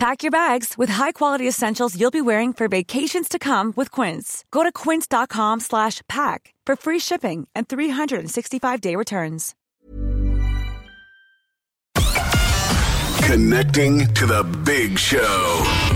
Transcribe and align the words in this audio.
Pack 0.00 0.22
your 0.22 0.30
bags 0.30 0.78
with 0.78 0.88
high-quality 0.88 1.46
essentials 1.46 1.94
you'll 1.94 2.10
be 2.10 2.22
wearing 2.22 2.54
for 2.54 2.68
vacations 2.68 3.28
to 3.28 3.38
come 3.38 3.74
with 3.76 3.90
Quince. 3.90 4.46
Go 4.50 4.62
to 4.62 4.72
quince.com 4.72 5.60
slash 5.60 6.00
pack 6.08 6.54
for 6.64 6.74
free 6.74 6.98
shipping 6.98 7.46
and 7.54 7.68
365-day 7.68 8.96
returns. 8.96 9.54
Connecting 13.26 14.06
to 14.14 14.24
the 14.24 14.42
big 14.64 14.98
show. 14.98 15.89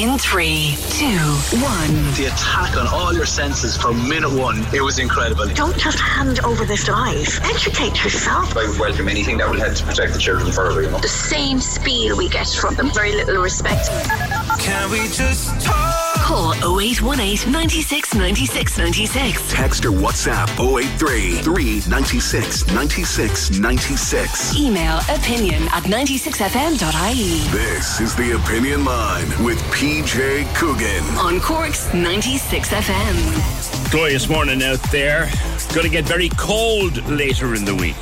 In 0.00 0.16
three, 0.16 0.76
two, 0.88 1.18
one. 1.60 1.92
The 2.14 2.30
attack 2.32 2.74
on 2.78 2.86
all 2.86 3.12
your 3.12 3.26
senses 3.26 3.76
from 3.76 4.08
minute 4.08 4.32
one, 4.32 4.64
it 4.74 4.80
was 4.80 4.98
incredible. 4.98 5.46
Don't 5.48 5.76
just 5.76 6.00
hand 6.00 6.40
over 6.40 6.64
this 6.64 6.88
life. 6.88 7.38
Educate 7.44 8.02
yourself. 8.02 8.56
I 8.56 8.66
would 8.66 8.80
welcome 8.80 9.10
anything 9.10 9.36
that 9.36 9.50
would 9.50 9.58
help 9.58 9.74
to 9.74 9.84
protect 9.84 10.14
the 10.14 10.18
children 10.18 10.52
further, 10.52 10.80
you 10.80 10.90
know. 10.90 11.00
The 11.00 11.08
same 11.08 11.60
spiel 11.60 12.16
we 12.16 12.30
get 12.30 12.48
from 12.48 12.76
them, 12.76 12.90
very 12.94 13.12
little 13.12 13.42
respect. 13.42 13.90
Can 14.58 14.90
we 14.90 15.00
just 15.08 15.60
talk? 15.60 16.10
Call 16.30 16.54
0818 16.80 17.50
96 17.50 18.14
96 18.14 18.78
96. 18.78 19.52
Text 19.52 19.84
or 19.84 19.90
WhatsApp 19.90 20.48
083 20.60 21.42
396 21.42 22.72
96 22.72 23.58
96. 23.58 24.56
Email 24.56 24.98
opinion 25.08 25.64
at 25.72 25.82
96fm.ie. 25.84 27.50
This 27.50 28.00
is 28.00 28.14
the 28.14 28.36
Opinion 28.36 28.84
Line 28.84 29.26
with 29.44 29.60
PJ 29.90 30.54
Coogan. 30.54 31.02
On 31.18 31.40
Cork's 31.40 31.88
96FM. 31.88 33.90
Glorious 33.90 34.28
morning 34.28 34.62
out 34.62 34.80
there. 34.92 35.28
Going 35.74 35.82
to 35.82 35.88
get 35.88 36.04
very 36.04 36.28
cold 36.28 37.04
later 37.08 37.56
in 37.56 37.64
the 37.64 37.74
week. 37.74 37.96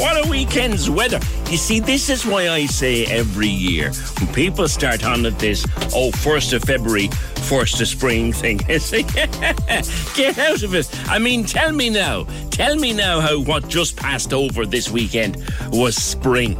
What 0.00 0.26
a 0.26 0.30
weekend's 0.30 0.88
weather. 0.88 1.20
You 1.50 1.58
see, 1.58 1.78
this 1.78 2.08
is 2.08 2.24
why 2.24 2.48
I 2.48 2.64
say 2.64 3.04
every 3.04 3.48
year 3.48 3.92
when 4.18 4.32
people 4.32 4.66
start 4.66 5.04
on 5.04 5.26
at 5.26 5.38
this, 5.38 5.66
oh, 5.94 6.10
1st 6.10 6.54
of 6.54 6.62
February, 6.62 7.08
1st 7.08 7.82
of 7.82 7.88
spring 7.88 8.32
thing, 8.32 8.62
I 8.70 8.78
say, 8.78 9.02
get 9.02 10.38
out 10.38 10.62
of 10.62 10.74
it. 10.74 10.88
I 11.06 11.18
mean, 11.18 11.44
tell 11.44 11.70
me 11.70 11.90
now, 11.90 12.24
tell 12.50 12.76
me 12.76 12.94
now 12.94 13.20
how 13.20 13.42
what 13.42 13.68
just 13.68 13.94
passed 13.94 14.32
over 14.32 14.64
this 14.64 14.88
weekend 14.88 15.36
was 15.68 15.96
spring. 15.96 16.56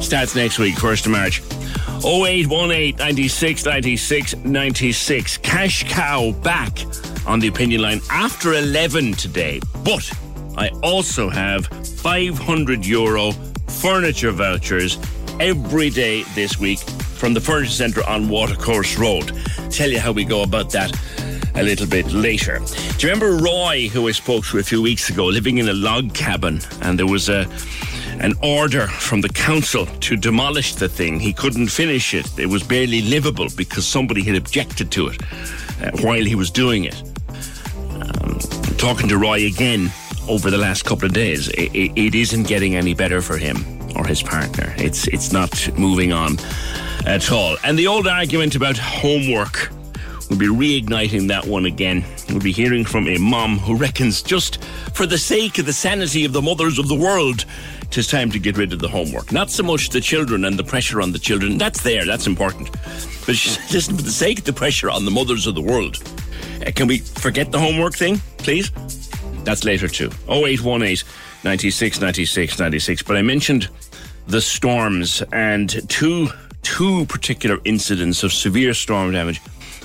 Starts 0.00 0.34
next 0.34 0.58
week, 0.58 0.74
1st 0.74 1.06
of 1.06 1.12
March. 1.12 1.59
0818 2.04 2.96
96 2.96 3.64
96 3.64 4.36
96. 4.36 5.36
Cash 5.38 5.92
cow 5.92 6.32
back 6.42 6.78
on 7.26 7.40
the 7.40 7.48
opinion 7.48 7.82
line 7.82 8.00
after 8.10 8.54
11 8.54 9.12
today. 9.14 9.60
But 9.84 10.10
I 10.56 10.68
also 10.82 11.28
have 11.28 11.66
500 11.66 12.84
euro 12.84 13.32
furniture 13.68 14.32
vouchers 14.32 14.98
every 15.38 15.90
day 15.90 16.22
this 16.34 16.58
week 16.58 16.80
from 16.80 17.34
the 17.34 17.40
Furniture 17.40 17.70
Centre 17.70 18.06
on 18.08 18.28
Watercourse 18.28 18.98
Road. 18.98 19.32
Tell 19.70 19.90
you 19.90 20.00
how 20.00 20.12
we 20.12 20.24
go 20.24 20.42
about 20.42 20.70
that 20.70 20.90
a 21.54 21.62
little 21.62 21.86
bit 21.86 22.10
later. 22.12 22.58
Do 22.98 23.06
you 23.06 23.12
remember 23.12 23.42
Roy, 23.42 23.88
who 23.88 24.08
I 24.08 24.12
spoke 24.12 24.46
to 24.46 24.58
a 24.58 24.62
few 24.62 24.80
weeks 24.80 25.10
ago, 25.10 25.26
living 25.26 25.58
in 25.58 25.68
a 25.68 25.72
log 25.72 26.14
cabin, 26.14 26.60
and 26.82 26.98
there 26.98 27.06
was 27.06 27.28
a 27.28 27.44
an 28.20 28.34
order 28.42 28.86
from 28.86 29.20
the 29.20 29.28
council 29.28 29.86
to 29.86 30.16
demolish 30.16 30.74
the 30.74 30.88
thing. 30.88 31.18
He 31.18 31.32
couldn't 31.32 31.68
finish 31.68 32.14
it. 32.14 32.38
It 32.38 32.46
was 32.46 32.62
barely 32.62 33.02
livable 33.02 33.48
because 33.56 33.86
somebody 33.86 34.22
had 34.22 34.36
objected 34.36 34.90
to 34.92 35.08
it 35.08 35.22
uh, 35.82 35.90
while 36.02 36.24
he 36.24 36.34
was 36.34 36.50
doing 36.50 36.84
it. 36.84 37.02
Um, 37.94 38.38
talking 38.76 39.08
to 39.08 39.18
Roy 39.18 39.46
again 39.46 39.90
over 40.28 40.50
the 40.50 40.58
last 40.58 40.84
couple 40.84 41.06
of 41.06 41.12
days, 41.12 41.48
it, 41.48 41.72
it, 41.74 42.14
isn't 42.14 42.46
getting 42.46 42.76
any 42.76 42.94
better 42.94 43.20
for 43.20 43.36
him 43.36 43.56
or 43.96 44.06
his 44.06 44.22
partner. 44.22 44.72
It's 44.76 45.08
it's 45.08 45.32
not 45.32 45.68
moving 45.76 46.12
on 46.12 46.38
at 47.06 47.32
all. 47.32 47.56
And 47.64 47.78
the 47.78 47.86
old 47.86 48.06
argument 48.06 48.54
about 48.54 48.76
homework. 48.76 49.70
We'll 50.30 50.38
be 50.38 50.46
reigniting 50.46 51.26
that 51.28 51.44
one 51.44 51.66
again. 51.66 52.04
We'll 52.28 52.38
be 52.38 52.52
hearing 52.52 52.84
from 52.84 53.08
a 53.08 53.18
mom 53.18 53.58
who 53.58 53.74
reckons 53.74 54.22
just 54.22 54.62
for 54.94 55.04
the 55.04 55.18
sake 55.18 55.58
of 55.58 55.66
the 55.66 55.72
sanity 55.72 56.24
of 56.24 56.32
the 56.32 56.40
mothers 56.40 56.78
of 56.78 56.86
the 56.86 56.94
world, 56.94 57.44
tis 57.90 58.06
time 58.06 58.30
to 58.30 58.38
get 58.38 58.56
rid 58.56 58.72
of 58.72 58.78
the 58.78 58.88
homework. 58.88 59.32
Not 59.32 59.50
so 59.50 59.64
much 59.64 59.88
the 59.88 60.00
children 60.00 60.44
and 60.44 60.56
the 60.56 60.62
pressure 60.62 61.02
on 61.02 61.10
the 61.10 61.18
children. 61.18 61.58
That's 61.58 61.82
there, 61.82 62.06
that's 62.06 62.28
important. 62.28 62.70
But 63.26 63.34
just 63.34 63.90
for 63.90 64.02
the 64.02 64.10
sake 64.12 64.38
of 64.38 64.44
the 64.44 64.52
pressure 64.52 64.88
on 64.88 65.04
the 65.04 65.10
mothers 65.10 65.48
of 65.48 65.56
the 65.56 65.60
world. 65.60 66.00
Uh, 66.64 66.70
can 66.70 66.86
we 66.86 66.98
forget 66.98 67.50
the 67.50 67.58
homework 67.58 67.94
thing, 67.94 68.18
please? 68.38 68.70
That's 69.42 69.64
later 69.64 69.88
too. 69.88 70.10
0818 70.28 71.08
96 71.42 72.00
96 72.00 72.58
96. 72.60 73.02
But 73.02 73.16
I 73.16 73.22
mentioned 73.22 73.68
the 74.28 74.40
storms 74.40 75.24
and 75.32 75.88
two 75.88 76.28
two 76.62 77.04
particular 77.06 77.58
incidents 77.64 78.22
of 78.22 78.32
severe 78.32 78.74
storm 78.74 79.10
damage 79.10 79.40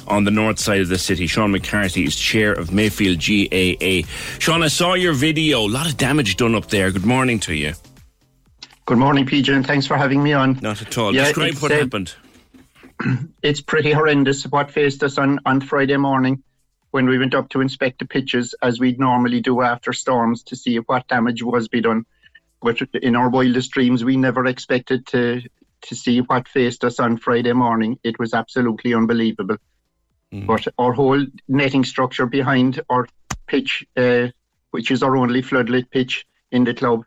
on 0.07 0.23
the 0.23 0.31
north 0.31 0.59
side 0.59 0.81
of 0.81 0.89
the 0.89 0.97
city. 0.97 1.27
Sean 1.27 1.51
McCarthy 1.51 2.05
is 2.05 2.15
chair 2.15 2.53
of 2.53 2.71
Mayfield 2.71 3.19
GAA. 3.19 4.07
Sean, 4.39 4.63
I 4.63 4.67
saw 4.67 4.93
your 4.93 5.13
video. 5.13 5.61
A 5.61 5.67
lot 5.67 5.87
of 5.87 5.97
damage 5.97 6.37
done 6.37 6.55
up 6.55 6.67
there. 6.67 6.91
Good 6.91 7.05
morning 7.05 7.39
to 7.41 7.53
you. 7.53 7.73
Good 8.85 8.97
morning, 8.97 9.25
PJ, 9.25 9.53
and 9.53 9.65
thanks 9.65 9.87
for 9.87 9.97
having 9.97 10.21
me 10.21 10.33
on. 10.33 10.59
Not 10.61 10.81
at 10.81 10.97
all. 10.97 11.13
Yeah, 11.13 11.23
Describe 11.23 11.55
what 11.55 11.71
uh, 11.71 11.77
happened. 11.77 12.13
It's 13.43 13.59
pretty 13.59 13.91
horrendous 13.91 14.43
what 14.43 14.71
faced 14.71 15.03
us 15.03 15.17
on, 15.17 15.39
on 15.45 15.59
Friday 15.59 15.97
morning 15.97 16.43
when 16.91 17.07
we 17.07 17.17
went 17.17 17.35
up 17.35 17.49
to 17.49 17.59
inspect 17.59 17.99
the 17.99 18.05
pitches 18.05 18.55
as 18.61 18.79
we'd 18.79 18.99
normally 18.99 19.41
do 19.41 19.61
after 19.61 19.91
storms 19.91 20.43
to 20.43 20.55
see 20.55 20.77
what 20.77 21.07
damage 21.09 21.43
was 21.43 21.67
be 21.67 21.81
done. 21.81 22.05
But 22.61 22.81
in 22.93 23.17
our 23.17 23.29
wildest 23.29 23.71
dreams, 23.71 24.05
we 24.05 24.15
never 24.15 24.45
expected 24.45 25.05
to 25.07 25.41
to 25.81 25.95
see 25.95 26.21
what 26.21 26.47
faced 26.47 26.83
us 26.83 26.99
on 26.99 27.17
Friday 27.17 27.53
morning. 27.53 27.99
It 28.03 28.17
was 28.17 28.33
absolutely 28.33 28.93
unbelievable. 28.93 29.57
Mm. 30.35 30.45
But 30.47 30.67
our 30.77 30.93
whole 30.93 31.25
netting 31.47 31.85
structure 31.85 32.25
behind 32.25 32.81
our 32.89 33.07
pitch, 33.47 33.85
uh, 33.95 34.27
which 34.71 34.91
is 34.91 35.01
our 35.01 35.15
only 35.15 35.41
floodlit 35.41 35.89
pitch 35.89 36.25
in 36.51 36.63
the 36.63 36.73
club, 36.73 37.05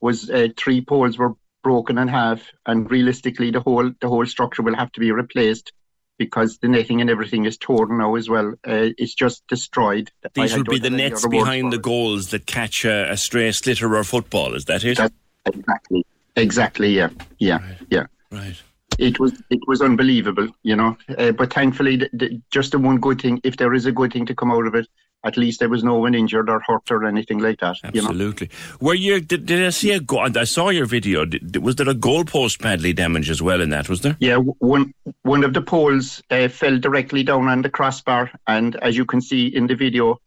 was 0.00 0.30
uh, 0.30 0.48
three 0.56 0.84
poles 0.84 1.16
were 1.16 1.34
broken 1.62 1.98
in 1.98 2.08
half, 2.08 2.42
and 2.66 2.90
realistically, 2.90 3.50
the 3.50 3.60
whole 3.60 3.90
the 4.00 4.08
whole 4.08 4.26
structure 4.26 4.62
will 4.62 4.76
have 4.76 4.92
to 4.92 5.00
be 5.00 5.10
replaced 5.10 5.72
because 6.18 6.58
the 6.58 6.68
netting 6.68 7.00
and 7.00 7.10
everything 7.10 7.44
is 7.44 7.56
torn 7.56 7.98
now 7.98 8.14
as 8.14 8.28
well. 8.28 8.52
Uh, 8.66 8.90
it's 8.98 9.14
just 9.14 9.46
destroyed. 9.48 10.10
These 10.34 10.56
will 10.56 10.64
be 10.64 10.78
the 10.78 10.90
nets 10.90 11.26
behind 11.26 11.72
the 11.72 11.78
goals 11.78 12.30
that 12.30 12.46
catch 12.46 12.84
a, 12.84 13.10
a, 13.12 13.16
stray 13.16 13.48
sliotar 13.50 13.98
or 13.98 14.04
football. 14.04 14.54
Is 14.54 14.64
that 14.66 14.84
it? 14.84 14.98
exactly. 15.44 16.06
Exactly. 16.36 16.96
Yeah. 16.96 17.08
Yeah. 17.38 17.58
Right. 17.58 17.76
Yeah. 17.90 18.06
Right. 18.30 18.62
It 18.98 19.18
was 19.20 19.32
it 19.50 19.60
was 19.66 19.82
unbelievable, 19.82 20.48
you 20.62 20.76
know. 20.76 20.96
Uh, 21.18 21.32
but 21.32 21.52
thankfully, 21.52 21.96
the, 21.96 22.10
the, 22.12 22.42
just 22.50 22.72
the 22.72 22.78
one 22.78 22.98
good 22.98 23.20
thing, 23.20 23.40
if 23.44 23.56
there 23.56 23.74
is 23.74 23.86
a 23.86 23.92
good 23.92 24.12
thing 24.12 24.26
to 24.26 24.34
come 24.34 24.50
out 24.50 24.66
of 24.66 24.74
it, 24.74 24.86
at 25.24 25.36
least 25.36 25.58
there 25.58 25.68
was 25.68 25.82
no 25.82 25.96
one 25.96 26.14
injured 26.14 26.48
or 26.48 26.62
hurt 26.66 26.90
or 26.90 27.04
anything 27.04 27.38
like 27.38 27.60
that. 27.60 27.76
Absolutely. 27.82 28.48
You 28.48 28.72
know? 28.72 28.86
Were 28.86 28.94
you? 28.94 29.20
Did, 29.20 29.46
did 29.46 29.64
I 29.64 29.70
see 29.70 29.90
a 29.92 30.00
goal? 30.00 30.30
I 30.36 30.44
saw 30.44 30.68
your 30.68 30.86
video. 30.86 31.24
Did, 31.24 31.56
was 31.56 31.76
there 31.76 31.88
a 31.88 31.94
goalpost 31.94 32.62
badly 32.62 32.92
damaged 32.92 33.30
as 33.30 33.42
well 33.42 33.60
in 33.60 33.70
that? 33.70 33.88
Was 33.88 34.02
there? 34.02 34.16
Yeah, 34.20 34.36
one 34.36 34.94
one 35.22 35.44
of 35.44 35.52
the 35.52 35.62
poles 35.62 36.22
uh, 36.30 36.48
fell 36.48 36.78
directly 36.78 37.22
down 37.22 37.48
on 37.48 37.62
the 37.62 37.70
crossbar, 37.70 38.30
and 38.46 38.76
as 38.76 38.96
you 38.96 39.04
can 39.04 39.20
see 39.20 39.46
in 39.46 39.66
the 39.66 39.74
video, 39.74 40.20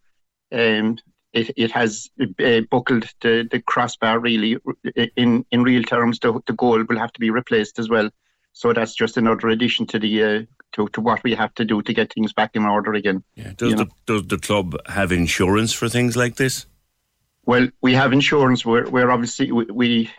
um, 0.51 0.97
it, 1.33 1.51
it 1.55 1.71
has 1.71 2.09
uh, 2.21 2.61
buckled 2.69 3.07
the, 3.21 3.47
the 3.49 3.61
crossbar 3.61 4.19
really. 4.19 4.57
In 5.15 5.45
in 5.51 5.63
real 5.63 5.83
terms, 5.83 6.19
the, 6.19 6.39
the 6.45 6.53
goal 6.53 6.83
will 6.83 6.99
have 6.99 7.13
to 7.13 7.19
be 7.19 7.29
replaced 7.29 7.79
as 7.79 7.89
well. 7.89 8.09
So 8.53 8.73
that's 8.73 8.93
just 8.93 9.17
another 9.17 9.49
addition 9.49 9.85
to 9.87 9.99
the 9.99 10.23
uh, 10.23 10.41
to, 10.73 10.87
to 10.89 11.01
what 11.01 11.23
we 11.23 11.35
have 11.35 11.53
to 11.55 11.65
do 11.65 11.81
to 11.81 11.93
get 11.93 12.13
things 12.13 12.33
back 12.33 12.51
in 12.55 12.65
order 12.65 12.93
again. 12.93 13.23
Yeah. 13.35 13.53
Does 13.55 13.75
the 13.75 13.87
does 14.05 14.27
the 14.27 14.37
club 14.37 14.75
have 14.87 15.11
insurance 15.11 15.73
for 15.73 15.89
things 15.89 16.15
like 16.15 16.35
this? 16.35 16.65
Well, 17.45 17.69
we 17.81 17.93
have 17.93 18.13
insurance. 18.13 18.65
We're, 18.65 18.87
we're 18.89 19.09
obviously 19.09 19.51
we, 19.51 19.65
we 19.65 20.11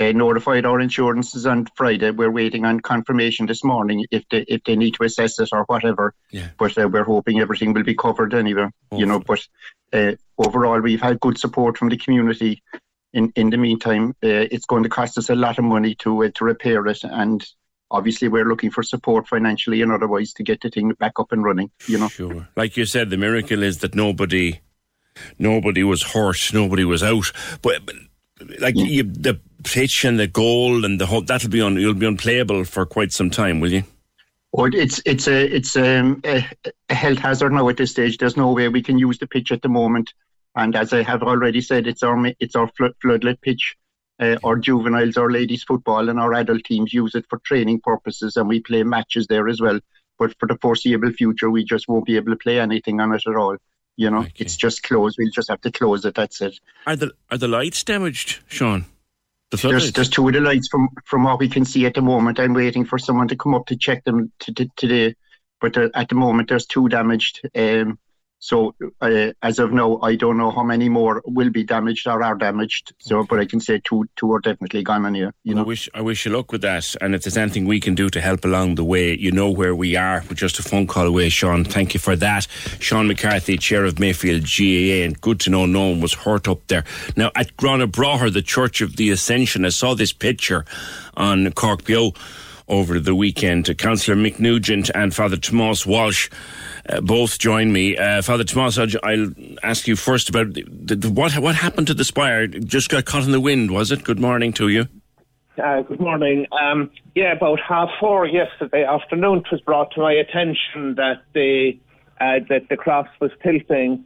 uh, 0.00 0.12
notified 0.12 0.64
our 0.64 0.80
insurances 0.80 1.46
on 1.46 1.66
Friday. 1.76 2.10
We're 2.10 2.30
waiting 2.30 2.64
on 2.64 2.80
confirmation 2.80 3.46
this 3.46 3.62
morning 3.62 4.06
if 4.10 4.24
they 4.30 4.44
if 4.48 4.64
they 4.64 4.76
need 4.76 4.94
to 4.94 5.04
assess 5.04 5.38
it 5.38 5.50
or 5.52 5.64
whatever. 5.64 6.14
Yeah. 6.30 6.48
But 6.58 6.78
uh, 6.78 6.88
we're 6.88 7.04
hoping 7.04 7.40
everything 7.40 7.72
will 7.72 7.84
be 7.84 7.94
covered 7.94 8.34
anyway. 8.34 8.68
You 8.92 9.06
know, 9.06 9.20
but 9.20 9.46
uh, 9.92 10.12
overall 10.38 10.80
we've 10.80 11.02
had 11.02 11.20
good 11.20 11.38
support 11.38 11.76
from 11.76 11.90
the 11.90 11.96
community. 11.96 12.62
In 13.14 13.32
in 13.36 13.50
the 13.50 13.56
meantime, 13.56 14.10
uh, 14.22 14.50
it's 14.50 14.66
going 14.66 14.82
to 14.82 14.88
cost 14.88 15.16
us 15.16 15.30
a 15.30 15.34
lot 15.34 15.58
of 15.58 15.64
money 15.64 15.94
to 16.00 16.24
uh, 16.24 16.30
to 16.34 16.44
repair 16.44 16.86
it, 16.86 17.04
and 17.04 17.42
obviously 17.90 18.28
we're 18.28 18.44
looking 18.44 18.70
for 18.70 18.82
support 18.82 19.28
financially 19.28 19.80
and 19.80 19.92
otherwise 19.92 20.32
to 20.34 20.42
get 20.42 20.60
the 20.60 20.68
thing 20.68 20.92
back 20.92 21.18
up 21.18 21.32
and 21.32 21.44
running. 21.44 21.70
You 21.86 21.98
know. 21.98 22.08
Sure. 22.08 22.48
Like 22.56 22.76
you 22.76 22.84
said, 22.84 23.10
the 23.10 23.16
miracle 23.16 23.62
is 23.62 23.78
that 23.78 23.94
nobody 23.94 24.60
nobody 25.38 25.84
was 25.84 26.02
hurt, 26.02 26.52
nobody 26.52 26.84
was 26.84 27.02
out. 27.02 27.30
But, 27.62 27.86
but 27.86 27.94
like 28.58 28.76
you, 28.76 29.04
the 29.04 29.40
pitch 29.62 30.04
and 30.04 30.18
the 30.18 30.26
goal 30.26 30.84
and 30.84 31.00
the 31.00 31.06
whole 31.06 31.22
that'll 31.22 31.50
be 31.50 31.60
on. 31.60 31.76
You'll 31.76 31.94
be 31.94 32.06
unplayable 32.06 32.64
for 32.64 32.84
quite 32.86 33.12
some 33.12 33.30
time, 33.30 33.60
will 33.60 33.72
you? 33.72 33.84
Or 34.52 34.68
it's 34.68 35.00
it's 35.04 35.26
a 35.26 35.56
it's 35.56 35.76
um, 35.76 36.20
a, 36.24 36.44
a 36.88 36.94
health 36.94 37.18
hazard 37.18 37.52
now 37.52 37.68
at 37.68 37.76
this 37.76 37.90
stage. 37.90 38.18
There's 38.18 38.36
no 38.36 38.52
way 38.52 38.68
we 38.68 38.82
can 38.82 38.98
use 38.98 39.18
the 39.18 39.26
pitch 39.26 39.50
at 39.50 39.62
the 39.62 39.68
moment. 39.68 40.12
And 40.54 40.76
as 40.76 40.92
I 40.92 41.02
have 41.02 41.22
already 41.22 41.60
said, 41.60 41.86
it's 41.86 42.02
our 42.02 42.32
it's 42.38 42.56
our 42.56 42.68
flood, 42.68 42.94
floodlit 43.02 43.40
pitch. 43.40 43.76
Uh, 44.20 44.36
our 44.44 44.56
juveniles, 44.56 45.16
our 45.16 45.28
ladies 45.28 45.64
football, 45.64 46.08
and 46.08 46.20
our 46.20 46.32
adult 46.34 46.62
teams 46.62 46.94
use 46.94 47.16
it 47.16 47.26
for 47.28 47.40
training 47.40 47.80
purposes, 47.80 48.36
and 48.36 48.48
we 48.48 48.60
play 48.60 48.84
matches 48.84 49.26
there 49.26 49.48
as 49.48 49.60
well. 49.60 49.80
But 50.20 50.38
for 50.38 50.46
the 50.46 50.56
foreseeable 50.62 51.10
future, 51.10 51.50
we 51.50 51.64
just 51.64 51.88
won't 51.88 52.06
be 52.06 52.14
able 52.14 52.30
to 52.30 52.38
play 52.38 52.60
anything 52.60 53.00
on 53.00 53.12
it 53.12 53.22
at 53.26 53.34
all. 53.34 53.56
You 53.96 54.10
know, 54.10 54.20
okay. 54.20 54.32
it's 54.36 54.56
just 54.56 54.84
closed. 54.84 55.16
We'll 55.18 55.32
just 55.32 55.50
have 55.50 55.60
to 55.62 55.72
close 55.72 56.04
it. 56.04 56.14
That's 56.14 56.40
it. 56.40 56.58
Are 56.86 56.94
the 56.94 57.12
are 57.30 57.38
the 57.38 57.48
lights 57.48 57.82
damaged, 57.82 58.38
Sean? 58.46 58.84
The 59.50 59.56
there's, 59.56 59.92
there's 59.92 60.08
two 60.08 60.26
of 60.28 60.34
the 60.34 60.40
lights 60.40 60.68
from 60.70 60.88
from 61.04 61.24
what 61.24 61.38
we 61.38 61.48
can 61.48 61.64
see 61.64 61.86
at 61.86 61.94
the 61.94 62.02
moment. 62.02 62.38
I'm 62.38 62.54
waiting 62.54 62.84
for 62.84 62.98
someone 62.98 63.28
to 63.28 63.36
come 63.36 63.54
up 63.54 63.66
to 63.66 63.76
check 63.76 64.04
them 64.04 64.32
to, 64.40 64.54
to, 64.54 64.68
today, 64.76 65.14
but 65.60 65.76
at 65.76 66.08
the 66.08 66.14
moment 66.14 66.48
there's 66.48 66.66
two 66.66 66.88
damaged. 66.88 67.48
Um, 67.54 67.98
so 68.44 68.74
uh, 69.00 69.32
as 69.40 69.58
of 69.58 69.72
now, 69.72 69.98
I 70.02 70.16
don't 70.16 70.36
know 70.36 70.50
how 70.50 70.62
many 70.62 70.90
more 70.90 71.22
will 71.24 71.48
be 71.48 71.64
damaged 71.64 72.06
or 72.06 72.22
are 72.22 72.34
damaged. 72.34 72.92
So, 72.98 73.24
but 73.24 73.40
I 73.40 73.46
can 73.46 73.58
say 73.58 73.80
two 73.82 74.04
two 74.16 74.30
are 74.34 74.38
definitely 74.38 74.82
gone 74.82 75.06
on 75.06 75.14
here. 75.14 75.32
You 75.44 75.54
know, 75.54 75.62
I 75.62 75.64
wish 75.64 75.88
I 75.94 76.02
wish 76.02 76.26
you 76.26 76.32
luck 76.32 76.52
with 76.52 76.60
that. 76.60 76.94
And 77.00 77.14
if 77.14 77.22
there's 77.22 77.38
anything 77.38 77.64
we 77.64 77.80
can 77.80 77.94
do 77.94 78.10
to 78.10 78.20
help 78.20 78.44
along 78.44 78.74
the 78.74 78.84
way, 78.84 79.16
you 79.16 79.32
know 79.32 79.50
where 79.50 79.74
we 79.74 79.96
are. 79.96 80.22
We're 80.28 80.34
just 80.34 80.58
a 80.58 80.62
phone 80.62 80.86
call 80.86 81.06
away, 81.06 81.30
Sean. 81.30 81.64
Thank 81.64 81.94
you 81.94 82.00
for 82.00 82.16
that, 82.16 82.46
Sean 82.80 83.08
McCarthy, 83.08 83.56
chair 83.56 83.86
of 83.86 83.98
Mayfield 83.98 84.42
GAA, 84.42 85.06
and 85.06 85.18
good 85.18 85.40
to 85.40 85.50
know 85.50 85.64
no 85.64 85.88
one 85.88 86.02
was 86.02 86.12
hurt 86.12 86.46
up 86.46 86.66
there. 86.66 86.84
Now 87.16 87.30
at 87.34 87.56
Gurranabraher, 87.56 88.30
the 88.30 88.42
Church 88.42 88.82
of 88.82 88.96
the 88.96 89.08
Ascension, 89.08 89.64
I 89.64 89.70
saw 89.70 89.94
this 89.94 90.12
picture 90.12 90.66
on 91.16 91.50
Cork 91.52 91.84
Beo 91.84 92.14
over 92.68 92.98
the 92.98 93.14
weekend. 93.14 93.76
Councillor 93.78 94.16
Mick 94.16 94.38
Nugent 94.38 94.90
and 94.94 95.14
Father 95.14 95.36
Tomas 95.36 95.86
Walsh 95.86 96.28
uh, 96.88 97.00
both 97.00 97.38
join 97.38 97.72
me. 97.72 97.96
Uh, 97.96 98.22
Father 98.22 98.44
Tomas, 98.44 98.78
I'll, 98.78 99.32
ask 99.62 99.86
you 99.88 99.96
first 99.96 100.28
about 100.28 100.52
the, 100.54 100.64
the, 100.68 101.10
what 101.10 101.32
what 101.38 101.54
happened 101.54 101.86
to 101.88 101.94
the 101.94 102.04
spire. 102.04 102.42
It 102.42 102.64
just 102.66 102.90
got 102.90 103.04
caught 103.04 103.24
in 103.24 103.32
the 103.32 103.40
wind, 103.40 103.70
was 103.70 103.90
it? 103.90 104.04
Good 104.04 104.20
morning 104.20 104.52
to 104.54 104.68
you. 104.68 104.86
Uh, 105.62 105.82
good 105.82 106.00
morning. 106.00 106.46
Um, 106.52 106.90
yeah, 107.14 107.32
about 107.32 107.60
half 107.60 107.88
four 108.00 108.26
yesterday 108.26 108.84
afternoon, 108.84 109.38
it 109.38 109.52
was 109.52 109.60
brought 109.60 109.92
to 109.92 110.00
my 110.00 110.12
attention 110.12 110.96
that 110.96 111.22
the 111.32 111.78
uh, 112.20 112.40
that 112.48 112.68
the 112.68 112.76
cross 112.76 113.08
was 113.20 113.30
tilting 113.42 114.04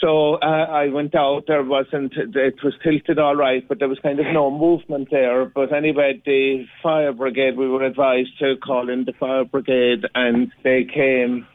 so 0.00 0.34
uh, 0.34 0.66
I 0.70 0.88
went 0.88 1.14
out. 1.14 1.44
There 1.48 1.64
wasn't. 1.64 2.12
It 2.16 2.62
was 2.62 2.74
tilted 2.82 3.18
all 3.18 3.34
right, 3.34 3.66
but 3.66 3.78
there 3.78 3.88
was 3.88 3.98
kind 3.98 4.20
of 4.20 4.26
no 4.32 4.50
movement 4.50 5.08
there. 5.10 5.44
But 5.46 5.72
anyway, 5.72 6.22
the 6.24 6.66
fire 6.82 7.12
brigade. 7.12 7.56
We 7.56 7.68
were 7.68 7.84
advised 7.84 8.38
to 8.38 8.56
call 8.56 8.88
in 8.88 9.04
the 9.04 9.12
fire 9.12 9.44
brigade, 9.44 10.04
and 10.14 10.52
they 10.62 10.84
came, 10.84 11.46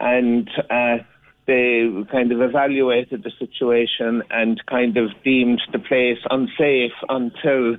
and 0.00 0.48
uh, 0.68 1.04
they 1.46 1.88
kind 2.10 2.32
of 2.32 2.40
evaluated 2.40 3.22
the 3.22 3.30
situation 3.38 4.22
and 4.30 4.60
kind 4.66 4.96
of 4.96 5.10
deemed 5.22 5.62
the 5.72 5.78
place 5.78 6.18
unsafe 6.30 6.92
until 7.08 7.76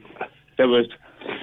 there 0.57 0.69
was 0.69 0.87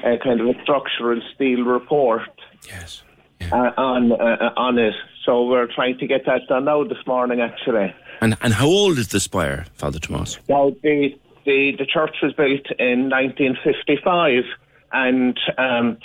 a 0.05 0.17
kind 0.23 0.41
of 0.41 0.49
a 0.49 0.63
structural 0.63 1.21
steel 1.35 1.65
report. 1.65 2.23
Yes. 2.67 3.03
Yeah. 3.41 3.49
Uh, 3.53 3.73
on 3.77 4.13
uh, 4.13 4.53
on 4.57 4.79
it. 4.79 4.95
So 5.27 5.47
we're 5.47 5.67
trying 5.75 5.99
to 5.99 6.07
get 6.07 6.25
that 6.27 6.43
done 6.49 6.65
now 6.65 6.85
this 6.85 7.05
morning, 7.07 7.41
actually. 7.41 7.95
And 8.25 8.39
and 8.41 8.55
how 8.55 8.67
old 8.67 8.99
is 8.99 9.09
the 9.09 9.21
spire, 9.21 9.67
Father 9.75 9.99
Tomas? 9.99 10.39
Well, 10.49 10.71
the 10.83 11.15
the, 11.45 11.77
the 11.79 11.85
church 11.85 12.17
was 12.23 12.33
built 12.33 12.65
in 12.79 13.11
1955, 13.11 14.45
and 14.93 15.39
um, 15.59 15.99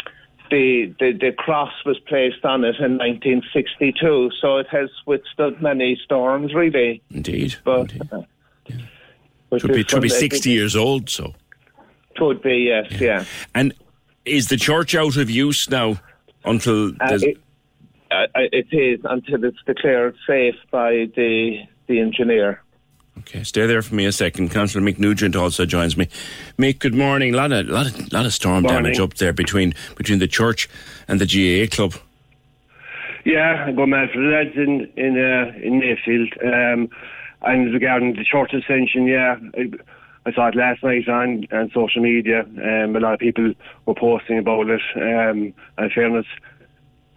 the, 0.51 0.93
the 0.99 1.13
the 1.13 1.31
cross 1.31 1.71
was 1.85 1.97
placed 1.99 2.43
on 2.43 2.65
it 2.65 2.75
in 2.75 2.97
1962. 2.97 4.31
So 4.41 4.57
it 4.57 4.67
has 4.67 4.89
withstood 5.05 5.61
many 5.61 5.97
storms, 6.03 6.53
really. 6.53 7.01
Indeed. 7.09 7.55
But. 7.63 7.93
Indeed. 7.93 8.09
Uh, 8.11 8.21
yeah. 8.65 9.57
Should 9.57 9.73
be, 9.73 9.83
should 9.83 10.01
be 10.01 10.09
60 10.09 10.49
years 10.51 10.75
old, 10.75 11.09
so. 11.09 11.33
Could 12.17 12.43
be, 12.43 12.69
yes, 12.69 12.91
yeah. 12.91 12.99
yeah. 12.99 13.25
And 13.55 13.73
is 14.25 14.49
the 14.49 14.57
church 14.57 14.93
out 14.93 15.15
of 15.15 15.29
use 15.29 15.69
now 15.69 16.01
until. 16.43 16.89
Uh, 16.99 17.17
it, 17.21 17.37
uh, 18.11 18.25
it 18.35 18.67
is 18.71 18.99
until 19.05 19.45
it's 19.45 19.57
declared 19.65 20.15
safe 20.27 20.55
by 20.69 21.07
the 21.15 21.63
the 21.89 21.99
engineer. 21.99 22.61
Okay, 23.17 23.43
stay 23.43 23.65
there 23.65 23.81
for 23.81 23.95
me 23.95 24.05
a 24.05 24.13
second. 24.13 24.51
Councillor 24.51 24.81
Mick 24.85 24.97
Nugent 24.97 25.35
also 25.35 25.65
joins 25.65 25.97
me. 25.97 26.07
Mick, 26.57 26.79
good 26.79 26.93
morning. 26.93 27.33
A 27.33 27.37
lot 27.37 27.51
of, 27.51 27.67
lot 27.67 27.87
of, 27.87 28.13
lot 28.13 28.25
of 28.25 28.33
storm 28.33 28.63
morning. 28.63 28.83
damage 28.83 28.99
up 28.99 29.15
there 29.15 29.33
between 29.33 29.73
between 29.97 30.19
the 30.19 30.27
church 30.27 30.69
and 31.09 31.19
the 31.19 31.25
GAA 31.25 31.75
club. 31.75 31.95
Yeah, 33.25 33.65
I 33.67 33.71
go 33.73 33.85
mad 33.85 34.09
for 34.13 34.21
the 34.21 34.27
lads 34.27 34.55
in 34.55 34.89
in 34.95 35.17
uh, 35.19 35.51
in 35.61 35.79
Mayfield. 35.79 36.33
Um, 36.41 36.89
and 37.41 37.73
regarding 37.73 38.13
the 38.13 38.23
church 38.23 38.53
ascension, 38.53 39.05
yeah, 39.05 39.35
I, 39.57 39.71
I, 40.25 40.33
saw 40.33 40.47
it 40.47 40.55
last 40.55 40.81
night 40.83 41.09
on 41.09 41.45
on 41.51 41.71
social 41.73 42.01
media. 42.01 42.41
Um, 42.41 42.95
a 42.95 42.99
lot 42.99 43.13
of 43.13 43.19
people 43.19 43.53
were 43.85 43.95
posting 43.95 44.37
about 44.37 44.69
it. 44.69 44.81
Um, 44.95 45.53
and 45.77 45.91
fairness, 45.91 46.27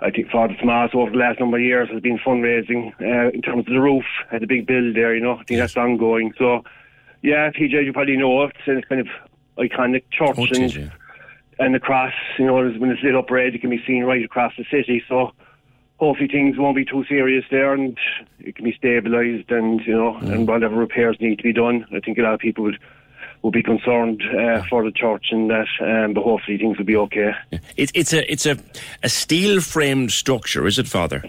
I 0.02 0.10
think 0.10 0.30
Father 0.30 0.54
Tomas 0.58 0.90
over 0.94 1.10
the 1.10 1.16
last 1.16 1.38
number 1.38 1.58
of 1.58 1.62
years 1.62 1.88
has 1.90 2.00
been 2.00 2.18
fundraising 2.18 2.92
uh, 3.00 3.30
in 3.30 3.40
terms 3.40 3.66
of 3.66 3.72
the 3.72 3.80
roof, 3.80 4.04
had 4.30 4.42
a 4.42 4.46
big 4.46 4.66
build 4.66 4.96
there, 4.96 5.14
you 5.14 5.22
know. 5.22 5.36
I 5.36 5.44
think 5.44 5.58
that's 5.58 5.76
ongoing. 5.76 6.34
So, 6.38 6.64
yeah, 7.22 7.50
PJ, 7.50 7.84
you 7.84 7.92
probably 7.92 8.16
know 8.16 8.42
it. 8.42 8.52
it's 8.66 8.84
a 8.84 8.88
kind 8.88 9.00
of 9.00 9.08
iconic 9.58 10.02
church 10.10 10.36
oh, 10.38 10.46
and, 10.52 10.92
and 11.58 11.74
the 11.74 11.80
cross, 11.80 12.12
you 12.38 12.46
know, 12.46 12.54
when 12.54 12.90
it's 12.90 13.02
lit 13.02 13.14
up 13.14 13.30
red, 13.30 13.54
it 13.54 13.60
can 13.60 13.70
be 13.70 13.82
seen 13.86 14.02
right 14.02 14.24
across 14.24 14.52
the 14.58 14.64
city. 14.70 15.02
So, 15.08 15.32
hopefully 16.02 16.28
things 16.28 16.58
won't 16.58 16.74
be 16.74 16.84
too 16.84 17.04
serious 17.08 17.44
there 17.48 17.72
and 17.74 17.96
it 18.40 18.56
can 18.56 18.64
be 18.64 18.76
stabilised 18.82 19.52
and, 19.52 19.80
you 19.86 19.94
know, 19.94 20.14
mm. 20.14 20.32
and 20.32 20.48
whatever 20.48 20.74
repairs 20.74 21.16
need 21.20 21.36
to 21.36 21.44
be 21.44 21.52
done. 21.52 21.86
I 21.94 22.00
think 22.00 22.18
a 22.18 22.22
lot 22.22 22.34
of 22.34 22.40
people 22.40 22.64
would 22.64 22.78
will 23.42 23.50
be 23.50 23.62
concerned 23.62 24.22
uh, 24.22 24.62
for 24.70 24.84
the 24.84 24.92
church 24.92 25.26
and 25.30 25.50
that, 25.50 25.66
um, 25.80 26.14
but 26.14 26.22
hopefully 26.22 26.58
things 26.58 26.78
will 26.78 26.84
be 26.84 26.96
okay. 26.96 27.32
Yeah. 27.50 27.58
It, 27.76 27.90
it's 27.94 28.12
a 28.12 28.30
it's 28.32 28.46
a, 28.46 28.56
a 29.02 29.08
steel 29.08 29.60
framed 29.60 30.12
structure, 30.12 30.66
is 30.66 30.78
it, 30.78 30.88
Father? 30.88 31.22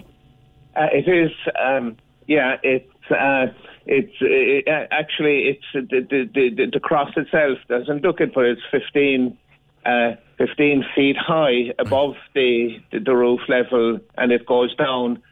Uh, 0.76 0.86
it 0.92 1.08
is. 1.08 1.32
Um, 1.58 1.96
yeah, 2.26 2.56
it's. 2.62 3.10
Uh, 3.10 3.46
it's 3.86 4.14
it, 4.20 4.66
uh, 4.66 4.86
actually 4.90 5.42
it's 5.48 5.64
the, 5.74 6.00
the, 6.00 6.54
the 6.56 6.70
the 6.72 6.80
cross 6.80 7.10
itself 7.18 7.58
doesn't 7.68 8.02
look 8.02 8.18
it, 8.20 8.32
but 8.34 8.46
it's 8.46 8.62
15, 8.70 9.36
uh, 9.84 10.12
15 10.38 10.84
feet 10.94 11.16
high 11.18 11.74
above 11.78 12.14
the, 12.34 12.80
the 12.92 13.00
the 13.00 13.14
roof 13.14 13.40
level, 13.46 14.00
and 14.16 14.32
it 14.32 14.46
goes 14.46 14.74
down 14.76 15.22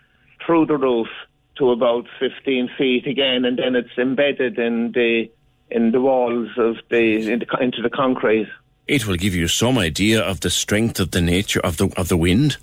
through 0.45 0.67
the 0.67 0.77
roof 0.77 1.09
to 1.57 1.71
about 1.71 2.07
15 2.19 2.71
feet 2.77 3.07
again, 3.07 3.45
and 3.45 3.59
then 3.59 3.75
it's 3.75 3.97
embedded 3.97 4.59
in 4.59 4.93
the 4.93 5.31
in 5.75 5.93
the 5.93 6.00
walls 6.00 6.49
of 6.57 6.76
the, 6.91 7.31
in 7.31 7.38
the 7.41 7.47
into 7.61 7.83
the 7.83 7.91
concrete. 7.91 8.49
It 8.88 9.07
will 9.07 9.17
give 9.17 9.35
you 9.35 9.49
some 9.49 9.79
idea 9.79 10.21
of 10.21 10.41
the 10.41 10.50
strength 10.50 11.00
of 11.00 11.12
the 11.12 11.21
nature 11.21 11.61
of 11.61 11.76
the 11.76 11.93
of 11.97 12.09
the 12.09 12.17
wind. 12.17 12.57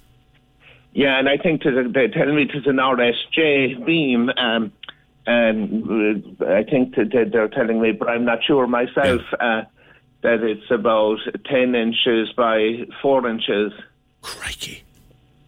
Yeah, 0.94 1.20
and 1.20 1.30
I 1.30 1.38
think 1.38 1.62
to 1.64 1.90
they're 1.94 2.10
telling 2.10 2.36
me 2.36 2.50
it's 2.54 2.68
an 2.68 2.78
RSJ 2.78 3.86
beam. 3.86 4.30
Um, 4.38 4.72
and 5.30 6.38
I 6.42 6.64
think 6.64 6.96
that 6.96 7.30
they're 7.32 7.48
telling 7.48 7.80
me, 7.80 7.92
but 7.92 8.10
I'm 8.10 8.26
not 8.26 8.44
sure 8.44 8.66
myself, 8.66 9.22
yeah. 9.40 9.60
uh, 9.60 9.66
that 10.22 10.44
it's 10.44 10.72
about 10.72 11.20
10 11.46 11.76
inches 11.76 12.32
by 12.36 12.88
4 13.02 13.30
inches. 13.30 13.72
Crikey. 14.22 14.84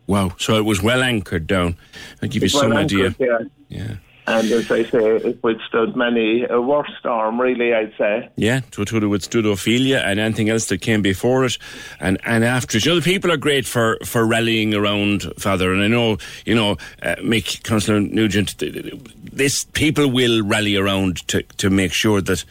Wow. 0.06 0.34
So 0.38 0.56
it 0.58 0.66
was 0.66 0.84
well 0.84 1.02
anchored 1.02 1.48
down. 1.48 1.78
I'll 2.22 2.30
give 2.30 2.44
it's 2.44 2.54
you 2.54 2.60
some 2.60 2.70
well 2.70 2.80
idea. 2.80 3.08
Anchored, 3.08 3.50
yeah. 3.70 3.80
yeah. 3.80 3.96
And 4.28 4.52
as 4.52 4.70
I 4.70 4.84
say, 4.84 5.18
it 5.18 5.44
withstood 5.44 5.96
many 5.96 6.44
a 6.44 6.62
worse 6.62 6.92
storm, 7.00 7.42
really, 7.42 7.74
I'd 7.74 7.94
say. 7.98 8.30
Yeah, 8.36 8.58
it 8.58 8.78
would 8.78 8.90
have 8.90 9.10
withstood 9.10 9.46
Ophelia 9.46 10.00
and 10.00 10.20
anything 10.20 10.50
else 10.50 10.68
that 10.68 10.80
came 10.80 11.02
before 11.02 11.46
it 11.46 11.58
and, 12.00 12.20
and 12.24 12.44
after 12.44 12.78
it. 12.78 12.86
You 12.86 12.92
know, 12.92 13.00
the 13.00 13.04
people 13.04 13.32
are 13.32 13.38
great 13.38 13.66
for, 13.66 13.98
for 14.06 14.26
rallying 14.26 14.76
around, 14.76 15.24
Father, 15.38 15.74
and 15.74 15.82
I 15.82 15.88
know, 15.88 16.18
you 16.46 16.54
know, 16.54 16.74
uh, 17.02 17.16
Mick, 17.16 17.64
Councillor 17.64 18.00
Nugent, 18.00 18.58
this 18.60 19.64
people 19.74 20.10
will 20.10 20.44
rally 20.44 20.76
around 20.76 21.28
to, 21.30 21.42
to 21.42 21.70
make 21.70 21.92
sure 21.92 22.22
that 22.22 22.46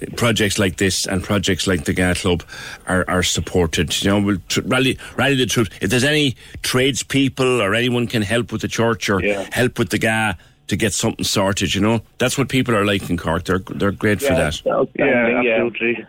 uh, 0.00 0.06
projects 0.16 0.58
like 0.58 0.76
this 0.76 1.06
and 1.06 1.22
projects 1.22 1.66
like 1.66 1.84
the 1.84 1.94
GAA 1.94 2.14
Club 2.14 2.44
are, 2.86 3.04
are 3.08 3.22
supported. 3.22 4.02
You 4.02 4.10
know, 4.10 4.20
we'll 4.20 4.38
tr- 4.48 4.60
rally, 4.62 4.98
rally 5.16 5.36
the 5.36 5.46
truth. 5.46 5.70
If 5.80 5.88
there's 5.88 6.04
any 6.04 6.36
tradespeople 6.62 7.62
or 7.62 7.74
anyone 7.74 8.06
can 8.06 8.22
help 8.22 8.52
with 8.52 8.60
the 8.60 8.68
church 8.68 9.08
or 9.08 9.22
yeah. 9.22 9.48
help 9.52 9.78
with 9.78 9.88
the 9.88 9.98
GAA, 9.98 10.34
to 10.68 10.76
get 10.76 10.92
something 10.92 11.24
sorted. 11.24 11.74
You 11.74 11.80
know, 11.80 12.00
that's 12.18 12.38
what 12.38 12.48
people 12.48 12.74
are 12.74 12.84
like 12.84 13.10
in 13.10 13.16
Cork. 13.16 13.44
They're 13.44 13.58
they're 13.58 13.90
great 13.90 14.22
yeah, 14.22 14.28
for 14.28 14.34
that. 14.34 14.88
Yeah, 14.94 15.38
absolutely. 15.38 16.06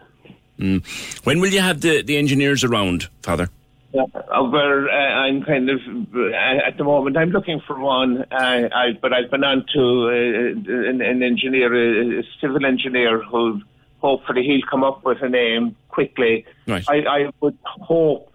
Mm. 0.60 1.25
When 1.25 1.39
will 1.39 1.50
you 1.50 1.62
have 1.62 1.82
the, 1.82 2.01
the 2.01 2.18
engineers 2.18 2.63
around, 2.63 3.08
Father? 3.22 3.50
Uh, 3.92 4.44
where 4.44 4.88
uh, 4.88 4.94
I'm 4.94 5.42
kind 5.44 5.70
of 5.70 5.80
uh, 6.13 6.36
at 6.68 6.78
the 6.78 6.84
moment, 6.84 7.18
I'm 7.18 7.32
looking 7.32 7.60
for 7.66 7.80
one. 7.80 8.24
Uh, 8.32 8.70
I, 8.72 8.92
but 9.01 9.13
I've 9.13 9.32
been 9.32 9.44
on 9.44 9.66
to 9.74 9.80
uh, 9.80 10.89
an, 10.89 11.01
an 11.01 11.24
engineer, 11.24 12.20
a 12.20 12.24
civil 12.39 12.66
engineer, 12.66 13.24
who 13.24 13.62
hopefully 14.00 14.44
he'll 14.44 14.68
come 14.70 14.84
up 14.84 15.04
with 15.04 15.24
a 15.24 15.30
name 15.30 15.75
quickly. 15.88 16.46
Right. 16.68 16.86
I, 16.88 16.98
I 16.98 17.30
would 17.39 17.58
hope 17.66 18.32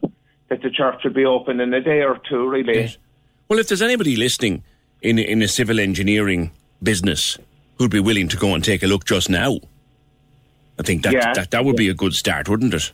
that 0.49 0.63
the 0.63 0.71
church 0.71 1.05
will 1.05 1.13
be 1.13 1.25
open 1.25 1.61
in 1.61 1.73
a 1.73 1.81
day 1.81 2.03
or 2.03 2.19
two. 2.29 2.49
Really. 2.49 2.75
Yes. 2.75 2.97
Well, 3.49 3.61
if 3.61 3.69
there's 3.69 3.83
anybody 3.83 4.17
listening 4.17 4.65
in 5.05 5.19
in 5.19 5.43
a 5.43 5.49
civil 5.49 5.79
engineering 5.79 6.51
business 6.83 7.39
who'd 7.79 7.91
be 7.91 8.01
willing 8.01 8.29
to 8.29 8.37
go 8.37 8.55
and 8.55 8.65
take 8.65 8.83
a 8.83 8.87
look 8.87 9.05
just 9.05 9.29
now, 9.31 9.59
I 10.79 10.83
think 10.83 11.03
that 11.05 11.13
Yeah. 11.13 11.33
that, 11.35 11.51
that 11.53 11.65
would 11.65 11.77
be 11.77 11.89
a 11.89 11.95
good 11.95 12.15
start, 12.15 12.49
wouldn't 12.49 12.75
it? 12.75 12.91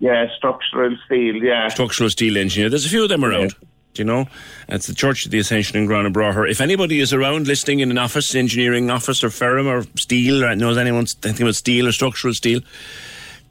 Yeah, 0.00 0.26
structural 0.36 0.96
steel. 1.06 1.36
Yeah. 1.36 1.68
Structural 1.68 2.10
steel 2.10 2.36
engineer. 2.36 2.68
There's 2.68 2.84
a 2.86 2.88
few 2.88 3.02
of 3.04 3.08
them 3.08 3.24
around. 3.24 3.54
Do 3.94 4.00
you 4.00 4.04
know? 4.04 4.26
It's 4.68 4.86
the 4.86 4.94
Church 4.94 5.26
of 5.26 5.30
the 5.30 5.38
Ascension 5.38 5.76
in 5.76 5.86
Gurranabraher. 5.86 6.50
If 6.50 6.60
anybody 6.62 6.98
is 7.00 7.12
around 7.12 7.46
listening 7.46 7.80
in 7.80 7.90
an 7.90 7.98
office, 7.98 8.34
engineering 8.34 8.90
office 8.90 9.22
or 9.22 9.28
firm 9.30 9.66
or 9.68 9.84
steel 9.96 10.42
or 10.44 10.56
knows 10.56 10.78
anyone 10.78 11.06
anything 11.22 11.42
about 11.46 11.56
steel 11.56 11.86
or 11.86 11.92
structural 11.92 12.32
steel, 12.34 12.60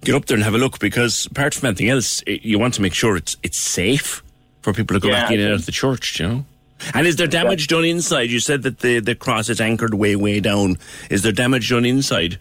get 0.03 0.15
up 0.15 0.25
there 0.25 0.35
and 0.35 0.43
have 0.43 0.55
a 0.55 0.57
look 0.57 0.79
because 0.79 1.27
apart 1.27 1.53
from 1.53 1.67
anything 1.67 1.89
else, 1.89 2.23
i 2.27 2.39
you 2.41 2.57
want 2.57 2.73
to 2.73 2.81
make 2.81 2.93
sure 2.95 3.15
it's 3.15 3.37
it's 3.43 3.61
safe 3.63 4.23
for 4.63 4.73
people 4.73 4.95
to 4.95 4.99
go 4.99 5.09
Yeah. 5.09 5.21
back 5.23 5.31
in 5.31 5.39
and 5.39 5.49
out 5.49 5.59
of 5.59 5.65
the 5.67 5.71
church, 5.71 6.19
you 6.19 6.27
know? 6.27 6.45
And 6.93 7.07
is 7.07 7.15
there 7.15 7.27
damage 7.27 7.67
done 7.67 7.85
inside? 7.85 8.29
You 8.29 8.39
said 8.39 8.63
that 8.63 8.79
the, 8.79 8.99
the 8.99 9.15
cross 9.15 9.49
is 9.49 9.61
anchored 9.61 9.93
way, 9.93 10.15
way 10.15 10.39
down. 10.39 10.77
Is 11.09 11.23
there 11.23 11.31
damage 11.31 11.69
done 11.69 11.85
inside? 11.85 12.39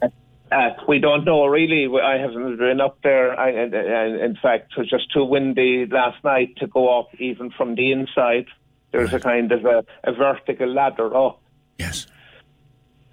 Uh, 0.53 0.71
we 0.89 0.99
don't 0.99 1.25
know 1.25 1.47
really. 1.47 1.87
I 2.01 2.19
haven't 2.19 2.59
been 2.59 2.81
up 2.81 2.99
there. 3.03 3.39
I, 3.39 3.51
and, 3.51 3.75
and 3.75 4.21
in 4.21 4.37
fact, 4.43 4.73
it 4.77 4.81
was 4.81 4.91
just 4.91 5.13
too 5.13 5.25
windy 5.25 5.87
last 5.87 6.23
night 6.25 6.57
to 6.57 6.67
go 6.67 6.99
up 6.99 7.09
even 7.21 7.51
from 7.51 7.77
the 7.77 7.93
inside. 7.93 8.47
There's 8.93 9.13
a 9.13 9.21
kind 9.21 9.53
of 9.53 9.65
a, 9.65 9.85
a 10.03 10.13
vertical 10.13 10.67
ladder 10.67 11.17
up. 11.17 11.41
Yes. 11.79 12.09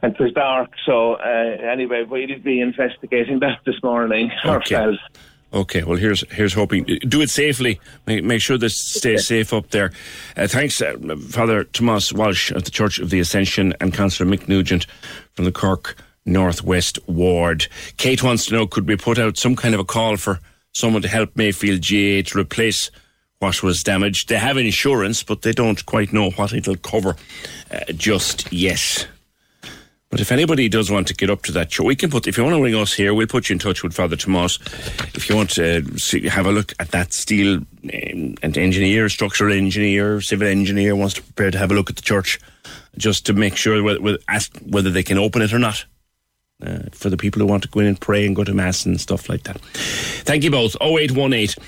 And 0.02 0.14
it 0.14 0.20
was 0.20 0.32
dark, 0.34 0.72
so 0.86 1.14
uh, 1.14 1.26
anyway, 1.72 2.04
we'll 2.08 2.40
be 2.40 2.62
investigating 2.62 3.40
that 3.40 3.60
this 3.66 3.82
morning 3.84 4.32
ourselves. 4.46 5.00
Okay, 5.54 5.84
well 5.84 5.98
here's 5.98 6.30
here's 6.32 6.54
hoping. 6.54 6.84
Do 6.84 7.22
it 7.22 7.30
safely. 7.30 7.80
Make, 8.06 8.24
make 8.24 8.42
sure 8.42 8.58
that 8.58 8.70
stay 8.70 9.18
safe 9.18 9.54
up 9.54 9.70
there. 9.70 9.92
Uh, 10.36 10.48
thanks, 10.48 10.82
uh, 10.82 10.98
Father 11.30 11.63
Thomas 11.63 12.12
Walsh 12.12 12.51
of 12.51 12.66
the 12.66 12.72
Church 12.72 13.00
of 13.00 13.10
the 13.10 13.20
Ascension 13.20 13.74
and 13.80 13.94
Councillor 13.94 14.30
Mick 14.30 14.48
Nugent 14.50 14.88
from 15.34 15.46
the 15.46 15.51
Cork 15.51 15.96
Northwest 16.25 17.00
Ward. 17.08 17.68
Kate 17.96 18.22
wants 18.22 18.48
to 18.48 18.56
know: 18.56 18.68
Could 18.68 18.88
we 18.88 18.98
put 18.98 19.18
out 19.18 19.38
some 19.38 19.56
kind 19.56 19.74
of 19.74 19.80
a 19.80 19.86
call 19.86 20.18
for 20.18 20.42
someone 20.74 21.01
to 21.01 21.08
help 21.08 21.36
Mayfield 21.36 21.82
GA 21.82 22.24
to 22.24 22.39
replace 22.39 22.92
what 23.39 23.63
was 23.63 23.84
damaged? 23.84 24.27
They 24.27 24.38
have 24.38 24.58
insurance, 24.58 25.24
but 25.24 25.44
they 25.44 25.54
don't 25.54 25.86
quite 25.86 26.12
know 26.12 26.32
what 26.32 26.54
it'll 26.54 26.75
cover 26.75 27.16
uh, 27.72 27.94
just 27.94 28.51
yet. 28.51 29.08
But 30.10 30.22
if 30.22 30.32
anybody 30.32 30.70
does 30.70 30.90
want 30.90 31.08
to 31.08 31.14
get 31.14 31.30
up 31.30 31.44
to 31.44 31.52
that 31.54 31.72
show, 31.72 31.84
we 31.84 31.96
can 31.96 32.10
put. 32.10 32.28
If 32.28 32.38
you 32.38 32.44
want 32.44 32.56
to 32.56 32.64
ring 32.64 32.76
us 32.76 32.94
here, 32.94 33.14
we'll 33.14 33.28
put 33.28 33.50
you 33.50 33.54
in 33.54 33.60
touch 33.60 33.84
with 33.84 33.94
Father 33.94 34.16
Tomas. 34.16 34.58
If 35.14 35.30
you 35.30 35.36
want 35.36 35.50
to 35.52 35.98
see, 35.98 36.28
have 36.28 36.46
a 36.46 36.52
look 36.52 36.74
at 36.80 36.92
that 36.92 37.12
steel 37.12 37.58
um, 37.58 38.36
and 38.42 38.58
engineer, 38.58 39.10
structural 39.10 39.54
engineer, 39.54 40.22
civil 40.22 40.48
engineer 40.48 40.96
wants 40.96 41.16
to 41.16 41.24
prepare 41.24 41.52
to 41.52 41.58
have 41.58 41.72
a 41.72 41.74
look 41.74 41.90
at 41.90 41.98
the 41.98 42.02
church, 42.02 42.40
just 42.98 43.26
to 43.26 43.34
make 43.34 43.58
sure 43.58 43.84
whether, 43.84 44.18
ask 44.30 44.58
whether 44.60 44.90
they 44.90 45.04
can 45.04 45.18
open 45.18 45.42
it 45.42 45.54
or 45.54 45.60
not. 45.60 45.86
Uh, 46.66 46.80
for 46.92 47.12
the 47.12 47.18
people 47.18 47.40
who 47.40 47.46
want 47.46 47.62
to 47.62 47.70
go 47.70 47.82
in 47.82 47.86
and 47.86 48.02
pray 48.02 48.26
and 48.26 48.36
go 48.36 48.44
to 48.44 48.52
mass 48.52 48.84
and 48.84 49.00
stuff 49.00 49.30
like 49.30 49.44
that. 49.44 49.62
Thank 49.62 50.44
you 50.44 50.50
both. 50.50 50.76
0818 50.82 51.64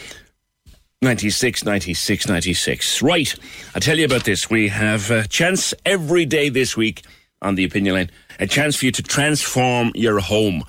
96 1.03 1.63
96 1.63 2.27
96. 2.27 3.01
Right, 3.03 3.35
I'll 3.75 3.81
tell 3.81 3.99
you 3.99 4.05
about 4.05 4.23
this. 4.23 4.49
We 4.49 4.69
have 4.69 5.11
a 5.11 5.27
chance 5.27 5.75
every 5.85 6.25
day 6.25 6.49
this 6.49 6.75
week 6.75 7.03
on 7.41 7.55
the 7.55 7.63
opinion 7.63 7.95
line, 7.95 8.11
a 8.39 8.47
chance 8.47 8.75
for 8.75 8.85
you 8.85 8.91
to 8.91 9.03
transform 9.03 9.91
your 9.95 10.19
home 10.19 10.63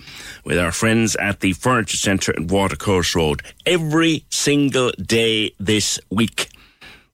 with 0.45 0.59
our 0.59 0.73
friends 0.73 1.17
at 1.17 1.41
the 1.41 1.53
Furniture 1.53 1.97
Centre 1.97 2.33
at 2.33 2.51
Watercourse 2.51 3.15
Road. 3.15 3.43
Every 3.67 4.25
single 4.31 4.93
day 4.93 5.53
this 5.59 5.99
week, 6.11 6.49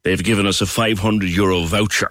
they've 0.02 0.22
given 0.22 0.46
us 0.46 0.60
a 0.60 0.66
500 0.66 1.28
euro 1.28 1.62
voucher. 1.62 2.10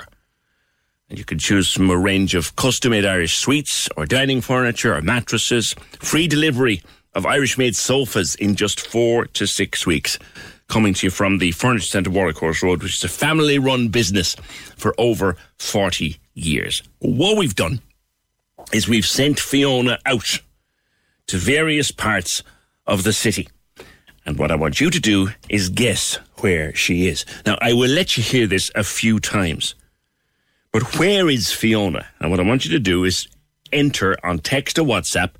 And 1.10 1.20
you 1.20 1.26
can 1.26 1.38
choose 1.38 1.72
from 1.72 1.90
a 1.90 1.98
range 1.98 2.34
of 2.34 2.56
custom 2.56 2.92
made 2.92 3.06
Irish 3.06 3.38
suites 3.38 3.88
or 3.96 4.06
dining 4.06 4.42
furniture 4.42 4.96
or 4.96 5.02
mattresses. 5.02 5.76
Free 6.00 6.28
delivery 6.28 6.82
of 7.14 7.26
Irish 7.26 7.58
made 7.58 7.76
sofas 7.76 8.36
in 8.36 8.56
just 8.56 8.86
four 8.88 9.26
to 9.26 9.46
six 9.46 9.86
weeks. 9.86 10.18
Coming 10.68 10.96
to 10.96 11.06
you 11.06 11.12
from 11.12 11.38
the 11.38 11.52
Furniture 11.52 11.86
Centre 11.86 12.10
Watercourse 12.10 12.64
Road, 12.64 12.82
which 12.82 12.96
is 12.96 13.04
a 13.04 13.08
family 13.08 13.60
run 13.60 13.90
business 13.90 14.36
for 14.76 14.96
over 14.98 15.38
40 15.60 16.18
years. 16.36 16.84
What 17.00 17.38
we've 17.38 17.56
done 17.56 17.82
is 18.72 18.88
we've 18.88 19.06
sent 19.06 19.40
Fiona 19.40 19.98
out 20.06 20.40
to 21.28 21.38
various 21.38 21.92
parts 21.92 22.44
of 22.86 23.04
the 23.04 23.14
city. 23.14 23.48
And 24.26 24.38
what 24.38 24.52
I 24.52 24.56
want 24.56 24.80
you 24.80 24.90
to 24.90 25.00
do 25.00 25.30
is 25.50 25.70
guess 25.70 26.20
where 26.38 26.74
she 26.76 27.08
is. 27.08 27.26
Now, 27.46 27.58
I 27.62 27.74
will 27.74 27.90
let 27.90 28.18
you 28.18 28.24
hear 28.24 28.48
this 28.48 28.72
a 28.76 28.84
few 28.84 29.20
times. 29.20 29.76
But 30.72 31.00
where 31.00 31.30
is 31.30 31.52
Fiona? 31.52 32.06
And 32.20 32.32
what 32.32 32.40
I 32.40 32.44
want 32.44 32.66
you 32.66 32.72
to 32.72 32.80
do 32.80 33.04
is 33.04 33.28
enter 33.72 34.18
on 34.24 34.40
text 34.40 34.78
or 34.78 34.84
WhatsApp 34.84 35.32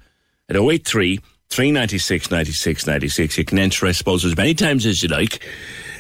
at 0.50 0.56
083 0.56 1.20
396 1.50 2.32
96 2.32 2.88
96. 2.88 3.38
You 3.38 3.46
can 3.46 3.60
enter, 3.60 3.88
I 3.88 3.92
suppose, 3.92 4.24
as 4.24 4.38
many 4.38 4.54
times 4.54 4.86
as 4.86 5.02
you 5.04 5.10
like. 5.10 5.46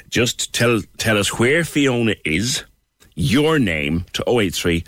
Just 0.09 0.53
tell 0.53 0.81
tell 0.97 1.17
us 1.17 1.39
where 1.39 1.63
Fiona 1.63 2.15
is, 2.23 2.63
your 3.15 3.59
name 3.59 4.05
to 4.13 4.23
083 4.27 4.83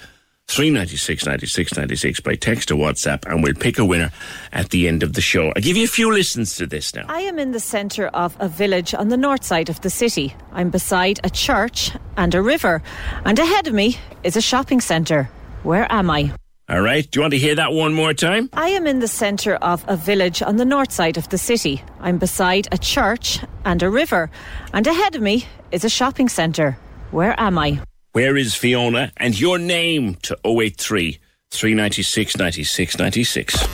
396 0.49 1.25
96 1.25 1.75
96 1.75 2.19
by 2.21 2.35
text 2.35 2.71
or 2.71 2.75
WhatsApp, 2.75 3.25
and 3.25 3.43
we'll 3.43 3.53
pick 3.53 3.77
a 3.77 3.85
winner 3.85 4.11
at 4.53 4.69
the 4.69 4.87
end 4.87 5.03
of 5.03 5.13
the 5.13 5.21
show. 5.21 5.51
I'll 5.55 5.61
give 5.61 5.75
you 5.75 5.83
a 5.83 5.87
few 5.87 6.11
listens 6.11 6.55
to 6.55 6.65
this 6.65 6.95
now. 6.95 7.05
I 7.09 7.21
am 7.21 7.37
in 7.37 7.51
the 7.51 7.59
centre 7.59 8.07
of 8.07 8.37
a 8.39 8.47
village 8.47 8.93
on 8.93 9.09
the 9.09 9.17
north 9.17 9.43
side 9.43 9.69
of 9.69 9.81
the 9.81 9.89
city. 9.89 10.33
I'm 10.53 10.69
beside 10.69 11.19
a 11.23 11.29
church 11.29 11.91
and 12.15 12.33
a 12.33 12.41
river, 12.41 12.81
and 13.25 13.37
ahead 13.37 13.67
of 13.67 13.73
me 13.73 13.97
is 14.23 14.37
a 14.37 14.41
shopping 14.41 14.79
centre. 14.79 15.29
Where 15.63 15.91
am 15.91 16.09
I? 16.09 16.31
All 16.69 16.81
right, 16.81 17.09
do 17.09 17.19
you 17.19 17.21
want 17.21 17.31
to 17.31 17.37
hear 17.37 17.55
that 17.55 17.71
one 17.71 17.93
more 17.93 18.13
time? 18.13 18.49
I 18.53 18.69
am 18.69 18.87
in 18.87 18.99
the 18.99 19.07
centre 19.07 19.55
of 19.55 19.83
a 19.87 19.95
village 19.95 20.41
on 20.41 20.57
the 20.57 20.65
north 20.65 20.91
side 20.91 21.17
of 21.17 21.29
the 21.29 21.37
city. 21.37 21.81
I'm 21.99 22.17
beside 22.17 22.67
a 22.71 22.77
church 22.77 23.39
and 23.65 23.81
a 23.83 23.89
river, 23.89 24.29
and 24.73 24.87
ahead 24.87 25.15
of 25.15 25.21
me 25.21 25.45
is 25.71 25.83
a 25.83 25.89
shopping 25.89 26.29
centre. 26.29 26.77
Where 27.11 27.37
am 27.37 27.57
I? 27.57 27.81
Where 28.17 28.35
is 28.35 28.55
Fiona? 28.55 29.11
And 29.17 29.39
your 29.39 29.59
name 29.59 30.15
to 30.23 30.35
083 30.43 31.19
396 31.51 32.35
96 32.35 32.97
96. 32.97 33.67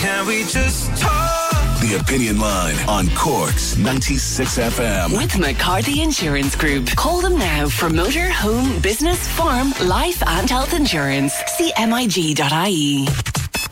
Can 0.00 0.26
we 0.26 0.42
just 0.42 0.90
talk? 1.00 1.52
The 1.80 2.00
Opinion 2.00 2.40
Line 2.40 2.74
on 2.88 3.08
Corks 3.10 3.78
96 3.78 4.58
FM. 4.58 5.16
With 5.16 5.38
McCarthy 5.38 6.02
Insurance 6.02 6.56
Group. 6.56 6.88
Call 6.96 7.20
them 7.20 7.38
now 7.38 7.68
for 7.68 7.88
motor, 7.88 8.28
home, 8.28 8.80
business, 8.80 9.28
farm, 9.28 9.72
life, 9.84 10.20
and 10.26 10.50
health 10.50 10.74
insurance. 10.74 11.32
See 11.56 11.72
MIG.ie. 11.78 13.06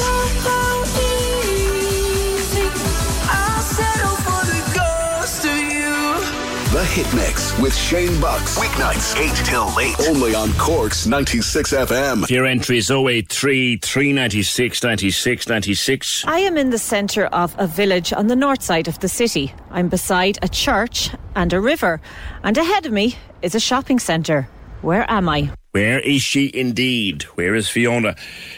The 6.77 6.85
Hit 6.85 7.11
Mix 7.15 7.57
with 7.57 7.75
Shane 7.75 8.21
Bucks. 8.21 8.55
Weeknights 8.59 9.17
8 9.17 9.45
till 9.47 9.75
late. 9.75 9.99
Only 10.07 10.35
on 10.35 10.53
Corks 10.59 11.07
96 11.07 11.73
FM. 11.73 12.29
Your 12.29 12.45
entry 12.45 12.77
is 12.77 12.91
083 12.91 13.77
396 13.77 14.83
96 14.83 15.47
96. 15.49 16.25
I 16.27 16.37
am 16.37 16.55
in 16.55 16.69
the 16.69 16.77
centre 16.77 17.25
of 17.25 17.55
a 17.57 17.65
village 17.65 18.13
on 18.13 18.27
the 18.27 18.35
north 18.35 18.61
side 18.61 18.87
of 18.87 18.99
the 18.99 19.09
city. 19.09 19.55
I'm 19.71 19.89
beside 19.89 20.37
a 20.43 20.47
church 20.47 21.09
and 21.35 21.51
a 21.51 21.59
river, 21.59 21.99
and 22.43 22.55
ahead 22.55 22.85
of 22.85 22.91
me 22.91 23.15
is 23.41 23.55
a 23.55 23.59
shopping 23.59 23.97
centre. 23.97 24.47
Where 24.83 25.09
am 25.09 25.27
I? 25.29 25.49
Where 25.71 25.99
is 25.99 26.21
she 26.21 26.51
indeed? 26.53 27.23
Where 27.33 27.55
is 27.55 27.67
Fiona? 27.67 28.15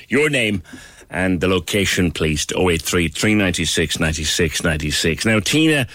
Your 0.09 0.29
name 0.29 0.61
and 1.09 1.39
the 1.39 1.47
location, 1.47 2.11
please, 2.11 2.45
to 2.47 2.69
083 2.69 3.07
396 3.07 3.97
96 3.97 4.63
96. 4.63 5.25
Now, 5.25 5.39
Tina, 5.39 5.87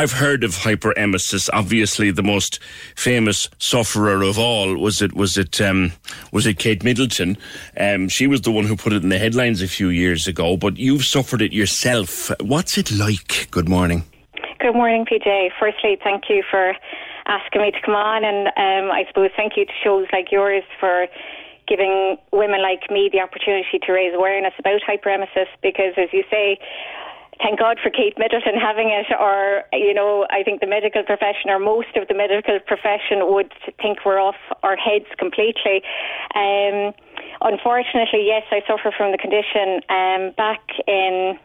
I've 0.00 0.12
heard 0.12 0.44
of 0.44 0.52
hyperemesis. 0.52 1.50
Obviously, 1.52 2.10
the 2.10 2.22
most 2.22 2.58
famous 2.96 3.50
sufferer 3.58 4.22
of 4.22 4.38
all 4.38 4.74
was 4.78 5.02
it 5.02 5.12
was 5.12 5.36
it 5.36 5.60
um, 5.60 5.92
was 6.32 6.46
it 6.46 6.58
Kate 6.58 6.82
Middleton. 6.82 7.36
Um, 7.78 8.08
she 8.08 8.26
was 8.26 8.40
the 8.40 8.50
one 8.50 8.64
who 8.64 8.76
put 8.76 8.94
it 8.94 9.02
in 9.02 9.10
the 9.10 9.18
headlines 9.18 9.60
a 9.60 9.68
few 9.68 9.90
years 9.90 10.26
ago. 10.26 10.56
But 10.56 10.78
you've 10.78 11.04
suffered 11.04 11.42
it 11.42 11.52
yourself. 11.52 12.30
What's 12.40 12.78
it 12.78 12.90
like? 12.90 13.48
Good 13.50 13.68
morning. 13.68 14.04
Good 14.58 14.72
morning, 14.72 15.04
PJ. 15.04 15.50
Firstly, 15.60 15.98
thank 16.02 16.30
you 16.30 16.44
for 16.50 16.72
asking 17.26 17.60
me 17.60 17.70
to 17.70 17.80
come 17.84 17.94
on, 17.94 18.24
and 18.24 18.46
um, 18.46 18.90
I 18.90 19.04
suppose 19.06 19.28
thank 19.36 19.58
you 19.58 19.66
to 19.66 19.72
shows 19.84 20.06
like 20.14 20.32
yours 20.32 20.64
for 20.80 21.08
giving 21.68 22.16
women 22.32 22.62
like 22.62 22.90
me 22.90 23.10
the 23.12 23.20
opportunity 23.20 23.78
to 23.82 23.92
raise 23.92 24.14
awareness 24.14 24.54
about 24.58 24.80
hyperemesis 24.80 25.46
because, 25.62 25.92
as 25.98 26.08
you 26.10 26.24
say, 26.30 26.58
thank 27.42 27.58
God 27.58 27.78
for 27.82 27.90
Kate 27.90 28.16
Middleton 28.18 28.54
having 28.54 28.90
it, 28.90 29.06
or, 29.18 29.64
you 29.72 29.94
know, 29.94 30.26
I 30.30 30.42
think 30.42 30.60
the 30.60 30.66
medical 30.66 31.02
profession 31.02 31.50
or 31.50 31.58
most 31.58 31.96
of 31.96 32.08
the 32.08 32.14
medical 32.14 32.58
profession 32.60 33.32
would 33.32 33.52
think 33.80 34.04
we're 34.04 34.20
off 34.20 34.38
our 34.62 34.76
heads 34.76 35.06
completely. 35.18 35.82
Um, 36.34 36.92
unfortunately, 37.40 38.26
yes, 38.26 38.44
I 38.50 38.60
suffer 38.66 38.92
from 38.96 39.12
the 39.12 39.18
condition. 39.18 39.80
Um, 39.88 40.32
back 40.36 40.62
in 40.86 41.38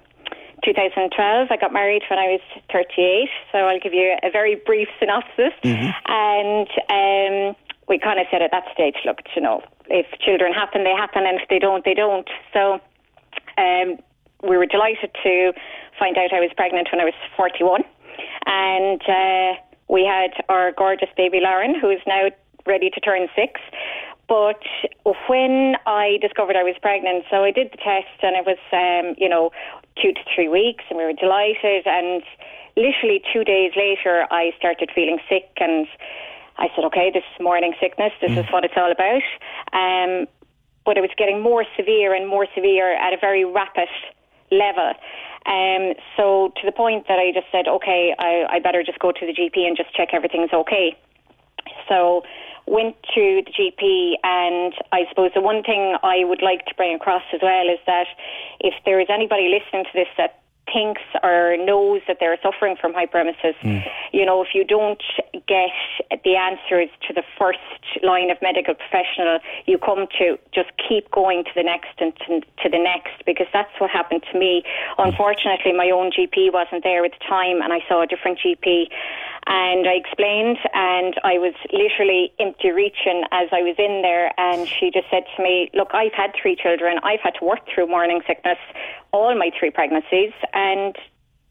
2012, 0.63 1.47
I 1.51 1.57
got 1.57 1.73
married 1.73 2.03
when 2.09 2.19
I 2.19 2.37
was 2.37 2.41
38, 2.71 3.29
so 3.51 3.57
I'll 3.59 3.79
give 3.79 3.93
you 3.93 4.15
a 4.23 4.31
very 4.31 4.55
brief 4.55 4.87
synopsis. 4.99 5.53
Mm-hmm. 5.63 5.91
And 6.11 6.69
um, 6.89 7.55
we 7.87 7.99
kind 7.99 8.19
of 8.19 8.27
said 8.31 8.41
at 8.41 8.51
that 8.51 8.65
stage, 8.73 8.95
look, 9.05 9.19
you 9.35 9.41
know, 9.41 9.61
if 9.87 10.07
children 10.19 10.53
happen, 10.53 10.83
they 10.83 10.95
happen, 10.95 11.25
and 11.25 11.39
if 11.39 11.47
they 11.49 11.59
don't, 11.59 11.85
they 11.85 11.93
don't. 11.93 12.27
So 12.53 12.79
um, 13.57 13.97
we 14.43 14.57
were 14.57 14.65
delighted 14.65 15.11
to 15.23 15.53
find 15.99 16.17
out 16.17 16.33
I 16.33 16.39
was 16.39 16.51
pregnant 16.55 16.89
when 16.91 17.01
I 17.01 17.05
was 17.05 17.13
41. 17.37 17.83
And 18.45 19.01
uh, 19.07 19.59
we 19.89 20.05
had 20.05 20.31
our 20.49 20.71
gorgeous 20.71 21.09
baby 21.17 21.39
Lauren, 21.41 21.75
who 21.79 21.89
is 21.89 22.01
now 22.07 22.29
ready 22.65 22.89
to 22.89 22.99
turn 22.99 23.27
six. 23.35 23.61
But 24.27 24.61
when 25.29 25.75
I 25.85 26.17
discovered 26.21 26.55
I 26.55 26.63
was 26.63 26.75
pregnant, 26.81 27.25
so 27.29 27.43
I 27.43 27.51
did 27.51 27.71
the 27.71 27.77
test 27.77 28.17
and 28.23 28.35
it 28.35 28.45
was, 28.45 28.57
um, 28.73 29.15
you 29.17 29.29
know, 29.29 29.51
two 30.01 30.13
to 30.13 30.21
three 30.33 30.49
weeks 30.49 30.83
and 30.89 30.97
we 30.97 31.05
were 31.05 31.13
delighted. 31.13 31.85
And 31.85 32.23
literally 32.75 33.21
two 33.31 33.43
days 33.43 33.73
later, 33.77 34.25
I 34.31 34.51
started 34.57 34.89
feeling 34.95 35.19
sick 35.29 35.51
and 35.57 35.87
I 36.57 36.69
said, 36.75 36.85
okay, 36.85 37.11
this 37.13 37.23
is 37.35 37.43
morning 37.43 37.73
sickness. 37.79 38.13
This 38.21 38.31
mm. 38.31 38.39
is 38.39 38.45
what 38.51 38.63
it's 38.63 38.73
all 38.77 38.91
about. 38.91 39.21
Um, 39.73 40.25
but 40.85 40.97
it 40.97 41.01
was 41.01 41.11
getting 41.17 41.41
more 41.41 41.65
severe 41.77 42.13
and 42.13 42.27
more 42.27 42.47
severe 42.55 42.95
at 42.95 43.13
a 43.13 43.17
very 43.17 43.45
rapid 43.45 43.89
level. 44.51 44.93
Um, 45.45 45.93
so 46.17 46.51
to 46.57 46.65
the 46.65 46.71
point 46.71 47.07
that 47.07 47.19
I 47.19 47.31
just 47.31 47.47
said, 47.51 47.67
okay, 47.67 48.15
I, 48.17 48.45
I 48.49 48.59
better 48.59 48.83
just 48.83 48.99
go 48.99 49.11
to 49.11 49.25
the 49.25 49.33
GP 49.33 49.67
and 49.67 49.77
just 49.77 49.93
check 49.93 50.09
everything's 50.13 50.53
okay. 50.53 50.97
So 51.87 52.23
went 52.67 52.95
to 53.13 53.43
the 53.45 53.51
GP, 53.51 54.15
and 54.23 54.73
I 54.91 55.05
suppose 55.09 55.31
the 55.35 55.41
one 55.41 55.61
thing 55.61 55.97
I 56.03 56.23
would 56.23 56.41
like 56.41 56.65
to 56.65 56.75
bring 56.75 56.95
across 56.95 57.21
as 57.33 57.41
well 57.41 57.69
is 57.69 57.79
that 57.85 58.07
if 58.59 58.73
there 58.85 58.99
is 58.99 59.07
anybody 59.09 59.49
listening 59.53 59.85
to 59.85 59.91
this 59.93 60.07
that 60.17 60.41
thinks 60.71 61.01
or 61.23 61.57
knows 61.57 62.01
that 62.07 62.17
they're 62.19 62.37
suffering 62.41 62.75
from 62.79 62.93
hyperemesis, 62.93 63.55
mm. 63.61 63.83
you 64.11 64.25
know, 64.25 64.41
if 64.41 64.49
you 64.53 64.63
don't 64.63 65.03
get 65.47 65.69
the 66.23 66.35
answers 66.35 66.89
to 67.07 67.13
the 67.13 67.23
first 67.37 67.59
line 68.03 68.29
of 68.29 68.37
medical 68.41 68.73
professional 68.73 69.39
you 69.65 69.77
come 69.77 70.07
to, 70.17 70.37
just 70.53 70.69
keep 70.77 71.09
going 71.11 71.43
to 71.43 71.51
the 71.55 71.63
next 71.63 71.93
and 71.99 72.15
to, 72.17 72.41
to 72.61 72.69
the 72.69 72.79
next 72.79 73.23
because 73.25 73.47
that's 73.53 73.71
what 73.79 73.89
happened 73.89 74.23
to 74.31 74.39
me. 74.39 74.63
Unfortunately, 74.97 75.73
my 75.73 75.89
own 75.89 76.11
GP 76.11 76.51
wasn't 76.51 76.83
there 76.83 77.05
at 77.05 77.11
the 77.11 77.25
time 77.27 77.61
and 77.61 77.71
I 77.71 77.79
saw 77.87 78.01
a 78.01 78.07
different 78.07 78.39
GP 78.39 78.87
and 79.47 79.87
I 79.87 79.93
explained 79.93 80.57
and 80.73 81.15
I 81.23 81.37
was 81.37 81.53
literally 81.71 82.33
empty 82.39 82.71
reaching 82.71 83.23
as 83.31 83.49
I 83.51 83.61
was 83.61 83.75
in 83.77 84.01
there 84.01 84.33
and 84.39 84.67
she 84.67 84.89
just 84.91 85.09
said 85.11 85.23
to 85.35 85.43
me, 85.43 85.69
look, 85.73 85.89
I've 85.93 86.13
had 86.13 86.31
three 86.41 86.55
children. 86.55 86.97
I've 87.03 87.21
had 87.21 87.35
to 87.39 87.45
work 87.45 87.59
through 87.73 87.87
morning 87.87 88.21
sickness 88.27 88.57
all 89.11 89.35
my 89.37 89.51
three 89.57 89.69
pregnancies 89.69 90.33
and 90.53 90.95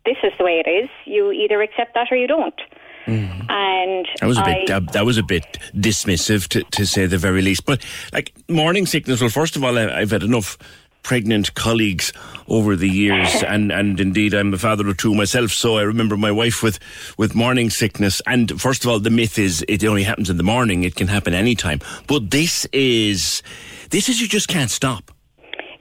this 0.05 0.17
is 0.23 0.33
the 0.39 0.45
way 0.45 0.63
it 0.65 0.69
is. 0.69 0.91
You 1.05 1.33
either 1.33 1.63
accept 1.63 1.95
that 1.95 2.09
or 2.11 2.17
you 2.17 2.27
don't. 2.27 2.61
Mm. 3.07 3.51
And 3.51 4.09
that 4.21 4.27
was 4.27 4.39
a 4.39 4.45
bit 4.45 4.71
I, 4.71 4.81
that 4.93 5.05
was 5.05 5.19
a 5.19 5.23
bit 5.23 5.45
dismissive 5.75 6.49
to, 6.49 6.63
to 6.63 6.87
say 6.87 7.07
the 7.07 7.19
very 7.19 7.43
least. 7.43 7.67
But 7.67 7.85
like 8.13 8.33
morning 8.49 8.87
sickness. 8.87 9.21
Well, 9.21 9.31
first 9.31 9.57
of 9.57 9.65
all, 9.65 9.79
I, 9.79 10.01
I've 10.01 10.11
had 10.11 10.23
enough 10.23 10.57
pregnant 11.05 11.55
colleagues 11.55 12.13
over 12.49 12.75
the 12.75 12.89
years, 12.89 13.43
and, 13.47 13.71
and 13.71 14.01
indeed 14.01 14.35
I'm 14.35 14.53
a 14.53 14.59
father 14.59 14.89
of 14.89 14.97
two 14.97 15.15
myself, 15.15 15.53
so 15.53 15.79
I 15.79 15.83
remember 15.83 16.17
my 16.17 16.33
wife 16.33 16.63
with, 16.63 16.81
with 17.17 17.37
morning 17.37 17.71
sickness. 17.71 18.21
And 18.27 18.61
first 18.61 18.85
of 18.85 18.91
all, 18.91 18.99
the 18.99 19.11
myth 19.11 19.39
is 19.39 19.65
it 19.69 19.85
only 19.85 20.03
happens 20.03 20.29
in 20.31 20.37
the 20.37 20.43
morning; 20.43 20.83
it 20.83 20.97
can 20.97 21.07
happen 21.07 21.33
anytime. 21.33 21.81
But 22.09 22.33
this 22.33 22.67
is 22.73 23.43
this 23.91 24.09
is 24.09 24.21
you 24.21 24.27
just 24.27 24.49
can't 24.49 24.71
stop. 24.71 25.13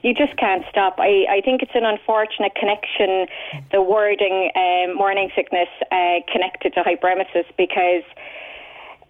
You 0.02 0.12
just 0.12 0.36
can't 0.36 0.62
stop. 0.68 0.96
I, 0.98 1.24
I 1.30 1.40
think 1.42 1.62
it's 1.62 1.74
an 1.74 1.86
unfortunate 1.86 2.54
connection, 2.54 3.26
the 3.72 3.80
wording 3.80 4.50
um, 4.54 4.94
morning 4.96 5.30
sickness 5.34 5.68
uh, 5.90 6.20
connected 6.30 6.74
to 6.74 6.82
hyperemesis 6.82 7.46
because 7.56 8.04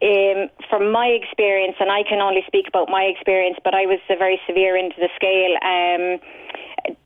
um, 0.03 0.49
from 0.69 0.91
my 0.91 1.07
experience, 1.07 1.77
and 1.81 1.91
I 1.91 2.03
can 2.03 2.21
only 2.21 2.43
speak 2.47 2.67
about 2.69 2.89
my 2.89 3.03
experience, 3.03 3.59
but 3.65 3.75
I 3.75 3.87
was 3.87 4.01
a 4.11 4.17
very 4.17 4.41
severe 4.47 4.77
into 4.77 4.97
the 4.99 5.09
scale. 5.17 5.55
Um, 5.63 6.21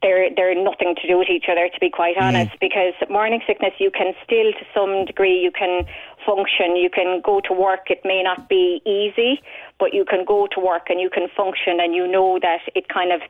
they're 0.03 0.29
they're 0.35 0.55
nothing 0.55 0.97
to 1.01 1.07
do 1.07 1.19
with 1.19 1.29
each 1.31 1.47
other, 1.51 1.69
to 1.69 1.81
be 1.81 1.91
quite 1.91 2.17
mm. 2.17 2.23
honest. 2.23 2.53
Mm. 2.53 2.61
Because 2.61 2.95
morning 3.09 3.41
sickness, 3.47 3.73
you 3.79 3.91
can 3.91 4.13
still, 4.25 4.53
to 4.53 4.65
some 4.75 5.05
degree, 5.05 5.39
you 5.39 5.51
can 5.53 5.85
function. 6.27 6.77
You 6.77 6.91
can 6.91 7.21
go 7.25 7.41
to 7.41 7.53
work. 7.53 7.91
It 7.91 8.01
may 8.05 8.23
not 8.23 8.49
be 8.49 8.83
easy, 8.85 9.41
but 9.79 9.95
you 9.95 10.05
can 10.05 10.25
go 10.25 10.49
to 10.55 10.61
work 10.61 10.91
and 10.91 11.01
you 11.01 11.11
can 11.11 11.29
function, 11.37 11.81
and 11.81 11.95
you 11.95 12.07
know 12.07 12.39
that 12.43 12.61
it 12.75 12.89
kind 12.89 13.13
of 13.13 13.21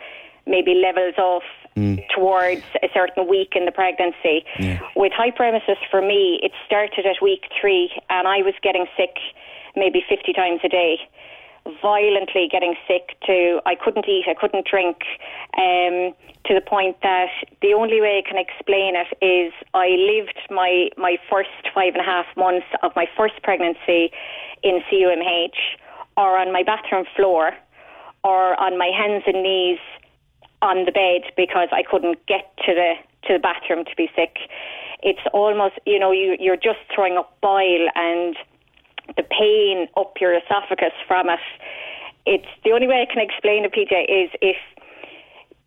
maybe 0.46 0.74
levels 0.74 1.14
off 1.18 1.42
mm. 1.76 2.02
towards 2.14 2.64
a 2.82 2.88
certain 2.94 3.28
week 3.28 3.52
in 3.54 3.66
the 3.66 3.72
pregnancy. 3.72 4.44
Yeah. 4.58 4.80
With 4.96 5.12
hyperemesis, 5.12 5.76
for 5.90 6.00
me, 6.00 6.40
it 6.42 6.52
started 6.66 7.04
at 7.04 7.22
week 7.22 7.44
three, 7.60 7.90
and 8.08 8.26
I 8.26 8.38
was 8.38 8.54
getting 8.62 8.86
sick 8.96 9.16
maybe 9.76 10.02
50 10.08 10.32
times 10.32 10.60
a 10.64 10.68
day. 10.68 10.98
Violently 11.82 12.48
getting 12.50 12.74
sick 12.86 13.16
to 13.26 13.60
I 13.66 13.74
couldn't 13.74 14.08
eat, 14.08 14.24
I 14.26 14.34
couldn't 14.34 14.66
drink, 14.66 15.02
um, 15.56 16.14
to 16.46 16.54
the 16.54 16.62
point 16.64 16.96
that 17.02 17.28
the 17.60 17.74
only 17.74 18.00
way 18.00 18.22
I 18.24 18.28
can 18.28 18.38
explain 18.38 18.94
it 18.96 19.08
is 19.20 19.52
I 19.74 19.88
lived 19.88 20.38
my 20.50 20.88
my 20.96 21.18
first 21.28 21.50
five 21.74 21.92
and 21.94 22.00
a 22.00 22.08
half 22.08 22.26
months 22.36 22.66
of 22.82 22.92
my 22.96 23.06
first 23.16 23.42
pregnancy 23.42 24.10
in 24.62 24.80
CUMH, 24.90 25.58
or 26.16 26.38
on 26.38 26.52
my 26.52 26.62
bathroom 26.62 27.04
floor, 27.14 27.52
or 28.24 28.58
on 28.58 28.78
my 28.78 28.90
hands 28.96 29.24
and 29.26 29.42
knees 29.42 29.78
on 30.62 30.84
the 30.84 30.92
bed 30.92 31.30
because 31.36 31.68
I 31.70 31.82
couldn't 31.82 32.24
get 32.26 32.56
to 32.66 32.74
the 32.74 32.94
to 33.26 33.34
the 33.34 33.38
bathroom 33.38 33.84
to 33.84 33.96
be 33.96 34.08
sick. 34.16 34.38
It's 35.02 35.20
almost 35.32 35.74
you 35.86 35.98
know 35.98 36.12
you 36.12 36.36
you're 36.40 36.56
just 36.56 36.80
throwing 36.94 37.16
up 37.16 37.38
bile 37.40 37.88
and 37.94 38.36
the 39.16 39.22
pain 39.22 39.88
up 39.96 40.14
your 40.20 40.34
esophagus 40.34 40.92
from 41.06 41.28
it. 41.28 41.40
It's 42.26 42.48
the 42.64 42.72
only 42.72 42.86
way 42.86 43.06
I 43.08 43.12
can 43.12 43.22
explain 43.22 43.64
it, 43.64 43.72
PJ, 43.72 43.92
is 44.04 44.30
if 44.42 44.56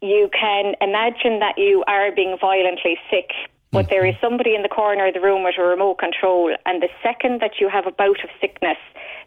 you 0.01 0.29
can 0.37 0.75
imagine 0.81 1.39
that 1.39 1.57
you 1.57 1.83
are 1.87 2.11
being 2.11 2.37
violently 2.39 2.97
sick, 3.09 3.31
but 3.71 3.89
there 3.89 4.05
is 4.05 4.15
mm-hmm. 4.15 4.25
somebody 4.25 4.55
in 4.55 4.61
the 4.61 4.69
corner 4.69 5.07
of 5.07 5.13
the 5.13 5.21
room 5.21 5.43
with 5.43 5.55
a 5.57 5.63
remote 5.63 5.99
control, 5.99 6.53
and 6.65 6.81
the 6.81 6.89
second 7.01 7.41
that 7.41 7.59
you 7.59 7.69
have 7.69 7.87
a 7.87 7.91
bout 7.91 8.23
of 8.23 8.29
sickness, 8.39 8.77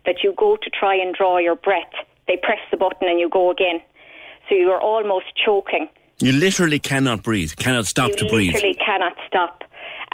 that 0.05 0.22
you 0.22 0.35
go 0.37 0.57
to 0.57 0.70
try 0.70 0.94
and 0.94 1.14
draw 1.14 1.38
your 1.38 1.57
breath, 1.57 1.92
they 2.27 2.37
press 2.37 2.61
the 2.70 2.77
button 2.77 3.09
and 3.09 3.18
you 3.18 3.29
go 3.29 3.50
again. 3.50 3.81
So 4.48 4.55
you 4.55 4.70
are 4.70 4.81
almost 4.81 5.27
choking. 5.42 5.88
You 6.20 6.33
literally 6.33 6.79
cannot 6.79 7.22
breathe, 7.22 7.53
cannot 7.57 7.87
stop 7.87 8.11
you 8.11 8.16
to 8.16 8.29
breathe. 8.29 8.48
You 8.48 8.53
literally 8.53 8.74
cannot 8.74 9.14
stop 9.27 9.64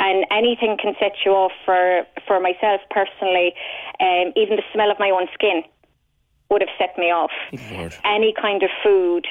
and 0.01 0.25
anything 0.33 0.77
can 0.81 0.95
set 0.99 1.13
you 1.25 1.33
off. 1.33 1.53
For 1.65 2.03
for 2.27 2.41
myself 2.41 2.81
personally, 2.91 3.55
um, 4.01 4.33
even 4.35 4.57
the 4.57 4.67
smell 4.73 4.91
of 4.91 4.99
my 4.99 5.11
own 5.11 5.29
skin 5.35 5.63
would 6.51 6.63
have 6.63 6.75
set 6.79 6.99
me 6.99 7.13
off. 7.13 7.31
Lord. 7.71 7.95
Any 8.05 8.35
kind 8.35 8.63
of 8.63 8.71
food. 8.83 9.27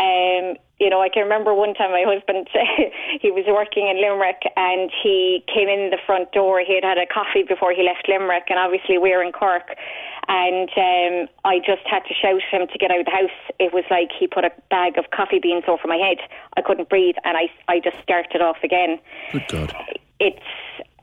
Um, 0.00 0.56
you 0.80 0.90
know, 0.90 1.00
I 1.00 1.08
can 1.08 1.22
remember 1.22 1.54
one 1.54 1.72
time 1.74 1.92
my 1.92 2.02
husband, 2.04 2.48
he 3.22 3.30
was 3.30 3.44
working 3.46 3.86
in 3.86 4.02
Limerick 4.02 4.42
and 4.56 4.90
he 4.90 5.44
came 5.46 5.68
in 5.68 5.90
the 5.90 6.02
front 6.04 6.32
door. 6.32 6.58
He 6.66 6.74
had 6.74 6.82
had 6.82 6.98
a 6.98 7.06
coffee 7.06 7.44
before 7.46 7.72
he 7.72 7.86
left 7.86 8.08
Limerick, 8.08 8.50
and 8.50 8.58
obviously 8.58 8.98
we're 8.98 9.22
in 9.22 9.30
Cork. 9.30 9.78
And 10.26 10.68
um, 10.74 11.28
I 11.44 11.58
just 11.62 11.86
had 11.86 12.02
to 12.10 12.14
shout 12.14 12.42
him 12.50 12.66
to 12.66 12.78
get 12.78 12.90
out 12.90 12.98
of 12.98 13.06
the 13.06 13.12
house. 13.12 13.38
It 13.60 13.72
was 13.72 13.84
like 13.88 14.10
he 14.10 14.26
put 14.26 14.44
a 14.44 14.50
bag 14.68 14.98
of 14.98 15.14
coffee 15.14 15.38
beans 15.38 15.64
over 15.68 15.86
my 15.86 15.96
head. 15.96 16.18
I 16.56 16.62
couldn't 16.62 16.88
breathe, 16.88 17.16
and 17.22 17.36
I, 17.36 17.46
I 17.68 17.78
just 17.78 18.02
started 18.02 18.42
off 18.42 18.58
again. 18.64 18.98
Good 19.30 19.46
God 19.46 19.74
it's 20.20 20.38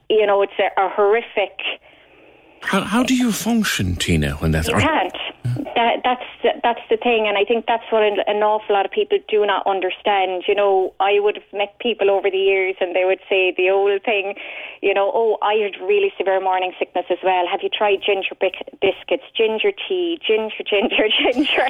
you 0.09 0.25
know 0.25 0.41
it's 0.41 0.53
a, 0.59 0.81
a 0.81 0.89
horrific. 0.89 1.59
How, 2.61 2.81
how 2.81 3.03
do 3.03 3.15
you 3.15 3.31
function, 3.31 3.95
Tina, 3.95 4.31
when 4.35 4.51
that's? 4.51 4.67
You 4.67 4.75
can't. 4.75 5.13
that 5.75 6.01
that's 6.03 6.59
that's 6.63 6.79
the 6.89 6.97
thing, 6.97 7.27
and 7.27 7.37
I 7.37 7.43
think 7.43 7.65
that's 7.65 7.83
what 7.91 8.03
an 8.03 8.43
awful 8.43 8.75
lot 8.75 8.85
of 8.85 8.91
people 8.91 9.17
do 9.27 9.45
not 9.45 9.65
understand. 9.65 10.43
You 10.47 10.55
know, 10.55 10.93
I 10.99 11.19
would 11.19 11.35
have 11.35 11.51
met 11.53 11.77
people 11.79 12.09
over 12.09 12.29
the 12.29 12.37
years, 12.37 12.75
and 12.79 12.95
they 12.95 13.05
would 13.05 13.19
say 13.27 13.53
the 13.57 13.69
old 13.69 14.03
thing, 14.03 14.35
you 14.81 14.93
know, 14.93 15.11
oh, 15.13 15.37
I 15.41 15.53
had 15.55 15.81
really 15.81 16.13
severe 16.17 16.39
morning 16.39 16.73
sickness 16.77 17.05
as 17.09 17.17
well. 17.23 17.47
Have 17.47 17.61
you 17.63 17.69
tried 17.69 17.99
ginger 18.05 18.35
biscuits, 18.39 19.23
ginger 19.35 19.71
tea, 19.87 20.19
ginger, 20.25 20.63
ginger, 20.63 21.07
ginger? 21.33 21.67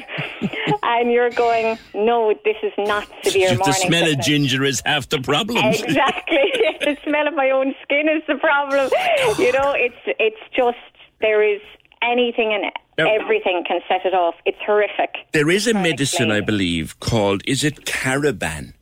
and 0.83 1.11
you're 1.11 1.31
going, 1.31 1.77
no, 1.93 2.33
this 2.43 2.57
is 2.63 2.73
not 2.77 3.07
severe 3.23 3.49
the 3.51 3.57
morning. 3.57 3.73
The 3.73 3.73
smell 3.73 4.05
sickness. 4.05 4.13
of 4.13 4.31
ginger 4.31 4.63
is 4.63 4.81
half 4.85 5.07
the 5.09 5.21
problem. 5.21 5.63
Exactly, 5.63 6.51
the 6.81 6.97
smell 7.03 7.27
of 7.27 7.35
my 7.35 7.49
own 7.49 7.73
skin 7.83 8.09
is 8.09 8.23
the 8.27 8.35
problem. 8.35 8.91
You 9.39 9.51
know, 9.53 9.71
it's 9.71 9.95
it's 10.19 10.41
just 10.55 10.77
there 11.21 11.43
is 11.43 11.61
anything 12.01 12.53
and 12.53 12.71
everything 12.97 13.63
can 13.67 13.79
set 13.87 14.05
it 14.05 14.13
off. 14.13 14.35
It's 14.45 14.57
horrific. 14.65 15.15
There 15.31 15.49
is 15.49 15.67
a 15.67 15.73
medicine, 15.73 16.31
I 16.31 16.41
believe, 16.41 16.99
called, 16.99 17.41
is 17.45 17.63
it 17.63 17.85
Cariban? 17.85 18.73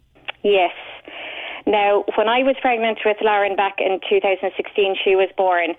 Yes. 0.44 0.72
Now, 1.66 2.04
when 2.16 2.28
I 2.28 2.40
was 2.44 2.56
pregnant 2.62 3.00
with 3.06 3.18
Lauren 3.22 3.56
back 3.56 3.76
in 3.80 4.00
2016, 4.10 4.96
she 5.04 5.16
was 5.16 5.30
born, 5.38 5.76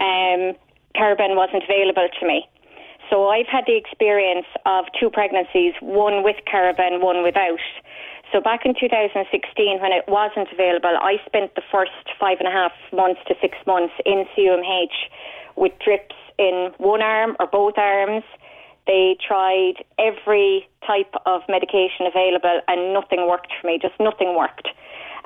um, 0.00 0.56
Cariban 0.96 1.36
wasn't 1.36 1.62
available 1.64 2.08
to 2.18 2.26
me. 2.26 2.48
So 3.10 3.28
I've 3.28 3.46
had 3.46 3.64
the 3.66 3.76
experience 3.76 4.46
of 4.66 4.86
two 4.98 5.10
pregnancies, 5.10 5.74
one 5.80 6.22
with 6.22 6.36
Cariban, 6.46 7.02
one 7.02 7.22
without. 7.22 7.58
So 8.32 8.40
back 8.40 8.62
in 8.64 8.74
2016, 8.78 9.80
when 9.82 9.90
it 9.90 10.06
wasn't 10.06 10.46
available, 10.52 10.94
I 10.94 11.18
spent 11.26 11.54
the 11.56 11.62
first 11.70 11.90
five 12.18 12.38
and 12.38 12.46
a 12.46 12.52
half 12.52 12.72
months 12.92 13.20
to 13.26 13.34
six 13.42 13.58
months 13.66 13.94
in 14.06 14.24
CUMH 14.34 14.94
with 15.60 15.72
drips 15.84 16.16
in 16.38 16.72
one 16.78 17.02
arm 17.02 17.36
or 17.38 17.46
both 17.46 17.74
arms. 17.76 18.24
They 18.86 19.16
tried 19.20 19.84
every 19.98 20.66
type 20.84 21.14
of 21.26 21.42
medication 21.48 22.08
available 22.08 22.60
and 22.66 22.94
nothing 22.94 23.28
worked 23.28 23.52
for 23.60 23.68
me, 23.68 23.78
just 23.80 23.94
nothing 24.00 24.34
worked. 24.36 24.68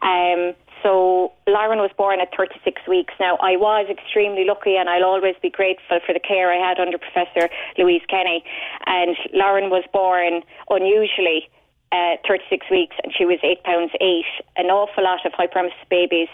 Um, 0.02 0.52
so 0.82 1.32
Lauren 1.46 1.78
was 1.78 1.92
born 1.96 2.20
at 2.20 2.28
36 2.36 2.82
weeks. 2.86 3.14
Now, 3.18 3.38
I 3.40 3.56
was 3.56 3.86
extremely 3.88 4.44
lucky 4.44 4.76
and 4.76 4.90
I'll 4.90 5.04
always 5.04 5.36
be 5.40 5.48
grateful 5.48 5.98
for 6.04 6.12
the 6.12 6.20
care 6.20 6.52
I 6.52 6.60
had 6.60 6.78
under 6.78 6.98
Professor 6.98 7.48
Louise 7.78 8.02
Kenny. 8.10 8.44
And 8.84 9.16
Lauren 9.32 9.70
was 9.70 9.84
born 9.94 10.42
unusually 10.68 11.48
uh, 11.90 12.16
36 12.28 12.66
weeks 12.70 12.96
and 13.02 13.14
she 13.16 13.24
was 13.24 13.38
8 13.42 13.62
pounds 13.62 13.92
8. 13.98 14.24
An 14.56 14.66
awful 14.66 15.04
lot 15.04 15.24
of 15.24 15.32
high 15.32 15.46
hyperemesis 15.46 15.88
babies 15.88 16.28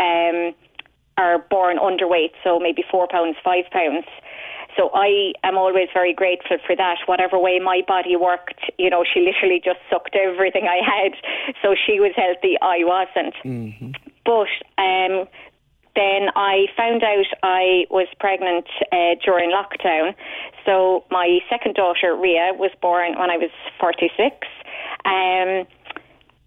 um, 0.00 0.54
are 1.18 1.38
born 1.38 1.78
underweight, 1.78 2.32
so 2.42 2.58
maybe 2.58 2.84
4 2.90 3.08
pounds, 3.08 3.36
5 3.44 3.64
pounds. 3.70 4.06
So 4.76 4.90
I 4.94 5.32
am 5.44 5.58
always 5.58 5.88
very 5.92 6.14
grateful 6.14 6.56
for 6.66 6.74
that. 6.76 6.98
Whatever 7.06 7.38
way 7.38 7.58
my 7.58 7.82
body 7.86 8.16
worked, 8.16 8.70
you 8.78 8.88
know, 8.88 9.04
she 9.04 9.20
literally 9.20 9.60
just 9.62 9.78
sucked 9.90 10.16
everything 10.16 10.64
I 10.64 10.80
had. 10.84 11.12
So 11.62 11.74
she 11.74 12.00
was 12.00 12.12
healthy, 12.16 12.56
I 12.62 12.78
wasn't. 12.80 13.34
Mm-hmm. 13.44 13.90
But 14.24 14.48
um, 14.80 15.28
then 15.94 16.30
I 16.34 16.66
found 16.76 17.02
out 17.02 17.26
I 17.42 17.84
was 17.90 18.08
pregnant 18.18 18.66
uh, 18.90 19.16
during 19.24 19.50
lockdown. 19.50 20.14
So 20.64 21.04
my 21.10 21.40
second 21.50 21.74
daughter, 21.74 22.16
Ria, 22.16 22.52
was 22.54 22.70
born 22.80 23.18
when 23.18 23.30
I 23.30 23.36
was 23.36 23.50
46. 23.78 24.46
Um, 25.04 25.66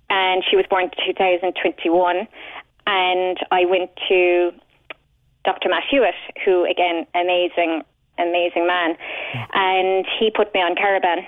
and 0.10 0.44
she 0.50 0.56
was 0.56 0.66
born 0.70 0.86
in 0.86 0.92
2021. 1.06 2.28
And 2.88 3.38
I 3.52 3.66
went 3.66 3.92
to 4.10 4.52
Dr. 5.44 5.70
Matt 5.70 5.84
Hewitt, 5.90 6.16
who, 6.44 6.66
again, 6.66 7.06
amazing 7.16 7.84
amazing 8.18 8.68
man. 8.68 8.96
And 9.54 10.06
he 10.20 10.32
put 10.32 10.54
me 10.54 10.62
on 10.62 10.76
Cariban. 10.76 11.26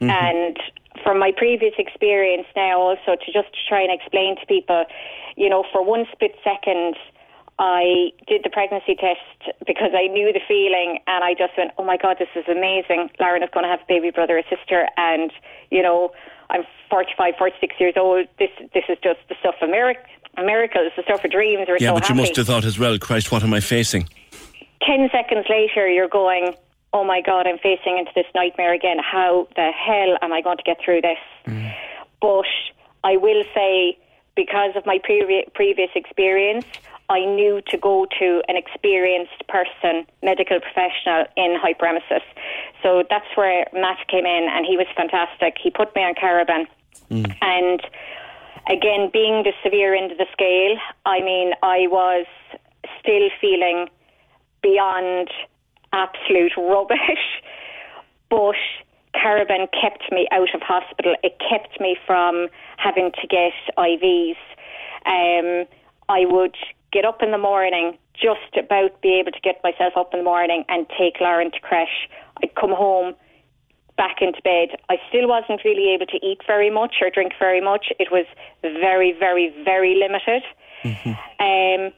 Mm-hmm. 0.00 0.10
And 0.10 0.58
from 1.02 1.18
my 1.18 1.32
previous 1.36 1.74
experience 1.78 2.46
now, 2.56 2.80
also 2.80 3.16
to 3.16 3.32
just 3.32 3.48
try 3.68 3.82
and 3.82 3.92
explain 3.92 4.36
to 4.36 4.46
people, 4.46 4.84
you 5.36 5.48
know, 5.48 5.64
for 5.72 5.84
one 5.84 6.06
split 6.12 6.34
second, 6.42 6.96
I 7.58 8.10
did 8.26 8.42
the 8.42 8.50
pregnancy 8.50 8.96
test 8.96 9.54
because 9.66 9.90
I 9.94 10.08
knew 10.08 10.32
the 10.32 10.40
feeling 10.46 10.98
and 11.06 11.22
I 11.22 11.34
just 11.34 11.56
went, 11.56 11.70
oh 11.78 11.84
my 11.84 11.96
God, 11.96 12.16
this 12.18 12.28
is 12.34 12.44
amazing. 12.48 13.10
Lauren 13.20 13.42
is 13.42 13.50
going 13.52 13.62
to 13.62 13.70
have 13.70 13.80
a 13.80 13.86
baby 13.86 14.10
brother 14.10 14.38
or 14.38 14.42
sister. 14.50 14.88
And, 14.96 15.30
you 15.70 15.82
know, 15.82 16.10
I'm 16.50 16.64
45, 16.90 17.34
46 17.38 17.74
years 17.78 17.94
old. 17.96 18.26
This 18.38 18.50
this 18.74 18.84
is 18.88 18.98
just 19.02 19.20
the 19.28 19.36
stuff 19.38 19.54
of 19.62 19.70
mirac- 19.70 20.06
miracles, 20.42 20.92
the 20.96 21.02
stuff 21.02 21.24
of 21.24 21.30
dreams. 21.30 21.66
We're 21.68 21.78
yeah, 21.78 21.88
so 21.88 21.94
but 21.94 22.02
happy. 22.04 22.14
you 22.14 22.20
must 22.22 22.36
have 22.36 22.46
thought 22.46 22.64
as 22.64 22.78
well, 22.78 22.98
Christ, 22.98 23.30
what 23.30 23.42
am 23.42 23.54
I 23.54 23.60
facing? 23.60 24.08
10 24.82 25.08
seconds 25.12 25.46
later, 25.48 25.88
you're 25.88 26.08
going, 26.08 26.54
oh 26.92 27.04
my 27.04 27.20
God, 27.20 27.46
I'm 27.46 27.58
facing 27.58 27.98
into 27.98 28.12
this 28.14 28.26
nightmare 28.34 28.72
again. 28.72 28.98
How 28.98 29.48
the 29.56 29.70
hell 29.72 30.16
am 30.22 30.32
I 30.32 30.40
going 30.40 30.58
to 30.58 30.62
get 30.62 30.78
through 30.84 31.00
this? 31.00 31.18
Mm. 31.46 31.72
But 32.20 32.46
I 33.02 33.16
will 33.16 33.44
say, 33.54 33.98
because 34.36 34.76
of 34.76 34.86
my 34.86 34.98
previ- 34.98 35.52
previous 35.54 35.90
experience, 35.94 36.64
I 37.08 37.20
knew 37.24 37.60
to 37.68 37.76
go 37.76 38.06
to 38.18 38.42
an 38.48 38.56
experienced 38.56 39.46
person, 39.48 40.06
medical 40.22 40.58
professional 40.60 41.26
in 41.36 41.58
hyperemesis. 41.60 42.22
So 42.82 43.04
that's 43.10 43.26
where 43.34 43.66
Matt 43.74 43.98
came 44.08 44.24
in, 44.24 44.48
and 44.50 44.64
he 44.64 44.76
was 44.76 44.86
fantastic. 44.96 45.56
He 45.62 45.70
put 45.70 45.94
me 45.94 46.02
on 46.02 46.14
Cariban. 46.14 46.66
Mm. 47.10 47.36
And 47.42 47.82
again, 48.68 49.10
being 49.12 49.42
the 49.42 49.52
severe 49.62 49.94
end 49.94 50.12
of 50.12 50.18
the 50.18 50.26
scale, 50.32 50.76
I 51.06 51.20
mean, 51.20 51.52
I 51.62 51.86
was 51.88 52.26
still 53.00 53.28
feeling 53.40 53.88
beyond 54.62 55.28
absolute 55.92 56.52
rubbish. 56.56 56.98
But 58.30 58.56
Cariban 59.14 59.68
kept 59.80 60.10
me 60.10 60.26
out 60.32 60.52
of 60.54 60.62
hospital. 60.62 61.14
It 61.22 61.38
kept 61.38 61.80
me 61.80 61.96
from 62.04 62.48
having 62.78 63.12
to 63.12 63.26
get 63.28 63.52
IVs. 63.78 64.36
Um, 65.06 65.68
I 66.08 66.24
would 66.24 66.56
get 66.90 67.04
up 67.04 67.22
in 67.22 67.30
the 67.30 67.38
morning, 67.38 67.96
just 68.14 68.56
about 68.58 69.00
be 69.02 69.20
able 69.20 69.30
to 69.30 69.40
get 69.40 69.62
myself 69.62 69.92
up 69.96 70.12
in 70.12 70.20
the 70.20 70.24
morning 70.24 70.64
and 70.68 70.86
take 70.98 71.20
Lauren 71.20 71.52
to 71.52 71.60
creche. 71.60 72.08
I'd 72.42 72.54
come 72.56 72.72
home, 72.72 73.14
back 73.96 74.16
into 74.20 74.40
bed. 74.42 74.76
I 74.88 74.96
still 75.08 75.28
wasn't 75.28 75.64
really 75.64 75.94
able 75.94 76.06
to 76.06 76.18
eat 76.24 76.40
very 76.46 76.70
much 76.70 76.96
or 77.00 77.10
drink 77.10 77.32
very 77.38 77.60
much. 77.60 77.86
It 77.98 78.08
was 78.10 78.26
very, 78.62 79.14
very, 79.18 79.54
very 79.64 79.94
limited. 79.94 80.42
Mm-hmm. 80.82 81.10
Um, 81.40 81.92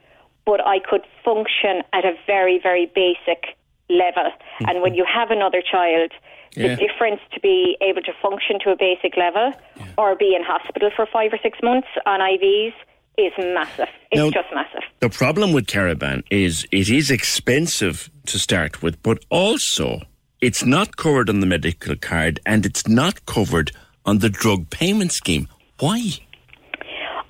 but 0.45 0.65
I 0.65 0.79
could 0.79 1.03
function 1.25 1.83
at 1.93 2.05
a 2.05 2.13
very, 2.27 2.61
very 2.63 2.87
basic 2.87 3.57
level. 3.89 4.31
Mm-hmm. 4.31 4.69
And 4.69 4.83
when 4.83 4.95
you 4.95 5.05
have 5.13 5.31
another 5.31 5.63
child, 5.63 6.13
yeah. 6.53 6.69
the 6.69 6.77
difference 6.77 7.21
to 7.35 7.41
be 7.41 7.77
able 7.81 8.03
to 8.03 8.13
function 8.23 8.59
to 8.65 8.71
a 8.71 8.77
basic 8.77 9.17
level 9.17 9.53
yeah. 9.77 9.87
or 9.99 10.17
be 10.17 10.35
in 10.35 10.43
hospital 10.45 10.91
for 10.95 11.07
five 11.07 11.33
or 11.33 11.39
six 11.43 11.59
months 11.63 11.89
on 12.07 12.21
IVs 12.21 12.75
is 13.19 13.33
massive. 13.39 13.89
It's 14.11 14.19
now, 14.19 14.31
just 14.31 14.49
massive. 14.55 14.83
The 15.01 15.09
problem 15.09 15.53
with 15.53 15.67
Cariban 15.67 16.23
is 16.31 16.67
it 16.71 16.89
is 16.91 17.11
expensive 17.11 18.11
to 18.27 18.39
start 18.39 18.83
with, 18.83 19.03
but 19.03 19.25
also 19.31 20.03
it's 20.47 20.65
not 20.65 20.97
covered 20.97 21.29
on 21.29 21.41
the 21.41 21.47
medical 21.47 21.97
card 21.97 22.39
and 22.47 22.65
it's 22.65 22.87
not 22.87 23.27
covered 23.27 23.73
on 24.05 24.21
the 24.21 24.31
drug 24.31 24.71
payment 24.71 25.11
scheme. 25.11 25.49
Why? 25.81 26.01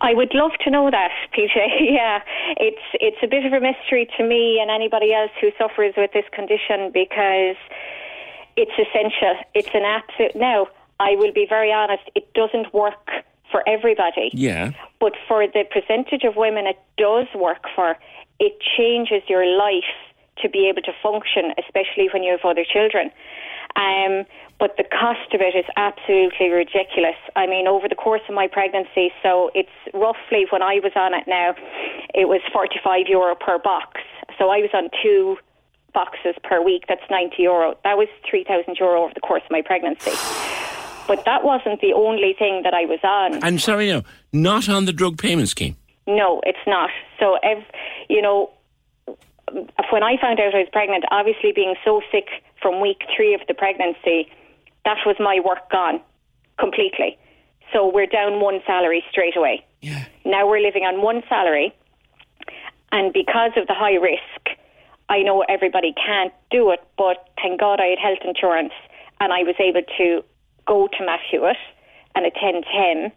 I 0.02 0.12
would 0.12 0.34
love 0.34 0.50
to 0.64 0.70
know 0.70 0.90
that, 0.90 1.10
PJ. 1.34 1.56
yeah, 1.80 2.20
it's 2.58 2.86
it's 3.00 3.16
a 3.22 3.26
bit 3.26 3.46
of 3.46 3.54
a 3.54 3.60
mystery 3.60 4.06
to 4.18 4.22
me 4.22 4.58
and 4.60 4.70
anybody 4.70 5.14
else 5.14 5.30
who 5.40 5.48
suffers 5.56 5.94
with 5.96 6.12
this 6.12 6.26
condition 6.30 6.90
because 6.92 7.56
it's 8.58 8.76
essential. 8.76 9.34
It's 9.54 9.72
an 9.72 9.84
absolute. 9.84 10.36
Now, 10.36 10.66
I 11.00 11.16
will 11.16 11.32
be 11.32 11.46
very 11.48 11.72
honest. 11.72 12.04
It 12.14 12.34
doesn't 12.34 12.74
work 12.74 13.08
for 13.50 13.66
everybody. 13.66 14.28
Yeah. 14.34 14.72
But 15.00 15.14
for 15.26 15.46
the 15.46 15.64
percentage 15.72 16.24
of 16.24 16.36
women 16.36 16.66
it 16.66 16.78
does 16.98 17.28
work 17.34 17.64
for, 17.74 17.96
it 18.38 18.60
changes 18.76 19.22
your 19.26 19.46
life 19.46 20.05
to 20.42 20.48
be 20.48 20.68
able 20.68 20.82
to 20.82 20.92
function, 21.02 21.52
especially 21.58 22.08
when 22.12 22.22
you 22.22 22.32
have 22.32 22.44
other 22.44 22.64
children. 22.64 23.10
Um, 23.76 24.24
but 24.58 24.76
the 24.78 24.84
cost 24.84 25.34
of 25.34 25.40
it 25.40 25.54
is 25.54 25.66
absolutely 25.76 26.48
ridiculous. 26.48 27.16
I 27.36 27.46
mean, 27.46 27.68
over 27.68 27.88
the 27.88 27.94
course 27.94 28.22
of 28.28 28.34
my 28.34 28.48
pregnancy, 28.48 29.12
so 29.22 29.50
it's 29.54 29.76
roughly 29.92 30.46
when 30.50 30.62
I 30.62 30.80
was 30.80 30.92
on 30.96 31.12
it 31.12 31.24
now, 31.26 31.54
it 32.14 32.28
was 32.28 32.40
45 32.52 33.06
euro 33.08 33.34
per 33.34 33.58
box. 33.58 34.00
So 34.38 34.48
I 34.48 34.58
was 34.58 34.70
on 34.72 34.88
two 35.02 35.36
boxes 35.92 36.34
per 36.42 36.62
week. 36.62 36.84
That's 36.88 37.04
90 37.10 37.42
euro. 37.42 37.76
That 37.84 37.96
was 37.98 38.08
3,000 38.28 38.76
euro 38.80 39.04
over 39.04 39.14
the 39.14 39.20
course 39.20 39.42
of 39.44 39.50
my 39.50 39.62
pregnancy. 39.62 40.12
But 41.06 41.24
that 41.24 41.44
wasn't 41.44 41.80
the 41.80 41.92
only 41.92 42.34
thing 42.38 42.62
that 42.64 42.74
I 42.74 42.84
was 42.86 43.00
on. 43.04 43.42
I'm 43.44 43.58
sorry, 43.58 43.88
no, 43.90 44.02
not 44.32 44.68
on 44.68 44.86
the 44.86 44.92
drug 44.92 45.18
payment 45.18 45.48
scheme. 45.48 45.76
No, 46.06 46.40
it's 46.44 46.66
not. 46.66 46.90
So, 47.18 47.38
if, 47.42 47.64
you 48.08 48.22
know, 48.22 48.50
when 49.90 50.02
I 50.02 50.16
found 50.20 50.40
out 50.40 50.54
I 50.54 50.58
was 50.58 50.68
pregnant, 50.72 51.04
obviously 51.10 51.52
being 51.52 51.74
so 51.84 52.00
sick 52.10 52.28
from 52.60 52.80
week 52.80 53.02
three 53.14 53.34
of 53.34 53.40
the 53.48 53.54
pregnancy, 53.54 54.28
that 54.84 54.98
was 55.06 55.16
my 55.18 55.40
work 55.44 55.70
gone 55.70 56.00
completely. 56.58 57.18
So 57.72 57.90
we're 57.92 58.06
down 58.06 58.40
one 58.40 58.60
salary 58.66 59.04
straight 59.10 59.36
away. 59.36 59.64
Yeah. 59.80 60.04
Now 60.24 60.48
we're 60.48 60.60
living 60.60 60.84
on 60.84 61.02
one 61.02 61.22
salary, 61.28 61.74
and 62.92 63.12
because 63.12 63.52
of 63.56 63.66
the 63.66 63.74
high 63.74 63.94
risk, 63.94 64.58
I 65.08 65.22
know 65.22 65.44
everybody 65.48 65.92
can't 65.94 66.32
do 66.50 66.70
it, 66.70 66.80
but 66.96 67.28
thank 67.40 67.60
God 67.60 67.80
I 67.80 67.86
had 67.86 67.98
health 67.98 68.24
insurance. 68.24 68.72
and 69.20 69.32
I 69.32 69.42
was 69.42 69.54
able 69.58 69.82
to 69.98 70.22
go 70.66 70.88
to 70.88 71.04
Matt 71.04 71.20
Hewitt 71.30 71.56
and 72.14 72.26
attend 72.26 72.64
him. 72.64 73.12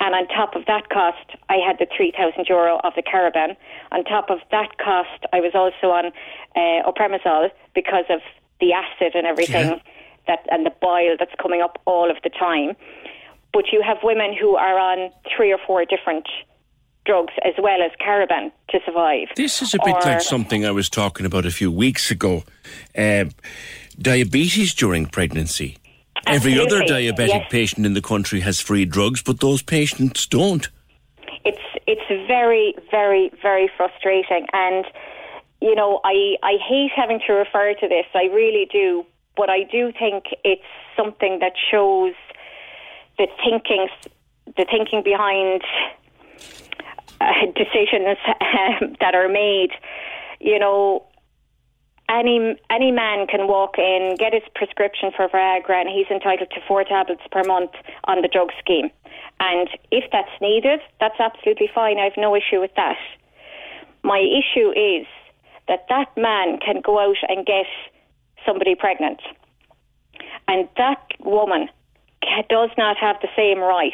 And 0.00 0.14
on 0.14 0.28
top 0.28 0.54
of 0.54 0.64
that 0.66 0.90
cost, 0.90 1.36
I 1.48 1.56
had 1.56 1.78
the 1.78 1.86
3,000 1.94 2.46
euro 2.48 2.80
of 2.84 2.94
the 2.94 3.02
Cariban. 3.02 3.56
On 3.90 4.04
top 4.04 4.30
of 4.30 4.38
that 4.50 4.78
cost, 4.78 5.26
I 5.32 5.40
was 5.40 5.52
also 5.54 5.92
on 5.92 6.12
uh, 6.54 6.88
omeprazole 6.88 7.50
because 7.74 8.04
of 8.08 8.20
the 8.60 8.72
acid 8.72 9.14
and 9.14 9.26
everything 9.26 9.70
yeah. 9.70 9.78
that 10.26 10.46
and 10.50 10.64
the 10.64 10.72
bile 10.80 11.16
that's 11.18 11.34
coming 11.40 11.62
up 11.62 11.80
all 11.84 12.10
of 12.10 12.16
the 12.22 12.30
time. 12.30 12.76
But 13.52 13.64
you 13.72 13.82
have 13.82 13.98
women 14.02 14.36
who 14.38 14.56
are 14.56 14.78
on 14.78 15.10
three 15.36 15.52
or 15.52 15.58
four 15.66 15.84
different 15.84 16.28
drugs 17.04 17.32
as 17.44 17.54
well 17.58 17.82
as 17.82 17.90
Cariban 18.00 18.52
to 18.70 18.78
survive. 18.84 19.28
This 19.34 19.62
is 19.62 19.74
a 19.74 19.78
bit 19.84 19.96
or, 19.96 20.00
like 20.00 20.20
something 20.20 20.66
I 20.66 20.70
was 20.70 20.88
talking 20.88 21.24
about 21.24 21.46
a 21.46 21.50
few 21.50 21.72
weeks 21.72 22.10
ago. 22.10 22.44
Uh, 22.96 23.24
diabetes 23.98 24.74
during 24.74 25.06
pregnancy. 25.06 25.77
Every 26.28 26.58
other 26.58 26.82
diabetic 26.82 27.28
yes. 27.28 27.46
patient 27.50 27.86
in 27.86 27.94
the 27.94 28.02
country 28.02 28.40
has 28.40 28.60
free 28.60 28.84
drugs, 28.84 29.22
but 29.22 29.40
those 29.40 29.62
patients 29.62 30.26
don't. 30.26 30.68
It's 31.44 31.58
it's 31.86 32.26
very, 32.26 32.74
very, 32.90 33.30
very 33.42 33.70
frustrating, 33.76 34.46
and 34.52 34.84
you 35.60 35.74
know, 35.74 36.00
I 36.04 36.36
I 36.42 36.56
hate 36.68 36.90
having 36.94 37.20
to 37.26 37.32
refer 37.32 37.74
to 37.74 37.88
this. 37.88 38.06
I 38.14 38.24
really 38.24 38.68
do, 38.70 39.04
but 39.36 39.50
I 39.50 39.64
do 39.64 39.92
think 39.98 40.24
it's 40.44 40.62
something 40.96 41.38
that 41.40 41.52
shows 41.70 42.14
the 43.16 43.26
thinking, 43.42 43.88
the 44.56 44.66
thinking 44.70 45.02
behind 45.02 45.62
uh, 47.20 47.46
decisions 47.56 48.18
um, 48.26 48.96
that 49.00 49.14
are 49.14 49.28
made. 49.28 49.70
You 50.40 50.58
know, 50.58 51.07
any 52.08 52.56
any 52.70 52.90
man 52.90 53.26
can 53.26 53.46
walk 53.46 53.78
in, 53.78 54.16
get 54.18 54.32
his 54.32 54.42
prescription 54.54 55.10
for 55.14 55.28
Viagra, 55.28 55.80
and 55.80 55.88
he's 55.88 56.06
entitled 56.10 56.50
to 56.50 56.60
four 56.66 56.84
tablets 56.84 57.22
per 57.30 57.42
month 57.44 57.72
on 58.04 58.22
the 58.22 58.28
drug 58.28 58.50
scheme. 58.58 58.90
And 59.40 59.68
if 59.90 60.04
that's 60.10 60.30
needed, 60.40 60.80
that's 61.00 61.18
absolutely 61.20 61.70
fine. 61.74 61.98
I 61.98 62.04
have 62.04 62.16
no 62.16 62.34
issue 62.34 62.60
with 62.60 62.74
that. 62.76 62.96
My 64.02 64.18
issue 64.18 64.70
is 64.70 65.06
that 65.68 65.86
that 65.88 66.16
man 66.16 66.58
can 66.58 66.80
go 66.80 66.98
out 66.98 67.16
and 67.28 67.44
get 67.44 67.66
somebody 68.46 68.74
pregnant, 68.74 69.20
and 70.46 70.68
that 70.76 71.02
woman 71.20 71.68
does 72.48 72.70
not 72.78 72.96
have 72.96 73.16
the 73.20 73.28
same 73.36 73.58
right 73.58 73.92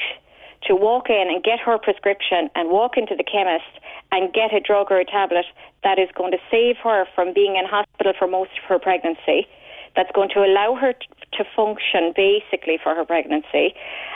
to 0.66 0.74
walk 0.74 1.11
in 1.11 1.29
and 1.29 1.42
get 1.42 1.61
her 1.61 1.79
prescription 1.79 2.50
and 2.55 2.70
walk 2.70 2.96
into 2.96 3.14
the 3.14 3.24
chemist 3.24 3.64
and 4.12 4.33
get 4.33 4.55
a 4.55 4.61
drug 4.61 4.90
or 4.90 4.98
a 4.98 5.05
tablet 5.05 5.44
that 5.83 5.98
is 5.98 6.09
going 6.14 6.33
to 6.33 6.38
save 6.50 6.77
her 6.83 7.05
from 7.14 7.33
being 7.35 7.57
in 7.57 7.66
hospital 7.66 8.12
for 8.18 8.27
most 8.27 8.50
of 8.59 8.64
her 8.68 8.79
pregnancy, 8.79 9.46
that's 9.96 10.11
going 10.12 10.31
to 10.31 10.40
allow 10.40 10.74
her 10.74 10.92
t- 10.92 11.07
to 11.33 11.44
function 11.55 12.12
basically 12.16 12.79
for 12.83 12.94
her 12.94 13.05
pregnancy, 13.05 13.74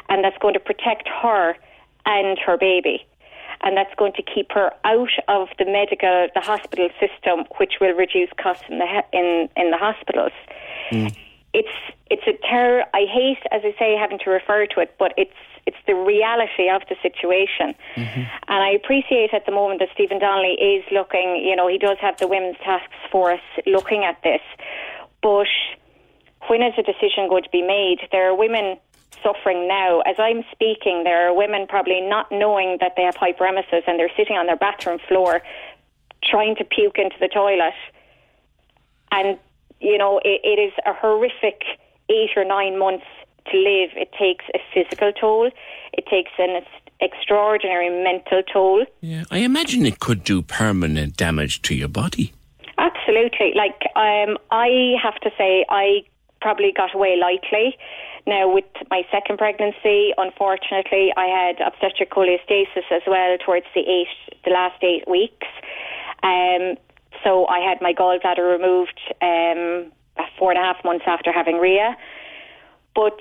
and 0.08 0.24
that's 0.24 0.38
going 0.38 0.54
to 0.54 0.60
protect 0.60 1.08
her 1.08 1.56
and 2.06 2.38
her 2.38 2.56
baby. 2.56 3.06
And 3.60 3.76
that's 3.76 3.94
going 3.96 4.12
to 4.12 4.22
keep 4.22 4.52
her 4.52 4.70
out 4.84 5.10
of 5.26 5.48
the 5.58 5.64
medical, 5.64 6.28
the 6.32 6.40
hospital 6.40 6.88
system, 7.00 7.44
which 7.58 7.74
will 7.80 7.92
reduce 7.92 8.30
costs 8.40 8.64
in 8.68 8.78
the 8.78 8.86
in 9.12 9.48
in 9.56 9.72
the 9.72 9.76
hospitals. 9.76 10.32
Mm. 10.92 11.16
It's 11.52 11.76
it's 12.08 12.22
a 12.28 12.38
terror. 12.48 12.84
I 12.94 13.04
hate, 13.10 13.42
as 13.50 13.62
I 13.64 13.74
say, 13.76 13.96
having 13.96 14.20
to 14.20 14.30
refer 14.30 14.66
to 14.66 14.80
it, 14.80 14.94
but 14.96 15.12
it's 15.16 15.32
it's 15.68 15.76
the 15.86 15.94
reality 15.94 16.70
of 16.72 16.80
the 16.88 16.96
situation. 17.02 17.74
Mm-hmm. 17.94 18.22
And 18.48 18.60
I 18.64 18.70
appreciate 18.70 19.34
at 19.34 19.44
the 19.44 19.52
moment 19.52 19.80
that 19.80 19.90
Stephen 19.92 20.18
Donnelly 20.18 20.56
is 20.56 20.82
looking, 20.90 21.44
you 21.44 21.54
know, 21.54 21.68
he 21.68 21.76
does 21.76 21.98
have 22.00 22.16
the 22.16 22.26
Women's 22.26 22.56
Task 22.64 22.88
Force 23.12 23.44
looking 23.66 24.02
at 24.02 24.16
this. 24.22 24.40
But 25.22 25.52
when 26.48 26.62
is 26.62 26.72
a 26.78 26.82
decision 26.82 27.28
going 27.28 27.42
to 27.42 27.50
be 27.50 27.60
made? 27.60 27.98
There 28.10 28.30
are 28.30 28.34
women 28.34 28.78
suffering 29.22 29.68
now. 29.68 30.00
As 30.00 30.16
I'm 30.18 30.42
speaking, 30.52 31.04
there 31.04 31.28
are 31.28 31.34
women 31.36 31.66
probably 31.68 32.00
not 32.00 32.32
knowing 32.32 32.78
that 32.80 32.94
they 32.96 33.02
have 33.02 33.16
hyperemesis 33.16 33.82
and 33.86 33.98
they're 33.98 34.16
sitting 34.16 34.36
on 34.36 34.46
their 34.46 34.56
bathroom 34.56 34.98
floor 35.06 35.42
trying 36.24 36.56
to 36.56 36.64
puke 36.64 36.96
into 36.96 37.16
the 37.20 37.28
toilet. 37.28 37.76
And, 39.12 39.38
you 39.80 39.98
know, 39.98 40.18
it, 40.24 40.40
it 40.44 40.58
is 40.58 40.72
a 40.86 40.94
horrific 40.94 41.60
eight 42.08 42.30
or 42.36 42.44
nine 42.44 42.78
months 42.78 43.04
to 43.50 43.56
live, 43.56 43.90
it 43.96 44.10
takes 44.18 44.44
a 44.54 44.58
physical 44.72 45.12
toll. 45.12 45.50
It 45.92 46.06
takes 46.06 46.32
an 46.38 46.62
extraordinary 47.00 47.90
mental 48.02 48.42
toll. 48.52 48.84
Yeah, 49.00 49.24
I 49.30 49.38
imagine 49.38 49.86
it 49.86 50.00
could 50.00 50.24
do 50.24 50.42
permanent 50.42 51.16
damage 51.16 51.62
to 51.62 51.74
your 51.74 51.88
body. 51.88 52.32
Absolutely. 52.76 53.52
Like, 53.54 53.80
um, 53.96 54.38
I 54.50 54.94
have 55.02 55.16
to 55.20 55.30
say, 55.36 55.64
I 55.68 56.02
probably 56.40 56.72
got 56.72 56.94
away 56.94 57.16
lightly. 57.20 57.76
Now, 58.26 58.52
with 58.52 58.66
my 58.90 59.02
second 59.10 59.38
pregnancy, 59.38 60.12
unfortunately, 60.16 61.12
I 61.16 61.26
had 61.26 61.60
obstetric 61.66 62.10
cholestasis 62.10 62.84
as 62.90 63.02
well 63.06 63.38
towards 63.44 63.66
the 63.74 63.80
eight, 63.80 64.08
the 64.44 64.50
last 64.50 64.82
eight 64.82 65.08
weeks. 65.08 65.46
Um, 66.22 66.76
so 67.24 67.46
I 67.48 67.58
had 67.60 67.80
my 67.80 67.92
gallbladder 67.92 68.46
removed 68.48 69.00
um, 69.22 69.90
four 70.38 70.52
and 70.52 70.58
a 70.58 70.62
half 70.62 70.84
months 70.84 71.04
after 71.06 71.32
having 71.32 71.56
Ria. 71.58 71.96
But 72.98 73.20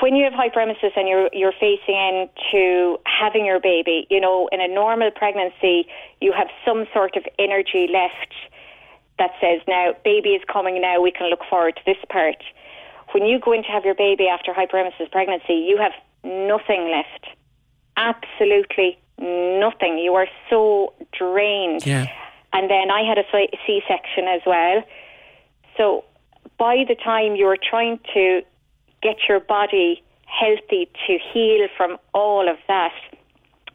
when 0.00 0.16
you 0.16 0.24
have 0.24 0.32
hyperemesis 0.32 0.96
and 0.96 1.06
you're 1.06 1.28
you're 1.34 1.52
facing 1.52 1.96
into 1.96 2.96
having 3.04 3.44
your 3.44 3.60
baby, 3.60 4.06
you 4.08 4.18
know, 4.18 4.48
in 4.50 4.62
a 4.62 4.68
normal 4.68 5.10
pregnancy, 5.10 5.86
you 6.22 6.32
have 6.32 6.48
some 6.64 6.86
sort 6.94 7.14
of 7.14 7.24
energy 7.38 7.86
left 7.92 8.32
that 9.18 9.32
says, 9.38 9.60
"Now, 9.68 9.92
baby 10.02 10.30
is 10.30 10.42
coming. 10.50 10.80
Now 10.80 11.02
we 11.02 11.10
can 11.10 11.28
look 11.28 11.44
forward 11.44 11.76
to 11.76 11.82
this 11.84 12.02
part." 12.08 12.42
When 13.12 13.26
you 13.26 13.38
go 13.38 13.52
in 13.52 13.64
to 13.64 13.68
have 13.68 13.84
your 13.84 13.94
baby 13.94 14.28
after 14.28 14.54
hyperemesis 14.54 15.10
pregnancy, 15.12 15.56
you 15.70 15.76
have 15.76 15.92
nothing 16.24 16.90
left. 16.90 17.26
Absolutely 17.98 18.98
nothing. 19.18 19.98
You 19.98 20.14
are 20.14 20.28
so 20.48 20.94
drained. 21.12 21.84
Yeah. 21.86 22.06
And 22.54 22.70
then 22.70 22.90
I 22.90 23.02
had 23.02 23.18
a 23.18 23.24
C 23.66 23.82
section 23.86 24.26
as 24.26 24.40
well. 24.46 24.82
So 25.76 26.04
by 26.56 26.84
the 26.88 26.94
time 26.94 27.36
you're 27.36 27.58
trying 27.58 28.00
to 28.14 28.42
get 29.02 29.16
your 29.28 29.40
body 29.40 30.02
healthy 30.26 30.88
to 31.06 31.18
heal 31.32 31.68
from 31.76 31.98
all 32.12 32.48
of 32.48 32.56
that, 32.68 32.92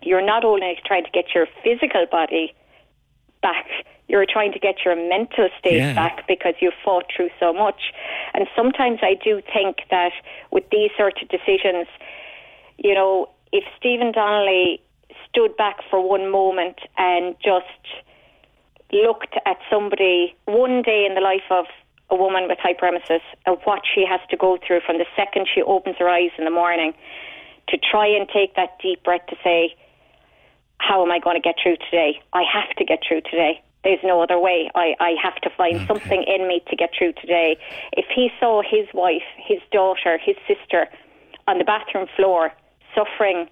you're 0.02 0.26
not 0.26 0.44
only 0.44 0.78
trying 0.86 1.04
to 1.04 1.12
get 1.12 1.34
your 1.34 1.48
physical 1.64 2.06
body 2.10 2.54
back, 3.42 3.68
you're 4.08 4.26
trying 4.26 4.52
to 4.52 4.60
get 4.60 4.84
your 4.84 4.96
mental 4.96 5.50
state 5.58 5.78
yeah. 5.78 5.94
back 5.94 6.28
because 6.28 6.54
you've 6.60 6.74
fought 6.84 7.06
through 7.16 7.30
so 7.40 7.54
much. 7.54 7.94
And 8.34 8.48
sometimes 8.56 9.00
I 9.02 9.16
do 9.16 9.42
think 9.54 9.78
that 9.90 10.12
with 10.52 10.66
these 10.72 10.92
sorts 10.98 11.22
of 11.22 11.30
decisions, 11.30 11.88
you 12.78 12.94
know, 12.94 13.30
if 13.52 13.64
Stephen 13.78 14.12
Donnelly 14.12 14.82
stood 15.30 15.56
back 15.56 15.78
for 15.90 16.08
one 16.08 16.30
moment 16.30 16.80
and 16.98 17.36
just 17.44 18.04
looked 18.92 19.36
at 19.46 19.58
somebody 19.70 20.36
one 20.46 20.82
day 20.82 21.06
in 21.08 21.16
the 21.16 21.22
life 21.22 21.50
of 21.50 21.66
a 22.12 22.16
woman 22.16 22.48
with 22.48 22.60
hyperemesis 22.60 23.22
and 23.46 23.58
what 23.64 23.82
she 23.96 24.06
has 24.06 24.20
to 24.30 24.38
go 24.38 24.58
through 24.66 24.82
from 24.86 24.98
the 24.98 25.06
second 25.16 25.48
she 25.54 25.62
opens 25.64 25.96
her 25.98 26.10
eyes 26.10 26.32
in 26.38 26.46
the 26.46 26.52
morning 26.52 26.94
to 27.70 27.78
try 27.78 28.06
and 28.06 28.28
take 28.30 28.56
that 28.56 28.78
deep 28.82 29.02
breath 29.04 29.26
to 29.30 29.36
say, 29.44 29.76
how 30.78 31.04
am 31.04 31.12
I 31.12 31.20
going 31.20 31.36
to 31.36 31.42
get 31.42 31.56
through 31.62 31.78
today? 31.78 32.22
I 32.34 32.44
have 32.44 32.76
to 32.78 32.84
get 32.84 33.00
through 33.08 33.22
today. 33.22 33.64
There's 33.84 34.04
no 34.04 34.22
other 34.22 34.38
way. 34.38 34.70
I, 34.76 34.94
I 35.00 35.16
have 35.24 35.36
to 35.42 35.50
find 35.56 35.78
okay. 35.78 35.88
something 35.88 36.24
in 36.28 36.48
me 36.48 36.62
to 36.70 36.76
get 36.76 36.90
through 36.98 37.14
today. 37.14 37.58
If 37.94 38.06
he 38.14 38.30
saw 38.40 38.62
his 38.62 38.88
wife, 38.94 39.24
his 39.38 39.60
daughter, 39.72 40.20
his 40.24 40.36
sister 40.48 40.88
on 41.48 41.58
the 41.58 41.64
bathroom 41.64 42.08
floor 42.16 42.52
suffering 42.94 43.48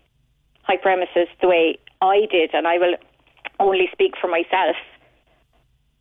hyperemesis 0.68 1.28
the 1.42 1.48
way 1.48 1.80
I 2.02 2.28
did, 2.30 2.52
and 2.54 2.68
I 2.68 2.78
will 2.78 2.96
only 3.60 3.90
speak 3.92 4.14
for 4.20 4.28
myself, 4.28 4.76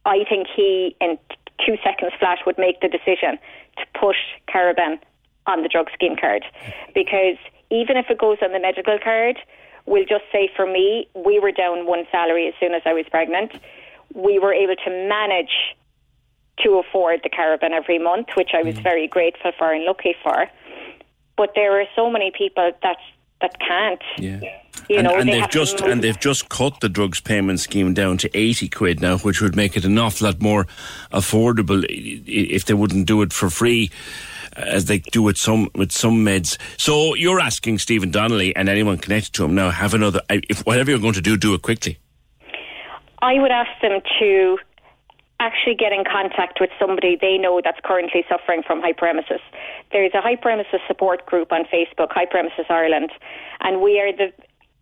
I 0.04 0.24
think 0.28 0.46
he, 0.54 0.96
in 1.00 1.18
two 1.64 1.76
seconds 1.84 2.12
flat 2.18 2.38
would 2.46 2.58
make 2.58 2.80
the 2.80 2.88
decision 2.88 3.38
to 3.78 3.84
put 3.98 4.16
Cariban 4.48 4.98
on 5.46 5.62
the 5.62 5.68
drug 5.68 5.88
scheme 5.94 6.16
card. 6.16 6.44
Because 6.94 7.36
even 7.70 7.96
if 7.96 8.06
it 8.10 8.18
goes 8.18 8.38
on 8.42 8.52
the 8.52 8.60
medical 8.60 8.98
card, 9.02 9.38
we'll 9.86 10.04
just 10.04 10.24
say 10.30 10.50
for 10.54 10.66
me, 10.66 11.08
we 11.14 11.38
were 11.40 11.52
down 11.52 11.86
one 11.86 12.04
salary 12.10 12.46
as 12.48 12.54
soon 12.60 12.74
as 12.74 12.82
I 12.84 12.92
was 12.92 13.06
pregnant. 13.10 13.52
We 14.14 14.38
were 14.38 14.52
able 14.52 14.76
to 14.76 14.90
manage 14.90 15.76
to 16.62 16.78
afford 16.78 17.20
the 17.22 17.30
Cariban 17.30 17.72
every 17.72 17.98
month, 17.98 18.28
which 18.36 18.50
I 18.54 18.62
was 18.62 18.74
mm. 18.76 18.82
very 18.82 19.06
grateful 19.06 19.52
for 19.58 19.72
and 19.72 19.84
lucky 19.84 20.14
for. 20.22 20.46
But 21.36 21.50
there 21.54 21.80
are 21.80 21.84
so 21.94 22.10
many 22.10 22.32
people 22.36 22.72
that 22.82 22.96
that 23.40 23.58
can't. 23.60 24.02
Yeah. 24.18 24.40
You 24.88 24.98
and, 24.98 25.06
know, 25.06 25.16
and 25.16 25.28
they 25.28 25.40
have 25.40 25.50
just 25.50 25.80
and 25.82 26.02
they've 26.02 26.18
just 26.18 26.48
cut 26.48 26.80
the 26.80 26.88
drugs 26.88 27.20
payment 27.20 27.60
scheme 27.60 27.92
down 27.92 28.16
to 28.18 28.30
eighty 28.36 28.68
quid 28.68 29.00
now, 29.00 29.18
which 29.18 29.42
would 29.42 29.54
make 29.54 29.76
it 29.76 29.84
an 29.84 29.98
awful 29.98 30.26
lot 30.26 30.40
more 30.40 30.66
affordable 31.12 31.84
if 31.88 32.64
they 32.64 32.74
wouldn't 32.74 33.06
do 33.06 33.20
it 33.20 33.32
for 33.32 33.50
free 33.50 33.90
uh, 34.56 34.60
as 34.60 34.86
they 34.86 34.98
do 34.98 35.22
with 35.22 35.36
some 35.36 35.68
with 35.74 35.92
some 35.92 36.24
meds. 36.24 36.56
So 36.78 37.14
you're 37.14 37.38
asking 37.38 37.80
Stephen 37.80 38.10
Donnelly 38.10 38.56
and 38.56 38.68
anyone 38.68 38.96
connected 38.96 39.34
to 39.34 39.44
him 39.44 39.54
now 39.54 39.70
have 39.70 39.92
another 39.92 40.22
if 40.30 40.60
whatever 40.60 40.90
you're 40.90 41.00
going 41.00 41.14
to 41.14 41.20
do, 41.20 41.36
do 41.36 41.52
it 41.52 41.60
quickly. 41.60 41.98
I 43.20 43.34
would 43.34 43.50
ask 43.50 43.70
them 43.82 44.00
to 44.20 44.58
actually 45.40 45.74
get 45.74 45.92
in 45.92 46.04
contact 46.04 46.58
with 46.60 46.70
somebody 46.80 47.16
they 47.20 47.36
know 47.36 47.60
that's 47.62 47.78
currently 47.84 48.24
suffering 48.28 48.62
from 48.66 48.80
hyperemesis. 48.80 49.40
There's 49.92 50.12
a 50.14 50.20
hyperemesis 50.20 50.80
support 50.86 51.26
group 51.26 51.52
on 51.52 51.64
Facebook, 51.64 52.08
Hyperemesis 52.08 52.70
Ireland, 52.70 53.10
and 53.60 53.80
we 53.80 54.00
are 54.00 54.12
the 54.12 54.32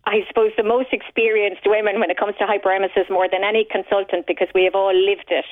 I 0.07 0.23
suppose 0.29 0.53
the 0.55 0.63
most 0.63 0.93
experienced 0.93 1.63
women 1.65 1.99
when 1.99 2.09
it 2.09 2.17
comes 2.17 2.35
to 2.37 2.45
hyperemesis 2.45 3.09
more 3.09 3.27
than 3.29 3.43
any 3.43 3.67
consultant 3.69 4.25
because 4.25 4.47
we 4.55 4.63
have 4.63 4.73
all 4.73 4.95
lived 4.95 5.27
it 5.29 5.45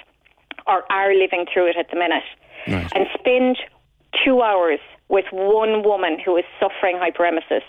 or 0.65 0.89
are 0.89 1.13
living 1.13 1.45
through 1.53 1.69
it 1.71 1.75
at 1.77 1.89
the 1.89 1.97
minute. 1.97 2.23
Right. 2.65 2.89
And 2.95 3.05
spend 3.19 3.57
two 4.23 4.41
hours 4.41 4.79
with 5.09 5.25
one 5.31 5.83
woman 5.83 6.17
who 6.23 6.37
is 6.37 6.45
suffering 6.57 6.95
hyperemesis, 6.95 7.61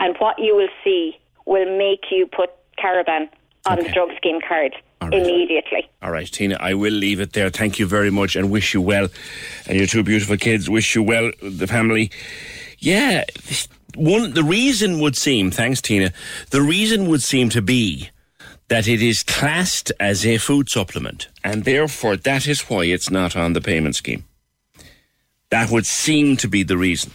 and 0.00 0.16
what 0.18 0.38
you 0.40 0.56
will 0.56 0.68
see 0.82 1.16
will 1.46 1.78
make 1.78 2.10
you 2.10 2.26
put 2.26 2.50
Cariban 2.76 3.28
on 3.66 3.78
okay. 3.78 3.86
the 3.86 3.94
drug 3.94 4.10
scheme 4.16 4.40
card 4.46 4.74
right. 5.00 5.14
immediately. 5.14 5.88
All 6.02 6.10
right, 6.10 6.26
Tina, 6.26 6.56
I 6.60 6.74
will 6.74 6.92
leave 6.92 7.20
it 7.20 7.32
there. 7.32 7.48
Thank 7.48 7.78
you 7.78 7.86
very 7.86 8.10
much 8.10 8.34
and 8.34 8.50
wish 8.50 8.74
you 8.74 8.82
well. 8.82 9.08
And 9.66 9.78
your 9.78 9.86
two 9.86 10.02
beautiful 10.02 10.36
kids, 10.36 10.68
wish 10.68 10.94
you 10.94 11.02
well, 11.02 11.30
the 11.40 11.68
family. 11.68 12.10
Yeah, 12.80 13.24
one, 13.98 14.32
the 14.32 14.44
reason 14.44 15.00
would 15.00 15.16
seem, 15.16 15.50
thanks, 15.50 15.80
Tina, 15.80 16.12
the 16.50 16.62
reason 16.62 17.08
would 17.08 17.22
seem 17.22 17.48
to 17.50 17.60
be 17.60 18.10
that 18.68 18.86
it 18.86 19.02
is 19.02 19.22
classed 19.22 19.90
as 19.98 20.24
a 20.26 20.38
food 20.38 20.68
supplement, 20.68 21.28
and 21.42 21.64
therefore 21.64 22.16
that 22.16 22.46
is 22.46 22.68
why 22.68 22.84
it's 22.84 23.10
not 23.10 23.34
on 23.34 23.54
the 23.54 23.60
payment 23.60 23.96
scheme. 23.96 24.24
That 25.50 25.70
would 25.70 25.86
seem 25.86 26.36
to 26.38 26.48
be 26.48 26.62
the 26.62 26.76
reason. 26.76 27.12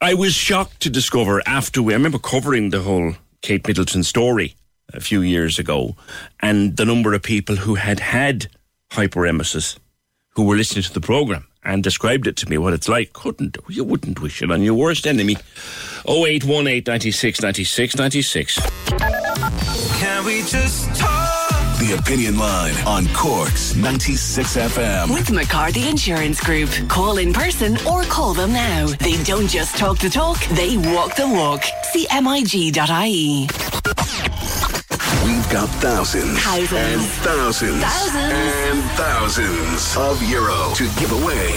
I 0.00 0.14
was 0.14 0.34
shocked 0.34 0.80
to 0.82 0.90
discover 0.90 1.42
after 1.46 1.82
we, 1.82 1.92
I 1.92 1.96
remember 1.96 2.18
covering 2.18 2.70
the 2.70 2.82
whole 2.82 3.14
Kate 3.42 3.66
Middleton 3.66 4.04
story 4.04 4.54
a 4.92 5.00
few 5.00 5.22
years 5.22 5.58
ago, 5.58 5.96
and 6.40 6.76
the 6.76 6.84
number 6.84 7.14
of 7.14 7.22
people 7.22 7.56
who 7.56 7.74
had 7.74 7.98
had 7.98 8.48
hyperemesis 8.92 9.78
who 10.30 10.44
were 10.44 10.56
listening 10.56 10.84
to 10.84 10.92
the 10.92 11.00
program 11.00 11.47
and 11.64 11.82
described 11.82 12.26
it 12.26 12.36
to 12.36 12.48
me 12.48 12.58
what 12.58 12.72
it's 12.72 12.88
like. 12.88 13.12
Couldn't 13.12 13.56
you 13.68 13.84
wouldn't 13.84 14.20
wish 14.20 14.42
it 14.42 14.50
on 14.50 14.62
your 14.62 14.74
worst 14.74 15.06
enemy. 15.06 15.36
0818 16.06 16.84
96 16.86 17.42
96 17.42 17.96
96. 17.96 18.58
Can 19.98 20.24
we 20.24 20.42
just 20.42 20.94
talk? 20.96 21.28
The 21.78 21.96
Opinion 21.96 22.36
Line 22.36 22.74
on 22.86 23.06
Cork's 23.14 23.76
96 23.76 24.56
FM. 24.56 25.14
With 25.14 25.30
McCarthy 25.30 25.88
Insurance 25.88 26.40
Group. 26.40 26.70
Call 26.88 27.18
in 27.18 27.32
person 27.32 27.76
or 27.86 28.02
call 28.02 28.34
them 28.34 28.52
now. 28.52 28.86
They 28.98 29.22
don't 29.22 29.46
just 29.46 29.76
talk 29.78 29.98
the 29.98 30.10
talk, 30.10 30.44
they 30.56 30.76
walk 30.76 31.14
the 31.14 31.28
walk. 31.28 31.62
See 31.92 32.08
MIG.ie. 32.10 33.48
We've 35.24 35.48
got 35.50 35.68
thousands, 35.80 36.38
thousands, 36.42 36.72
and 36.72 37.00
thousands, 37.22 37.82
thousands, 37.82 38.32
and 38.32 38.82
thousands 38.92 39.96
of 39.96 40.22
euro 40.22 40.72
to 40.74 40.88
give 40.98 41.12
away. 41.12 41.48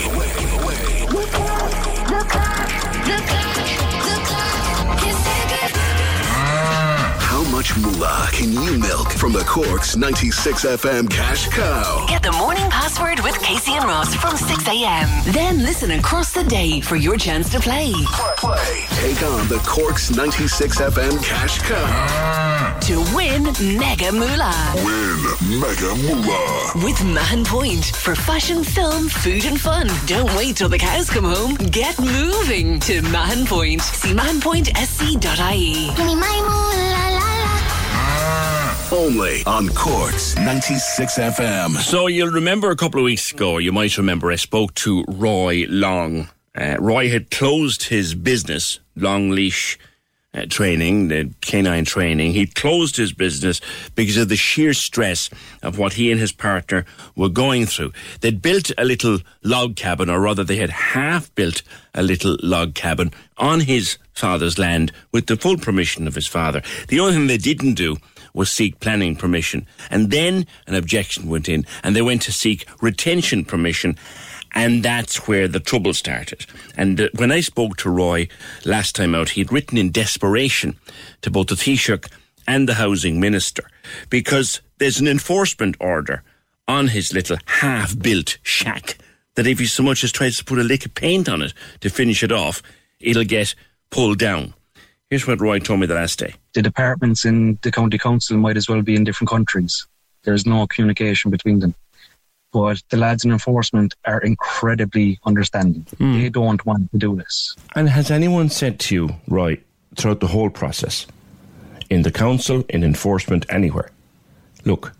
Much 7.62 7.78
moolah 7.78 8.28
can 8.32 8.52
you 8.54 8.80
milk 8.80 9.12
from 9.12 9.34
the 9.34 9.44
Corks 9.44 9.96
96 9.96 10.66
FM 10.66 11.08
Cash 11.12 11.48
Cow? 11.50 12.08
Get 12.10 12.24
the 12.24 12.32
morning 12.32 12.68
password 12.72 13.20
with 13.20 13.40
Casey 13.40 13.74
and 13.74 13.86
Ross 13.86 14.16
from 14.16 14.36
6 14.36 14.68
a.m. 14.68 15.08
Then 15.26 15.60
listen 15.60 15.92
across 15.92 16.32
the 16.32 16.44
day 16.46 16.82
for 16.82 16.96
your 16.96 17.18
chance 17.18 17.52
to 17.52 17.60
play. 17.60 17.94
Play. 18.38 18.86
Take 18.96 19.22
on 19.22 19.48
the 19.48 19.62
Corks 19.64 20.10
96 20.10 20.82
FM 20.82 21.24
Cash 21.24 21.60
Cow. 21.60 22.80
To 22.82 22.96
win 23.16 23.44
mega 23.78 24.12
moolah. 24.12 24.74
Win 24.84 25.62
mega 25.62 25.94
moolah. 26.02 26.84
With 26.84 27.04
Mahon 27.04 27.46
Point 27.46 27.86
for 27.86 28.16
fashion, 28.16 28.64
film, 28.64 29.08
food 29.08 29.46
and 29.46 29.62
fun. 29.62 29.88
Don't 30.08 30.34
wait 30.36 30.58
till 30.58 30.70
the 30.70 30.80
cows 30.80 31.12
come 31.12 31.26
home. 31.26 31.54
Get 31.70 32.00
moving 32.00 32.80
to 32.80 33.04
Mahon 33.04 33.46
Point. 33.46 33.82
See 33.82 34.16
mahonpointsc.ie. 34.16 35.96
Give 35.96 36.06
me 36.08 36.16
my 36.16 36.38
moolah. 36.50 37.31
Only 38.92 39.42
on 39.46 39.70
Cork's 39.70 40.36
96 40.36 41.18
FM. 41.18 41.78
So 41.78 42.08
you'll 42.08 42.32
remember 42.32 42.72
a 42.72 42.76
couple 42.76 43.00
of 43.00 43.06
weeks 43.06 43.32
ago, 43.32 43.58
you 43.58 43.72
might 43.72 43.98
remember, 43.98 44.30
I 44.30 44.36
spoke 44.36 44.74
to 44.76 45.06
Roy 45.08 45.66
Long. 45.70 46.28
Uh, 46.54 46.76
Roy 46.78 47.10
had 47.10 47.32
closed 47.32 47.84
his 47.84 48.14
business, 48.16 48.82
Long 48.98 49.30
Leash 49.30 49.80
uh, 50.34 50.46
Training, 50.50 51.08
the 51.08 51.34
canine 51.40 51.86
training. 51.86 52.34
He 52.34 52.46
closed 52.48 52.98
his 52.98 53.14
business 53.14 53.62
because 53.96 54.18
of 54.18 54.28
the 54.28 54.36
sheer 54.36 54.74
stress 54.74 55.30
of 55.64 55.78
what 55.78 55.94
he 55.94 56.12
and 56.12 56.20
his 56.20 56.34
partner 56.34 56.86
were 57.16 57.30
going 57.30 57.68
through. 57.68 57.94
They'd 58.20 58.42
built 58.42 58.72
a 58.78 58.84
little 58.84 59.20
log 59.42 59.78
cabin, 59.78 60.10
or 60.10 60.20
rather, 60.20 60.44
they 60.44 60.58
had 60.58 60.70
half 60.70 61.34
built 61.36 61.62
a 61.94 62.04
little 62.04 62.36
log 62.44 62.76
cabin 62.76 63.12
on 63.38 63.62
his 63.62 63.98
father's 64.14 64.60
land 64.60 64.92
with 65.14 65.28
the 65.28 65.38
full 65.38 65.58
permission 65.58 66.08
of 66.08 66.16
his 66.16 66.28
father. 66.28 66.62
The 66.90 67.00
only 67.00 67.14
thing 67.14 67.28
they 67.28 67.38
didn't 67.38 67.76
do 67.76 67.98
was 68.34 68.52
seek 68.52 68.80
planning 68.80 69.16
permission. 69.16 69.68
And 69.90 70.12
then 70.12 70.46
an 70.68 70.76
objection 70.76 71.30
went 71.30 71.50
in, 71.50 71.66
and 71.84 71.96
they 71.96 72.02
went 72.02 72.22
to 72.24 72.32
seek 72.32 72.66
retention 72.82 73.46
permission. 73.46 73.98
And 74.54 74.84
that's 74.84 75.28
where 75.28 75.48
the 75.48 75.60
trouble 75.60 75.94
started. 75.94 76.46
And 76.76 77.00
uh, 77.00 77.10
when 77.16 77.32
I 77.32 77.40
spoke 77.40 77.78
to 77.78 77.90
Roy 77.90 78.28
last 78.66 78.96
time 78.96 79.16
out, 79.16 79.30
he'd 79.30 79.52
written 79.52 79.78
in 79.78 79.92
desperation 79.92 80.78
to 81.22 81.32
both 81.32 81.48
the 81.48 81.56
Taoiseach 81.56 82.12
and 82.48 82.68
the 82.68 82.74
Housing 82.74 83.20
Minister 83.20 83.64
because 84.10 84.62
there's 84.78 85.00
an 85.00 85.08
enforcement 85.08 85.78
order 85.80 86.24
on 86.68 86.90
his 86.90 87.14
little 87.14 87.38
half 87.46 87.98
built 87.98 88.38
shack 88.44 88.98
that 89.36 89.48
if 89.48 89.60
he 89.60 89.66
so 89.66 89.84
much 89.84 90.04
as 90.04 90.12
tries 90.12 90.38
to 90.38 90.46
put 90.46 90.60
a 90.60 90.64
lick 90.64 90.86
of 90.86 90.94
paint 90.94 91.30
on 91.30 91.42
it 91.42 91.54
to 91.80 91.90
finish 91.90 92.24
it 92.24 92.32
off, 92.32 92.62
it'll 93.00 93.24
get 93.24 93.56
pulled 93.90 94.20
down. 94.20 94.54
Here's 95.12 95.28
what 95.28 95.42
Roy 95.42 95.60
told 95.60 95.82
me 95.82 95.88
the 95.88 95.96
last 95.96 96.20
day. 96.20 96.36
The 96.54 96.62
departments 96.62 97.26
in 97.26 97.60
the 97.64 97.72
county 97.72 97.98
council 97.98 98.38
might 98.38 98.56
as 98.56 98.70
well 98.70 98.82
be 98.82 98.96
in 98.96 99.04
different 99.04 99.30
countries. 99.30 99.86
There's 100.24 100.46
no 100.46 100.66
communication 100.68 101.30
between 101.30 101.60
them. 101.60 101.76
But 102.54 102.82
the 102.90 102.96
lads 102.96 103.26
in 103.26 103.32
enforcement 103.32 103.94
are 104.06 104.22
incredibly 104.22 105.20
understanding. 105.26 105.86
Mm. 105.98 106.22
They 106.22 106.30
don't 106.30 106.66
want 106.66 106.90
to 106.92 106.98
do 106.98 107.18
this. 107.18 107.58
And 107.76 107.90
has 107.90 108.10
anyone 108.10 108.50
said 108.50 108.80
to 108.82 108.96
you, 108.96 109.10
Roy, 109.28 109.60
throughout 109.98 110.22
the 110.22 110.28
whole 110.28 110.50
process, 110.50 111.06
in 111.90 112.04
the 112.04 112.12
council, 112.12 112.64
in 112.70 112.82
enforcement, 112.82 113.46
anywhere, 113.50 113.92
look, 114.64 114.94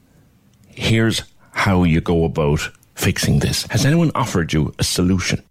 here's 0.68 1.24
how 1.52 1.84
you 1.84 2.02
go 2.02 2.26
about 2.26 2.70
fixing 2.96 3.40
this? 3.40 3.66
Has 3.68 3.86
anyone 3.86 4.12
offered 4.14 4.52
you 4.52 4.74
a 4.78 4.84
solution? 4.84 5.42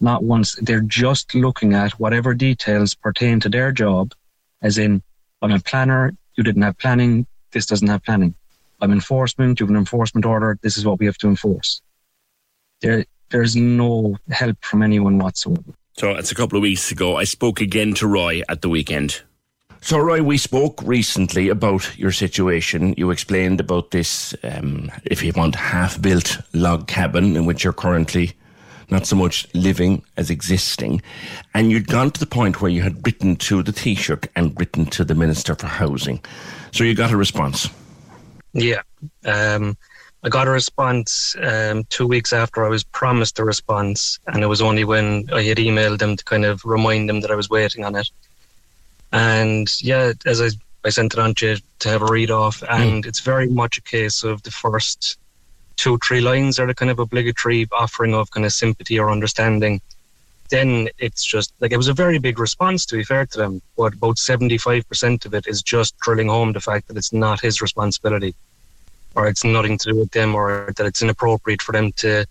Not 0.00 0.22
once. 0.22 0.54
They're 0.56 0.80
just 0.80 1.34
looking 1.34 1.74
at 1.74 1.92
whatever 1.92 2.34
details 2.34 2.94
pertain 2.94 3.40
to 3.40 3.48
their 3.48 3.72
job, 3.72 4.12
as 4.62 4.78
in, 4.78 5.02
I'm 5.42 5.52
a 5.52 5.60
planner, 5.60 6.14
you 6.36 6.44
didn't 6.44 6.62
have 6.62 6.78
planning, 6.78 7.26
this 7.52 7.66
doesn't 7.66 7.88
have 7.88 8.02
planning. 8.04 8.34
I'm 8.80 8.92
enforcement, 8.92 9.58
you 9.58 9.66
have 9.66 9.70
an 9.70 9.76
enforcement 9.76 10.24
order, 10.24 10.58
this 10.62 10.76
is 10.76 10.84
what 10.84 10.98
we 10.98 11.06
have 11.06 11.18
to 11.18 11.28
enforce. 11.28 11.82
There, 12.80 13.04
there's 13.30 13.56
no 13.56 14.16
help 14.30 14.56
from 14.64 14.82
anyone 14.82 15.18
whatsoever. 15.18 15.74
So 15.96 16.12
it's 16.12 16.30
a 16.30 16.34
couple 16.34 16.56
of 16.56 16.62
weeks 16.62 16.92
ago. 16.92 17.16
I 17.16 17.24
spoke 17.24 17.60
again 17.60 17.94
to 17.94 18.06
Roy 18.06 18.42
at 18.48 18.62
the 18.62 18.68
weekend. 18.68 19.20
So, 19.80 19.98
Roy, 19.98 20.22
we 20.22 20.38
spoke 20.38 20.80
recently 20.82 21.48
about 21.48 21.96
your 21.96 22.10
situation. 22.10 22.94
You 22.96 23.10
explained 23.10 23.60
about 23.60 23.92
this, 23.92 24.34
um, 24.42 24.90
if 25.04 25.22
you 25.22 25.32
want, 25.36 25.54
half 25.54 26.00
built 26.02 26.38
log 26.52 26.88
cabin 26.88 27.36
in 27.36 27.46
which 27.46 27.62
you're 27.62 27.72
currently 27.72 28.32
not 28.90 29.06
so 29.06 29.16
much 29.16 29.46
living 29.54 30.02
as 30.16 30.30
existing. 30.30 31.02
And 31.54 31.70
you'd 31.70 31.88
gone 31.88 32.10
to 32.10 32.20
the 32.20 32.26
point 32.26 32.60
where 32.60 32.70
you 32.70 32.82
had 32.82 33.04
written 33.04 33.36
to 33.36 33.62
the 33.62 33.72
Taoiseach 33.72 34.28
and 34.34 34.58
written 34.58 34.86
to 34.86 35.04
the 35.04 35.14
Minister 35.14 35.54
for 35.54 35.66
Housing. 35.66 36.24
So 36.72 36.84
you 36.84 36.94
got 36.94 37.12
a 37.12 37.16
response. 37.16 37.68
Yeah. 38.52 38.82
Um, 39.24 39.76
I 40.24 40.28
got 40.28 40.48
a 40.48 40.50
response 40.50 41.36
um, 41.42 41.84
two 41.90 42.06
weeks 42.06 42.32
after 42.32 42.64
I 42.64 42.68
was 42.68 42.82
promised 42.82 43.38
a 43.38 43.44
response, 43.44 44.18
and 44.26 44.42
it 44.42 44.46
was 44.46 44.60
only 44.60 44.84
when 44.84 45.28
I 45.32 45.42
had 45.42 45.58
emailed 45.58 45.98
them 45.98 46.16
to 46.16 46.24
kind 46.24 46.44
of 46.44 46.64
remind 46.64 47.08
them 47.08 47.20
that 47.20 47.30
I 47.30 47.36
was 47.36 47.48
waiting 47.48 47.84
on 47.84 47.94
it. 47.94 48.10
And 49.12 49.68
yeah, 49.80 50.12
as 50.26 50.40
I, 50.40 50.48
I 50.84 50.90
sent 50.90 51.14
it 51.14 51.20
on 51.20 51.34
to 51.36 51.58
to 51.78 51.88
have 51.88 52.02
a 52.02 52.06
read 52.06 52.30
off, 52.30 52.62
and 52.68 53.04
mm. 53.04 53.06
it's 53.06 53.20
very 53.20 53.48
much 53.48 53.78
a 53.78 53.82
case 53.82 54.24
of 54.24 54.42
the 54.42 54.50
first 54.50 55.18
two, 55.78 55.98
three 56.06 56.20
lines 56.20 56.58
are 56.58 56.66
the 56.66 56.74
kind 56.74 56.90
of 56.90 56.98
obligatory 56.98 57.66
offering 57.72 58.14
of 58.14 58.30
kind 58.30 58.44
of 58.44 58.52
sympathy 58.52 58.98
or 58.98 59.10
understanding, 59.10 59.80
then 60.50 60.88
it's 60.98 61.24
just 61.24 61.52
like 61.60 61.72
it 61.72 61.76
was 61.76 61.88
a 61.88 61.94
very 61.94 62.18
big 62.18 62.38
response 62.38 62.84
to 62.86 62.96
be 62.96 63.04
fair 63.04 63.24
to 63.24 63.38
them. 63.38 63.62
But 63.76 63.94
about 63.94 64.16
75% 64.16 65.24
of 65.24 65.34
it 65.34 65.46
is 65.46 65.62
just 65.62 65.98
drilling 65.98 66.28
home 66.28 66.52
the 66.52 66.60
fact 66.60 66.88
that 66.88 66.96
it's 66.96 67.12
not 67.12 67.40
his 67.40 67.62
responsibility 67.62 68.34
or 69.14 69.26
it's 69.26 69.44
nothing 69.44 69.78
to 69.78 69.92
do 69.92 69.98
with 69.98 70.10
them 70.10 70.34
or 70.34 70.72
that 70.76 70.86
it's 70.86 71.02
inappropriate 71.02 71.62
for 71.62 71.72
them 71.72 71.92
to 71.92 72.26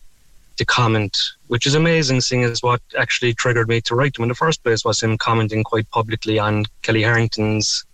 to 0.57 0.65
comment, 0.65 1.15
which 1.49 1.67
is 1.67 1.75
amazing 1.75 2.19
seeing 2.19 2.43
as 2.43 2.63
what 2.63 2.81
actually 2.97 3.31
triggered 3.31 3.67
me 3.67 3.79
to 3.79 3.93
write 3.93 4.17
him 4.17 4.23
in 4.23 4.29
the 4.29 4.33
first 4.33 4.63
place 4.63 4.83
was 4.83 5.03
him 5.03 5.15
commenting 5.15 5.63
quite 5.63 5.87
publicly 5.91 6.39
on 6.39 6.65
Kellie 6.81 7.03
Harrington's 7.03 7.85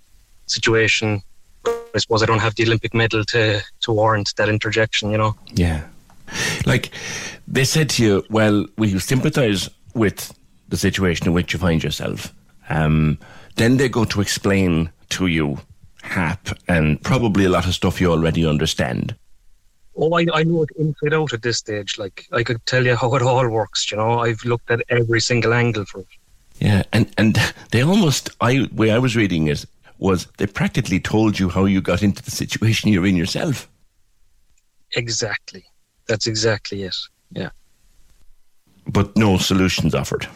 situation 0.48 1.22
I 1.66 2.00
suppose 2.00 2.24
I 2.24 2.26
don't 2.26 2.40
have 2.40 2.56
the 2.56 2.64
Olympic 2.64 2.94
medal 2.94 3.24
to 3.26 3.62
to 3.82 3.92
warrant 3.92 4.34
that 4.38 4.50
interjection. 4.50 5.12
You 5.12 5.18
know. 5.18 5.36
Yeah. 5.54 5.84
Like 6.66 6.92
they 7.48 7.64
said 7.64 7.90
to 7.92 8.04
you, 8.04 8.26
well, 8.30 8.66
we 8.78 8.98
sympathise 9.00 9.70
with 9.94 10.34
the 10.70 10.78
situation 10.78 11.28
in 11.28 11.34
which 11.34 11.54
you 11.54 11.60
find 11.60 11.84
yourself. 11.84 12.34
Um, 12.70 13.20
then 13.56 13.78
they 13.78 13.90
go 13.90 14.06
to 14.06 14.22
explain 14.22 14.92
to 15.10 15.28
you 15.28 15.60
HAP 16.02 16.50
and 16.68 17.02
probably 17.02 17.46
a 17.46 17.50
lot 17.50 17.68
of 17.68 17.76
stuff 17.76 18.02
you 18.02 18.12
already 18.12 18.46
understand. 18.46 19.16
Oh, 19.96 20.12
I, 20.14 20.26
I 20.34 20.44
know 20.44 20.64
it 20.64 20.70
inside 20.78 21.14
out 21.14 21.34
at 21.34 21.44
this 21.44 21.60
stage. 21.60 22.00
Like, 22.00 22.26
I 22.32 22.44
could 22.44 22.66
tell 22.66 22.84
you 22.84 22.96
how 22.96 23.14
it 23.16 23.22
all 23.22 23.48
works, 23.48 23.92
you 23.92 23.98
know. 23.98 24.20
I've 24.20 24.44
looked 24.44 24.72
at 24.72 24.82
every 24.90 25.22
single 25.22 25.54
angle 25.54 25.86
for 25.86 26.00
it. 26.00 26.08
Yeah, 26.60 26.84
and, 26.92 27.12
and 27.18 27.38
they 27.72 27.84
almost, 27.84 28.32
I 28.42 28.68
way 28.74 28.92
I 28.92 28.98
was 28.98 29.16
reading 29.16 29.48
it 29.48 29.66
was 30.04 30.28
they 30.38 30.46
practically 30.46 31.00
told 31.00 31.40
you 31.40 31.50
how 31.50 31.64
you 31.64 31.82
got 31.82 32.04
into 32.04 32.22
the 32.22 32.30
situation 32.30 32.92
you're 32.92 33.06
in 33.06 33.16
yourself. 33.16 33.70
Exactly. 34.96 35.64
That's 36.08 36.28
exactly 36.28 36.84
it. 36.84 36.96
Yeah. 37.32 37.50
But 38.86 39.16
no 39.16 39.38
solutions 39.38 39.96
offered. 39.96 40.28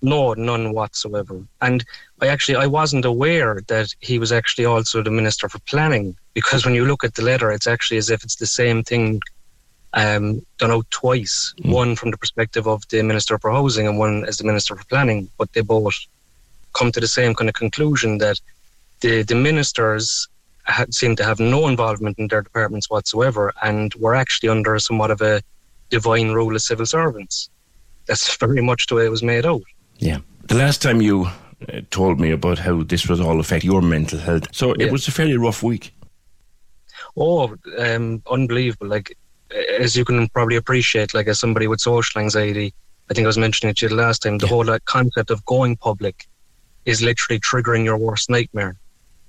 No, 0.00 0.32
none 0.32 0.72
whatsoever. 0.72 1.42
And 1.60 1.84
I 2.22 2.28
actually 2.28 2.56
I 2.56 2.66
wasn't 2.66 3.04
aware 3.04 3.60
that 3.68 3.94
he 4.00 4.18
was 4.18 4.32
actually 4.32 4.64
also 4.64 5.02
the 5.02 5.10
minister 5.10 5.48
for 5.48 5.58
planning 5.60 6.16
because 6.32 6.64
when 6.64 6.74
you 6.74 6.86
look 6.86 7.04
at 7.04 7.14
the 7.14 7.22
letter, 7.22 7.50
it's 7.52 7.66
actually 7.66 7.98
as 7.98 8.08
if 8.08 8.24
it's 8.24 8.36
the 8.36 8.46
same 8.46 8.82
thing 8.82 9.20
um, 9.92 10.44
done 10.58 10.70
out 10.70 10.90
twice. 10.90 11.54
Mm. 11.60 11.72
One 11.72 11.96
from 11.96 12.10
the 12.10 12.18
perspective 12.18 12.66
of 12.66 12.82
the 12.88 13.02
minister 13.02 13.38
for 13.38 13.50
housing 13.50 13.86
and 13.86 13.98
one 13.98 14.24
as 14.24 14.38
the 14.38 14.44
minister 14.44 14.74
for 14.74 14.84
planning, 14.86 15.28
but 15.38 15.52
they 15.52 15.60
both 15.60 15.94
come 16.72 16.92
to 16.92 17.00
the 17.00 17.08
same 17.08 17.34
kind 17.34 17.48
of 17.48 17.54
conclusion 17.54 18.18
that 18.18 18.38
the 19.00 19.22
the 19.22 19.34
ministers 19.34 20.28
had, 20.64 20.92
seem 20.94 21.16
to 21.16 21.24
have 21.24 21.38
no 21.40 21.68
involvement 21.68 22.18
in 22.18 22.28
their 22.28 22.42
departments 22.42 22.90
whatsoever, 22.90 23.52
and 23.62 23.94
were 23.94 24.14
actually 24.14 24.48
under 24.48 24.78
somewhat 24.78 25.10
of 25.10 25.20
a 25.20 25.42
divine 25.90 26.30
rule 26.32 26.54
of 26.54 26.62
civil 26.62 26.86
servants. 26.86 27.50
That's 28.06 28.36
very 28.44 28.62
much 28.62 28.86
the 28.86 28.96
way 28.96 29.06
it 29.06 29.10
was 29.10 29.22
made 29.22 29.46
out. 29.46 29.62
Yeah. 29.98 30.18
The 30.48 30.54
last 30.54 30.82
time 30.82 31.00
you 31.00 31.26
uh, 31.26 31.80
told 31.90 32.20
me 32.20 32.30
about 32.30 32.58
how 32.58 32.82
this 32.82 33.08
was 33.08 33.20
all 33.20 33.40
affect 33.40 33.64
your 33.64 33.82
mental 33.82 34.18
health, 34.18 34.48
so 34.52 34.74
yeah. 34.76 34.86
it 34.86 34.92
was 34.92 35.08
a 35.08 35.12
fairly 35.12 35.36
rough 35.36 35.62
week. 35.62 35.92
Oh, 37.16 37.56
um, 37.78 38.22
unbelievable! 38.30 38.88
Like 38.88 39.16
as 39.78 39.96
you 39.96 40.04
can 40.04 40.28
probably 40.28 40.56
appreciate, 40.56 41.14
like 41.14 41.28
as 41.28 41.38
somebody 41.38 41.66
with 41.66 41.80
social 41.80 42.20
anxiety, 42.20 42.74
I 43.10 43.14
think 43.14 43.24
I 43.24 43.28
was 43.28 43.38
mentioning 43.38 43.70
it 43.70 43.78
to 43.78 43.86
you 43.86 43.90
the 43.90 43.96
last 43.96 44.22
time. 44.22 44.38
The 44.38 44.46
yeah. 44.46 44.50
whole 44.50 44.64
like, 44.64 44.84
concept 44.84 45.30
of 45.30 45.44
going 45.44 45.76
public 45.76 46.26
is 46.84 47.02
literally 47.02 47.40
triggering 47.40 47.84
your 47.84 47.96
worst 47.96 48.30
nightmare. 48.30 48.76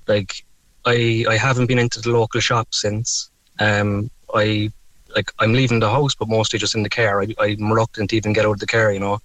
Like 0.08 0.46
I, 0.86 1.26
I 1.30 1.36
haven't 1.36 1.68
been 1.68 1.80
into 1.80 2.02
the 2.02 2.12
local 2.12 2.42
shop 2.42 2.74
since. 2.74 3.30
Um, 3.60 4.10
I 4.34 4.72
like 5.16 5.32
I'm 5.40 5.54
leaving 5.54 5.80
the 5.80 5.90
house, 5.90 6.16
but 6.16 6.28
mostly 6.28 6.60
just 6.60 6.76
in 6.76 6.84
the 6.84 6.90
car. 6.90 7.22
I, 7.22 7.34
I'm 7.40 7.72
reluctant 7.72 8.10
to 8.12 8.16
even 8.16 8.34
get 8.34 8.46
out 8.46 8.54
of 8.54 8.60
the 8.60 8.68
car, 8.68 8.92
you 8.92 9.00
know. 9.00 9.20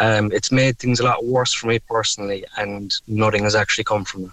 Um, 0.00 0.32
it's 0.32 0.50
made 0.50 0.78
things 0.78 1.00
a 1.00 1.04
lot 1.04 1.24
worse 1.24 1.52
for 1.52 1.66
me 1.66 1.78
personally, 1.78 2.44
and 2.56 2.92
nothing 3.06 3.44
has 3.44 3.54
actually 3.54 3.84
come 3.84 4.04
from 4.04 4.24
it. 4.24 4.30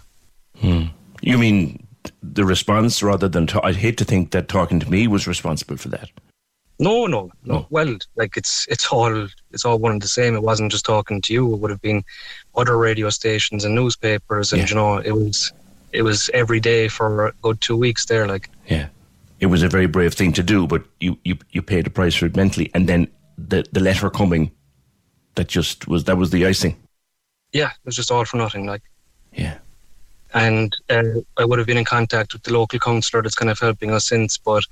Hmm. 0.60 0.84
You 1.22 1.38
mean 1.38 1.86
the 2.22 2.44
response 2.44 3.02
rather 3.02 3.28
than 3.28 3.46
ta- 3.46 3.60
I'd 3.62 3.76
hate 3.76 3.98
to 3.98 4.04
think 4.04 4.30
that 4.32 4.48
talking 4.48 4.80
to 4.80 4.90
me 4.90 5.06
was 5.06 5.26
responsible 5.26 5.76
for 5.76 5.88
that. 5.88 6.08
No, 6.78 7.06
no, 7.06 7.30
no. 7.44 7.54
Oh. 7.54 7.66
Well, 7.68 7.98
like 8.16 8.38
it's 8.38 8.66
it's 8.68 8.86
all 8.86 9.28
it's 9.52 9.66
all 9.66 9.78
one 9.78 9.92
and 9.92 10.02
the 10.02 10.08
same. 10.08 10.34
It 10.34 10.42
wasn't 10.42 10.72
just 10.72 10.86
talking 10.86 11.20
to 11.22 11.32
you. 11.32 11.52
It 11.52 11.58
would 11.58 11.70
have 11.70 11.82
been 11.82 12.02
other 12.56 12.78
radio 12.78 13.10
stations 13.10 13.64
and 13.66 13.74
newspapers, 13.74 14.52
and 14.52 14.62
yeah. 14.62 14.68
you 14.68 14.74
know, 14.74 14.96
it 14.96 15.12
was 15.12 15.52
it 15.92 16.02
was 16.02 16.30
every 16.34 16.60
day 16.60 16.88
for 16.88 17.26
a 17.26 17.32
good 17.42 17.60
two 17.60 17.76
weeks 17.76 18.04
there. 18.06 18.26
Like, 18.26 18.50
yeah, 18.66 18.88
it 19.40 19.46
was 19.46 19.62
a 19.62 19.68
very 19.68 19.86
brave 19.86 20.14
thing 20.14 20.32
to 20.34 20.42
do, 20.42 20.66
but 20.66 20.84
you 21.00 21.18
you 21.24 21.36
you 21.50 21.62
paid 21.62 21.86
a 21.86 21.90
price 21.90 22.14
for 22.14 22.26
it 22.26 22.36
mentally, 22.36 22.70
and 22.74 22.88
then 22.88 23.08
the 23.36 23.64
the 23.72 23.80
letter 23.80 24.10
coming 24.10 24.52
that 25.34 25.48
just 25.48 25.88
was 25.88 26.04
that 26.04 26.16
was 26.16 26.30
the 26.30 26.46
icing. 26.46 26.76
Yeah, 27.52 27.70
it 27.70 27.84
was 27.84 27.96
just 27.96 28.10
all 28.10 28.24
for 28.24 28.36
nothing. 28.36 28.66
Like, 28.66 28.82
yeah. 29.32 29.58
And 30.32 30.76
uh, 30.88 31.02
I 31.36 31.44
would 31.44 31.58
have 31.58 31.66
been 31.66 31.76
in 31.76 31.84
contact 31.84 32.32
with 32.32 32.44
the 32.44 32.52
local 32.52 32.78
councillor 32.78 33.22
that's 33.22 33.34
kind 33.34 33.50
of 33.50 33.58
helping 33.58 33.90
us 33.90 34.06
since, 34.06 34.38
but 34.38 34.62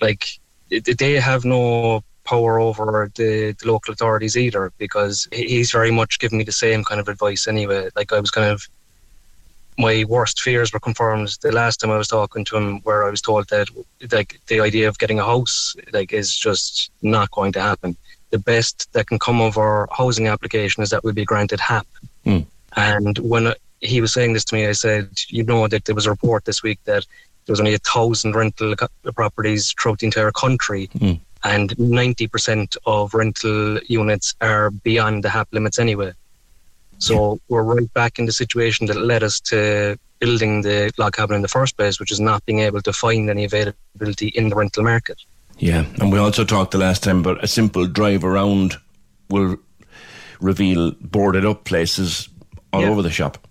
like 0.00 0.38
they 0.70 1.14
have 1.14 1.44
no 1.44 2.04
power 2.24 2.58
over 2.58 3.10
the, 3.14 3.54
the 3.60 3.66
local 3.66 3.92
authorities 3.92 4.36
either 4.36 4.72
because 4.78 5.28
he's 5.32 5.70
very 5.70 5.90
much 5.90 6.18
giving 6.18 6.38
me 6.38 6.44
the 6.44 6.52
same 6.52 6.84
kind 6.84 7.00
of 7.00 7.08
advice 7.08 7.46
anyway. 7.46 7.88
Like 7.96 8.12
I 8.12 8.20
was 8.20 8.30
kind 8.30 8.50
of 8.50 8.66
my 9.78 10.04
worst 10.08 10.40
fears 10.40 10.72
were 10.72 10.80
confirmed 10.80 11.36
the 11.42 11.52
last 11.52 11.78
time 11.78 11.90
I 11.90 11.98
was 11.98 12.08
talking 12.08 12.44
to 12.46 12.56
him, 12.56 12.80
where 12.80 13.04
I 13.04 13.10
was 13.10 13.20
told 13.20 13.48
that 13.48 13.68
like 14.12 14.40
the 14.46 14.60
idea 14.60 14.88
of 14.88 14.98
getting 14.98 15.18
a 15.18 15.24
house 15.24 15.74
like 15.92 16.12
is 16.12 16.36
just 16.36 16.90
not 17.02 17.30
going 17.30 17.52
to 17.52 17.60
happen 17.60 17.96
the 18.34 18.38
best 18.40 18.92
that 18.94 19.06
can 19.06 19.20
come 19.20 19.40
of 19.40 19.56
our 19.56 19.88
housing 19.92 20.26
application 20.26 20.82
is 20.82 20.90
that 20.90 21.04
we'll 21.04 21.12
be 21.12 21.24
granted 21.24 21.60
HAP. 21.60 21.86
Mm. 22.26 22.44
And 22.74 23.16
when 23.18 23.54
he 23.80 24.00
was 24.00 24.12
saying 24.12 24.32
this 24.32 24.44
to 24.46 24.56
me, 24.56 24.66
I 24.66 24.72
said, 24.72 25.08
you 25.28 25.44
know, 25.44 25.68
that 25.68 25.84
there 25.84 25.94
was 25.94 26.06
a 26.06 26.10
report 26.10 26.44
this 26.44 26.60
week 26.60 26.80
that 26.84 27.06
there 27.46 27.52
was 27.52 27.60
only 27.60 27.74
a 27.74 27.78
thousand 27.78 28.34
rental 28.34 28.74
properties 29.14 29.72
throughout 29.78 30.00
the 30.00 30.06
entire 30.06 30.32
country. 30.32 30.88
Mm. 30.98 31.20
And 31.44 31.70
90% 31.76 32.76
of 32.86 33.14
rental 33.14 33.78
units 33.86 34.34
are 34.40 34.72
beyond 34.72 35.22
the 35.22 35.28
HAP 35.28 35.48
limits 35.52 35.78
anyway. 35.78 36.12
So 36.98 37.38
we're 37.48 37.62
right 37.62 37.92
back 37.92 38.18
in 38.18 38.26
the 38.26 38.32
situation 38.32 38.86
that 38.86 38.96
led 38.96 39.22
us 39.22 39.40
to 39.40 39.98
building 40.20 40.62
the 40.62 40.92
log 40.96 41.14
cabin 41.14 41.36
in 41.36 41.42
the 41.42 41.48
first 41.48 41.76
place, 41.76 42.00
which 42.00 42.12
is 42.12 42.20
not 42.20 42.44
being 42.46 42.60
able 42.60 42.80
to 42.82 42.92
find 42.92 43.28
any 43.28 43.44
availability 43.44 44.28
in 44.28 44.48
the 44.48 44.56
rental 44.56 44.82
market. 44.82 45.20
Yeah, 45.58 45.84
and 46.00 46.10
we 46.10 46.18
also 46.18 46.44
talked 46.44 46.72
the 46.72 46.78
last 46.78 47.02
time 47.02 47.20
about 47.20 47.42
a 47.44 47.46
simple 47.46 47.86
drive 47.86 48.24
around 48.24 48.76
will 49.28 49.56
reveal 50.40 50.92
boarded 51.00 51.44
up 51.44 51.64
places 51.64 52.28
all 52.72 52.82
yeah. 52.82 52.88
over 52.88 53.02
the 53.02 53.10
shop. 53.10 53.46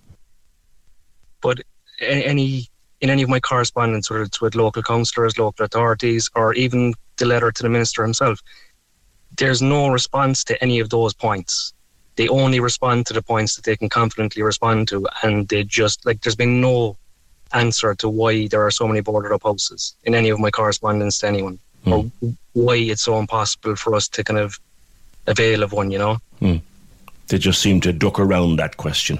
But 1.40 1.60
any 2.00 2.68
in 3.00 3.10
any 3.10 3.22
of 3.22 3.28
my 3.28 3.40
correspondence, 3.40 4.08
whether 4.10 4.22
it's 4.22 4.40
with 4.40 4.54
local 4.54 4.82
councillors, 4.82 5.38
local 5.38 5.66
authorities, 5.66 6.30
or 6.34 6.54
even 6.54 6.94
the 7.18 7.26
letter 7.26 7.52
to 7.52 7.62
the 7.62 7.68
minister 7.68 8.02
himself, 8.02 8.40
there's 9.36 9.60
no 9.60 9.88
response 9.88 10.42
to 10.44 10.62
any 10.62 10.80
of 10.80 10.88
those 10.88 11.12
points. 11.12 11.73
They 12.16 12.28
only 12.28 12.60
respond 12.60 13.06
to 13.06 13.14
the 13.14 13.22
points 13.22 13.56
that 13.56 13.64
they 13.64 13.76
can 13.76 13.88
confidently 13.88 14.42
respond 14.42 14.88
to, 14.88 15.06
and 15.22 15.48
they 15.48 15.64
just 15.64 16.06
like 16.06 16.20
there's 16.20 16.36
been 16.36 16.60
no 16.60 16.96
answer 17.52 17.94
to 17.94 18.08
why 18.08 18.46
there 18.48 18.64
are 18.64 18.70
so 18.70 18.86
many 18.86 19.00
boarded 19.00 19.32
up 19.32 19.42
houses 19.42 19.94
in 20.04 20.14
any 20.14 20.28
of 20.28 20.40
my 20.40 20.50
correspondence 20.50 21.18
to 21.18 21.28
anyone 21.28 21.58
mm. 21.86 21.92
or 21.92 22.34
why 22.52 22.76
it's 22.76 23.02
so 23.02 23.18
impossible 23.18 23.76
for 23.76 23.94
us 23.94 24.08
to 24.08 24.24
kind 24.24 24.38
of 24.38 24.58
avail 25.26 25.62
of 25.62 25.72
one, 25.72 25.90
you 25.90 25.98
know? 25.98 26.18
Mm. 26.40 26.60
They 27.28 27.38
just 27.38 27.62
seem 27.62 27.80
to 27.82 27.92
duck 27.92 28.18
around 28.18 28.56
that 28.56 28.76
question. 28.76 29.18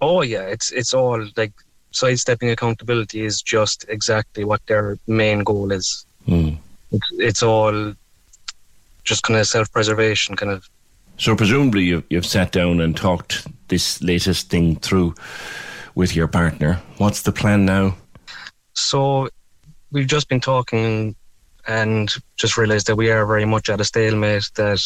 Oh 0.00 0.22
yeah, 0.22 0.42
it's 0.42 0.72
it's 0.72 0.94
all 0.94 1.26
like 1.36 1.52
sidestepping 1.90 2.50
accountability 2.50 3.24
is 3.24 3.42
just 3.42 3.84
exactly 3.88 4.44
what 4.44 4.64
their 4.66 4.98
main 5.06 5.40
goal 5.40 5.72
is. 5.72 6.06
Mm. 6.26 6.56
It's, 6.92 7.12
it's 7.12 7.42
all 7.42 7.94
just 9.04 9.22
kind 9.22 9.38
of 9.38 9.46
self-preservation, 9.46 10.36
kind 10.36 10.52
of. 10.52 10.68
So 11.20 11.36
presumably 11.36 11.82
you've, 11.82 12.04
you've 12.08 12.24
sat 12.24 12.50
down 12.50 12.80
and 12.80 12.96
talked 12.96 13.46
this 13.68 14.00
latest 14.00 14.48
thing 14.48 14.76
through 14.76 15.14
with 15.94 16.16
your 16.16 16.26
partner. 16.26 16.80
What's 16.96 17.22
the 17.22 17.30
plan 17.30 17.66
now? 17.66 17.94
So 18.72 19.28
we've 19.92 20.06
just 20.06 20.30
been 20.30 20.40
talking 20.40 21.14
and 21.68 22.10
just 22.36 22.56
realised 22.56 22.86
that 22.86 22.96
we 22.96 23.10
are 23.10 23.26
very 23.26 23.44
much 23.44 23.68
at 23.68 23.82
a 23.82 23.84
stalemate. 23.84 24.50
That 24.54 24.82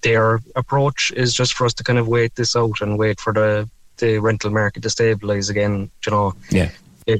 their 0.00 0.40
approach 0.56 1.12
is 1.14 1.34
just 1.34 1.52
for 1.52 1.66
us 1.66 1.74
to 1.74 1.84
kind 1.84 1.98
of 1.98 2.08
wait 2.08 2.34
this 2.36 2.56
out 2.56 2.80
and 2.80 2.98
wait 2.98 3.20
for 3.20 3.34
the 3.34 3.68
the 3.98 4.18
rental 4.18 4.50
market 4.50 4.84
to 4.84 4.88
stabilise 4.88 5.50
again. 5.50 5.90
You 6.06 6.12
know, 6.12 6.34
yeah, 6.48 6.70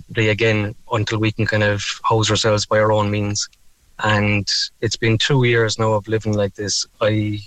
they 0.08 0.30
again 0.30 0.74
until 0.90 1.18
we 1.18 1.32
can 1.32 1.44
kind 1.44 1.62
of 1.62 1.84
house 2.02 2.30
ourselves 2.30 2.64
by 2.64 2.78
our 2.78 2.92
own 2.92 3.10
means. 3.10 3.46
And 3.98 4.50
it's 4.80 4.96
been 4.96 5.18
two 5.18 5.44
years 5.44 5.78
now 5.78 5.92
of 5.92 6.08
living 6.08 6.32
like 6.32 6.54
this. 6.54 6.86
I 7.02 7.40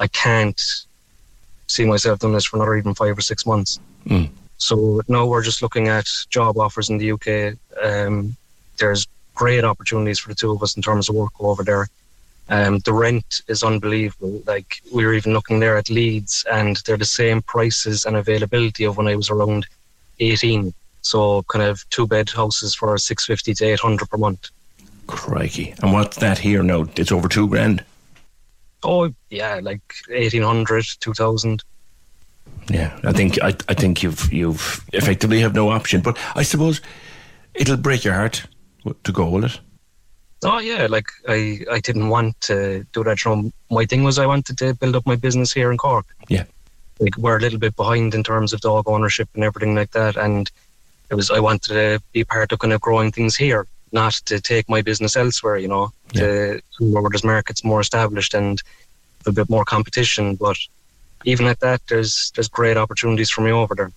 I 0.00 0.08
can't 0.08 0.60
see 1.68 1.84
myself 1.84 2.18
doing 2.18 2.32
this 2.32 2.46
for 2.46 2.56
another 2.56 2.76
even 2.76 2.94
five 2.94 3.16
or 3.16 3.20
six 3.20 3.46
months. 3.46 3.78
Mm. 4.06 4.30
So 4.56 5.00
now 5.06 5.26
we're 5.26 5.44
just 5.44 5.62
looking 5.62 5.88
at 5.88 6.08
job 6.30 6.58
offers 6.58 6.90
in 6.90 6.98
the 6.98 7.12
UK. 7.12 7.56
Um, 7.82 8.36
there's 8.78 9.06
great 9.34 9.64
opportunities 9.64 10.18
for 10.18 10.30
the 10.30 10.34
two 10.34 10.50
of 10.50 10.62
us 10.62 10.76
in 10.76 10.82
terms 10.82 11.08
of 11.08 11.14
work 11.14 11.32
over 11.38 11.62
there. 11.62 11.88
Um, 12.48 12.80
the 12.80 12.92
rent 12.92 13.42
is 13.46 13.62
unbelievable. 13.62 14.42
Like 14.46 14.82
we 14.92 15.06
were 15.06 15.14
even 15.14 15.32
looking 15.32 15.60
there 15.60 15.76
at 15.76 15.88
Leeds, 15.88 16.44
and 16.50 16.76
they're 16.84 16.96
the 16.96 17.04
same 17.04 17.42
prices 17.42 18.04
and 18.06 18.16
availability 18.16 18.84
of 18.84 18.96
when 18.96 19.06
I 19.06 19.14
was 19.14 19.30
around 19.30 19.66
18. 20.18 20.74
So 21.02 21.42
kind 21.44 21.64
of 21.64 21.88
two 21.90 22.06
bed 22.06 22.28
houses 22.28 22.74
for 22.74 22.98
650 22.98 23.54
to 23.54 23.64
800 23.72 24.10
per 24.10 24.16
month. 24.16 24.50
Crikey! 25.06 25.74
And 25.82 25.92
what's 25.92 26.18
that 26.18 26.38
here 26.38 26.62
now? 26.62 26.86
It's 26.96 27.12
over 27.12 27.28
two 27.28 27.48
grand. 27.48 27.84
Oh 28.82 29.12
yeah, 29.30 29.60
like 29.62 29.82
1800, 30.08 30.84
2000. 31.00 31.62
Yeah, 32.70 32.98
I 33.04 33.12
think 33.12 33.42
I, 33.42 33.54
I 33.68 33.74
think 33.74 34.02
you've 34.02 34.32
you've 34.32 34.84
effectively 34.92 35.40
have 35.40 35.54
no 35.54 35.70
option. 35.70 36.00
But 36.00 36.18
I 36.34 36.42
suppose 36.42 36.80
it'll 37.54 37.76
break 37.76 38.04
your 38.04 38.14
heart 38.14 38.46
to 39.02 39.12
go, 39.12 39.28
will 39.28 39.44
it? 39.44 39.60
Oh 40.44 40.58
yeah, 40.58 40.86
like 40.86 41.08
I 41.28 41.60
I 41.70 41.80
didn't 41.80 42.08
want 42.08 42.40
to 42.42 42.86
do 42.92 43.04
that. 43.04 43.18
Know, 43.26 43.50
my 43.70 43.84
thing 43.84 44.04
was 44.04 44.18
I 44.18 44.26
wanted 44.26 44.56
to 44.58 44.74
build 44.74 44.96
up 44.96 45.06
my 45.06 45.16
business 45.16 45.52
here 45.52 45.70
in 45.70 45.78
Cork. 45.78 46.06
Yeah, 46.28 46.44
like 46.98 47.16
we're 47.18 47.36
a 47.36 47.40
little 47.40 47.58
bit 47.58 47.76
behind 47.76 48.14
in 48.14 48.22
terms 48.22 48.52
of 48.52 48.60
dog 48.60 48.88
ownership 48.88 49.28
and 49.34 49.44
everything 49.44 49.74
like 49.74 49.90
that, 49.90 50.16
and 50.16 50.50
it 51.10 51.14
was 51.14 51.30
I 51.30 51.40
wanted 51.40 51.68
to 51.74 52.02
be 52.12 52.24
part 52.24 52.52
of 52.52 52.58
kind 52.58 52.72
of 52.72 52.80
growing 52.80 53.12
things 53.12 53.36
here, 53.36 53.66
not 53.92 54.12
to 54.26 54.40
take 54.40 54.68
my 54.68 54.82
business 54.82 55.16
elsewhere. 55.16 55.58
You 55.58 55.68
know, 55.68 55.92
yeah. 56.12 56.20
to 56.20 56.60
where 56.78 57.08
there's 57.10 57.24
markets 57.24 57.64
more 57.64 57.80
established 57.80 58.34
and 58.34 58.62
a 59.26 59.32
bit 59.32 59.48
more 59.48 59.64
competition. 59.64 60.36
But 60.36 60.56
even 61.24 61.46
at 61.46 61.60
that, 61.60 61.80
there's 61.88 62.32
there's 62.34 62.48
great 62.48 62.76
opportunities 62.76 63.30
for 63.30 63.42
me 63.42 63.50
over 63.50 63.74
there. 63.74 63.92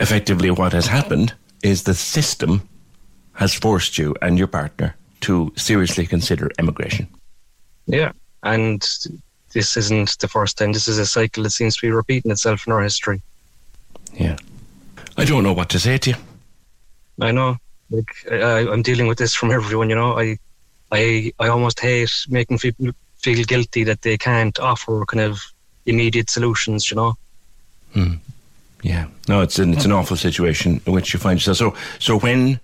Effectively, 0.00 0.50
what 0.50 0.72
has 0.72 0.86
happened 0.86 1.34
is 1.62 1.84
the 1.84 1.94
system 1.94 2.68
has 3.34 3.54
forced 3.54 3.98
you 3.98 4.14
and 4.22 4.38
your 4.38 4.46
partner 4.46 4.94
to 5.20 5.52
seriously 5.56 6.06
consider 6.06 6.50
emigration. 6.58 7.08
Yeah, 7.86 8.12
and 8.42 8.86
this 9.52 9.76
isn't 9.76 10.18
the 10.18 10.28
first 10.28 10.58
time. 10.58 10.72
This 10.72 10.88
is 10.88 10.98
a 10.98 11.06
cycle 11.06 11.42
that 11.44 11.50
seems 11.50 11.76
to 11.76 11.86
be 11.86 11.90
repeating 11.90 12.30
itself 12.30 12.66
in 12.66 12.72
our 12.72 12.82
history. 12.82 13.22
Yeah, 14.12 14.36
I 15.16 15.24
don't 15.24 15.42
know 15.42 15.52
what 15.52 15.68
to 15.70 15.78
say 15.78 15.98
to 15.98 16.10
you. 16.10 16.16
I 17.20 17.30
know. 17.32 17.56
Like 17.90 18.14
I, 18.30 18.68
I'm 18.68 18.82
dealing 18.82 19.06
with 19.06 19.18
this 19.18 19.34
from 19.34 19.50
everyone. 19.50 19.88
You 19.90 19.96
know, 19.96 20.18
I, 20.18 20.38
I, 20.90 21.32
I 21.38 21.48
almost 21.48 21.80
hate 21.80 22.12
making 22.28 22.58
people 22.58 22.88
feel 23.18 23.44
guilty 23.44 23.84
that 23.84 24.02
they 24.02 24.16
can't 24.16 24.58
offer 24.58 25.04
kind 25.06 25.22
of 25.22 25.40
immediate 25.86 26.30
solutions. 26.30 26.90
You 26.90 26.96
know. 26.96 27.14
Hmm. 27.92 28.14
Yeah. 28.82 29.06
No, 29.28 29.40
it's 29.40 29.58
an 29.58 29.72
it's 29.72 29.84
an 29.84 29.92
awful 29.92 30.16
situation 30.16 30.80
in 30.86 30.92
which 30.92 31.12
you 31.12 31.18
find 31.18 31.38
yourself. 31.38 31.56
So 31.56 31.74
so 31.98 32.18
when 32.18 32.60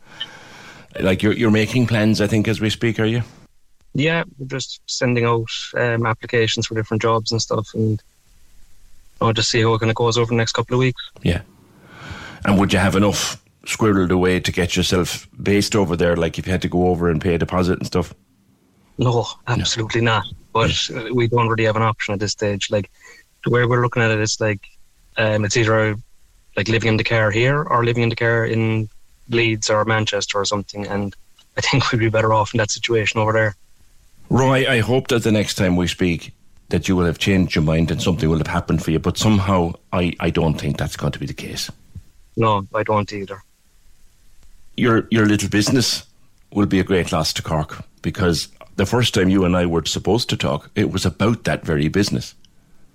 like 1.01 1.23
you're 1.23 1.33
you're 1.33 1.51
making 1.51 1.87
plans, 1.87 2.21
I 2.21 2.27
think, 2.27 2.49
as 2.49 2.61
we 2.61 2.71
speak, 2.71 3.01
are 3.01 3.07
you? 3.07 3.23
Yeah, 3.95 4.25
we're 4.39 4.47
just 4.47 4.81
sending 4.87 5.25
out 5.25 5.51
um, 5.75 6.07
applications 6.07 6.67
for 6.67 6.75
different 6.75 7.03
jobs 7.03 7.33
and 7.33 7.43
stuff, 7.43 7.69
and 7.75 8.01
I'll 9.21 9.33
just 9.33 9.51
see 9.51 9.63
how 9.63 9.75
it 9.75 9.81
kind 9.81 9.91
of 9.91 9.97
goes 9.97 10.17
over 10.17 10.29
the 10.29 10.37
next 10.37 10.53
couple 10.53 10.75
of 10.75 10.79
weeks. 10.79 11.11
Yeah. 11.23 11.43
And 12.45 12.59
would 12.59 12.73
you 12.73 12.79
have 12.79 12.97
enough 12.97 13.43
squirreled 13.71 14.11
away 14.11 14.41
to 14.41 14.53
get 14.53 14.77
yourself 14.77 15.29
based 15.43 15.75
over 15.75 15.97
there? 15.97 16.17
Like 16.17 16.39
if 16.39 16.47
you 16.47 16.53
had 16.53 16.63
to 16.63 16.69
go 16.69 16.89
over 16.89 17.11
and 17.11 17.21
pay 17.21 17.35
a 17.35 17.39
deposit 17.39 17.79
and 17.79 17.87
stuff? 17.87 18.15
No, 18.99 19.27
absolutely 19.47 20.01
no. 20.01 20.19
not. 20.19 20.27
But 20.53 20.91
yeah. 20.91 21.11
we 21.11 21.29
don't 21.29 21.49
really 21.49 21.65
have 21.65 21.77
an 21.77 21.83
option 21.83 22.15
at 22.15 22.21
this 22.21 22.33
stage. 22.33 22.71
Like 22.71 22.91
the 23.45 23.51
way 23.51 23.65
we're 23.65 23.83
looking 23.83 24.03
at 24.03 24.11
it, 24.11 24.21
it's 24.21 24.41
like 24.41 24.61
um, 25.17 25.45
it's 25.45 25.57
either 25.57 25.97
like 26.57 26.69
living 26.69 26.89
in 26.89 26.97
the 26.97 27.05
car 27.05 27.31
here 27.31 27.63
or 27.63 27.85
living 27.85 28.03
in 28.03 28.09
the 28.09 28.17
car 28.17 28.45
in 28.45 28.89
Leeds 29.29 29.71
or 29.71 29.85
Manchester 29.85 30.39
or 30.39 30.45
something, 30.45 30.87
and 30.87 31.15
I 31.57 31.61
think 31.63 31.91
we'd 31.91 31.99
be 31.99 32.11
better 32.11 32.33
off 32.33 32.53
in 32.55 32.59
that 32.59 32.71
situation 32.71 33.21
over 33.21 33.33
there. 33.33 33.57
Roy, 34.29 34.69
I 34.69 34.79
hope 34.79 35.09
that 35.09 35.23
the 35.23 35.33
next 35.33 35.55
time 35.55 35.77
we 35.77 35.87
speak, 35.87 36.33
that 36.69 36.89
you 36.89 36.95
will 36.95 37.05
have 37.05 37.19
changed 37.19 37.55
your 37.55 37.65
mind 37.65 37.91
and 37.91 38.01
something 38.01 38.29
will 38.29 38.39
have 38.39 38.47
happened 38.47 38.83
for 38.83 38.93
you. 38.93 39.01
But 39.01 39.19
somehow, 39.19 39.73
I, 39.93 40.15
I 40.21 40.31
don't 40.31 40.55
think 40.55 40.79
that's 40.79 40.97
going 40.97 41.13
to 41.13 41.19
be 41.19 41.27
the 41.27 41.35
case. 41.35 41.69
No, 42.37 42.67
I 42.73 42.85
don't 42.85 43.13
either. 43.13 43.43
Your 44.81 45.07
your 45.11 45.27
little 45.27 45.51
business 45.51 46.07
will 46.55 46.65
be 46.65 46.81
a 46.81 46.85
great 46.85 47.13
loss 47.13 47.35
to 47.35 47.43
Cork 47.43 47.85
because 48.01 48.49
the 48.77 48.87
first 48.87 49.13
time 49.13 49.29
you 49.29 49.45
and 49.45 49.55
I 49.55 49.67
were 49.67 49.85
supposed 49.85 50.31
to 50.31 50.39
talk, 50.39 50.71
it 50.75 50.91
was 50.91 51.05
about 51.05 51.45
that 51.45 51.67
very 51.67 51.89
business. 51.89 52.35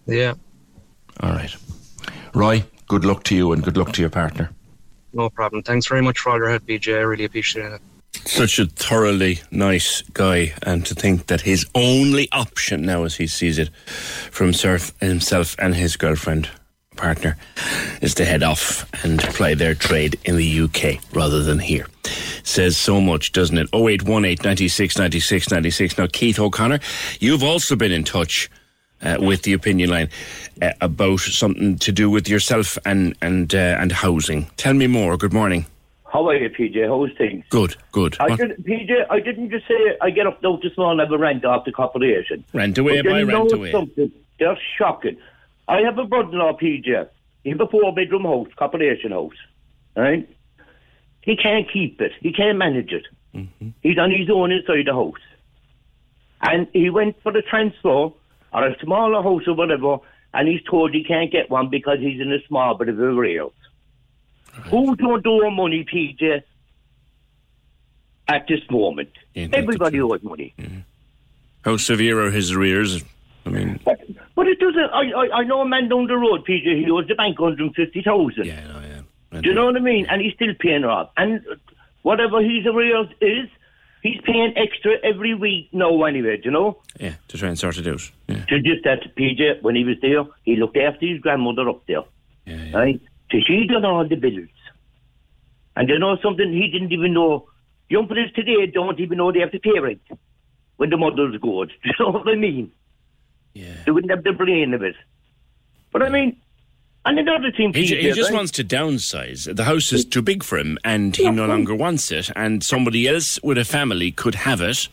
Yeah. 0.07 0.33
All 1.19 1.29
right, 1.29 1.55
Roy. 2.33 2.63
Good 2.87 3.05
luck 3.05 3.23
to 3.25 3.35
you 3.35 3.51
and 3.51 3.63
good 3.63 3.77
luck 3.77 3.93
to 3.93 4.01
your 4.01 4.09
partner. 4.09 4.49
No 5.13 5.29
problem. 5.29 5.61
Thanks 5.61 5.87
very 5.87 6.01
much 6.01 6.17
for 6.17 6.31
all 6.31 6.37
your 6.37 6.49
help, 6.49 6.63
BJ. 6.63 6.97
I 6.97 7.01
really 7.01 7.25
appreciate 7.25 7.71
it. 7.73 7.81
Such 8.25 8.57
a 8.57 8.65
thoroughly 8.65 9.41
nice 9.51 10.01
guy, 10.13 10.53
and 10.63 10.83
to 10.87 10.95
think 10.95 11.27
that 11.27 11.41
his 11.41 11.65
only 11.75 12.27
option 12.31 12.81
now, 12.81 13.03
as 13.03 13.15
he 13.17 13.27
sees 13.27 13.59
it, 13.59 13.69
from 14.31 14.53
himself 14.53 15.55
and 15.59 15.75
his 15.75 15.97
girlfriend 15.97 16.49
partner, 16.95 17.37
is 18.01 18.13
to 18.15 18.25
head 18.25 18.43
off 18.43 18.89
and 19.03 19.19
ply 19.19 19.53
their 19.53 19.75
trade 19.75 20.19
in 20.25 20.37
the 20.37 20.61
UK 20.61 20.99
rather 21.13 21.43
than 21.43 21.59
here. 21.59 21.87
Says 22.43 22.77
so 22.77 23.01
much, 23.01 23.31
doesn't 23.31 23.57
it? 23.57 23.69
0818 23.73 24.37
96 24.43 24.97
96 24.97 25.51
96. 25.51 25.97
Now, 25.97 26.07
Keith 26.07 26.39
O'Connor, 26.39 26.79
you've 27.19 27.43
also 27.43 27.75
been 27.75 27.91
in 27.91 28.03
touch 28.03 28.49
uh, 29.01 29.17
with 29.19 29.43
the 29.43 29.53
opinion 29.53 29.89
line 29.89 30.09
uh, 30.61 30.71
about 30.81 31.19
something 31.19 31.77
to 31.79 31.91
do 31.91 32.09
with 32.09 32.27
yourself 32.27 32.77
and 32.85 33.15
and 33.21 33.53
uh, 33.53 33.77
and 33.79 33.91
housing. 33.91 34.45
Tell 34.57 34.73
me 34.73 34.87
more. 34.87 35.17
Good 35.17 35.33
morning. 35.33 35.65
How 36.15 36.29
are 36.29 36.35
you, 36.35 36.49
PJ? 36.49 36.87
How's 36.87 37.15
things? 37.17 37.43
Good, 37.49 37.75
good. 37.91 38.15
I 38.21 38.37
did, 38.37 38.51
PJ, 38.63 39.05
I 39.09 39.19
didn't 39.19 39.49
just 39.49 39.67
say 39.67 39.97
I 40.01 40.11
get 40.11 40.25
up 40.25 40.41
now 40.41 40.57
this 40.63 40.77
morning, 40.77 41.01
I 41.01 41.03
have 41.03 41.11
a 41.11 41.17
rent 41.17 41.43
off 41.43 41.65
the 41.65 41.73
corporation. 41.73 42.45
Rent 42.53 42.77
away 42.77 43.01
by 43.01 43.23
rent 43.23 43.51
away. 43.51 43.73
Something 43.73 44.13
just 44.39 44.61
shocking. 44.77 45.17
I 45.67 45.81
have 45.81 45.97
a 45.97 46.05
brother-in-law, 46.05 46.57
PJ. 46.61 47.09
He 47.43 47.49
have 47.49 47.61
a 47.61 47.67
four-bedroom 47.67 48.23
house, 48.23 48.47
corporation 48.55 49.11
house, 49.11 49.35
right? 49.95 50.27
He 51.21 51.35
can't 51.35 51.71
keep 51.71 52.01
it. 52.01 52.11
He 52.19 52.31
can't 52.31 52.57
manage 52.57 52.91
it. 52.91 53.07
Mm-hmm. 53.33 53.69
He's 53.81 53.97
on 53.97 54.11
his 54.11 54.29
own 54.29 54.51
inside 54.51 54.85
the 54.85 54.93
house. 54.93 55.13
And 56.41 56.67
he 56.73 56.89
went 56.89 57.21
for 57.23 57.31
the 57.31 57.41
transfer 57.41 58.11
or 58.53 58.67
a 58.67 58.77
smaller 58.79 59.21
house 59.21 59.47
or 59.47 59.55
whatever, 59.55 59.97
and 60.33 60.47
he's 60.47 60.61
told 60.63 60.93
he 60.93 61.03
can't 61.03 61.31
get 61.31 61.49
one 61.49 61.69
because 61.69 61.99
he's 61.99 62.21
in 62.21 62.31
a 62.31 62.45
small 62.47 62.75
bit 62.75 62.89
of 62.89 62.99
a 62.99 63.13
rails. 63.13 63.53
Right. 64.57 64.67
Who 64.67 64.95
don't 64.95 65.25
owe 65.25 65.49
money, 65.49 65.83
PJ, 65.83 66.43
at 68.27 68.47
this 68.47 68.61
moment? 68.69 69.09
Everybody 69.35 69.99
owes 70.01 70.23
money. 70.23 70.53
Mm-hmm. 70.57 70.79
How 71.63 71.77
severe 71.77 72.23
are 72.25 72.31
his 72.31 72.51
arrears? 72.51 73.03
I 73.45 73.49
mean, 73.49 73.79
but, 73.83 73.99
but 74.35 74.47
it 74.47 74.59
doesn't. 74.59 74.89
I, 74.93 75.11
I, 75.11 75.37
I 75.39 75.43
know 75.43 75.61
a 75.61 75.67
man 75.67 75.89
down 75.89 76.07
the 76.07 76.17
road, 76.17 76.45
PJ. 76.45 76.83
He 76.83 76.91
owes 76.91 77.07
the 77.07 77.15
bank 77.15 77.37
hundred 77.39 77.73
fifty 77.75 78.01
thousand. 78.01 78.45
Yeah, 78.45 78.67
no, 78.67 78.79
yeah. 78.81 79.41
Do 79.41 79.49
you 79.49 79.55
know 79.55 79.65
what 79.65 79.75
I 79.75 79.79
mean? 79.79 80.05
And 80.07 80.21
he's 80.21 80.33
still 80.33 80.53
paying 80.59 80.85
off. 80.85 81.09
And 81.17 81.41
whatever 82.03 82.41
his 82.41 82.65
arrears 82.65 83.07
is, 83.19 83.49
he's 84.01 84.21
paying 84.23 84.53
extra 84.55 84.93
every 85.03 85.33
week 85.33 85.69
now 85.73 86.03
anyway, 86.03 86.37
do 86.37 86.43
you 86.45 86.51
know? 86.51 86.77
Yeah, 86.99 87.15
to 87.27 87.37
try 87.37 87.49
and 87.49 87.59
sort 87.59 87.77
it 87.77 87.87
out. 87.87 88.09
Yeah. 88.27 88.45
So 88.49 88.57
just 88.59 88.83
that 88.83 89.15
PJ, 89.17 89.61
when 89.61 89.75
he 89.75 89.83
was 89.83 89.97
there, 90.01 90.23
he 90.43 90.55
looked 90.55 90.77
after 90.77 91.05
his 91.05 91.19
grandmother 91.19 91.67
up 91.67 91.85
there. 91.87 92.03
Yeah, 92.45 92.63
yeah. 92.63 92.77
Right? 92.77 93.01
So 93.31 93.39
she 93.45 93.67
done 93.67 93.83
all 93.83 94.07
the 94.07 94.15
bills. 94.15 94.47
And 95.75 95.89
you 95.89 95.99
know 95.99 96.17
something, 96.23 96.53
he 96.53 96.69
didn't 96.69 96.93
even 96.93 97.13
know. 97.13 97.47
Young 97.89 98.07
people 98.07 98.25
today 98.33 98.65
don't 98.67 98.99
even 98.99 99.17
know 99.17 99.31
they 99.31 99.39
have 99.39 99.51
to 99.51 99.59
pay 99.59 99.77
rent 99.79 100.01
when 100.77 100.89
the 100.89 100.97
mother's 100.97 101.37
good. 101.41 101.71
Do 101.83 101.89
you 101.89 101.93
know 101.99 102.11
what 102.11 102.27
I 102.27 102.35
mean? 102.35 102.71
Yeah. 103.55 103.73
They 103.85 103.91
wouldn't 103.91 104.11
have 104.11 104.23
the 104.23 104.33
brain 104.33 104.75
of 104.75 104.83
it. 104.83 104.95
But 105.91 106.03
I 106.03 106.09
mean, 106.09 106.37
and 107.05 107.17
another 107.17 107.51
thing, 107.51 107.73
he, 107.73 107.85
he 107.85 108.11
just 108.11 108.29
right? 108.29 108.37
wants 108.37 108.51
to 108.53 108.63
downsize. 108.63 109.53
The 109.55 109.63
house 109.63 109.93
is 109.93 110.05
too 110.05 110.21
big 110.21 110.43
for 110.43 110.57
him, 110.57 110.77
and 110.83 111.15
he 111.15 111.29
no 111.31 111.45
longer 111.45 111.73
wants 111.73 112.11
it. 112.11 112.29
And 112.35 112.63
somebody 112.63 113.07
else 113.07 113.39
with 113.41 113.57
a 113.57 113.65
family 113.65 114.11
could 114.11 114.35
have 114.35 114.59
it. 114.59 114.89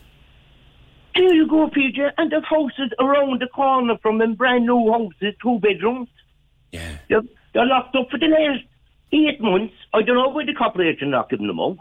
There 1.15 1.33
you 1.33 1.47
go, 1.47 1.69
PJ. 1.69 2.11
And 2.17 2.31
there's 2.31 2.45
houses 2.45 2.91
around 2.99 3.41
the 3.41 3.47
corner 3.47 3.97
from 4.01 4.19
them, 4.19 4.35
brand 4.35 4.65
new 4.65 4.91
houses, 4.91 5.35
two 5.41 5.59
bedrooms. 5.59 6.07
Yeah. 6.71 6.97
They're, 7.09 7.21
they're 7.53 7.65
locked 7.65 7.95
up 7.95 8.09
for 8.09 8.17
the 8.17 8.27
last 8.27 8.63
eight 9.11 9.41
months. 9.41 9.73
I 9.93 10.01
don't 10.01 10.15
know 10.15 10.29
why 10.29 10.45
the 10.45 10.53
corporation 10.53 11.11
not 11.11 11.29
giving 11.29 11.47
them 11.47 11.59
out. 11.59 11.77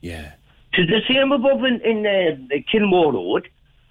Yeah. 0.00 0.32
To 0.74 0.86
the 0.86 1.00
same 1.08 1.32
above 1.32 1.64
in, 1.64 1.80
in 1.80 2.06
uh, 2.06 2.56
Kilmore 2.70 3.12
Road. 3.14 3.48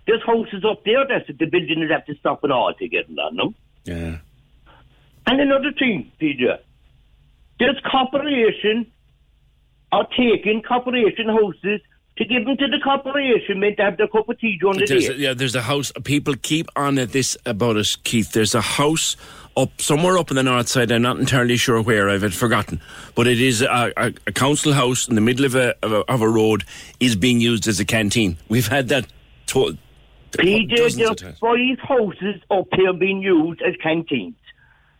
There's 0.10 0.24
houses 0.24 0.66
up 0.66 0.84
there 0.86 1.06
that 1.08 1.28
the 1.28 1.46
building 1.46 1.82
would 1.82 1.92
have 1.92 2.06
to 2.08 2.16
stop 2.16 2.44
and 2.44 2.52
all 2.52 2.74
to 2.74 2.88
get 2.88 3.06
on 3.10 3.36
them. 3.36 3.56
Yeah. 3.84 4.18
And 5.28 5.40
another 5.40 5.72
thing, 5.78 6.12
Peter, 6.18 6.58
this 7.60 7.76
corporation 7.92 8.92
are 9.92 10.08
taking 10.18 10.64
corporation 10.64 11.28
houses 11.28 11.82
to 12.18 12.26
give 12.26 12.44
them 12.44 12.58
to 12.58 12.68
the 12.68 12.80
corporation 12.84 13.60
meant 13.60 13.78
to 13.78 13.84
have 13.84 13.98
their 13.98 14.08
cup 14.08 14.28
of 14.28 14.40
tea 14.40 14.58
during 14.60 14.80
the 14.80 14.86
there's 14.88 15.10
day. 15.10 15.14
A, 15.14 15.18
yeah, 15.18 15.34
there's 15.36 15.54
a 15.54 15.62
house. 15.62 15.92
People 16.04 16.34
keep 16.42 16.70
on 16.76 16.98
at 16.98 17.12
this 17.12 17.38
about 17.46 17.78
us, 17.78 17.96
Keith. 17.96 18.32
There's 18.32 18.56
a 18.56 18.62
house 18.62 19.16
up 19.56 19.80
somewhere 19.80 20.18
up 20.18 20.32
in 20.32 20.38
the 20.38 20.44
north 20.44 20.70
side. 20.70 20.92
I'm 20.92 21.04
not 21.04 21.20
entirely 21.20 21.58
sure 21.58 21.80
where. 21.84 22.10
I've 22.10 22.34
forgotten, 22.34 22.82
but 23.14 23.28
it 23.28 23.40
is 23.40 23.62
a, 23.62 23.94
a, 23.96 24.14
a 24.26 24.32
council 24.32 24.74
house 24.74 25.08
in 25.08 25.14
the 25.14 25.22
middle 25.22 25.46
of 25.46 25.54
a, 25.54 25.76
of 25.84 25.92
a, 25.92 26.00
of 26.12 26.22
a 26.22 26.28
road 26.28 26.66
is 27.00 27.16
being 27.16 27.40
used 27.42 27.68
as 27.68 27.80
a 27.80 27.86
canteen. 27.86 28.38
We've 28.50 28.68
had 28.68 28.88
that. 28.88 29.06
To, 29.48 29.78
PJ, 30.32 30.96
there's 30.96 31.38
five 31.40 31.80
houses 31.82 32.42
up 32.52 32.68
here 32.76 32.94
being 32.94 33.22
used 33.22 33.62
as 33.62 33.76
canteens. 33.82 34.36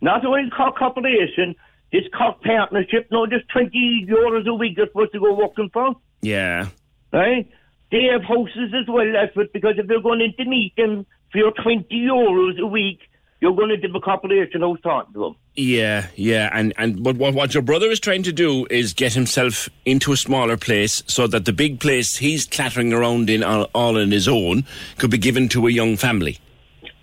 Not 0.02 0.26
only 0.26 0.50
Cork 0.50 0.78
Corporation, 0.78 1.56
this 1.92 2.04
Cork 2.18 2.42
Partnership, 2.42 3.08
no, 3.12 3.26
just 3.26 3.50
20 3.50 4.08
euros 4.10 4.48
a 4.48 4.54
week 4.54 4.78
they're 4.78 4.88
supposed 4.88 5.12
to 5.14 5.20
go 5.20 5.34
working 5.34 5.70
for. 5.74 5.96
Yeah. 6.22 6.68
Right? 7.12 7.50
They 7.92 8.04
have 8.12 8.24
houses 8.24 8.74
as 8.80 8.88
well, 8.88 9.12
that's 9.12 9.36
what, 9.36 9.52
because 9.52 9.76
if 9.78 9.88
they're 9.88 10.02
going 10.02 10.22
in 10.22 10.34
to 10.38 10.50
meet 10.50 10.76
them 10.76 11.06
for 11.32 11.40
your 11.40 11.52
20 11.52 11.88
euros 11.92 12.60
a 12.60 12.68
week, 12.68 13.00
you're 13.42 13.56
going 13.56 13.70
to 13.70 13.78
give 13.78 13.96
a 13.96 14.00
corporation 14.00 14.62
house 14.62 14.80
talking 14.82 15.14
to 15.14 15.20
them. 15.20 15.36
Yeah, 15.56 16.08
yeah, 16.16 16.50
and 16.52 16.74
and 16.78 17.04
but 17.04 17.16
what 17.18 17.34
what 17.34 17.54
your 17.54 17.64
brother 17.64 17.90
is 17.90 18.00
trying 18.00 18.24
to 18.24 18.34
do 18.34 18.68
is 18.70 18.94
get 18.94 19.14
himself 19.14 19.70
into 19.86 20.12
a 20.12 20.18
smaller 20.18 20.58
place 20.58 21.04
so 21.08 21.28
that 21.28 21.46
the 21.46 21.54
big 21.54 21.80
place 21.80 22.18
he's 22.18 22.46
clattering 22.46 22.94
around 22.94 23.30
in 23.30 23.44
all, 23.44 23.70
all 23.74 23.98
on 23.98 24.12
his 24.12 24.28
own 24.28 24.66
could 24.98 25.12
be 25.12 25.18
given 25.18 25.50
to 25.50 25.68
a 25.68 25.72
young 25.72 25.98
family. 25.98 26.40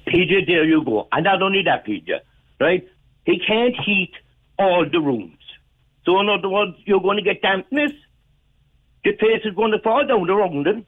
PJ, 0.08 0.46
there 0.46 0.64
you 0.64 0.84
go. 0.84 1.08
And 1.12 1.24
not 1.24 1.42
only 1.42 1.62
that, 1.64 1.86
PJ, 1.86 2.08
right? 2.60 2.86
He 3.24 3.40
can't 3.46 3.74
heat 3.84 4.12
all 4.58 4.86
the 4.90 5.00
rooms. 5.00 5.32
So 6.04 6.20
in 6.20 6.28
other 6.28 6.48
words, 6.48 6.76
you're 6.84 7.00
going 7.00 7.16
to 7.16 7.22
get 7.22 7.42
dampness. 7.42 7.92
The 9.04 9.12
place 9.12 9.42
is 9.44 9.54
going 9.54 9.72
to 9.72 9.80
fall 9.80 10.06
down 10.06 10.30
around 10.30 10.66
him. 10.66 10.86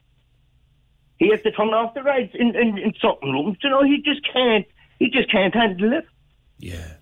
He 1.17 1.29
has 1.31 1.41
to 1.41 1.51
turn 1.51 1.69
off 1.69 1.93
the 1.93 2.01
lights 2.01 2.33
in, 2.33 2.55
in, 2.55 2.77
in 2.77 2.93
certain 3.01 3.31
rooms. 3.31 3.57
You 3.61 3.69
know, 3.69 3.83
he 3.83 4.01
just 4.01 4.21
can't. 4.31 4.65
He 4.99 5.09
just 5.09 5.31
can't 5.31 5.53
handle 5.53 5.93
it. 5.93 6.05
Yeah. 6.59 6.93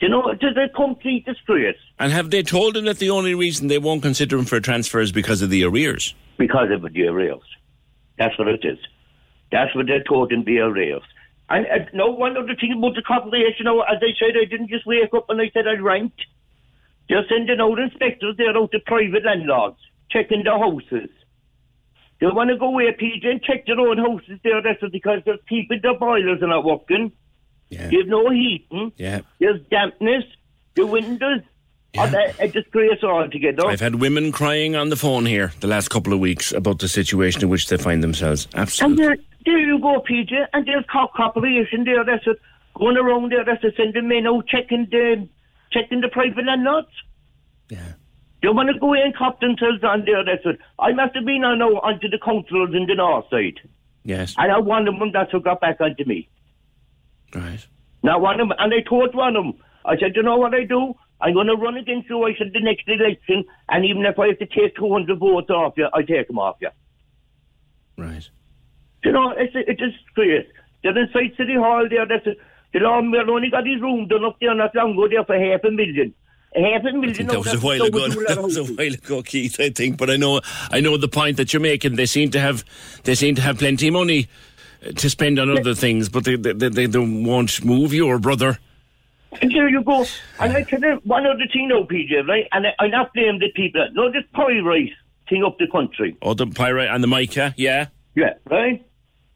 You 0.00 0.08
know, 0.08 0.28
it's 0.28 0.42
a 0.42 0.68
complete 0.74 1.26
disgrace. 1.26 1.76
And 1.98 2.10
have 2.10 2.30
they 2.30 2.42
told 2.42 2.76
him 2.76 2.86
that 2.86 2.98
the 2.98 3.10
only 3.10 3.34
reason 3.34 3.68
they 3.68 3.78
won't 3.78 4.02
consider 4.02 4.38
him 4.38 4.46
for 4.46 4.56
a 4.56 4.60
transfer 4.60 5.00
is 5.00 5.12
because 5.12 5.42
of 5.42 5.50
the 5.50 5.62
arrears? 5.64 6.14
Because 6.38 6.70
of 6.70 6.90
the 6.90 7.06
arrears. 7.06 7.42
That's 8.18 8.36
what 8.38 8.48
it 8.48 8.64
is. 8.64 8.78
That's 9.52 9.74
what 9.74 9.86
they're 9.86 10.02
told 10.02 10.32
in 10.32 10.44
the 10.44 10.58
arrears. 10.58 11.02
And 11.50 11.66
uh, 11.66 11.84
no 11.92 12.10
one 12.10 12.36
other 12.38 12.54
thing 12.54 12.72
about 12.76 12.94
the 12.94 13.02
corporation, 13.02 13.56
you 13.58 13.64
know, 13.64 13.82
as 13.82 13.98
I 14.00 14.14
said, 14.18 14.36
I 14.40 14.46
didn't 14.46 14.70
just 14.70 14.86
wake 14.86 15.12
up 15.14 15.28
and 15.28 15.40
I 15.40 15.50
said 15.52 15.66
I'd 15.66 15.82
ranked. 15.82 16.22
They're 17.08 17.26
sending 17.28 17.60
out 17.60 17.78
inspectors 17.78 18.36
there 18.38 18.56
out 18.56 18.70
to 18.72 18.78
private 18.86 19.24
landlords, 19.24 19.78
checking 20.10 20.44
their 20.44 20.58
houses. 20.58 21.10
They 22.20 22.26
want 22.26 22.50
to 22.50 22.56
go 22.56 22.66
away, 22.66 22.94
PJ, 23.00 23.26
and 23.26 23.42
check 23.42 23.66
their 23.66 23.80
own 23.80 23.96
houses 23.96 24.38
there. 24.44 24.60
That's 24.62 24.80
because 24.92 25.22
they're 25.24 25.38
keeping 25.48 25.80
their 25.82 25.98
boilers 25.98 26.42
are 26.42 26.48
not 26.48 26.64
working. 26.64 27.12
Yeah. 27.70 27.88
There's 27.90 28.08
no 28.08 28.30
heating. 28.30 28.92
Yeah. 28.96 29.20
There's 29.38 29.60
dampness. 29.70 30.24
The 30.74 30.86
windows 30.86 31.40
are 31.96 32.14
a, 32.38 32.48
disgrace 32.48 33.02
altogether. 33.02 33.66
I've 33.66 33.80
had 33.80 33.96
women 33.96 34.32
crying 34.32 34.76
on 34.76 34.90
the 34.90 34.96
phone 34.96 35.24
here 35.24 35.52
the 35.60 35.66
last 35.66 35.88
couple 35.88 36.12
of 36.12 36.20
weeks 36.20 36.52
about 36.52 36.78
the 36.78 36.88
situation 36.88 37.42
in 37.42 37.48
which 37.48 37.68
they 37.68 37.76
find 37.76 38.02
themselves. 38.02 38.46
Absolutely. 38.54 39.04
And 39.04 39.16
there, 39.16 39.24
there 39.46 39.58
you 39.58 39.80
go, 39.80 40.02
PJ. 40.08 40.32
And 40.52 40.66
there's 40.66 40.84
Cork 40.92 41.12
Corporation 41.16 41.84
there. 41.84 42.04
That's 42.04 42.26
it. 42.26 42.38
Going 42.76 42.96
around 42.96 43.32
there. 43.32 43.44
That's 43.44 43.64
it. 43.64 43.74
Sending 43.76 44.08
men 44.08 44.26
out 44.26 44.46
checking 44.46 44.86
the 44.90 45.28
checking 45.72 46.00
the 46.00 46.08
private 46.08 46.44
landlords. 46.44 46.88
Yeah. 47.68 47.92
They 48.42 48.48
want 48.48 48.70
to 48.72 48.78
go 48.78 48.94
in 48.94 49.00
and 49.00 49.16
cop 49.16 49.40
themselves 49.40 49.84
on 49.84 50.04
there. 50.06 50.24
That's 50.24 50.44
it. 50.46 50.58
I 50.78 50.92
must 50.92 51.14
have 51.14 51.26
been 51.26 51.44
on 51.44 51.60
onto 51.60 52.08
the 52.08 52.18
councillors 52.18 52.74
in 52.74 52.86
the 52.86 52.94
north 52.94 53.26
side. 53.30 53.60
Yes. 54.02 54.34
And 54.38 54.50
I 54.50 54.58
one 54.58 54.88
of 54.88 54.98
them 54.98 55.12
that's 55.12 55.30
who 55.30 55.40
got 55.40 55.60
back 55.60 55.80
onto 55.80 56.04
me. 56.04 56.28
Right. 57.34 57.66
Now 58.02 58.18
one 58.18 58.40
of 58.40 58.48
them, 58.48 58.56
and 58.58 58.72
I 58.72 58.80
told 58.88 59.14
one 59.14 59.36
of 59.36 59.44
them, 59.44 59.54
I 59.84 59.96
said, 59.98 60.16
you 60.16 60.22
know 60.22 60.36
what 60.36 60.54
I 60.54 60.64
do? 60.64 60.94
I'm 61.20 61.34
going 61.34 61.48
to 61.48 61.54
run 61.54 61.76
against 61.76 62.08
you. 62.08 62.24
I 62.24 62.34
said 62.36 62.52
the 62.54 62.60
next 62.60 62.88
election, 62.88 63.44
and 63.68 63.84
even 63.84 64.04
if 64.06 64.18
I 64.18 64.28
have 64.28 64.38
to 64.38 64.46
take 64.46 64.76
200 64.76 65.18
votes 65.18 65.50
off 65.50 65.74
you, 65.76 65.88
I 65.92 66.02
take 66.02 66.28
them 66.28 66.38
off 66.38 66.56
you. 66.60 66.70
Right. 67.98 68.26
You 69.04 69.12
know, 69.12 69.34
it's 69.36 69.54
a, 69.54 69.70
it's 69.70 69.82
a 69.82 69.90
disgrace. 69.90 70.46
They're 70.82 70.96
inside 70.96 71.36
City 71.36 71.54
Hall 71.54 71.86
there. 71.90 72.06
That's 72.06 72.26
a, 72.26 72.32
the 72.72 72.80
lawman 72.80 73.28
only 73.28 73.50
got 73.50 73.66
his 73.66 73.80
room 73.82 74.08
done 74.08 74.24
up 74.24 74.36
there 74.40 74.54
not 74.54 74.74
long 74.74 74.92
ago 74.92 75.08
there 75.08 75.24
for 75.24 75.38
half 75.38 75.64
a 75.64 75.70
million. 75.70 76.14
A 76.56 76.62
half 76.62 76.84
a 76.84 76.92
million. 76.92 77.26
That 77.28 77.38
was 77.38 77.54
a 77.54 77.58
while 77.58 77.82
ago. 77.82 78.08
That 78.08 78.42
was 78.42 78.56
a 78.56 78.64
while 78.64 78.92
ago, 78.92 79.22
Keith. 79.22 79.60
I 79.60 79.70
think, 79.70 79.96
but 79.96 80.10
I 80.10 80.16
know, 80.16 80.40
I 80.70 80.80
know 80.80 80.96
the 80.96 81.08
point 81.08 81.36
that 81.36 81.52
you're 81.52 81.62
making. 81.62 81.94
They 81.94 82.06
seem 82.06 82.30
to 82.32 82.40
have, 82.40 82.64
they 83.04 83.14
seem 83.14 83.36
to 83.36 83.42
have 83.42 83.58
plenty 83.58 83.88
of 83.88 83.94
money 83.94 84.28
uh, 84.84 84.90
to 84.92 85.08
spend 85.08 85.38
on 85.38 85.48
other 85.56 85.74
things, 85.74 86.08
but 86.08 86.24
they, 86.24 86.34
they, 86.34 86.52
they, 86.52 86.86
they 86.86 86.98
won't 86.98 87.64
move 87.64 87.94
your 87.94 88.18
brother. 88.18 88.58
And 89.40 89.52
there 89.52 89.68
you 89.68 89.84
go. 89.84 90.04
And 90.40 90.56
I 90.56 90.64
tell 90.64 90.80
you 90.80 91.00
one 91.04 91.24
other 91.24 91.46
thing 91.52 91.68
now, 91.68 91.82
PJ, 91.84 92.26
right? 92.26 92.48
And 92.50 92.66
I, 92.66 92.74
I 92.80 92.88
not 92.88 93.14
blame 93.14 93.38
the 93.38 93.52
people. 93.54 93.88
No, 93.92 94.10
this 94.10 94.24
pyrite 94.34 94.90
thing 95.28 95.44
up 95.44 95.56
the 95.58 95.68
country. 95.68 96.16
Oh, 96.20 96.34
the 96.34 96.48
pyrite 96.48 96.88
and 96.88 97.02
the 97.02 97.06
mica, 97.06 97.54
yeah. 97.56 97.86
Yeah, 98.16 98.34
right? 98.50 98.84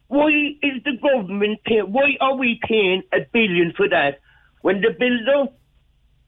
Why 0.08 0.30
is 0.62 0.82
the 0.84 0.96
government 1.00 1.60
paying, 1.64 1.92
why 1.92 2.16
are 2.20 2.34
we 2.34 2.58
paying 2.66 3.02
a 3.12 3.18
billion 3.32 3.72
for 3.76 3.88
that 3.88 4.18
when 4.62 4.80
the 4.80 4.90
builder, 4.98 5.52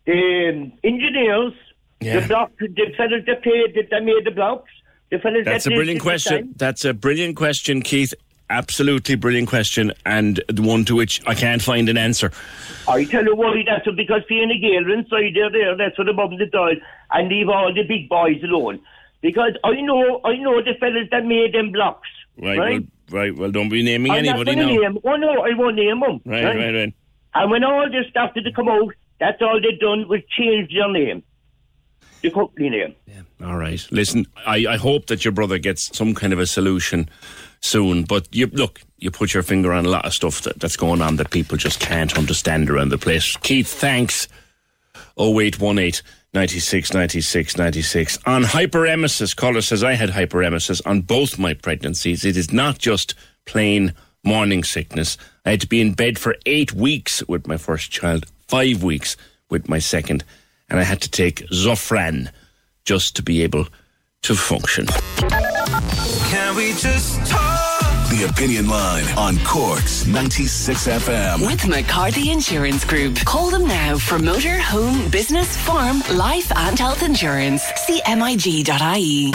um, 0.08 0.72
engineers, 0.84 1.52
Yeah. 2.00 2.20
the 2.20 2.28
block, 2.28 2.52
the 2.58 2.94
fellas 2.96 3.24
that 3.26 3.42
paid, 3.42 3.74
that 3.74 3.90
that 3.90 4.04
made 4.04 4.24
the 4.24 4.30
blocks, 4.30 4.70
the 5.10 5.18
fellas 5.18 5.44
That's 5.44 5.64
that 5.64 5.72
a 5.72 5.76
brilliant 5.76 6.00
the 6.00 6.04
question. 6.04 6.54
That's 6.56 6.84
a 6.84 6.94
brilliant 6.94 7.36
question, 7.36 7.82
Keith. 7.82 8.14
Absolutely 8.48 9.16
brilliant 9.16 9.48
question, 9.48 9.92
and 10.04 10.40
the 10.48 10.62
one 10.62 10.84
to 10.84 10.94
which 10.94 11.20
I 11.26 11.34
can't 11.34 11.60
find 11.60 11.88
an 11.88 11.96
answer. 11.98 12.30
I 12.86 13.02
tell 13.04 13.24
you 13.24 13.34
why 13.34 13.64
that's 13.66 13.88
because 13.96 14.22
Fianna 14.28 14.56
Gael 14.60 14.88
inside 14.92 15.34
there, 15.34 15.50
there, 15.50 15.76
that's 15.76 15.98
what 15.98 16.08
above 16.08 16.30
the 16.38 16.46
dial, 16.46 16.76
and 17.10 17.28
leave 17.28 17.48
all 17.48 17.74
the 17.74 17.82
big 17.82 18.08
boys 18.08 18.40
alone. 18.44 18.78
Because 19.20 19.54
I 19.64 19.80
know, 19.80 20.20
I 20.24 20.36
know 20.36 20.62
the 20.62 20.74
fellas 20.78 21.08
that 21.10 21.24
made 21.26 21.54
them 21.54 21.72
blocks. 21.72 22.08
Right, 22.40 22.56
Right? 22.58 22.84
Well, 23.10 23.20
right. 23.20 23.36
Well, 23.36 23.50
don't 23.50 23.68
be 23.68 23.82
naming 23.82 24.12
I'm 24.12 24.18
anybody 24.18 24.54
now. 24.54 24.66
name. 24.66 24.98
Oh 25.02 25.16
no, 25.16 25.42
I 25.42 25.50
won't 25.54 25.74
name 25.74 25.98
them. 25.98 26.20
Right, 26.24 26.44
right, 26.44 26.74
right. 26.74 26.94
And 27.34 27.50
when 27.50 27.64
all 27.64 27.90
this 27.90 28.06
stuff 28.10 28.32
did 28.34 28.54
come 28.54 28.68
out, 28.68 28.94
that's 29.18 29.40
all 29.40 29.60
they 29.60 29.76
done 29.76 30.08
was 30.08 30.20
change 30.36 30.72
their 30.72 30.90
name, 30.90 31.22
the 32.22 32.30
company 32.30 32.70
name. 32.70 32.94
All 33.44 33.56
right. 33.56 33.86
Listen, 33.90 34.26
I, 34.46 34.66
I 34.66 34.76
hope 34.76 35.06
that 35.06 35.24
your 35.24 35.32
brother 35.32 35.58
gets 35.58 35.96
some 35.96 36.14
kind 36.14 36.32
of 36.32 36.38
a 36.38 36.46
solution 36.46 37.08
soon. 37.60 38.04
But 38.04 38.34
you 38.34 38.46
look, 38.46 38.80
you 38.98 39.10
put 39.10 39.34
your 39.34 39.42
finger 39.42 39.72
on 39.72 39.84
a 39.84 39.88
lot 39.88 40.06
of 40.06 40.14
stuff 40.14 40.42
that, 40.42 40.58
that's 40.58 40.76
going 40.76 41.02
on 41.02 41.16
that 41.16 41.30
people 41.30 41.56
just 41.56 41.80
can't 41.80 42.16
understand 42.16 42.70
around 42.70 42.88
the 42.88 42.98
place. 42.98 43.36
Keith, 43.38 43.68
thanks. 43.68 44.28
0818 45.18 46.02
96 46.32 46.94
96 46.94 47.56
96. 47.56 48.18
On 48.26 48.42
hyperemesis, 48.42 49.34
caller 49.34 49.62
says 49.62 49.82
I 49.82 49.94
had 49.94 50.10
hyperemesis 50.10 50.80
on 50.86 51.02
both 51.02 51.38
my 51.38 51.54
pregnancies. 51.54 52.24
It 52.24 52.36
is 52.36 52.52
not 52.52 52.78
just 52.78 53.14
plain 53.44 53.94
morning 54.22 54.64
sickness. 54.64 55.16
I 55.44 55.50
had 55.50 55.60
to 55.62 55.68
be 55.68 55.80
in 55.80 55.92
bed 55.94 56.18
for 56.18 56.36
eight 56.44 56.72
weeks 56.72 57.22
with 57.28 57.46
my 57.46 57.56
first 57.56 57.90
child, 57.90 58.26
five 58.48 58.82
weeks 58.82 59.16
with 59.50 59.68
my 59.68 59.78
second, 59.78 60.24
and 60.68 60.78
I 60.80 60.82
had 60.82 61.00
to 61.02 61.10
take 61.10 61.46
Zofran 61.50 62.30
just 62.84 63.16
to 63.16 63.22
be 63.22 63.42
able 63.42 63.66
to 64.22 64.34
function. 64.34 64.86
Can 64.86 66.56
we 66.56 66.72
just 66.72 67.24
talk? 67.26 67.56
The 68.10 68.28
Opinion 68.30 68.68
Line 68.68 69.04
on 69.18 69.36
Cork's 69.44 70.06
96 70.06 70.86
FM. 70.86 71.46
With 71.46 71.66
McCarthy 71.68 72.30
Insurance 72.30 72.84
Group. 72.84 73.16
Call 73.24 73.50
them 73.50 73.66
now 73.66 73.98
for 73.98 74.18
motor, 74.18 74.58
home, 74.58 75.10
business, 75.10 75.56
farm, 75.56 76.02
life, 76.14 76.50
and 76.56 76.78
health 76.78 77.02
insurance. 77.02 77.62
CMIG.ie. 77.64 79.32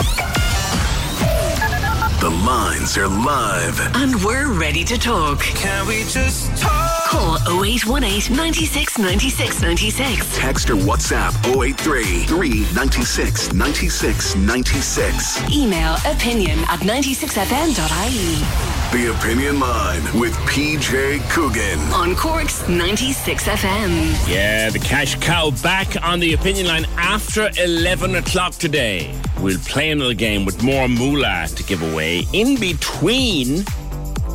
The 2.22 2.30
lines 2.30 2.96
are 2.98 3.08
live. 3.08 3.80
And 3.96 4.14
we're 4.24 4.52
ready 4.52 4.84
to 4.84 4.96
talk. 4.96 5.40
Can 5.40 5.88
we 5.88 6.04
just 6.04 6.56
talk? 6.56 7.02
Call 7.08 7.34
0818 7.64 8.36
96 8.36 8.98
96 8.98 9.60
96. 9.60 10.38
Text 10.38 10.70
or 10.70 10.76
WhatsApp 10.76 11.34
083 11.44 12.22
396 12.26 13.52
96 13.52 14.36
96. 14.36 15.52
Email 15.52 15.96
opinion 16.06 16.60
at 16.68 16.78
96fm.ie. 16.86 18.72
The 18.92 19.10
Opinion 19.18 19.58
Line 19.58 20.02
with 20.20 20.34
PJ 20.46 21.28
Coogan. 21.30 21.80
On 21.92 22.14
Cork's 22.14 22.68
96 22.68 23.48
FM. 23.48 24.28
Yeah, 24.32 24.70
the 24.70 24.78
cash 24.78 25.16
cow 25.16 25.50
back 25.62 25.96
on 26.04 26.20
the 26.20 26.34
opinion 26.34 26.66
line 26.66 26.86
after 26.98 27.50
11 27.58 28.14
o'clock 28.14 28.52
today. 28.52 29.12
We'll 29.40 29.58
play 29.60 29.90
another 29.90 30.14
game 30.14 30.44
with 30.44 30.62
more 30.62 30.88
moolah 30.88 31.48
to 31.48 31.62
give 31.64 31.82
away. 31.82 32.11
In 32.20 32.58
between, 32.60 33.64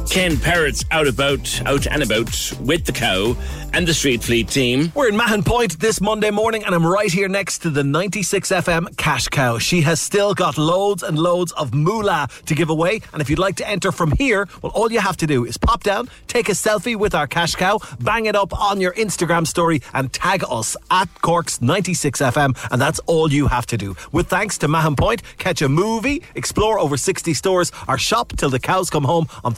Ken 0.10 0.38
Parrott's 0.38 0.86
out 0.90 1.06
about, 1.06 1.62
out 1.66 1.86
and 1.86 2.02
about 2.02 2.52
with 2.62 2.86
the 2.86 2.94
cow 2.94 3.36
and 3.74 3.86
the 3.86 3.94
Street 3.94 4.24
Fleet 4.24 4.48
team. 4.48 4.92
We're 4.96 5.10
in 5.10 5.18
Mahon 5.18 5.44
Point 5.44 5.80
this 5.80 6.00
Monday 6.00 6.32
morning, 6.32 6.64
and 6.64 6.74
I'm 6.74 6.86
right 6.86 7.12
here 7.12 7.28
next 7.28 7.60
to 7.60 7.70
the 7.70 7.84
96 7.84 8.50
FM 8.50 8.96
Cash 8.98 9.28
Cow. 9.28 9.58
She 9.58 9.82
has 9.82 10.00
still 10.00 10.34
got 10.34 10.58
loads 10.58 11.04
and 11.04 11.20
loads 11.20 11.52
of 11.52 11.74
moolah 11.74 12.30
to 12.46 12.56
give 12.56 12.70
away. 12.70 13.02
And 13.12 13.22
if 13.22 13.30
you'd 13.30 13.38
like 13.38 13.58
to 13.58 13.68
enter 13.68 13.92
from 13.92 14.12
here, 14.14 14.48
well, 14.62 14.72
all 14.74 14.92
you 14.92 15.00
have 15.02 15.18
to 15.18 15.28
do 15.28 15.46
is 15.46 15.58
pop 15.58 15.84
down, 15.84 16.10
take 16.28 16.48
a 16.48 16.54
selfie 16.54 16.96
with 16.96 17.14
our 17.14 17.28
Cash 17.28 17.56
Cow, 17.56 17.80
bang 18.00 18.26
it 18.28 18.36
up 18.36 18.58
on 18.58 18.80
your 18.80 18.94
Instagram 18.94 19.46
story, 19.46 19.82
and 19.94 20.12
tag 20.14 20.44
us 20.50 20.78
at 20.90 21.10
Cork's 21.22 21.62
96 21.62 22.22
FM. 22.22 22.58
And 22.72 22.82
that's 22.82 23.00
all 23.08 23.32
you 23.32 23.48
have 23.48 23.66
to 23.68 23.78
do. 23.78 23.96
With 24.14 24.28
thanks 24.28 24.58
to 24.60 24.70
Mahon 24.70 24.96
Point, 24.96 25.22
catch 25.38 25.62
a 25.62 25.68
movie, 25.70 26.24
explore 26.34 26.80
over 26.80 26.96
60 26.96 27.34
stores, 27.34 27.74
or 27.90 27.98
shop 27.98 28.32
till 28.38 28.50
the 28.50 28.60
cows 28.60 28.90
come 28.90 29.04
home 29.04 29.28
on 29.44 29.54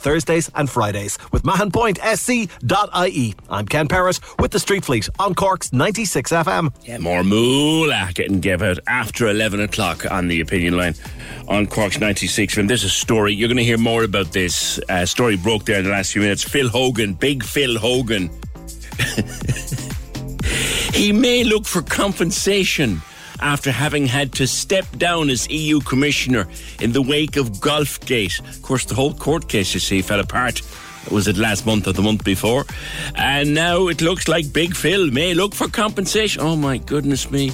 And 0.56 0.70
Fridays. 0.70 1.18
With 1.32 1.44
Mahon 1.44 1.72
Point, 1.72 1.98
sc.ie. 2.16 3.36
I'm 3.50 3.66
Ken 3.66 3.88
Parrott 3.88 4.20
with 4.40 4.52
the 4.52 4.60
Street 4.60 4.86
Fleet 4.86 5.10
on 5.20 5.36
Cork's 5.36 5.74
96 5.74 6.32
FM. 6.32 6.74
Yeah, 6.84 7.00
more 7.00 7.24
moolah 7.24 8.12
getting 8.14 8.40
give 8.40 8.62
out 8.62 8.80
after 8.88 9.28
11 9.28 9.60
o'clock 9.60 10.10
on 10.10 10.28
the 10.28 10.40
opinion 10.40 10.78
line 10.78 10.96
on 11.48 11.68
Cork's 11.68 12.00
96. 12.00 12.58
And 12.58 12.70
there's 12.70 12.84
a 12.84 12.90
story. 12.90 13.34
You're 13.34 13.50
going 13.50 13.58
to 13.58 13.64
hear 13.64 13.78
more 13.78 14.04
about 14.04 14.32
this. 14.32 14.80
Uh, 14.88 15.06
story 15.06 15.36
broke 15.36 15.66
there 15.66 15.80
in 15.80 15.86
the 15.86 15.92
last 15.92 16.14
few 16.14 16.22
minutes. 16.22 16.44
Phil 16.44 16.70
Hogan, 16.70 17.16
big 17.16 17.44
Phil 17.44 17.78
Hogan, 17.78 18.30
he 20.94 21.12
may 21.12 21.44
look 21.44 21.66
for 21.66 21.82
compensation 21.82 23.02
after 23.42 23.72
having 23.72 24.06
had 24.06 24.34
to 24.34 24.48
step 24.48 24.86
down 24.98 25.30
as 25.30 25.50
EU 25.50 25.80
Commissioner 25.82 26.48
in 26.80 26.92
the 26.92 27.02
wake 27.02 27.38
of 27.38 27.50
Golfgate. 27.60 28.40
Of 28.40 28.62
course, 28.62 28.86
the 28.86 28.96
whole 28.96 29.14
court 29.14 29.48
case, 29.48 29.74
you 29.74 29.80
see, 29.80 30.02
fell 30.02 30.20
apart. 30.20 30.62
Was 31.12 31.28
it 31.28 31.38
last 31.38 31.66
month 31.66 31.88
or 31.88 31.94
the 31.94 32.02
month 32.02 32.24
before? 32.24 32.66
And 33.16 33.54
now 33.54 33.88
it 33.88 34.02
looks 34.02 34.28
like 34.28 34.54
Big 34.54 34.76
Phil 34.76 35.10
may 35.12 35.34
look 35.34 35.56
for 35.56 35.68
compensation. 35.68 36.42
Oh 36.42 36.56
my 36.56 36.78
goodness 36.78 37.32
me. 37.32 37.52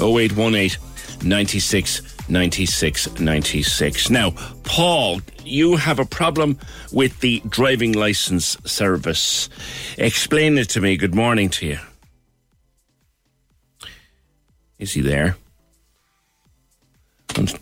0818 0.00 0.78
96 1.22 2.28
96 2.28 3.20
96. 3.20 4.10
Now, 4.10 4.30
Paul, 4.64 5.20
you 5.44 5.76
have 5.76 5.98
a 5.98 6.04
problem 6.04 6.58
with 6.92 7.20
the 7.20 7.42
driving 7.48 7.92
license 7.92 8.56
service. 8.64 9.48
Explain 9.98 10.56
it 10.58 10.68
to 10.70 10.80
me. 10.80 10.96
Good 10.96 11.14
morning 11.14 11.50
to 11.50 11.66
you. 11.66 11.78
Is 14.82 14.94
he 14.94 15.00
there? 15.00 15.36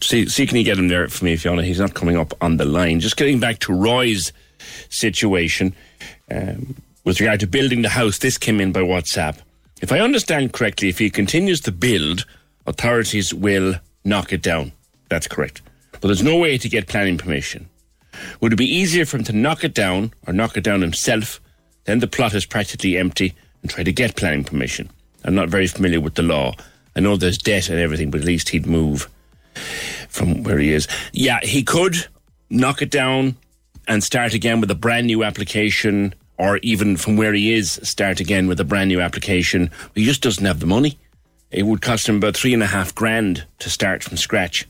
See, 0.00 0.26
see, 0.26 0.46
can 0.46 0.56
you 0.56 0.64
get 0.64 0.78
him 0.78 0.88
there 0.88 1.06
for 1.08 1.22
me, 1.26 1.36
Fiona? 1.36 1.62
He's 1.62 1.78
not 1.78 1.92
coming 1.92 2.16
up 2.16 2.32
on 2.40 2.56
the 2.56 2.64
line. 2.64 2.98
Just 2.98 3.18
getting 3.18 3.38
back 3.38 3.58
to 3.58 3.74
Roy's 3.74 4.32
situation 4.88 5.74
um, 6.30 6.76
with 7.04 7.20
regard 7.20 7.40
to 7.40 7.46
building 7.46 7.82
the 7.82 7.90
house. 7.90 8.16
This 8.16 8.38
came 8.38 8.58
in 8.58 8.72
by 8.72 8.80
WhatsApp. 8.80 9.36
If 9.82 9.92
I 9.92 10.00
understand 10.00 10.54
correctly, 10.54 10.88
if 10.88 10.98
he 10.98 11.10
continues 11.10 11.60
to 11.60 11.72
build, 11.72 12.24
authorities 12.66 13.34
will 13.34 13.74
knock 14.02 14.32
it 14.32 14.40
down. 14.40 14.72
That's 15.10 15.28
correct. 15.28 15.60
But 15.92 16.08
there's 16.08 16.22
no 16.22 16.38
way 16.38 16.56
to 16.56 16.70
get 16.70 16.88
planning 16.88 17.18
permission. 17.18 17.68
Would 18.40 18.54
it 18.54 18.56
be 18.56 18.64
easier 18.64 19.04
for 19.04 19.18
him 19.18 19.24
to 19.24 19.34
knock 19.34 19.62
it 19.62 19.74
down 19.74 20.14
or 20.26 20.32
knock 20.32 20.56
it 20.56 20.64
down 20.64 20.80
himself? 20.80 21.38
Then 21.84 21.98
the 21.98 22.08
plot 22.08 22.32
is 22.32 22.46
practically 22.46 22.96
empty 22.96 23.34
and 23.60 23.70
try 23.70 23.84
to 23.84 23.92
get 23.92 24.16
planning 24.16 24.42
permission. 24.42 24.88
I'm 25.22 25.34
not 25.34 25.50
very 25.50 25.66
familiar 25.66 26.00
with 26.00 26.14
the 26.14 26.22
law. 26.22 26.54
I 26.96 27.00
know 27.00 27.16
there's 27.16 27.38
debt 27.38 27.68
and 27.68 27.78
everything, 27.78 28.10
but 28.10 28.20
at 28.20 28.26
least 28.26 28.50
he'd 28.50 28.66
move 28.66 29.08
from 30.08 30.42
where 30.42 30.58
he 30.58 30.72
is. 30.72 30.88
Yeah, 31.12 31.40
he 31.42 31.62
could 31.62 31.96
knock 32.48 32.82
it 32.82 32.90
down 32.90 33.36
and 33.86 34.02
start 34.02 34.34
again 34.34 34.60
with 34.60 34.70
a 34.70 34.74
brand 34.74 35.06
new 35.06 35.24
application, 35.24 36.14
or 36.38 36.58
even 36.58 36.96
from 36.96 37.16
where 37.16 37.32
he 37.32 37.52
is, 37.52 37.80
start 37.82 38.20
again 38.20 38.48
with 38.48 38.60
a 38.60 38.64
brand 38.64 38.88
new 38.88 39.00
application. 39.00 39.70
He 39.94 40.04
just 40.04 40.22
doesn't 40.22 40.44
have 40.44 40.60
the 40.60 40.66
money. 40.66 40.98
It 41.50 41.64
would 41.64 41.82
cost 41.82 42.08
him 42.08 42.16
about 42.16 42.36
three 42.36 42.54
and 42.54 42.62
a 42.62 42.66
half 42.66 42.94
grand 42.94 43.44
to 43.58 43.70
start 43.70 44.02
from 44.02 44.16
scratch 44.16 44.68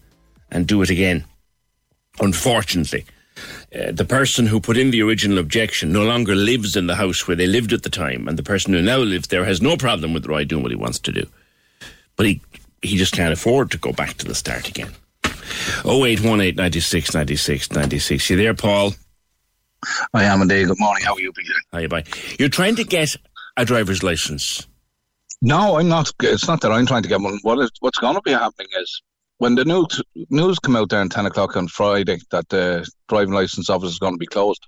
and 0.50 0.66
do 0.66 0.80
it 0.82 0.90
again. 0.90 1.24
Unfortunately, 2.20 3.04
uh, 3.74 3.92
the 3.92 4.04
person 4.04 4.46
who 4.46 4.60
put 4.60 4.76
in 4.76 4.90
the 4.90 5.02
original 5.02 5.38
objection 5.38 5.92
no 5.92 6.02
longer 6.02 6.34
lives 6.34 6.76
in 6.76 6.86
the 6.86 6.96
house 6.96 7.26
where 7.26 7.36
they 7.36 7.46
lived 7.46 7.72
at 7.72 7.82
the 7.82 7.90
time, 7.90 8.28
and 8.28 8.38
the 8.38 8.42
person 8.42 8.72
who 8.72 8.82
now 8.82 8.98
lives 8.98 9.28
there 9.28 9.44
has 9.44 9.62
no 9.62 9.76
problem 9.76 10.12
with 10.12 10.26
Roy 10.26 10.44
doing 10.44 10.62
what 10.62 10.72
he 10.72 10.76
wants 10.76 10.98
to 11.00 11.12
do. 11.12 11.26
But 12.20 12.26
he, 12.26 12.42
he 12.82 12.98
just 12.98 13.14
can't 13.14 13.32
afford 13.32 13.70
to 13.70 13.78
go 13.78 13.94
back 13.94 14.18
to 14.18 14.26
the 14.26 14.34
start 14.34 14.68
again. 14.68 14.90
0818 15.86 16.54
96 16.54 17.14
96 17.14 17.72
96. 17.72 18.28
You 18.28 18.36
there, 18.36 18.52
Paul? 18.52 18.92
I 20.12 20.24
am 20.24 20.42
indeed. 20.42 20.68
Good 20.68 20.78
morning. 20.78 21.02
How 21.02 21.14
are 21.14 21.20
you, 21.20 21.32
PJ? 21.32 21.48
Hi, 21.72 21.86
bye. 21.86 22.04
You're 22.38 22.50
trying 22.50 22.76
to 22.76 22.84
get 22.84 23.16
a 23.56 23.64
driver's 23.64 24.02
license. 24.02 24.66
No, 25.40 25.78
I'm 25.78 25.88
not. 25.88 26.12
It's 26.22 26.46
not 26.46 26.60
that 26.60 26.70
I'm 26.70 26.84
trying 26.84 27.04
to 27.04 27.08
get 27.08 27.22
one. 27.22 27.38
What 27.40 27.58
is 27.58 27.70
what's 27.80 27.98
going 27.98 28.16
to 28.16 28.20
be 28.20 28.32
happening 28.32 28.68
is 28.78 29.00
when 29.38 29.54
the 29.54 29.64
news 29.64 30.02
news 30.28 30.58
come 30.58 30.76
out 30.76 30.90
there 30.90 31.00
at 31.00 31.10
ten 31.10 31.24
o'clock 31.24 31.56
on 31.56 31.68
Friday 31.68 32.18
that 32.32 32.50
the 32.50 32.86
driving 33.08 33.32
license 33.32 33.70
office 33.70 33.92
is 33.92 33.98
going 33.98 34.12
to 34.12 34.18
be 34.18 34.26
closed 34.26 34.66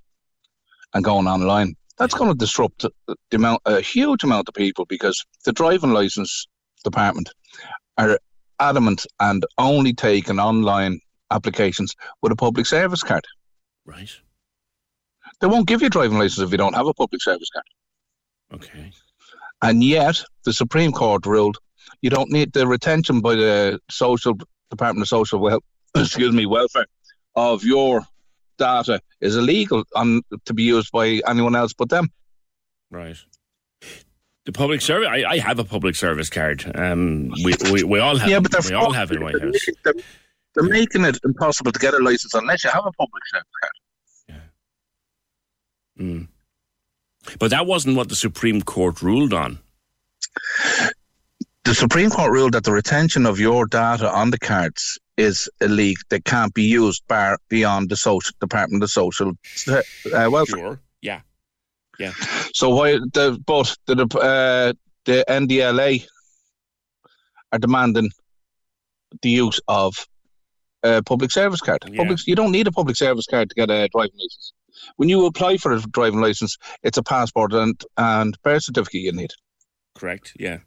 and 0.95 1.05
going 1.05 1.27
online. 1.27 1.75
That's 1.99 2.15
going 2.15 2.33
to 2.33 2.39
disrupt 2.39 2.87
the 3.07 3.17
amount, 3.31 3.61
a 3.67 3.83
huge 3.83 4.25
amount 4.25 4.49
of 4.49 4.55
people 4.55 4.87
because 4.87 5.23
the 5.45 5.53
driving 5.53 5.93
license 5.93 6.47
department 6.83 7.31
are 7.99 8.19
adamant 8.59 9.07
and 9.21 9.45
only 9.59 9.93
take 9.93 10.29
an 10.29 10.39
online 10.39 11.01
applications 11.31 11.95
with 12.21 12.33
a 12.33 12.37
public 12.37 12.67
service 12.67 13.03
card. 13.03 13.25
Right. 13.85 14.11
They 15.41 15.47
won't 15.47 15.67
give 15.67 15.81
you 15.81 15.89
a 15.89 15.91
driving 15.91 16.19
license 16.19 16.39
if 16.47 16.53
you 16.53 16.59
don't 16.59 16.75
have 16.75 16.87
a 16.87 16.95
public 16.95 17.23
service 17.23 17.49
card. 17.53 17.65
Okay. 18.55 18.91
And 19.63 19.83
yet, 19.83 20.23
the 20.45 20.53
Supreme 20.53 20.93
Court 20.93 21.27
ruled 21.27 21.59
you 22.01 22.11
don't 22.11 22.31
need 22.31 22.53
the 22.53 22.67
retention 22.67 23.21
by 23.21 23.35
the 23.35 23.81
social 23.91 24.35
Department 24.71 25.03
of 25.03 25.09
Social 25.09 25.39
well, 25.39 25.61
excuse 25.97 26.33
me, 26.33 26.47
welfare 26.47 26.87
of 27.35 27.65
your 27.65 28.05
data 28.59 29.01
is 29.21 29.37
illegal 29.37 29.85
on 29.95 30.23
to 30.45 30.55
be 30.55 30.63
used 30.63 30.91
by 30.93 31.21
anyone 31.27 31.57
else 31.57 31.73
but 31.73 31.89
them. 31.89 32.09
Right. 32.91 33.17
The 34.45 34.53
public 34.53 34.81
service. 34.81 35.09
I, 35.09 35.25
I 35.25 35.39
have 35.39 35.59
a 35.61 35.65
public 35.65 35.95
service 35.95 36.29
card. 36.29 36.71
Um, 36.75 37.31
we, 37.45 37.55
we, 37.71 37.85
we 37.85 38.01
all 38.01 38.17
have. 38.17 38.29
Yeah, 38.29 38.41
but 38.41 38.51
they're 38.51 38.61
we 38.69 38.75
all 38.75 38.93
have 38.93 39.13
it 39.13 39.17
in 39.17 39.23
my 39.23 39.31
house. 39.31 39.67
They're, 39.85 39.95
they're 40.55 40.65
making 40.65 41.05
it 41.05 41.19
impossible 41.25 41.71
to 41.71 41.79
get 41.79 41.95
a 41.95 41.99
license 41.99 42.35
unless 42.35 42.65
you 42.65 42.71
have 42.71 42.85
a 42.85 42.93
public 42.93 43.23
service 43.27 43.47
card. 43.63 43.73
Yeah. 45.99 46.05
Mm. 46.05 46.29
But 47.39 47.51
that 47.51 47.67
wasn't 47.67 47.97
what 47.97 48.09
the 48.09 48.17
Supreme 48.17 48.63
Court 48.63 49.01
ruled 49.01 49.33
on. 49.33 49.61
The 51.65 51.75
Supreme 51.75 52.11
Court 52.11 52.33
ruled 52.33 52.55
that 52.55 52.65
the 52.65 52.73
retention 52.73 53.25
of 53.27 53.39
your 53.39 53.67
data 53.67 54.11
on 54.13 54.31
the 54.31 54.39
cards 54.39 54.99
is 55.17 55.49
illegal. 55.61 56.03
They 56.09 56.21
can't 56.21 56.53
be 56.53 56.65
used 56.65 57.07
bar 57.07 57.39
beyond 57.49 57.91
the 57.91 57.97
social 57.97 58.35
Department 58.41 58.83
of 58.83 58.91
Social 58.91 59.33
uh, 59.69 59.83
Welfare. 60.31 60.47
Sure. 60.47 60.81
Yeah. 62.03 62.13
So 62.53 62.71
why 62.71 62.93
the 62.93 63.39
but 63.47 63.75
the 63.87 63.95
uh, 64.19 64.73
the 65.05 65.25
NDLA 65.29 66.07
are 67.53 67.59
demanding 67.59 68.11
the 69.21 69.31
use 69.31 69.61
of 69.69 70.07
a 70.83 71.03
public 71.03 71.31
service 71.31 71.61
card. 71.61 71.85
Yeah. 71.87 71.99
Public, 71.99 72.27
you 72.27 72.35
don't 72.35 72.53
need 72.53 72.67
a 72.67 72.73
public 72.73 72.97
service 72.97 73.27
card 73.27 73.51
to 73.51 73.55
get 73.55 73.71
a 73.71 73.89
driving 73.93 74.17
license. 74.17 74.53
When 74.97 75.09
you 75.09 75.27
apply 75.27 75.59
for 75.59 75.73
a 75.73 75.81
driving 75.81 76.21
license, 76.21 76.57
it's 76.83 76.99
a 76.99 77.03
passport 77.03 77.53
and 77.53 77.81
and 77.97 78.37
birth 78.43 78.65
certificate 78.65 79.03
you 79.03 79.13
need. 79.13 79.31
Correct. 79.95 80.33
Yeah. 80.39 80.59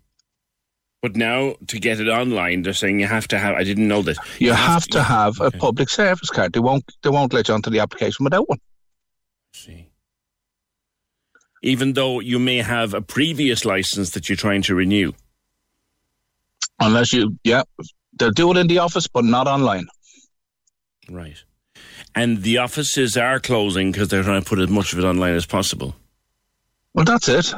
But 1.02 1.16
now 1.16 1.56
to 1.68 1.80
get 1.80 2.00
it 2.00 2.08
online, 2.08 2.64
they're 2.64 2.74
saying 2.74 3.00
you 3.00 3.08
have 3.08 3.28
to 3.28 3.38
have. 3.38 3.56
I 3.56 3.64
didn't 3.64 3.88
know 3.88 4.02
this. 4.02 4.18
You, 4.40 4.54
have, 4.54 4.88
to 4.88 5.04
have 5.04 5.40
a 5.40 5.52
public 5.52 5.90
service 5.90 6.30
card. 6.30 6.54
They 6.54 6.60
won't 6.60 6.84
they 7.04 7.10
won't 7.10 7.34
let 7.34 7.48
you 7.48 7.54
onto 7.54 7.70
the 7.70 7.80
application 7.80 8.24
without 8.24 8.48
one. 8.50 8.60
see. 9.54 9.90
Even 11.66 11.94
though 11.94 12.20
you 12.20 12.38
may 12.38 12.58
have 12.58 12.94
a 12.94 13.02
previous 13.02 13.66
license 13.66 14.12
that 14.12 14.30
you're 14.30 14.36
trying 14.36 14.62
to 14.62 14.76
renew. 14.76 15.12
Unless 16.80 17.12
you, 17.12 17.40
yeah, 17.44 17.64
they'll 18.14 18.30
do 18.30 18.52
it 18.52 18.58
in 18.58 18.68
the 18.68 18.78
office, 18.78 19.08
but 19.08 19.26
not 19.26 19.48
online. 19.48 19.88
Right. 21.10 21.44
And 22.14 22.44
the 22.44 22.60
offices 22.60 23.18
are 23.18 23.40
closing 23.40 23.92
because 23.92 24.10
they're 24.10 24.22
trying 24.22 24.44
to 24.44 24.48
put 24.48 24.60
as 24.60 24.70
much 24.70 24.94
of 24.94 25.00
it 25.00 25.06
online 25.06 25.34
as 25.34 25.48
possible. 25.48 25.96
Well, 26.94 27.04
that's 27.04 27.28
it. 27.30 27.52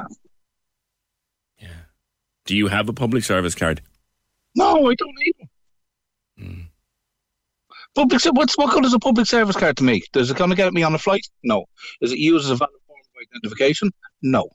Yeah. 1.59 1.67
Do 2.45 2.55
you 2.55 2.67
have 2.69 2.87
a 2.87 2.93
public 2.93 3.25
service 3.25 3.55
card? 3.55 3.81
No, 4.55 4.89
I 4.89 4.95
don't 4.95 5.15
need 5.17 5.33
one. 5.37 5.49
Hmm. 6.39 6.61
Public, 7.93 8.21
se- 8.21 8.31
what's 8.31 8.57
what 8.57 8.71
good 8.73 8.85
is 8.85 8.93
a 8.93 8.99
public 8.99 9.27
service 9.27 9.57
card 9.57 9.75
to 9.77 9.83
me? 9.83 10.01
Does 10.13 10.31
it 10.31 10.37
going 10.37 10.49
to 10.51 10.55
get 10.55 10.71
me 10.71 10.83
on 10.83 10.95
a 10.95 10.97
flight? 10.97 11.27
No. 11.43 11.65
Is 11.99 12.13
it 12.13 12.19
used 12.19 12.45
as 12.45 12.51
a 12.51 12.55
valid 12.55 12.71
identification? 13.33 13.91
No. 14.21 14.49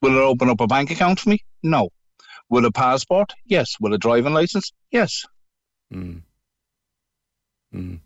Will 0.00 0.16
it 0.16 0.22
open 0.22 0.48
up 0.48 0.60
a 0.60 0.66
bank 0.66 0.90
account 0.90 1.20
for 1.20 1.30
me? 1.30 1.44
No. 1.62 1.90
Will 2.48 2.64
a 2.66 2.72
passport? 2.72 3.32
Yes. 3.46 3.76
Will 3.80 3.94
a 3.94 3.98
driving 3.98 4.34
license? 4.34 4.72
Yes. 4.90 5.24
Mm. 5.92 6.22
Mm. 7.74 8.00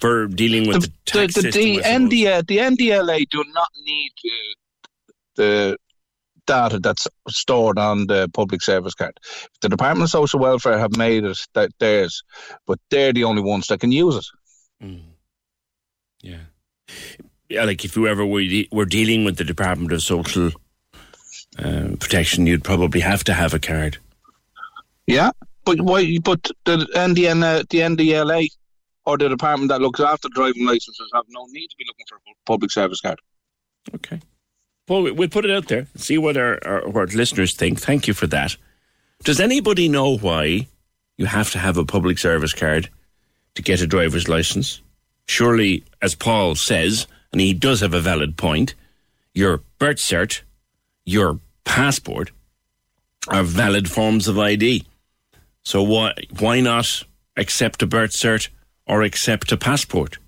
For 0.00 0.26
dealing 0.26 0.68
with 0.68 0.82
the, 0.82 0.92
tax 1.04 1.34
the, 1.34 1.42
the, 1.42 1.52
system, 1.52 2.08
the. 2.08 2.24
NDL, 2.24 2.46
the 2.46 2.58
NDLA 2.58 3.28
do 3.30 3.44
not 3.52 3.68
need 3.84 4.12
the 5.36 5.76
data 6.46 6.78
that's 6.78 7.08
stored 7.28 7.78
on 7.78 8.06
the 8.06 8.30
public 8.32 8.62
service 8.62 8.94
card. 8.94 9.18
The 9.60 9.68
Department 9.68 10.04
of 10.04 10.10
Social 10.10 10.38
Welfare 10.38 10.78
have 10.78 10.96
made 10.96 11.24
it 11.24 11.38
that 11.54 11.70
theirs, 11.78 12.22
but 12.66 12.78
they're 12.90 13.12
the 13.12 13.24
only 13.24 13.42
ones 13.42 13.66
that 13.66 13.80
can 13.80 13.90
use 13.90 14.16
it. 14.16 14.26
Yeah. 16.22 16.40
Yeah, 17.48 17.64
like 17.64 17.84
if 17.84 17.96
you 17.96 18.06
ever 18.08 18.24
were, 18.26 18.40
de- 18.40 18.68
were 18.72 18.84
dealing 18.86 19.24
with 19.24 19.36
the 19.36 19.44
Department 19.44 19.92
of 19.92 20.02
Social 20.02 20.50
uh, 21.58 21.88
Protection, 22.00 22.46
you'd 22.46 22.64
probably 22.64 23.00
have 23.00 23.22
to 23.24 23.32
have 23.34 23.54
a 23.54 23.58
card. 23.58 23.98
Yeah, 25.06 25.30
but 25.64 25.80
why? 25.80 26.18
But 26.22 26.50
the 26.64 26.78
NDN, 26.94 27.42
uh, 27.44 27.62
the 27.70 27.78
NDLA, 27.78 28.48
or 29.04 29.16
the 29.16 29.28
department 29.28 29.68
that 29.70 29.80
looks 29.80 30.00
after 30.00 30.28
driving 30.34 30.66
licenses 30.66 31.08
have 31.14 31.24
no 31.28 31.46
need 31.50 31.68
to 31.68 31.76
be 31.76 31.84
looking 31.86 32.06
for 32.08 32.16
a 32.16 32.20
public 32.46 32.72
service 32.72 33.00
card. 33.00 33.20
Okay. 33.94 34.20
Well, 34.88 35.02
we- 35.02 35.12
we'll 35.12 35.28
put 35.28 35.44
it 35.44 35.50
out 35.52 35.68
there, 35.68 35.86
see 35.94 36.18
what 36.18 36.36
our, 36.36 36.58
our, 36.66 36.88
what 36.88 36.96
our 37.12 37.16
listeners 37.16 37.54
think. 37.54 37.80
Thank 37.80 38.08
you 38.08 38.14
for 38.14 38.26
that. 38.28 38.56
Does 39.22 39.38
anybody 39.40 39.88
know 39.88 40.16
why 40.18 40.66
you 41.16 41.26
have 41.26 41.50
to 41.52 41.58
have 41.58 41.76
a 41.76 41.84
public 41.84 42.18
service 42.18 42.52
card 42.52 42.88
to 43.54 43.62
get 43.62 43.80
a 43.80 43.86
driver's 43.86 44.28
license? 44.28 44.80
Surely, 45.26 45.84
as 46.00 46.14
Paul 46.14 46.54
says, 46.54 47.06
and 47.32 47.40
he 47.40 47.52
does 47.52 47.80
have 47.80 47.94
a 47.94 48.00
valid 48.00 48.36
point, 48.36 48.74
your 49.34 49.62
birth 49.78 49.98
cert, 49.98 50.42
your 51.04 51.40
passport 51.64 52.30
are 53.28 53.42
valid 53.42 53.90
forms 53.90 54.28
of 54.28 54.38
ID. 54.38 54.86
So 55.62 55.82
why 55.82 56.14
why 56.38 56.60
not 56.60 57.02
accept 57.36 57.82
a 57.82 57.86
birth 57.86 58.12
cert 58.12 58.48
or 58.86 59.02
accept 59.02 59.50
a 59.52 59.56
passport 59.56 60.18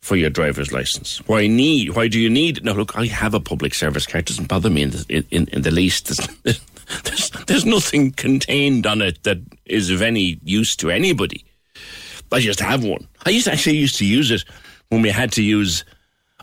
for 0.00 0.16
your 0.16 0.30
driver's 0.30 0.72
license? 0.72 1.18
Why 1.26 1.46
need? 1.46 1.90
Why 1.90 2.08
do 2.08 2.18
you 2.18 2.30
need? 2.30 2.64
No, 2.64 2.72
look, 2.72 2.96
I 2.96 3.06
have 3.06 3.34
a 3.34 3.40
public 3.40 3.74
service 3.74 4.06
card. 4.06 4.22
It 4.22 4.28
doesn't 4.28 4.48
bother 4.48 4.70
me 4.70 4.82
in 4.82 4.90
the, 4.90 5.24
in, 5.30 5.46
in 5.48 5.62
the 5.62 5.70
least. 5.70 6.06
There's, 6.06 6.60
there's, 7.04 7.30
there's 7.46 7.66
nothing 7.66 8.12
contained 8.12 8.86
on 8.86 9.02
it 9.02 9.22
that 9.24 9.38
is 9.66 9.90
of 9.90 10.00
any 10.00 10.38
use 10.42 10.74
to 10.76 10.90
anybody. 10.90 11.44
I 12.32 12.40
just 12.40 12.60
have 12.60 12.84
one. 12.84 13.06
I 13.24 13.30
used 13.30 13.46
to 13.46 13.52
actually 13.52 13.76
used 13.76 13.98
to 13.98 14.06
use 14.06 14.30
it 14.30 14.44
when 14.88 15.02
we 15.02 15.10
had 15.10 15.32
to 15.32 15.42
use 15.42 15.84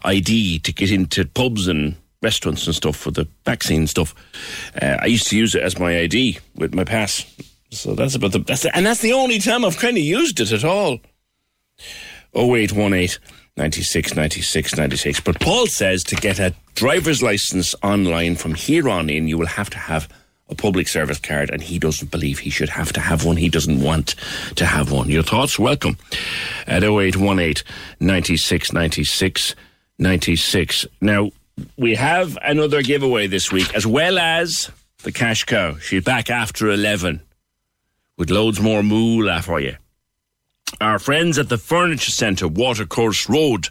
ID 0.03 0.59
to 0.59 0.73
get 0.73 0.91
into 0.91 1.25
pubs 1.25 1.67
and 1.67 1.95
restaurants 2.21 2.65
and 2.65 2.75
stuff 2.75 2.95
for 2.95 3.11
the 3.11 3.27
vaccine 3.45 3.87
stuff. 3.87 4.15
Uh, 4.81 4.97
I 4.99 5.05
used 5.05 5.27
to 5.27 5.37
use 5.37 5.55
it 5.55 5.63
as 5.63 5.77
my 5.77 5.99
ID 5.99 6.39
with 6.55 6.73
my 6.73 6.83
pass. 6.83 7.25
So 7.69 7.95
that's 7.95 8.15
about 8.15 8.31
the 8.31 8.39
that's 8.39 8.63
the, 8.63 8.75
and 8.75 8.85
that's 8.85 9.01
the 9.01 9.13
only 9.13 9.39
time 9.39 9.65
I've 9.65 9.77
kind 9.77 9.97
of 9.97 10.03
used 10.03 10.39
it 10.39 10.51
at 10.51 10.63
all. 10.63 10.99
0818 12.35 13.19
96 13.57 14.15
96 14.15 14.77
96. 14.77 15.19
But 15.19 15.39
Paul 15.39 15.67
says 15.67 16.03
to 16.05 16.15
get 16.15 16.39
a 16.39 16.55
driver's 16.75 17.21
license 17.21 17.75
online 17.83 18.35
from 18.35 18.55
here 18.55 18.89
on 18.89 19.09
in, 19.09 19.27
you 19.27 19.37
will 19.37 19.47
have 19.47 19.69
to 19.71 19.77
have 19.77 20.07
a 20.49 20.55
public 20.55 20.87
service 20.87 21.19
card, 21.19 21.49
and 21.49 21.61
he 21.61 21.79
doesn't 21.79 22.11
believe 22.11 22.39
he 22.39 22.49
should 22.49 22.69
have 22.69 22.93
to 22.93 22.99
have 22.99 23.25
one. 23.25 23.37
He 23.37 23.49
doesn't 23.49 23.81
want 23.81 24.15
to 24.55 24.65
have 24.65 24.91
one. 24.91 25.09
Your 25.09 25.23
thoughts? 25.23 25.57
Welcome 25.57 25.97
at 26.67 26.83
0818 26.83 27.63
96 27.99 28.73
96 28.73 29.55
96. 29.99 30.85
Now, 31.01 31.31
we 31.77 31.95
have 31.95 32.37
another 32.41 32.81
giveaway 32.81 33.27
this 33.27 33.51
week, 33.51 33.73
as 33.75 33.85
well 33.87 34.17
as 34.19 34.71
the 35.03 35.11
cash 35.11 35.43
cow. 35.43 35.77
She's 35.77 36.03
back 36.03 36.29
after 36.29 36.69
11 36.69 37.21
with 38.17 38.29
loads 38.29 38.59
more 38.59 38.83
moolah 38.83 39.41
for 39.41 39.59
you. 39.59 39.77
Our 40.81 40.99
friends 40.99 41.37
at 41.37 41.49
the 41.49 41.57
Furniture 41.57 42.11
Centre, 42.11 42.47
Watercourse 42.47 43.29
Road, 43.29 43.67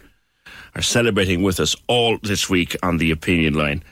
are 0.75 0.83
celebrating 0.83 1.43
with 1.43 1.61
us 1.61 1.77
all 1.87 2.19
this 2.23 2.49
week 2.49 2.77
on 2.83 2.97
the 2.97 3.11
opinion 3.11 3.55
line. 3.55 3.83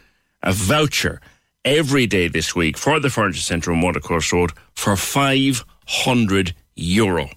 A 0.43 0.53
voucher 0.53 1.21
every 1.65 2.07
day 2.07 2.27
this 2.27 2.55
week 2.55 2.79
for 2.79 2.99
the 3.01 3.11
Furniture 3.11 3.41
Centre 3.41 3.73
on 3.73 3.83
Watercourse 3.83 4.33
Road 4.33 4.53
for 4.75 4.97
500 4.97 6.55
euro. 6.75 7.29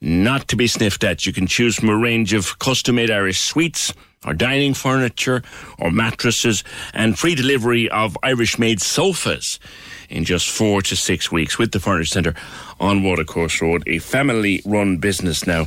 Not 0.00 0.48
to 0.48 0.56
be 0.56 0.66
sniffed 0.66 1.04
at. 1.04 1.26
You 1.26 1.32
can 1.32 1.46
choose 1.46 1.76
from 1.76 1.88
a 1.88 1.96
range 1.96 2.32
of 2.32 2.58
custom 2.58 2.96
made 2.96 3.10
Irish 3.10 3.38
suites 3.38 3.94
or 4.26 4.34
dining 4.34 4.74
furniture 4.74 5.42
or 5.78 5.92
mattresses 5.92 6.64
and 6.92 7.16
free 7.16 7.36
delivery 7.36 7.88
of 7.88 8.16
Irish 8.24 8.58
made 8.58 8.80
sofas 8.80 9.60
in 10.08 10.24
just 10.24 10.50
four 10.50 10.82
to 10.82 10.96
six 10.96 11.30
weeks 11.30 11.56
with 11.56 11.70
the 11.70 11.78
Furniture 11.78 12.06
Centre 12.06 12.34
on 12.80 13.04
Watercourse 13.04 13.62
Road, 13.62 13.84
a 13.86 14.00
family 14.00 14.60
run 14.64 14.96
business 14.96 15.46
now 15.46 15.66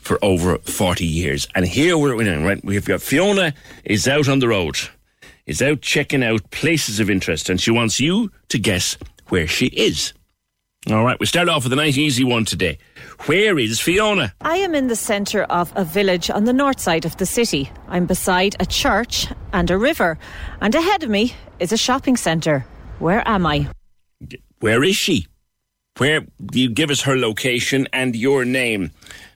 for 0.00 0.16
over 0.22 0.58
40 0.58 1.04
years. 1.04 1.48
And 1.56 1.66
here 1.66 1.98
we're 1.98 2.22
in, 2.22 2.44
right? 2.44 2.64
We've 2.64 2.84
got 2.84 3.02
Fiona 3.02 3.52
is 3.84 4.06
out 4.06 4.28
on 4.28 4.38
the 4.38 4.48
road, 4.48 4.78
is 5.46 5.62
out 5.62 5.80
checking 5.80 6.22
out 6.22 6.50
places 6.50 7.00
of 7.00 7.10
interest, 7.10 7.48
and 7.48 7.60
she 7.60 7.70
wants 7.70 8.00
you 8.00 8.30
to 8.48 8.58
guess 8.58 8.96
where 9.28 9.46
she 9.46 9.66
is. 9.66 10.12
All 10.90 11.04
right, 11.04 11.18
we 11.20 11.26
start 11.26 11.48
off 11.48 11.62
with 11.62 11.72
a 11.72 11.76
nice 11.76 11.96
easy 11.96 12.24
one 12.24 12.44
today. 12.44 12.76
Where 13.26 13.56
is 13.56 13.78
Fiona? 13.78 14.34
I 14.40 14.56
am 14.56 14.74
in 14.74 14.88
the 14.88 14.96
centre 14.96 15.44
of 15.44 15.72
a 15.76 15.84
village 15.84 16.28
on 16.28 16.44
the 16.44 16.52
north 16.52 16.80
side 16.80 17.04
of 17.04 17.16
the 17.18 17.26
city. 17.26 17.70
I'm 17.86 18.06
beside 18.06 18.56
a 18.58 18.66
church 18.66 19.28
and 19.52 19.70
a 19.70 19.78
river, 19.78 20.18
and 20.60 20.74
ahead 20.74 21.04
of 21.04 21.10
me 21.10 21.34
is 21.60 21.70
a 21.72 21.76
shopping 21.76 22.16
centre. 22.16 22.66
Where 22.98 23.26
am 23.28 23.46
I? 23.46 23.68
Where 24.58 24.82
is 24.82 24.96
she? 24.96 25.28
Where 25.98 26.22
do 26.46 26.60
you 26.60 26.70
give 26.70 26.90
us 26.90 27.02
her 27.02 27.16
location 27.16 27.86
and 27.92 28.16
your 28.16 28.44
name 28.44 28.90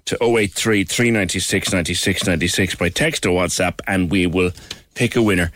to 0.07 0.17
083 0.21 0.85
396 0.85 1.73
96 1.73 2.27
96 2.27 2.75
by 2.75 2.89
text 2.89 3.25
or 3.25 3.41
WhatsApp, 3.41 3.81
and 3.87 4.11
we 4.11 4.27
will 4.27 4.51
pick 4.95 5.15
a 5.15 5.23
winner 5.23 5.53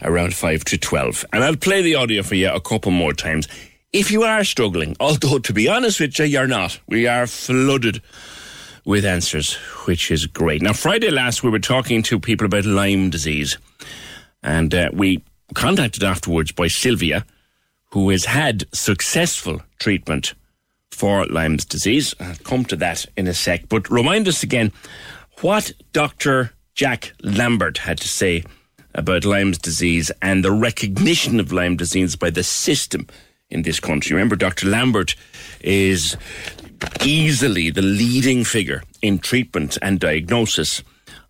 around 0.00 0.34
5 0.34 0.64
to 0.64 0.78
12. 0.78 1.24
And 1.32 1.44
I'll 1.44 1.56
play 1.56 1.82
the 1.82 1.96
audio 1.96 2.22
for 2.22 2.34
you 2.34 2.50
a 2.50 2.60
couple 2.60 2.92
more 2.92 3.12
times 3.12 3.48
if 3.92 4.10
you 4.10 4.22
are 4.22 4.42
struggling, 4.44 4.96
although 5.00 5.38
to 5.38 5.52
be 5.52 5.68
honest 5.68 6.00
with 6.00 6.18
you, 6.18 6.24
you're 6.24 6.46
not. 6.46 6.80
We 6.88 7.06
are 7.06 7.26
flooded 7.26 8.00
with 8.84 9.04
answers, 9.04 9.54
which 9.84 10.10
is 10.10 10.26
great. 10.26 10.62
Now, 10.62 10.72
Friday 10.72 11.10
last, 11.10 11.42
we 11.42 11.50
were 11.50 11.58
talking 11.58 12.02
to 12.04 12.18
people 12.18 12.46
about 12.46 12.64
Lyme 12.64 13.10
disease, 13.10 13.58
and 14.42 14.74
uh, 14.74 14.90
we 14.92 15.22
contacted 15.54 16.02
afterwards 16.02 16.52
by 16.52 16.68
Sylvia, 16.68 17.24
who 17.90 18.08
has 18.08 18.24
had 18.24 18.64
successful 18.74 19.60
treatment 19.78 20.34
for 20.90 21.26
Lyme's 21.26 21.64
disease. 21.64 22.14
I'll 22.18 22.34
come 22.36 22.64
to 22.66 22.76
that 22.76 23.06
in 23.16 23.28
a 23.28 23.34
sec, 23.34 23.68
but 23.68 23.90
remind 23.90 24.26
us 24.26 24.42
again 24.42 24.72
what 25.42 25.72
Dr. 25.92 26.52
Jack 26.74 27.12
Lambert 27.22 27.78
had 27.78 27.98
to 27.98 28.08
say 28.08 28.44
about 28.94 29.24
Lyme's 29.24 29.58
disease 29.58 30.10
and 30.20 30.44
the 30.44 30.52
recognition 30.52 31.40
of 31.40 31.52
Lyme 31.52 31.76
disease 31.76 32.16
by 32.16 32.30
the 32.30 32.42
system 32.42 33.06
in 33.50 33.62
this 33.62 33.80
country. 33.80 34.14
Remember, 34.14 34.36
Dr. 34.36 34.68
Lambert 34.68 35.14
is 35.60 36.16
easily 37.04 37.70
the 37.70 37.82
leading 37.82 38.44
figure 38.44 38.82
in 39.02 39.18
treatment 39.18 39.78
and 39.82 40.00
diagnosis 40.00 40.82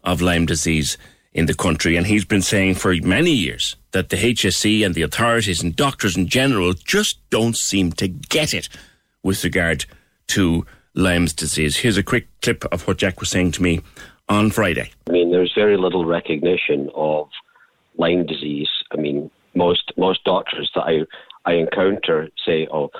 of 0.04 0.20
Lyme 0.20 0.46
disease 0.46 0.96
in 1.32 1.46
the 1.46 1.54
country. 1.54 1.96
And 1.96 2.06
he's 2.06 2.24
been 2.24 2.42
saying 2.42 2.76
for 2.76 2.94
many 2.94 3.32
years 3.32 3.76
that 3.92 4.08
the 4.08 4.16
HSE 4.16 4.84
and 4.84 4.94
the 4.94 5.02
authorities 5.02 5.62
and 5.62 5.74
doctors 5.74 6.16
in 6.16 6.28
general 6.28 6.72
just 6.72 7.18
don't 7.30 7.56
seem 7.56 7.92
to 7.92 8.08
get 8.08 8.54
it 8.54 8.68
with 9.22 9.44
regard 9.44 9.86
to 10.28 10.66
Lyme's 10.94 11.32
disease. 11.32 11.78
Here's 11.78 11.96
a 11.96 12.02
quick 12.02 12.28
clip 12.42 12.64
of 12.66 12.86
what 12.86 12.98
Jack 12.98 13.20
was 13.20 13.30
saying 13.30 13.52
to 13.52 13.62
me 13.62 13.80
on 14.28 14.50
Friday. 14.50 14.90
I 15.08 15.12
mean, 15.12 15.30
there's 15.30 15.52
very 15.54 15.76
little 15.76 16.04
recognition 16.04 16.90
of 16.94 17.28
Lyme 18.02 18.26
disease. 18.26 18.72
I 18.94 18.96
mean, 19.04 19.30
most 19.54 19.84
most 19.96 20.20
doctors 20.24 20.68
that 20.74 20.86
I 20.92 20.94
I 21.50 21.52
encounter 21.64 22.18
say, 22.46 22.58
"Oh, 22.76 22.90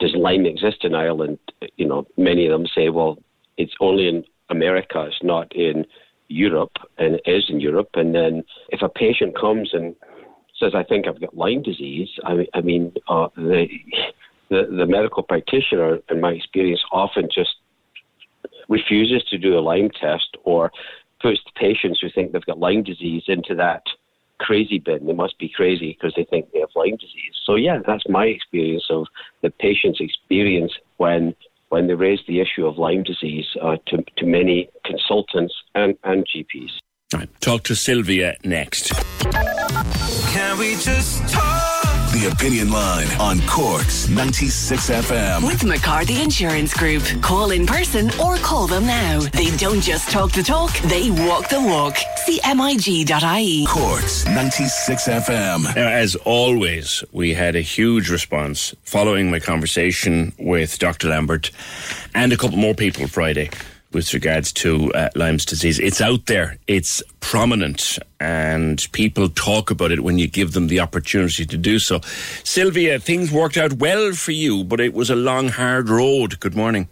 does 0.00 0.14
Lyme 0.26 0.46
exist 0.46 0.80
in 0.88 0.94
Ireland?" 0.94 1.38
You 1.80 1.86
know, 1.90 2.00
many 2.16 2.42
of 2.46 2.52
them 2.54 2.66
say, 2.76 2.88
"Well, 2.88 3.18
it's 3.62 3.76
only 3.80 4.04
in 4.12 4.18
America. 4.56 4.98
It's 5.08 5.22
not 5.34 5.46
in 5.54 5.86
Europe, 6.46 6.76
and 6.98 7.10
it 7.16 7.26
is 7.36 7.44
in 7.52 7.60
Europe." 7.60 7.92
And 7.94 8.10
then 8.18 8.32
if 8.70 8.80
a 8.82 8.88
patient 9.04 9.32
comes 9.44 9.68
and 9.72 9.86
says, 10.58 10.72
"I 10.74 10.84
think 10.84 11.06
I've 11.06 11.24
got 11.24 11.42
Lyme 11.42 11.62
disease," 11.70 12.10
I, 12.30 12.32
I 12.58 12.60
mean, 12.70 12.82
uh, 13.14 13.28
the, 13.36 13.62
the 14.52 14.60
the 14.80 14.88
medical 14.96 15.22
practitioner, 15.32 15.90
in 16.10 16.18
my 16.26 16.32
experience, 16.40 16.82
often 17.02 17.28
just 17.40 17.54
refuses 18.76 19.22
to 19.30 19.36
do 19.46 19.58
a 19.58 19.66
Lyme 19.70 19.90
test 20.04 20.30
or 20.50 20.62
puts 21.22 21.40
patients 21.66 21.98
who 22.00 22.08
think 22.10 22.26
they've 22.32 22.52
got 22.52 22.64
Lyme 22.66 22.84
disease 22.92 23.24
into 23.36 23.54
that 23.64 23.82
crazy 24.40 24.78
bin. 24.78 25.06
They 25.06 25.12
must 25.12 25.38
be 25.38 25.48
crazy 25.48 25.96
because 25.96 26.14
they 26.16 26.24
think 26.24 26.50
they 26.52 26.60
have 26.60 26.70
Lyme 26.74 26.96
disease. 26.96 27.34
So 27.44 27.54
yeah, 27.54 27.78
that's 27.86 28.08
my 28.08 28.26
experience 28.26 28.86
of 28.90 29.06
the 29.42 29.50
patient's 29.50 30.00
experience 30.00 30.72
when 30.96 31.34
when 31.68 31.86
they 31.86 31.94
raise 31.94 32.20
the 32.26 32.40
issue 32.40 32.66
of 32.66 32.78
Lyme 32.78 33.04
disease 33.04 33.46
uh, 33.62 33.76
to 33.86 34.04
to 34.16 34.26
many 34.26 34.68
consultants 34.84 35.54
and 35.74 35.96
and 36.04 36.26
GPs. 36.26 36.72
Right. 37.12 37.28
Talk 37.40 37.64
to 37.64 37.74
Sylvia 37.74 38.36
next. 38.44 38.92
Can 40.32 40.58
we 40.58 40.76
just 40.76 41.28
talk? 41.28 41.66
The 42.12 42.28
Opinion 42.32 42.70
Line 42.70 43.08
on 43.20 43.40
Cork's 43.48 44.08
96 44.08 44.90
FM. 44.90 45.44
With 45.46 45.64
McCarthy 45.64 46.22
Insurance 46.22 46.72
Group. 46.72 47.02
Call 47.20 47.50
in 47.50 47.66
person 47.66 48.10
or 48.20 48.36
call 48.36 48.68
them 48.68 48.86
now. 48.86 49.20
They 49.20 49.50
don't 49.56 49.80
just 49.80 50.08
talk 50.10 50.30
the 50.32 50.42
talk, 50.44 50.72
they 50.82 51.10
walk 51.10 51.48
the 51.48 51.60
walk. 51.60 51.96
See 52.24 52.40
MIG.ie. 52.44 53.66
Cork's 53.66 54.24
96 54.26 55.08
FM. 55.08 55.74
Now, 55.74 55.88
as 55.88 56.14
always, 56.16 57.02
we 57.10 57.34
had 57.34 57.56
a 57.56 57.60
huge 57.60 58.08
response 58.08 58.72
following 58.84 59.30
my 59.30 59.40
conversation 59.40 60.32
with 60.38 60.78
Dr. 60.78 61.08
Lambert 61.08 61.50
and 62.14 62.32
a 62.32 62.36
couple 62.36 62.56
more 62.58 62.74
people 62.74 63.08
Friday 63.08 63.50
with 63.92 64.14
regards 64.14 64.52
to 64.52 64.92
uh, 64.92 65.08
Lyme's 65.14 65.44
disease. 65.44 65.78
It's 65.78 66.00
out 66.00 66.26
there, 66.26 66.58
it's 66.66 67.02
prominent, 67.20 67.98
and 68.20 68.86
people 68.92 69.28
talk 69.28 69.70
about 69.70 69.90
it 69.90 70.00
when 70.00 70.18
you 70.18 70.28
give 70.28 70.52
them 70.52 70.68
the 70.68 70.80
opportunity 70.80 71.44
to 71.44 71.56
do 71.56 71.78
so. 71.78 72.00
Sylvia, 72.44 72.98
things 73.00 73.32
worked 73.32 73.56
out 73.56 73.74
well 73.74 74.12
for 74.12 74.32
you, 74.32 74.64
but 74.64 74.80
it 74.80 74.94
was 74.94 75.10
a 75.10 75.16
long, 75.16 75.48
hard 75.48 75.88
road. 75.88 76.38
Good 76.40 76.54
morning. 76.54 76.88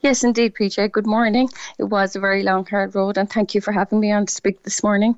Yes, 0.00 0.24
indeed, 0.24 0.54
PJ. 0.54 0.90
Good 0.90 1.06
morning. 1.06 1.48
It 1.78 1.84
was 1.84 2.16
a 2.16 2.20
very 2.20 2.42
long, 2.42 2.66
hard 2.66 2.94
road, 2.94 3.16
and 3.16 3.30
thank 3.30 3.54
you 3.54 3.60
for 3.60 3.72
having 3.72 4.00
me 4.00 4.10
on 4.10 4.26
to 4.26 4.32
speak 4.32 4.62
this 4.64 4.82
morning. 4.82 5.16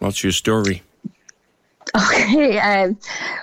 What's 0.00 0.24
your 0.24 0.32
story? 0.32 0.82
Okay, 1.94 2.58
um, 2.58 2.98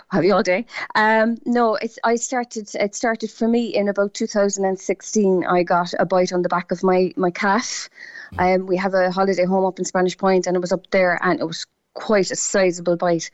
have 0.09 0.23
you 0.23 0.33
all 0.33 0.43
day? 0.43 0.65
Um, 0.95 1.37
no, 1.45 1.75
it's 1.75 1.99
I 2.03 2.15
started. 2.15 2.69
It 2.75 2.95
started 2.95 3.31
for 3.31 3.47
me 3.47 3.75
in 3.75 3.89
about 3.89 4.13
2016. 4.13 5.45
I 5.45 5.63
got 5.63 5.93
a 5.99 6.05
bite 6.05 6.31
on 6.31 6.43
the 6.43 6.49
back 6.49 6.71
of 6.71 6.83
my 6.83 7.13
my 7.17 7.31
calf. 7.31 7.89
Um, 8.37 8.65
we 8.67 8.77
have 8.77 8.93
a 8.93 9.11
holiday 9.11 9.45
home 9.45 9.65
up 9.65 9.79
in 9.79 9.85
Spanish 9.85 10.17
Point, 10.17 10.47
and 10.47 10.55
it 10.55 10.59
was 10.59 10.71
up 10.71 10.89
there, 10.91 11.19
and 11.23 11.39
it 11.39 11.45
was 11.45 11.65
quite 11.93 12.31
a 12.31 12.35
sizable 12.35 12.95
bite. 12.95 13.31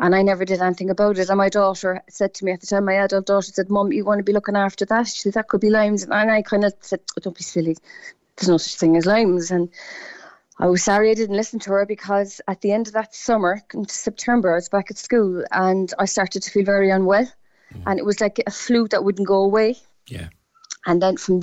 And 0.00 0.14
I 0.14 0.22
never 0.22 0.44
did 0.44 0.60
anything 0.60 0.90
about 0.90 1.18
it. 1.18 1.28
And 1.28 1.38
my 1.38 1.48
daughter 1.48 2.02
said 2.08 2.34
to 2.34 2.44
me 2.44 2.52
at 2.52 2.60
the 2.60 2.66
time, 2.66 2.86
my 2.86 2.94
adult 2.94 3.26
daughter 3.26 3.52
said, 3.52 3.70
"Mum, 3.70 3.92
you 3.92 4.04
want 4.04 4.18
to 4.18 4.24
be 4.24 4.32
looking 4.32 4.56
after 4.56 4.84
that?" 4.86 5.06
She 5.06 5.20
said, 5.20 5.34
"That 5.34 5.48
could 5.48 5.60
be 5.60 5.70
Lyme's," 5.70 6.02
and 6.02 6.30
I 6.30 6.42
kind 6.42 6.64
of 6.64 6.74
said, 6.80 7.00
oh, 7.16 7.20
"Don't 7.20 7.36
be 7.36 7.44
silly. 7.44 7.76
There's 8.36 8.48
no 8.48 8.58
such 8.58 8.78
thing 8.78 8.96
as 8.96 9.06
Lyme's." 9.06 9.50
And 9.50 9.70
I 10.60 10.66
was 10.66 10.84
sorry 10.84 11.10
I 11.10 11.14
didn't 11.14 11.36
listen 11.36 11.58
to 11.60 11.70
her 11.70 11.86
because 11.86 12.40
at 12.46 12.60
the 12.60 12.72
end 12.72 12.86
of 12.86 12.92
that 12.92 13.14
summer, 13.14 13.62
into 13.72 13.94
September, 13.94 14.52
I 14.52 14.56
was 14.56 14.68
back 14.68 14.90
at 14.90 14.98
school 14.98 15.42
and 15.50 15.92
I 15.98 16.04
started 16.04 16.42
to 16.42 16.50
feel 16.50 16.64
very 16.64 16.90
unwell. 16.90 17.26
Mm. 17.74 17.82
And 17.86 17.98
it 17.98 18.04
was 18.04 18.20
like 18.20 18.42
a 18.46 18.50
flu 18.50 18.86
that 18.88 19.02
wouldn't 19.02 19.26
go 19.26 19.42
away. 19.42 19.76
Yeah. 20.06 20.28
And 20.86 21.00
then 21.00 21.16
from 21.16 21.40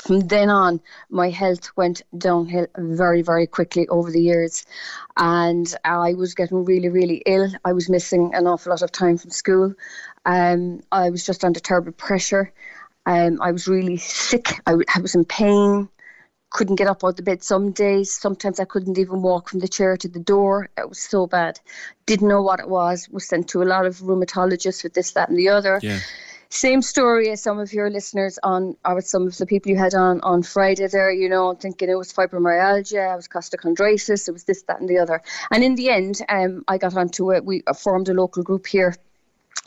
from 0.00 0.20
then 0.20 0.50
on, 0.50 0.80
my 1.08 1.30
health 1.30 1.70
went 1.76 2.02
downhill 2.18 2.66
very, 2.76 3.22
very 3.22 3.46
quickly 3.46 3.86
over 3.88 4.10
the 4.10 4.20
years. 4.20 4.66
And 5.16 5.72
I 5.84 6.14
was 6.14 6.34
getting 6.34 6.64
really, 6.64 6.88
really 6.88 7.22
ill. 7.26 7.52
I 7.64 7.72
was 7.72 7.88
missing 7.88 8.34
an 8.34 8.48
awful 8.48 8.70
lot 8.70 8.82
of 8.82 8.90
time 8.90 9.18
from 9.18 9.30
school. 9.30 9.74
Um, 10.26 10.80
I 10.90 11.10
was 11.10 11.24
just 11.24 11.44
under 11.44 11.60
terrible 11.60 11.92
pressure. 11.92 12.52
Um, 13.06 13.40
I 13.40 13.52
was 13.52 13.68
really 13.68 13.98
sick. 13.98 14.60
I, 14.66 14.74
I 14.94 15.00
was 15.00 15.14
in 15.14 15.24
pain 15.24 15.88
couldn't 16.50 16.76
get 16.76 16.86
up 16.86 17.04
out 17.04 17.08
of 17.10 17.16
the 17.16 17.22
bed 17.22 17.42
some 17.42 17.72
days. 17.72 18.12
Sometimes 18.12 18.58
I 18.58 18.64
couldn't 18.64 18.98
even 18.98 19.22
walk 19.22 19.48
from 19.48 19.60
the 19.60 19.68
chair 19.68 19.96
to 19.96 20.08
the 20.08 20.18
door. 20.18 20.68
It 20.76 20.88
was 20.88 20.98
so 20.98 21.26
bad. 21.26 21.60
Didn't 22.06 22.28
know 22.28 22.42
what 22.42 22.60
it 22.60 22.68
was. 22.68 23.08
Was 23.10 23.28
sent 23.28 23.48
to 23.48 23.62
a 23.62 23.64
lot 23.64 23.86
of 23.86 23.98
rheumatologists 23.98 24.82
with 24.82 24.94
this, 24.94 25.12
that, 25.12 25.28
and 25.28 25.38
the 25.38 25.50
other. 25.50 25.80
Yeah. 25.82 25.98
Same 26.50 26.80
story 26.80 27.30
as 27.30 27.42
some 27.42 27.58
of 27.58 27.74
your 27.74 27.90
listeners 27.90 28.38
on, 28.42 28.74
or 28.82 28.94
with 28.94 29.06
some 29.06 29.26
of 29.26 29.36
the 29.36 29.44
people 29.44 29.70
you 29.70 29.76
had 29.76 29.94
on 29.94 30.22
on 30.22 30.42
Friday 30.42 30.86
there, 30.86 31.12
you 31.12 31.28
know, 31.28 31.52
thinking 31.52 31.90
it 31.90 31.94
was 31.94 32.10
fibromyalgia, 32.10 33.12
it 33.12 33.16
was 33.16 33.28
costochondritis, 33.28 34.26
it 34.26 34.32
was 34.32 34.44
this, 34.44 34.62
that, 34.62 34.80
and 34.80 34.88
the 34.88 34.98
other. 34.98 35.20
And 35.50 35.62
in 35.62 35.74
the 35.74 35.90
end, 35.90 36.22
um, 36.30 36.64
I 36.66 36.78
got 36.78 36.96
onto 36.96 37.32
it. 37.32 37.44
We 37.44 37.62
formed 37.78 38.08
a 38.08 38.14
local 38.14 38.42
group 38.42 38.66
here 38.66 38.94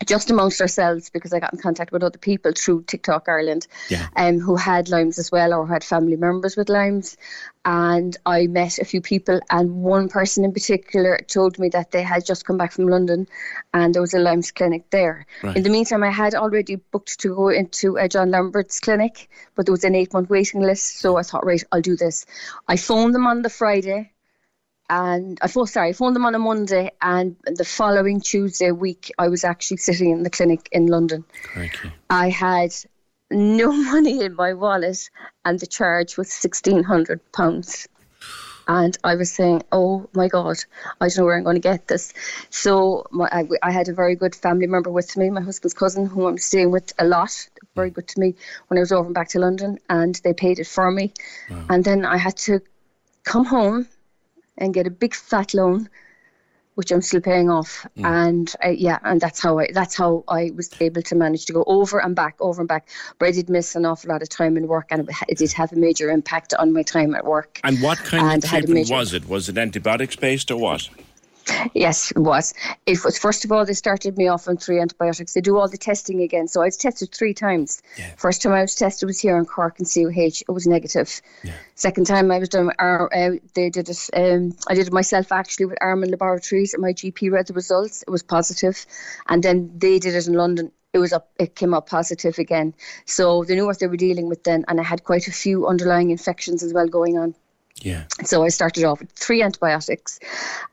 just 0.05 0.31
amongst 0.31 0.61
ourselves 0.61 1.09
because 1.09 1.33
I 1.33 1.39
got 1.39 1.53
in 1.53 1.59
contact 1.59 1.91
with 1.91 2.03
other 2.03 2.17
people 2.17 2.51
through 2.57 2.83
Tick 2.83 3.03
Talk 3.03 3.27
Ireland 3.27 3.67
yeah. 3.89 4.07
um, 4.15 4.39
who 4.39 4.55
had 4.55 4.89
Lyme's 4.89 5.19
as 5.19 5.31
well 5.31 5.53
or 5.53 5.67
had 5.67 5.83
family 5.83 6.15
members 6.15 6.57
with 6.57 6.69
Lyme's. 6.69 7.17
And 7.63 8.17
I 8.25 8.47
met 8.47 8.79
a 8.79 8.85
few 8.85 9.01
people, 9.01 9.39
and 9.51 9.83
one 9.83 10.09
person 10.09 10.43
in 10.43 10.51
particular 10.51 11.19
told 11.27 11.59
me 11.59 11.69
that 11.69 11.91
they 11.91 12.01
had 12.01 12.25
just 12.25 12.43
come 12.43 12.57
back 12.57 12.71
from 12.71 12.87
London 12.87 13.27
and 13.71 13.93
there 13.93 14.01
was 14.01 14.15
a 14.15 14.19
Lyme's 14.19 14.51
clinic 14.51 14.89
there. 14.89 15.27
Right. 15.43 15.55
In 15.55 15.61
the 15.61 15.69
meantime, 15.69 16.03
I 16.03 16.09
had 16.09 16.33
already 16.33 16.77
booked 16.77 17.19
to 17.19 17.35
go 17.35 17.49
into 17.49 17.99
uh, 17.99 18.07
John 18.07 18.31
Lambert's 18.31 18.79
clinic, 18.79 19.29
but 19.55 19.67
there 19.67 19.73
was 19.73 19.83
an 19.83 19.93
eight 19.93 20.11
month 20.11 20.29
waiting 20.31 20.61
list. 20.61 20.99
So 20.99 21.17
I 21.17 21.21
thought, 21.21 21.45
right, 21.45 21.63
I'll 21.71 21.81
do 21.81 21.95
this. 21.95 22.25
I 22.67 22.77
phoned 22.77 23.13
them 23.13 23.27
on 23.27 23.43
the 23.43 23.49
Friday 23.49 24.11
and 24.91 25.39
I 25.41 25.47
phoned, 25.47 25.69
sorry, 25.69 25.89
I 25.89 25.93
phoned 25.93 26.17
them 26.17 26.25
on 26.25 26.35
a 26.35 26.39
Monday, 26.39 26.91
and 27.01 27.37
the 27.45 27.63
following 27.63 28.19
Tuesday 28.19 28.71
week, 28.71 29.09
I 29.17 29.29
was 29.29 29.45
actually 29.45 29.77
sitting 29.77 30.11
in 30.11 30.23
the 30.23 30.29
clinic 30.29 30.67
in 30.73 30.87
London. 30.87 31.23
Crikey. 31.43 31.93
I 32.09 32.29
had 32.29 32.71
no 33.31 33.71
money 33.93 34.21
in 34.21 34.35
my 34.35 34.53
wallet, 34.53 35.09
and 35.45 35.57
the 35.61 35.65
charge 35.65 36.17
was 36.17 36.29
sixteen 36.29 36.83
hundred 36.83 37.21
pounds. 37.31 37.87
And 38.67 38.97
I 39.05 39.15
was 39.15 39.31
saying, 39.31 39.63
"Oh 39.71 40.09
my 40.13 40.27
God, 40.27 40.57
I 40.99 41.07
don't 41.07 41.19
know 41.19 41.25
where 41.25 41.37
I'm 41.37 41.45
going 41.45 41.55
to 41.55 41.61
get 41.61 41.87
this." 41.87 42.13
So 42.49 43.07
my, 43.11 43.29
I, 43.31 43.47
I 43.63 43.71
had 43.71 43.87
a 43.87 43.93
very 43.93 44.15
good 44.15 44.35
family 44.35 44.67
member 44.67 44.91
with 44.91 45.15
me, 45.15 45.29
my 45.29 45.41
husband's 45.41 45.73
cousin, 45.73 46.05
who 46.05 46.27
I'm 46.27 46.37
staying 46.37 46.69
with 46.69 46.91
a 46.99 47.05
lot. 47.05 47.47
Very 47.75 47.89
hmm. 47.89 47.93
good 47.93 48.09
to 48.09 48.19
me 48.19 48.35
when 48.67 48.77
I 48.77 48.81
was 48.81 48.91
over 48.91 49.05
and 49.05 49.15
back 49.15 49.29
to 49.29 49.39
London, 49.39 49.79
and 49.89 50.15
they 50.25 50.33
paid 50.33 50.59
it 50.59 50.67
for 50.67 50.91
me. 50.91 51.13
Wow. 51.49 51.65
And 51.69 51.85
then 51.85 52.03
I 52.03 52.17
had 52.17 52.35
to 52.47 52.59
come 53.23 53.45
home 53.45 53.87
and 54.61 54.73
get 54.73 54.87
a 54.87 54.91
big 54.91 55.13
fat 55.13 55.53
loan, 55.53 55.89
which 56.75 56.91
I'm 56.91 57.01
still 57.01 57.19
paying 57.19 57.49
off. 57.49 57.85
Mm. 57.97 58.05
And 58.05 58.55
uh, 58.63 58.69
yeah, 58.69 58.99
and 59.03 59.19
that's 59.19 59.41
how 59.41 59.59
I 59.59 59.67
that's 59.73 59.95
how 59.97 60.23
I 60.27 60.51
was 60.55 60.69
able 60.79 61.01
to 61.01 61.15
manage 61.15 61.45
to 61.47 61.53
go 61.53 61.63
over 61.67 61.99
and 61.99 62.15
back, 62.15 62.35
over 62.39 62.61
and 62.61 62.67
back. 62.69 62.87
But 63.19 63.27
I 63.27 63.31
did 63.31 63.49
miss 63.49 63.75
an 63.75 63.85
awful 63.85 64.09
lot 64.09 64.21
of 64.21 64.29
time 64.29 64.55
in 64.55 64.67
work, 64.67 64.87
and 64.91 65.09
it, 65.27 65.37
did 65.37 65.51
have 65.53 65.73
a 65.73 65.75
major 65.75 66.09
impact 66.09 66.53
on 66.53 66.71
my 66.71 66.83
time 66.83 67.15
at 67.15 67.25
work. 67.25 67.59
And 67.63 67.81
what 67.81 67.97
kind 67.97 68.23
And 68.33 68.43
of 68.43 68.49
treatment 68.49 68.73
major- 68.75 68.95
was 68.95 69.13
it? 69.13 69.27
Was 69.27 69.49
it 69.49 69.57
antibiotics 69.57 70.15
based 70.15 70.51
or 70.51 70.57
what? 70.57 70.87
Yes, 71.73 72.11
it 72.11 72.19
was. 72.19 72.53
It 72.85 73.03
was 73.03 73.17
first 73.17 73.45
of 73.45 73.51
all 73.51 73.65
they 73.65 73.73
started 73.73 74.17
me 74.17 74.27
off 74.27 74.47
on 74.47 74.57
three 74.57 74.79
antibiotics. 74.79 75.33
They 75.33 75.41
do 75.41 75.57
all 75.57 75.67
the 75.67 75.77
testing 75.77 76.21
again. 76.21 76.47
So 76.47 76.61
I 76.61 76.65
was 76.65 76.77
tested 76.77 77.11
three 77.13 77.33
times. 77.33 77.81
First 78.17 78.41
time 78.41 78.53
I 78.53 78.61
was 78.61 78.75
tested 78.75 79.07
was 79.07 79.19
here 79.19 79.37
in 79.37 79.45
Cork 79.45 79.79
in 79.79 79.85
CUH. 79.85 80.41
It 80.47 80.51
was 80.51 80.67
negative. 80.67 81.21
Second 81.75 82.05
time 82.05 82.31
I 82.31 82.39
was 82.39 82.49
done. 82.49 82.71
Uh, 82.79 83.07
they 83.53 83.69
did 83.69 83.89
it. 83.89 84.09
Um, 84.13 84.55
I 84.67 84.75
did 84.75 84.87
it 84.87 84.93
myself 84.93 85.31
actually 85.31 85.65
with 85.65 85.77
Armin 85.81 86.11
Laboratories, 86.11 86.73
and 86.73 86.81
my 86.81 86.93
GP 86.93 87.31
read 87.31 87.47
the 87.47 87.53
results. 87.53 88.03
It 88.03 88.09
was 88.09 88.23
positive, 88.23 88.85
and 89.27 89.41
then 89.41 89.71
they 89.77 89.99
did 89.99 90.15
it 90.15 90.27
in 90.27 90.33
London. 90.33 90.71
It 90.93 90.99
was 90.99 91.13
up. 91.13 91.31
It 91.39 91.55
came 91.55 91.73
up 91.73 91.89
positive 91.89 92.37
again. 92.37 92.73
So 93.05 93.43
they 93.43 93.55
knew 93.55 93.65
what 93.65 93.79
they 93.79 93.87
were 93.87 93.97
dealing 93.97 94.27
with 94.27 94.43
then, 94.43 94.65
and 94.67 94.79
I 94.79 94.83
had 94.83 95.03
quite 95.03 95.27
a 95.27 95.31
few 95.31 95.67
underlying 95.67 96.11
infections 96.11 96.63
as 96.63 96.73
well 96.73 96.87
going 96.87 97.17
on. 97.17 97.35
Yeah. 97.77 98.03
So 98.23 98.43
I 98.43 98.49
started 98.49 98.83
off 98.83 98.99
with 98.99 99.11
three 99.11 99.41
antibiotics, 99.41 100.19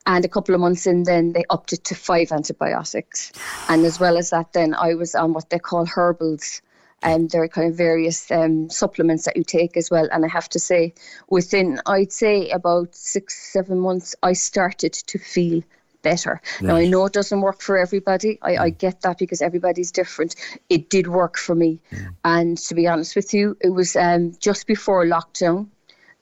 and 0.07 0.25
a 0.25 0.29
couple 0.29 0.55
of 0.55 0.61
months 0.61 0.87
in, 0.87 1.05
then 1.05 1.33
they 1.33 1.45
upped 1.51 1.73
it 1.73 1.85
to 1.85 1.95
five 1.95 2.33
antibiotics. 2.33 3.33
And 3.69 3.85
as 3.85 3.99
well 3.99 4.17
as 4.17 4.31
that, 4.31 4.53
then 4.53 4.75
I 4.75 4.95
was 4.95 5.15
on 5.15 5.33
what 5.33 5.51
they 5.51 5.59
call 5.59 5.87
herbals. 5.87 6.61
And 7.01 7.31
there 7.31 7.43
are 7.45 7.49
kind 7.49 7.71
of 7.71 7.77
various 7.77 8.29
um, 8.33 8.69
supplements 8.69 9.25
that 9.25 9.37
you 9.37 9.45
take 9.45 9.77
as 9.77 9.89
well. 9.89 10.09
And 10.11 10.25
I 10.25 10.29
have 10.29 10.49
to 10.49 10.59
say, 10.59 10.95
within, 11.31 11.81
I'd 11.87 12.13
say 12.13 12.51
about 12.51 12.95
six, 12.95 13.53
seven 13.53 13.79
months, 13.79 14.17
I 14.23 14.33
started 14.33 14.95
to 14.95 15.19
feel 15.19 15.63
better. 16.03 16.41
Now, 16.61 16.75
I 16.77 16.87
know 16.87 17.07
it 17.07 17.13
doesn't 17.13 17.41
work 17.41 17.63
for 17.63 17.79
everybody. 17.79 18.39
I, 18.43 18.57
I 18.57 18.71
get 18.71 19.03
that 19.03 19.19
because 19.19 19.41
everybody's 19.41 19.93
different. 19.93 20.35
It 20.69 20.91
did 20.91 21.07
work 21.07 21.39
for 21.39 21.55
me. 21.55 21.81
And 22.25 22.59
to 22.59 22.75
be 22.75 22.89
honest 22.89 23.15
with 23.15 23.33
you, 23.33 23.57
it 23.61 23.71
was 23.71 23.95
um, 23.95 24.35
just 24.41 24.67
before 24.67 25.05
lockdown 25.07 25.69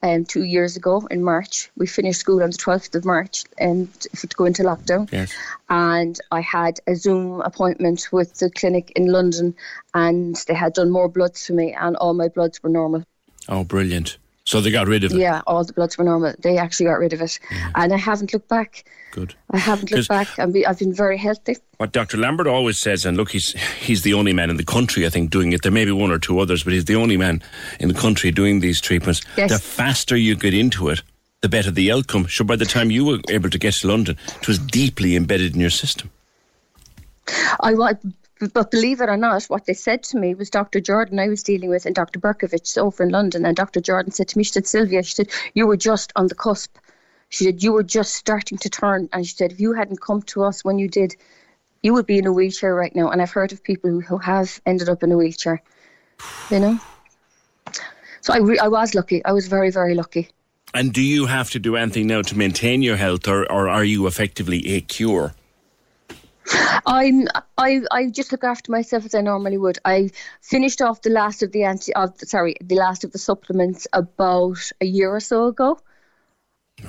um, 0.02 0.24
two 0.24 0.44
years 0.44 0.76
ago 0.76 1.06
in 1.10 1.22
March. 1.22 1.70
We 1.76 1.86
finished 1.86 2.20
school 2.20 2.42
on 2.42 2.50
the 2.50 2.56
12th 2.56 2.94
of 2.94 3.04
March 3.04 3.44
and 3.58 3.92
to 4.00 4.26
go 4.28 4.44
into 4.44 4.62
lockdown. 4.62 5.10
Yes. 5.12 5.34
And 5.68 6.18
I 6.30 6.40
had 6.40 6.80
a 6.86 6.94
Zoom 6.94 7.40
appointment 7.40 8.08
with 8.12 8.38
the 8.38 8.50
clinic 8.50 8.92
in 8.96 9.06
London, 9.06 9.54
and 9.94 10.36
they 10.46 10.54
had 10.54 10.74
done 10.74 10.90
more 10.90 11.08
bloods 11.08 11.46
for 11.46 11.54
me, 11.54 11.74
and 11.74 11.96
all 11.96 12.14
my 12.14 12.28
bloods 12.28 12.62
were 12.62 12.70
normal. 12.70 13.04
Oh, 13.48 13.64
brilliant. 13.64 14.18
So 14.46 14.60
they 14.60 14.70
got 14.70 14.86
rid 14.86 15.02
of 15.02 15.12
it. 15.12 15.18
Yeah, 15.18 15.42
all 15.46 15.64
the 15.64 15.72
bloods 15.72 15.98
were 15.98 16.04
normal. 16.04 16.32
They 16.38 16.56
actually 16.56 16.86
got 16.86 17.00
rid 17.00 17.12
of 17.12 17.20
it, 17.20 17.38
mm. 17.50 17.72
and 17.74 17.92
I 17.92 17.96
haven't 17.96 18.32
looked 18.32 18.48
back. 18.48 18.84
Good. 19.10 19.34
I 19.50 19.58
haven't 19.58 19.90
looked 19.90 20.08
back. 20.08 20.38
I've 20.38 20.52
been, 20.52 20.64
I've 20.64 20.78
been 20.78 20.94
very 20.94 21.18
healthy. 21.18 21.56
What 21.78 21.90
Dr. 21.90 22.16
Lambert 22.16 22.46
always 22.46 22.78
says, 22.78 23.04
and 23.04 23.16
look, 23.16 23.30
he's 23.30 23.52
he's 23.80 24.02
the 24.02 24.14
only 24.14 24.32
man 24.32 24.48
in 24.48 24.56
the 24.56 24.64
country, 24.64 25.04
I 25.04 25.08
think, 25.10 25.30
doing 25.30 25.52
it. 25.52 25.62
There 25.62 25.72
may 25.72 25.84
be 25.84 25.90
one 25.90 26.12
or 26.12 26.20
two 26.20 26.38
others, 26.38 26.62
but 26.62 26.72
he's 26.72 26.84
the 26.84 26.94
only 26.94 27.16
man 27.16 27.42
in 27.80 27.88
the 27.88 27.94
country 27.94 28.30
doing 28.30 28.60
these 28.60 28.80
treatments. 28.80 29.20
Yes. 29.36 29.50
The 29.50 29.58
faster 29.58 30.16
you 30.16 30.36
get 30.36 30.54
into 30.54 30.90
it, 30.90 31.02
the 31.40 31.48
better 31.48 31.72
the 31.72 31.90
outcome. 31.90 32.26
Sure, 32.26 32.46
by 32.46 32.56
the 32.56 32.66
time 32.66 32.92
you 32.92 33.04
were 33.04 33.18
able 33.28 33.50
to 33.50 33.58
get 33.58 33.74
to 33.74 33.88
London, 33.88 34.16
it 34.40 34.46
was 34.46 34.60
deeply 34.60 35.16
embedded 35.16 35.54
in 35.54 35.60
your 35.60 35.70
system. 35.70 36.08
I 37.58 37.74
was, 37.74 37.96
but 38.38 38.70
believe 38.70 39.00
it 39.00 39.08
or 39.08 39.16
not, 39.16 39.44
what 39.44 39.64
they 39.64 39.72
said 39.72 40.02
to 40.04 40.18
me 40.18 40.34
was 40.34 40.50
Dr. 40.50 40.80
Jordan 40.80 41.18
I 41.18 41.28
was 41.28 41.42
dealing 41.42 41.70
with 41.70 41.86
and 41.86 41.94
Dr. 41.94 42.20
Berkovich 42.20 42.76
over 42.76 43.02
in 43.02 43.08
London. 43.08 43.46
And 43.46 43.56
Dr. 43.56 43.80
Jordan 43.80 44.12
said 44.12 44.28
to 44.28 44.38
me, 44.38 44.44
she 44.44 44.52
said, 44.52 44.66
Sylvia, 44.66 45.02
she 45.02 45.14
said, 45.14 45.30
you 45.54 45.66
were 45.66 45.76
just 45.76 46.12
on 46.16 46.26
the 46.26 46.34
cusp. 46.34 46.76
She 47.30 47.44
said, 47.44 47.62
you 47.62 47.72
were 47.72 47.82
just 47.82 48.14
starting 48.14 48.58
to 48.58 48.68
turn. 48.68 49.08
And 49.12 49.26
she 49.26 49.34
said, 49.34 49.52
if 49.52 49.60
you 49.60 49.72
hadn't 49.72 50.00
come 50.00 50.22
to 50.22 50.44
us 50.44 50.64
when 50.64 50.78
you 50.78 50.88
did, 50.88 51.16
you 51.82 51.94
would 51.94 52.06
be 52.06 52.18
in 52.18 52.26
a 52.26 52.32
wheelchair 52.32 52.74
right 52.74 52.94
now. 52.94 53.10
And 53.10 53.22
I've 53.22 53.30
heard 53.30 53.52
of 53.52 53.62
people 53.62 54.00
who, 54.00 54.18
have 54.18 54.60
ended 54.66 54.88
up 54.88 55.02
in 55.02 55.12
a 55.12 55.16
wheelchair, 55.16 55.62
you 56.50 56.60
know? 56.60 56.78
So 58.20 58.34
I, 58.34 58.38
re- 58.38 58.58
I 58.58 58.68
was 58.68 58.94
lucky. 58.94 59.24
I 59.24 59.32
was 59.32 59.48
very, 59.48 59.70
very 59.70 59.94
lucky. 59.94 60.28
And 60.74 60.92
do 60.92 61.00
you 61.00 61.26
have 61.26 61.50
to 61.50 61.58
do 61.58 61.76
anything 61.76 62.08
now 62.08 62.22
to 62.22 62.36
maintain 62.36 62.82
your 62.82 62.96
health, 62.96 63.28
or, 63.28 63.50
or 63.50 63.68
are 63.68 63.84
you 63.84 64.06
effectively 64.06 64.74
a 64.74 64.80
cure? 64.82 65.34
I'm 66.86 67.26
I 67.58 67.80
I 67.90 68.08
just 68.10 68.32
look 68.32 68.44
after 68.44 68.70
myself 68.70 69.04
as 69.04 69.14
I 69.14 69.20
normally 69.20 69.58
would. 69.58 69.78
I 69.84 70.10
finished 70.40 70.80
off 70.80 71.02
the 71.02 71.10
last 71.10 71.42
of 71.42 71.52
the 71.52 71.64
anti 71.64 71.92
of 71.94 72.14
sorry 72.18 72.56
the 72.60 72.76
last 72.76 73.04
of 73.04 73.12
the 73.12 73.18
supplements 73.18 73.86
about 73.92 74.58
a 74.80 74.86
year 74.86 75.10
or 75.10 75.20
so 75.20 75.46
ago. 75.46 75.78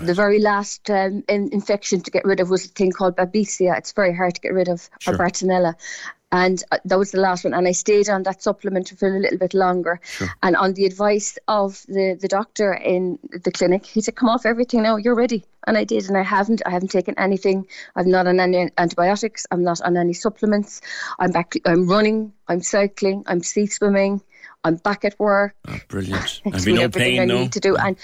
The 0.02 0.14
very 0.14 0.40
last 0.40 0.90
um, 0.90 1.24
in, 1.30 1.50
infection 1.54 2.02
to 2.02 2.12
get 2.12 2.26
rid 2.26 2.42
of 2.42 2.50
was 2.50 2.66
a 2.66 2.68
thing 2.68 2.92
called 2.92 3.16
Babesia. 3.16 3.78
It's 3.78 3.94
very 3.94 4.14
hard 4.14 4.36
to 4.36 4.42
get 4.42 4.54
rid 4.54 4.68
of, 4.68 4.90
Sure. 5.00 5.14
or 5.14 5.18
Bartonella. 5.18 5.76
And 6.32 6.64
uh, 6.72 6.78
that 6.86 6.98
was 6.98 7.12
the 7.12 7.20
last 7.20 7.44
one. 7.44 7.54
And 7.54 7.68
I 7.68 7.72
stayed 7.72 8.10
on 8.10 8.24
that 8.24 8.42
supplement 8.42 8.90
for 8.98 9.08
a 9.08 9.20
little 9.20 9.38
bit 9.38 9.54
longer. 9.54 10.00
Sure. 10.04 10.28
And 10.44 10.56
on 10.56 10.74
the 10.74 10.86
advice 10.86 11.38
of 11.48 11.84
the, 11.88 12.18
the 12.20 12.28
doctor 12.28 12.74
in 12.74 13.18
the 13.32 13.52
clinic, 13.52 13.86
he 13.86 14.02
said, 14.02 14.16
"Come 14.16 14.30
off 14.30 14.46
everything 14.46 14.84
now. 14.84 14.98
You're 14.98 15.16
ready." 15.16 15.46
And 15.66 15.78
I 15.78 15.84
did, 15.84 16.08
and 16.08 16.18
I 16.18 16.24
haven't. 16.24 16.62
I 16.66 16.72
haven't 16.72 16.92
taken 16.92 17.18
anything. 17.18 17.68
I'm 17.96 18.10
not 18.10 18.28
on 18.28 18.40
any 18.40 18.70
antibiotics. 18.78 19.46
I'm 19.52 19.64
not 19.64 19.82
on 19.82 19.96
any 19.96 20.14
supplements. 20.14 20.82
I'm 21.20 21.32
back. 21.32 21.54
I'm 21.66 21.88
running. 21.88 22.34
I'm 22.48 22.62
cycling. 22.62 23.24
I'm 23.28 23.42
sea 23.42 23.68
swimming. 23.68 24.22
I'm 24.64 24.76
back 24.76 25.06
at 25.06 25.18
work. 25.20 25.56
Oh, 25.68 25.80
brilliant. 25.88 26.42
Have 26.52 26.68
you 26.68 26.74
no 26.74 26.90
pain, 26.90 27.22
I 27.22 27.26
no? 27.26 27.40
need 27.40 27.54
to 27.54 27.60
do, 27.62 27.78
and 27.78 27.96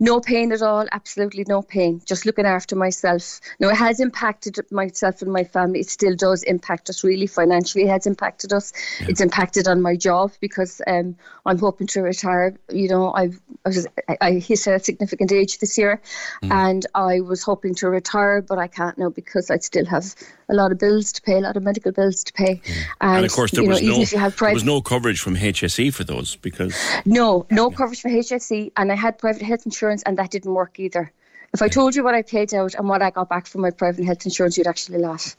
no 0.00 0.18
pain 0.18 0.50
at 0.50 0.62
all. 0.62 0.86
Absolutely 0.90 1.44
no 1.46 1.60
pain. 1.62 2.00
Just 2.06 2.24
looking 2.24 2.46
after 2.46 2.74
myself. 2.74 3.40
No, 3.60 3.68
it 3.68 3.76
has 3.76 4.00
impacted 4.00 4.58
myself 4.70 5.20
and 5.22 5.30
my 5.32 5.44
family. 5.44 5.80
It 5.80 5.90
still 5.90 6.16
does 6.16 6.42
impact 6.42 6.88
us 6.88 7.04
really 7.04 7.26
financially. 7.26 7.84
It 7.84 7.90
has 7.90 8.06
impacted 8.06 8.52
us. 8.52 8.72
It's 9.00 9.20
impacted 9.20 9.68
on 9.68 9.82
my 9.82 9.96
job 9.96 10.32
because 10.40 10.80
um, 10.86 11.16
I'm 11.44 11.58
hoping 11.58 11.86
to 11.88 12.00
retire. 12.00 12.56
You 12.70 12.88
know, 12.88 13.12
I've 13.12 13.38
I, 13.64 13.68
was, 13.68 13.86
I, 14.08 14.16
I 14.20 14.32
hit 14.32 14.66
a 14.66 14.78
significant 14.78 15.32
age 15.32 15.58
this 15.58 15.76
year, 15.76 16.00
Hmm. 16.42 16.52
and 16.52 16.86
I 16.94 17.20
was 17.20 17.42
hoping 17.42 17.74
to 17.76 17.90
retire, 17.90 18.40
but 18.40 18.58
I 18.58 18.68
can't 18.68 18.96
now 18.96 19.10
because 19.10 19.50
I 19.50 19.58
still 19.58 19.84
have 19.84 20.14
a 20.50 20.54
lot 20.54 20.72
of 20.72 20.78
bills 20.78 21.12
to 21.12 21.22
pay, 21.22 21.34
a 21.34 21.40
lot 21.40 21.56
of 21.56 21.62
medical 21.62 21.92
bills 21.92 22.24
to 22.24 22.32
pay. 22.32 22.60
And, 23.00 23.16
And 23.18 23.24
of 23.24 23.32
course, 23.32 23.52
there 23.52 23.62
know, 23.62 23.70
was 23.70 23.82
even 23.82 24.00
no 24.00 24.18
have 24.18 24.36
there 24.36 24.52
was 24.52 24.64
no 24.64 24.80
coverage 24.82 25.20
from 25.20 25.36
HSE 25.36 25.94
for 25.94 26.04
those 26.04 26.36
because 26.36 26.76
no, 27.04 27.46
no 27.50 27.70
coverage 27.70 28.00
for 28.00 28.10
HSE, 28.10 28.72
and 28.76 28.92
I 28.92 28.96
had 28.96 29.18
private 29.18 29.42
health 29.42 29.64
insurance, 29.64 30.02
and 30.02 30.18
that 30.18 30.30
didn't 30.30 30.52
work 30.52 30.78
either. 30.78 31.12
If 31.52 31.62
I 31.62 31.68
told 31.68 31.94
you 31.96 32.04
what 32.04 32.14
I 32.14 32.22
paid 32.22 32.52
out 32.54 32.74
and 32.74 32.88
what 32.88 33.02
I 33.02 33.10
got 33.10 33.28
back 33.28 33.46
from 33.46 33.62
my 33.62 33.70
private 33.70 34.04
health 34.04 34.24
insurance, 34.24 34.56
you'd 34.56 34.66
actually 34.66 34.98
laugh. 34.98 35.36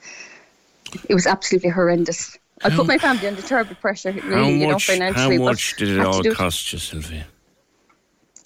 It 1.08 1.14
was 1.14 1.26
absolutely 1.26 1.70
horrendous. 1.70 2.38
I 2.64 2.70
put 2.70 2.86
my 2.86 2.98
family 2.98 3.26
under 3.26 3.42
terrible 3.42 3.74
pressure, 3.76 4.12
really, 4.12 4.30
how 4.30 4.46
you 4.46 4.66
know, 4.66 4.72
much 4.72 4.86
how 4.86 5.30
much 5.30 5.76
did 5.76 5.88
it 5.88 6.00
all 6.00 6.22
cost 6.22 6.72
you, 6.72 6.78
Sylvia? 6.78 7.26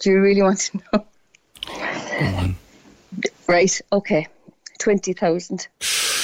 Do 0.00 0.10
you 0.10 0.20
really 0.20 0.42
want 0.42 0.58
to 0.60 0.80
know? 0.92 1.06
Right, 3.48 3.80
okay. 3.92 4.26
20,000. 4.78 5.68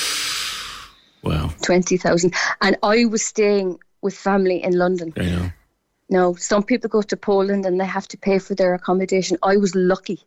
Wow. 1.22 1.50
20,000. 1.62 2.34
And 2.60 2.76
I 2.82 3.04
was 3.04 3.24
staying 3.24 3.78
with 4.00 4.16
family 4.16 4.62
in 4.62 4.76
London. 4.76 5.12
I 5.16 5.24
know. 5.26 5.52
Now, 6.10 6.34
some 6.34 6.62
people 6.62 6.90
go 6.90 7.02
to 7.02 7.16
Poland 7.16 7.64
and 7.64 7.80
they 7.80 7.86
have 7.86 8.08
to 8.08 8.18
pay 8.18 8.38
for 8.38 8.54
their 8.54 8.74
accommodation. 8.74 9.38
I 9.42 9.56
was 9.56 9.74
lucky. 9.74 10.20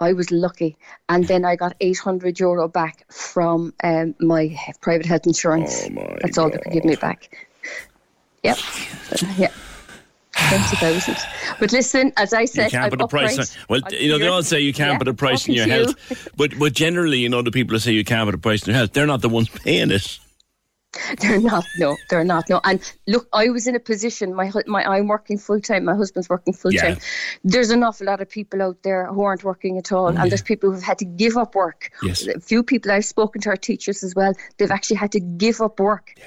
I 0.00 0.12
was 0.12 0.30
lucky. 0.30 0.76
And 1.08 1.26
then 1.26 1.44
I 1.44 1.56
got 1.56 1.74
800 1.80 2.38
euro 2.38 2.68
back 2.68 3.04
from 3.10 3.72
um, 3.82 4.14
my 4.20 4.56
private 4.80 5.06
health 5.06 5.26
insurance. 5.26 5.88
Oh 5.88 6.16
That's 6.20 6.38
all 6.38 6.50
they 6.50 6.58
could 6.58 6.72
give 6.72 6.84
me 6.84 6.96
back. 6.96 7.46
Yep. 8.42 8.58
Yeah. 9.38 9.52
20,000. 10.58 11.16
But 11.60 11.72
listen, 11.72 12.12
as 12.16 12.32
I 12.32 12.44
said, 12.44 12.64
You 12.64 12.70
can't 12.70 12.84
I'm 12.84 12.90
put 12.90 13.00
a 13.00 13.08
price 13.08 13.38
on. 13.38 13.46
Well, 13.68 13.80
I'm 13.84 13.94
you 13.94 14.08
know 14.10 14.18
they 14.18 14.28
all 14.28 14.42
say 14.42 14.60
you 14.60 14.72
can't 14.72 14.92
Yeah, 14.92 14.98
put 14.98 15.08
a 15.08 15.14
price 15.14 15.48
on 15.48 15.54
talking 15.54 15.54
your 15.54 15.66
you. 15.66 15.72
health, 15.86 16.28
but 16.36 16.58
but 16.58 16.72
generally, 16.72 17.18
you 17.18 17.28
know, 17.28 17.42
the 17.42 17.50
people 17.50 17.74
who 17.74 17.78
say 17.80 17.92
you 17.92 18.04
can't 18.04 18.26
put 18.26 18.34
a 18.34 18.38
price 18.38 18.62
on 18.64 18.68
your 18.72 18.76
health, 18.78 18.92
they're 18.92 19.06
not 19.06 19.20
the 19.22 19.28
ones 19.28 19.48
paying 19.64 19.90
it. 19.90 20.18
They're 21.20 21.40
not. 21.40 21.64
No, 21.78 21.96
they're 22.10 22.22
not. 22.24 22.50
No. 22.50 22.60
And 22.64 22.78
look, 23.06 23.26
I 23.32 23.48
was 23.48 23.66
in 23.66 23.74
a 23.74 23.80
position. 23.80 24.34
My 24.34 24.52
my 24.66 24.84
I'm 24.84 25.08
working 25.08 25.38
full 25.38 25.58
time. 25.58 25.86
My 25.86 25.94
husband's 25.94 26.28
working 26.28 26.52
full 26.52 26.70
time. 26.72 26.94
Yeah. 26.96 26.98
There's 27.44 27.70
an 27.70 27.82
awful 27.82 28.06
lot 28.06 28.20
of 28.20 28.28
people 28.28 28.60
out 28.60 28.82
there 28.82 29.06
who 29.06 29.22
aren't 29.22 29.42
working 29.42 29.78
at 29.78 29.90
all, 29.90 30.04
oh, 30.04 30.08
and 30.08 30.30
there's 30.30 30.42
people 30.42 30.70
who've 30.70 30.82
had 30.82 30.98
to 30.98 31.06
give 31.06 31.38
up 31.38 31.54
work. 31.54 31.90
Yes. 32.02 32.26
A 32.26 32.40
few 32.40 32.62
people 32.62 32.92
I've 32.92 33.06
spoken 33.06 33.40
to 33.42 33.50
are 33.50 33.56
teachers 33.56 34.02
as 34.02 34.14
well. 34.14 34.34
They've 34.58 34.70
actually 34.70 34.96
had 34.96 35.12
to 35.12 35.20
give 35.20 35.62
up 35.62 35.80
work. 35.80 36.12
Yeah. 36.18 36.24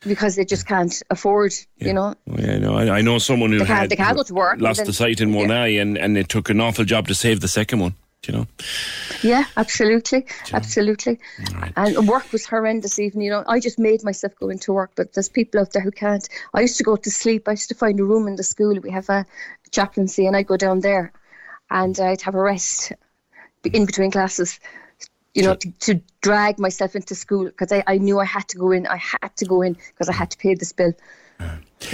Because 0.00 0.36
they 0.36 0.44
just 0.44 0.66
can't 0.66 1.02
afford. 1.10 1.52
You 1.78 1.92
know. 1.94 2.14
Yeah, 2.26 2.58
no, 2.58 2.76
I, 2.76 2.98
I 2.98 3.00
know 3.02 3.18
someone 3.18 3.50
who 3.50 3.58
They 3.58 3.64
can't- 3.64 3.78
had 3.80 3.90
they 3.90 3.96
can't 3.96 4.16
go 4.16 4.22
to 4.22 4.34
work 4.34 4.60
lost 4.60 4.78
then- 4.78 4.86
the 4.86 4.92
sight 4.92 5.20
in 5.20 5.32
one 5.32 5.50
eye, 5.50 5.68
and 5.68 5.96
and 5.98 6.16
it 6.18 6.28
took 6.28 6.50
an 6.50 6.60
awful 6.60 6.84
job 6.84 7.08
to 7.08 7.14
save 7.14 7.40
the 7.40 7.48
second 7.48 7.80
one. 7.80 7.94
You 8.26 8.32
know. 8.34 8.46
Yeah, 9.22 9.44
absolutely, 9.56 10.26
absolutely. 10.52 11.20
And 11.76 12.08
work 12.08 12.32
was 12.32 12.44
horrendous. 12.44 12.98
Even 12.98 13.20
you 13.20 13.30
know, 13.30 13.44
I 13.46 13.60
just 13.60 13.78
made 13.78 14.02
myself 14.02 14.34
go 14.40 14.48
into 14.48 14.72
work, 14.72 14.92
but 14.96 15.12
there's 15.12 15.28
people 15.28 15.60
out 15.60 15.72
there 15.72 15.82
who 15.82 15.92
can't. 15.92 16.28
I 16.52 16.60
used 16.62 16.76
to 16.78 16.82
go 16.84 16.96
to 16.96 17.10
sleep. 17.10 17.46
I 17.46 17.52
used 17.52 17.68
to 17.68 17.74
find 17.76 18.00
a 18.00 18.04
room 18.04 18.26
in 18.26 18.34
the 18.36 18.42
school. 18.42 18.78
We 18.80 18.90
have 18.90 19.08
a 19.08 19.24
chaplaincy, 19.70 20.26
and 20.26 20.36
I'd 20.36 20.48
go 20.48 20.56
down 20.56 20.80
there, 20.80 21.12
and 21.70 21.98
I'd 22.00 22.22
have 22.22 22.34
a 22.34 22.40
rest 22.42 22.92
in 23.64 23.86
between 23.86 24.10
classes. 24.10 24.58
You 25.36 25.42
know, 25.42 25.54
to, 25.54 25.70
to 25.80 26.00
drag 26.22 26.58
myself 26.58 26.96
into 26.96 27.14
school 27.14 27.44
because 27.44 27.70
I, 27.70 27.84
I 27.86 27.98
knew 27.98 28.18
I 28.18 28.24
had 28.24 28.48
to 28.48 28.56
go 28.58 28.70
in. 28.72 28.86
I 28.86 28.96
had 28.96 29.36
to 29.36 29.44
go 29.44 29.60
in 29.62 29.74
because 29.74 30.08
I 30.08 30.14
had 30.14 30.30
to 30.30 30.38
pay 30.38 30.54
this 30.54 30.72
bill. 30.72 30.92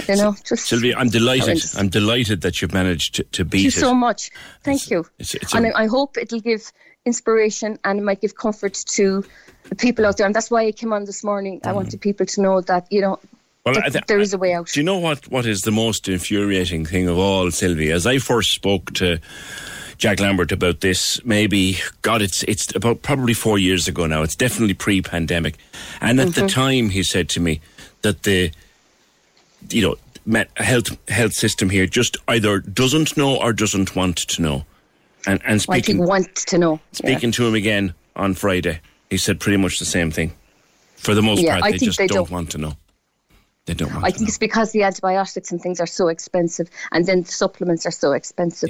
You 0.07 0.15
know, 0.15 0.33
just 0.45 0.67
Sylvia, 0.67 0.95
I'm 0.97 1.09
delighted. 1.09 1.61
I'm 1.77 1.89
delighted 1.89 2.41
that 2.41 2.61
you've 2.61 2.73
managed 2.73 3.15
to, 3.15 3.23
to 3.23 3.43
Thank 3.43 3.51
beat 3.51 3.61
you 3.63 3.67
it. 3.67 3.71
so 3.73 3.93
much. 3.93 4.31
Thank 4.63 4.89
you. 4.89 5.01
it's- 5.19 5.35
it's 5.35 5.53
and 5.53 5.65
a- 5.65 5.77
I 5.77 5.87
hope 5.87 6.17
it'll 6.17 6.39
give 6.39 6.71
inspiration 7.05 7.77
and 7.83 7.99
it 7.99 8.03
might 8.03 8.21
give 8.21 8.35
comfort 8.37 8.73
to 8.95 9.25
the 9.69 9.75
people 9.75 10.05
out 10.05 10.15
there. 10.15 10.25
And 10.25 10.33
that's 10.33 10.49
why 10.49 10.65
I 10.65 10.71
came 10.71 10.93
on 10.93 11.03
this 11.03 11.21
morning. 11.23 11.59
I 11.65 11.73
wanted 11.73 11.99
people 11.99 12.25
to 12.25 12.41
know 12.41 12.61
that, 12.61 12.87
you 12.91 13.01
know, 13.01 13.19
Mm-hmm. 13.65 13.81
Well, 13.81 13.91
th- 13.91 14.05
there 14.07 14.19
is 14.19 14.33
a 14.33 14.37
way 14.37 14.53
out. 14.53 14.67
Do 14.67 14.79
you 14.81 14.83
know 14.83 14.97
what, 14.97 15.29
what 15.31 15.45
is 15.45 15.61
the 15.61 15.71
most 15.71 16.09
infuriating 16.09 16.85
thing 16.85 17.07
of 17.07 17.17
all, 17.17 17.49
Sylvia? 17.49 17.95
As 17.95 18.05
I 18.05 18.17
first 18.17 18.51
spoke 18.51 18.91
to 18.95 19.19
Jack 19.97 20.19
Lambert 20.19 20.51
about 20.51 20.81
this, 20.81 21.23
maybe, 21.25 21.77
God, 22.01 22.21
it's, 22.21 22.43
it's 22.43 22.75
about 22.75 23.01
probably 23.01 23.33
four 23.33 23.57
years 23.57 23.87
ago 23.87 24.05
now. 24.07 24.21
It's 24.23 24.35
definitely 24.35 24.73
pre 24.73 25.01
pandemic. 25.01 25.57
And 26.01 26.19
at 26.19 26.33
the 26.35 26.41
Mhm. 26.43 26.49
time, 26.51 26.89
he 26.89 27.03
said 27.03 27.29
to 27.29 27.39
me 27.39 27.61
that 28.01 28.23
the, 28.23 28.51
you 29.69 29.81
know, 29.81 29.95
met- 30.25 30.49
health, 30.57 30.97
health 31.09 31.33
system 31.33 31.69
here 31.69 31.85
just 31.85 32.17
either 32.27 32.59
doesn't 32.59 33.15
know 33.17 33.37
or 33.37 33.53
doesn't 33.53 33.95
want 33.95 34.17
to 34.17 34.41
know. 34.41 34.65
And, 35.25 35.39
and 35.45 35.61
speaking, 35.61 35.99
want 35.99 36.35
to 36.35 36.57
know. 36.57 36.79
speaking 36.91 37.31
to 37.31 37.47
him 37.47 37.55
again 37.55 37.93
on 38.15 38.33
Friday, 38.33 38.81
he 39.09 39.17
said 39.17 39.39
pretty 39.39 39.57
much 39.57 39.79
the 39.79 39.85
same 39.85 40.11
thing. 40.11 40.33
For 40.97 41.13
the 41.15 41.21
most 41.21 41.41
Yeah, 41.41 41.53
part, 41.53 41.63
I 41.65 41.71
they 41.71 41.77
just 41.77 41.97
they 41.97 42.07
don't 42.07 42.17
don't. 42.17 42.31
want 42.31 42.51
to 42.51 42.57
know. 42.57 42.73
They 43.65 43.73
don't 43.73 43.93
want 43.93 44.03
I 44.05 44.11
think 44.11 44.27
it's 44.27 44.37
because 44.37 44.73
the 44.73 44.83
antibiotics 44.83 45.51
and 45.51 45.61
things 45.61 45.79
are 45.79 45.85
so 45.87 46.09
expensive, 46.09 46.69
and 46.91 47.05
then 47.05 47.21
the 47.23 47.31
supplements 47.31 47.85
are 47.85 47.91
so 47.91 48.11
expensive. 48.11 48.69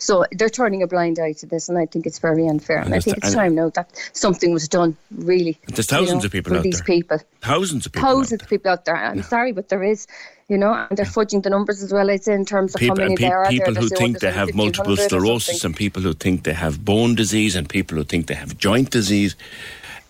So 0.00 0.24
they're 0.32 0.48
turning 0.48 0.82
a 0.82 0.86
blind 0.86 1.18
eye 1.18 1.34
to 1.34 1.46
this, 1.46 1.68
and 1.68 1.78
I 1.78 1.84
think 1.86 2.06
it's 2.06 2.18
very 2.18 2.48
unfair. 2.48 2.78
And, 2.78 2.86
And 2.86 2.94
I 2.94 3.00
think 3.00 3.16
th- 3.16 3.24
it's 3.26 3.34
time 3.34 3.54
now 3.54 3.68
that 3.70 3.90
something 4.14 4.52
was 4.52 4.66
done, 4.66 4.96
really. 5.14 5.60
There's 5.68 5.90
you 5.90 5.96
thousands 5.96 6.22
know, 6.22 6.26
of 6.26 6.32
people 6.32 6.56
out 6.56 6.62
these 6.62 6.78
there. 6.78 6.84
people. 6.86 7.18
Thousands 7.42 7.86
of 7.86 7.92
people. 7.92 8.08
out 8.08 8.12
Thousands 8.12 8.42
of 8.42 8.48
people 8.48 8.70
out 8.72 8.84
there. 8.86 8.96
I'm 8.96 9.22
sorry, 9.22 9.52
but 9.52 9.68
there 9.68 9.82
is, 9.82 10.06
you 10.48 10.56
know, 10.56 10.72
and 10.72 10.96
they're 10.96 11.04
fudging 11.04 11.42
the 11.42 11.50
numbers 11.50 11.82
as 11.82 11.92
well 11.92 12.08
as 12.08 12.26
in 12.26 12.44
terms 12.46 12.74
of 12.74 12.80
people, 12.80 12.96
how 12.96 13.02
many 13.02 13.16
pe- 13.16 13.28
there 13.28 13.44
are. 13.44 13.50
people 13.50 13.74
there. 13.74 13.82
who 13.82 13.88
think 13.90 14.20
they 14.20 14.32
have 14.32 14.54
multiple 14.54 14.96
sclerosis 14.96 15.64
and 15.64 15.76
people 15.76 16.02
who 16.02 16.14
think 16.14 16.44
they 16.44 16.54
have 16.54 16.82
bone 16.84 17.14
disease 17.14 17.54
and 17.54 17.68
people 17.68 17.98
who 17.98 18.04
think 18.04 18.26
they 18.26 18.34
have 18.34 18.56
joint 18.56 18.90
disease 18.90 19.36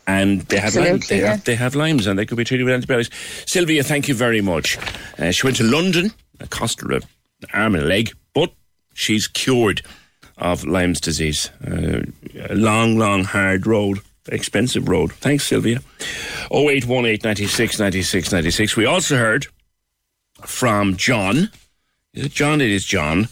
and 0.06 0.42
they 0.42 0.58
have, 0.58 0.74
Lyme, 0.76 1.00
they, 1.08 1.20
yeah. 1.20 1.30
have, 1.32 1.44
they 1.44 1.54
have 1.56 1.74
Lyme's 1.74 2.06
and 2.06 2.18
they 2.18 2.26
could 2.26 2.36
be 2.36 2.44
treated 2.44 2.64
with 2.64 2.74
antibiotics. 2.74 3.10
Sylvia, 3.46 3.82
thank 3.82 4.08
you 4.08 4.14
very 4.14 4.40
much. 4.40 4.78
Uh, 5.18 5.30
she 5.30 5.46
went 5.46 5.56
to 5.58 5.64
London, 5.64 6.12
it 6.40 6.50
cost 6.50 6.80
her 6.80 6.92
an 6.92 7.02
arm 7.52 7.74
and 7.74 7.84
a 7.84 7.86
leg, 7.86 8.12
she's 9.00 9.26
cured 9.26 9.82
of 10.36 10.64
Lyme's 10.64 11.00
disease. 11.00 11.50
Uh, 11.66 12.02
a 12.48 12.54
long, 12.54 12.98
long, 12.98 13.24
hard 13.24 13.66
road, 13.66 14.00
expensive 14.28 14.88
road. 14.88 15.12
Thanks, 15.12 15.46
Sylvia. 15.46 15.80
0818 16.52 17.20
96 17.22 17.78
96 17.78 18.32
96. 18.32 18.76
We 18.76 18.86
also 18.86 19.16
heard 19.16 19.46
from 20.44 20.96
John. 20.96 21.50
Is 22.12 22.26
it 22.26 22.32
John? 22.32 22.60
It 22.60 22.70
is 22.70 22.84
John. 22.84 23.28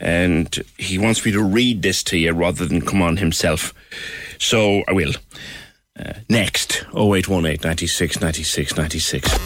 And 0.00 0.56
he 0.78 0.98
wants 0.98 1.24
me 1.24 1.32
to 1.32 1.42
read 1.42 1.82
this 1.82 2.02
to 2.04 2.18
you 2.18 2.32
rather 2.32 2.66
than 2.66 2.80
come 2.80 3.02
on 3.02 3.18
himself. 3.18 3.72
So 4.38 4.82
I 4.88 4.92
will. 4.92 5.12
Uh, 5.98 6.14
next, 6.28 6.84
0818 6.94 7.60
96 7.62 8.20
96 8.20 8.76
96. 8.76 9.38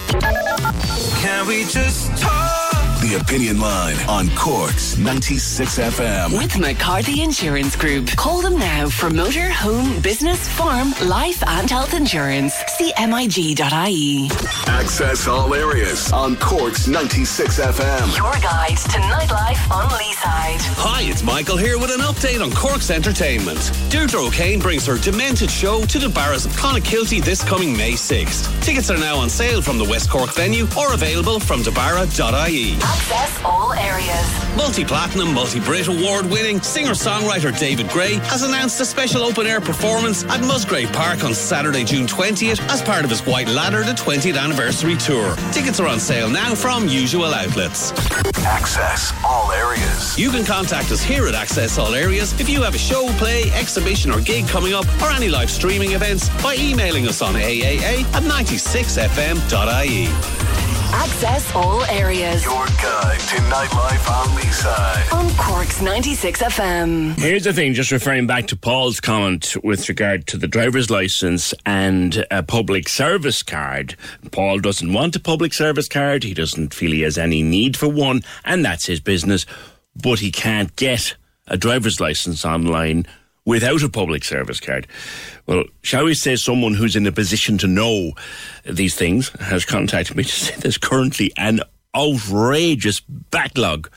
Can 1.20 1.46
we 1.46 1.64
just 1.64 2.16
talk? 2.18 2.45
The 3.06 3.14
Opinion 3.20 3.60
Line 3.60 3.96
on 4.08 4.28
Cork's 4.30 4.98
96 4.98 5.78
FM. 5.78 6.36
With 6.36 6.58
McCarthy 6.58 7.22
Insurance 7.22 7.76
Group. 7.76 8.08
Call 8.16 8.42
them 8.42 8.58
now 8.58 8.88
for 8.88 9.10
motor, 9.10 9.48
home, 9.48 10.00
business, 10.02 10.48
farm, 10.48 10.92
life, 11.04 11.40
and 11.46 11.70
health 11.70 11.94
insurance. 11.94 12.54
See 12.66 12.92
MIG.ie. 12.98 14.28
Access 14.66 15.28
all 15.28 15.54
areas 15.54 16.10
on 16.12 16.34
Cork's 16.34 16.88
96 16.88 17.60
FM. 17.60 18.16
Your 18.16 18.32
guide 18.42 18.76
to 18.76 18.98
nightlife 18.98 19.70
on 19.70 19.88
Leeside. 19.90 20.58
Hi, 20.78 21.02
it's 21.02 21.22
Michael 21.22 21.56
here 21.56 21.78
with 21.78 21.92
an 21.92 22.00
update 22.00 22.42
on 22.42 22.50
Cork's 22.50 22.90
entertainment. 22.90 23.70
Deirdre 23.88 24.20
O'Kane 24.20 24.58
brings 24.58 24.84
her 24.84 24.98
Demented 24.98 25.50
show 25.52 25.84
to 25.84 25.98
De 26.00 26.08
Barra's 26.08 26.44
of 26.44 26.50
Clonakilty 26.54 27.22
this 27.22 27.44
coming 27.44 27.76
May 27.76 27.92
6th. 27.92 28.64
Tickets 28.64 28.90
are 28.90 28.98
now 28.98 29.16
on 29.16 29.30
sale 29.30 29.62
from 29.62 29.78
the 29.78 29.84
West 29.84 30.10
Cork 30.10 30.34
venue 30.34 30.66
or 30.76 30.92
available 30.92 31.38
from 31.38 31.62
debara.ie. 31.62 32.95
Access 32.96 33.44
all 33.44 33.74
areas. 33.74 34.56
Multi-platinum, 34.56 35.34
multi-Brit 35.34 35.86
award-winning 35.86 36.62
singer-songwriter 36.62 37.56
David 37.58 37.90
Gray 37.90 38.14
has 38.24 38.42
announced 38.42 38.80
a 38.80 38.86
special 38.86 39.22
open-air 39.22 39.60
performance 39.60 40.24
at 40.24 40.40
Musgrave 40.40 40.90
Park 40.94 41.22
on 41.22 41.34
Saturday, 41.34 41.84
June 41.84 42.06
20th 42.06 42.58
as 42.70 42.80
part 42.80 43.04
of 43.04 43.10
his 43.10 43.20
White 43.26 43.48
Ladder 43.48 43.84
the 43.84 43.92
20th 43.92 44.38
anniversary 44.38 44.96
tour. 44.96 45.36
Tickets 45.52 45.78
are 45.78 45.86
on 45.86 46.00
sale 46.00 46.30
now 46.30 46.54
from 46.54 46.88
usual 46.88 47.34
outlets. 47.34 47.92
Access 48.46 49.12
all 49.22 49.52
areas. 49.52 50.18
You 50.18 50.30
can 50.30 50.46
contact 50.46 50.90
us 50.90 51.02
here 51.02 51.28
at 51.28 51.34
Access 51.34 51.76
All 51.78 51.94
Areas 51.94 52.32
if 52.40 52.48
you 52.48 52.62
have 52.62 52.74
a 52.74 52.78
show, 52.78 53.08
play, 53.18 53.50
exhibition 53.52 54.10
or 54.10 54.22
gig 54.22 54.48
coming 54.48 54.72
up 54.72 54.86
or 55.02 55.10
any 55.10 55.28
live 55.28 55.50
streaming 55.50 55.92
events 55.92 56.30
by 56.42 56.56
emailing 56.56 57.06
us 57.06 57.20
on 57.20 57.34
aaa 57.34 58.04
at 58.14 58.22
96fm.ie. 58.22 60.08
Access 60.92 61.54
all 61.54 61.84
areas. 61.84 62.44
Your 62.44 62.66
guide 62.86 63.18
to 63.18 63.36
nightlife 63.50 64.08
on 64.08 64.26
Leeside. 64.38 65.12
On 65.12 65.28
Cork's 65.36 65.82
96 65.82 66.40
FM. 66.40 67.18
Here's 67.18 67.42
the 67.42 67.52
thing, 67.52 67.74
just 67.74 67.90
referring 67.90 68.28
back 68.28 68.46
to 68.46 68.56
Paul's 68.56 69.00
comment 69.00 69.56
with 69.64 69.88
regard 69.88 70.28
to 70.28 70.36
the 70.36 70.46
driver's 70.46 70.88
license 70.88 71.52
and 71.64 72.24
a 72.30 72.44
public 72.44 72.88
service 72.88 73.42
card. 73.42 73.96
Paul 74.30 74.60
doesn't 74.60 74.92
want 74.92 75.16
a 75.16 75.20
public 75.20 75.52
service 75.52 75.88
card. 75.88 76.22
He 76.22 76.32
doesn't 76.32 76.72
feel 76.74 76.92
he 76.92 77.00
has 77.00 77.18
any 77.18 77.42
need 77.42 77.76
for 77.76 77.88
one, 77.88 78.22
and 78.44 78.64
that's 78.64 78.86
his 78.86 79.00
business. 79.00 79.46
But 80.00 80.20
he 80.20 80.30
can't 80.30 80.74
get 80.76 81.16
a 81.48 81.56
driver's 81.56 82.00
license 82.00 82.44
online 82.44 83.04
without 83.44 83.82
a 83.82 83.88
public 83.88 84.22
service 84.22 84.60
card. 84.60 84.86
Well, 85.46 85.64
shall 85.82 86.04
we 86.04 86.14
say 86.14 86.36
someone 86.36 86.74
who's 86.74 86.94
in 86.94 87.06
a 87.06 87.12
position 87.12 87.58
to 87.58 87.66
know 87.66 88.12
these 88.64 88.94
things 88.94 89.30
has 89.40 89.64
contacted 89.64 90.16
me 90.16 90.22
to 90.22 90.30
say 90.30 90.54
there's 90.56 90.78
currently 90.78 91.32
an 91.36 91.62
outrageous 91.96 93.00
backlog 93.00 93.90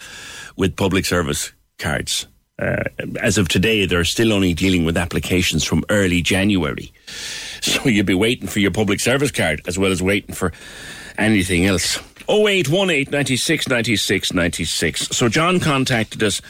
with 0.55 0.76
public 0.76 1.05
service 1.05 1.51
cards. 1.77 2.27
Uh, 2.59 2.84
as 3.21 3.38
of 3.38 3.47
today, 3.47 3.85
they're 3.85 4.03
still 4.03 4.34
only 4.34 4.53
dealing 4.53 4.84
with 4.84 4.97
applications 4.97 5.63
from 5.63 5.84
early 5.89 6.21
January. 6.21 6.91
So 7.61 7.84
you'll 7.88 8.05
be 8.05 8.13
waiting 8.13 8.47
for 8.47 8.59
your 8.59 8.71
public 8.71 8.99
service 8.99 9.31
card 9.31 9.61
as 9.65 9.77
well 9.80 9.91
as 9.91 10.03
waiting 10.03 10.35
for 10.35 10.51
anything 11.17 11.65
else. 11.65 11.97
0818 12.30 13.11
96 13.11 13.67
96 13.69 14.34
96. 14.34 15.07
So 15.09 15.30
John 15.30 15.59
contacted 15.59 16.21
us 16.21 16.41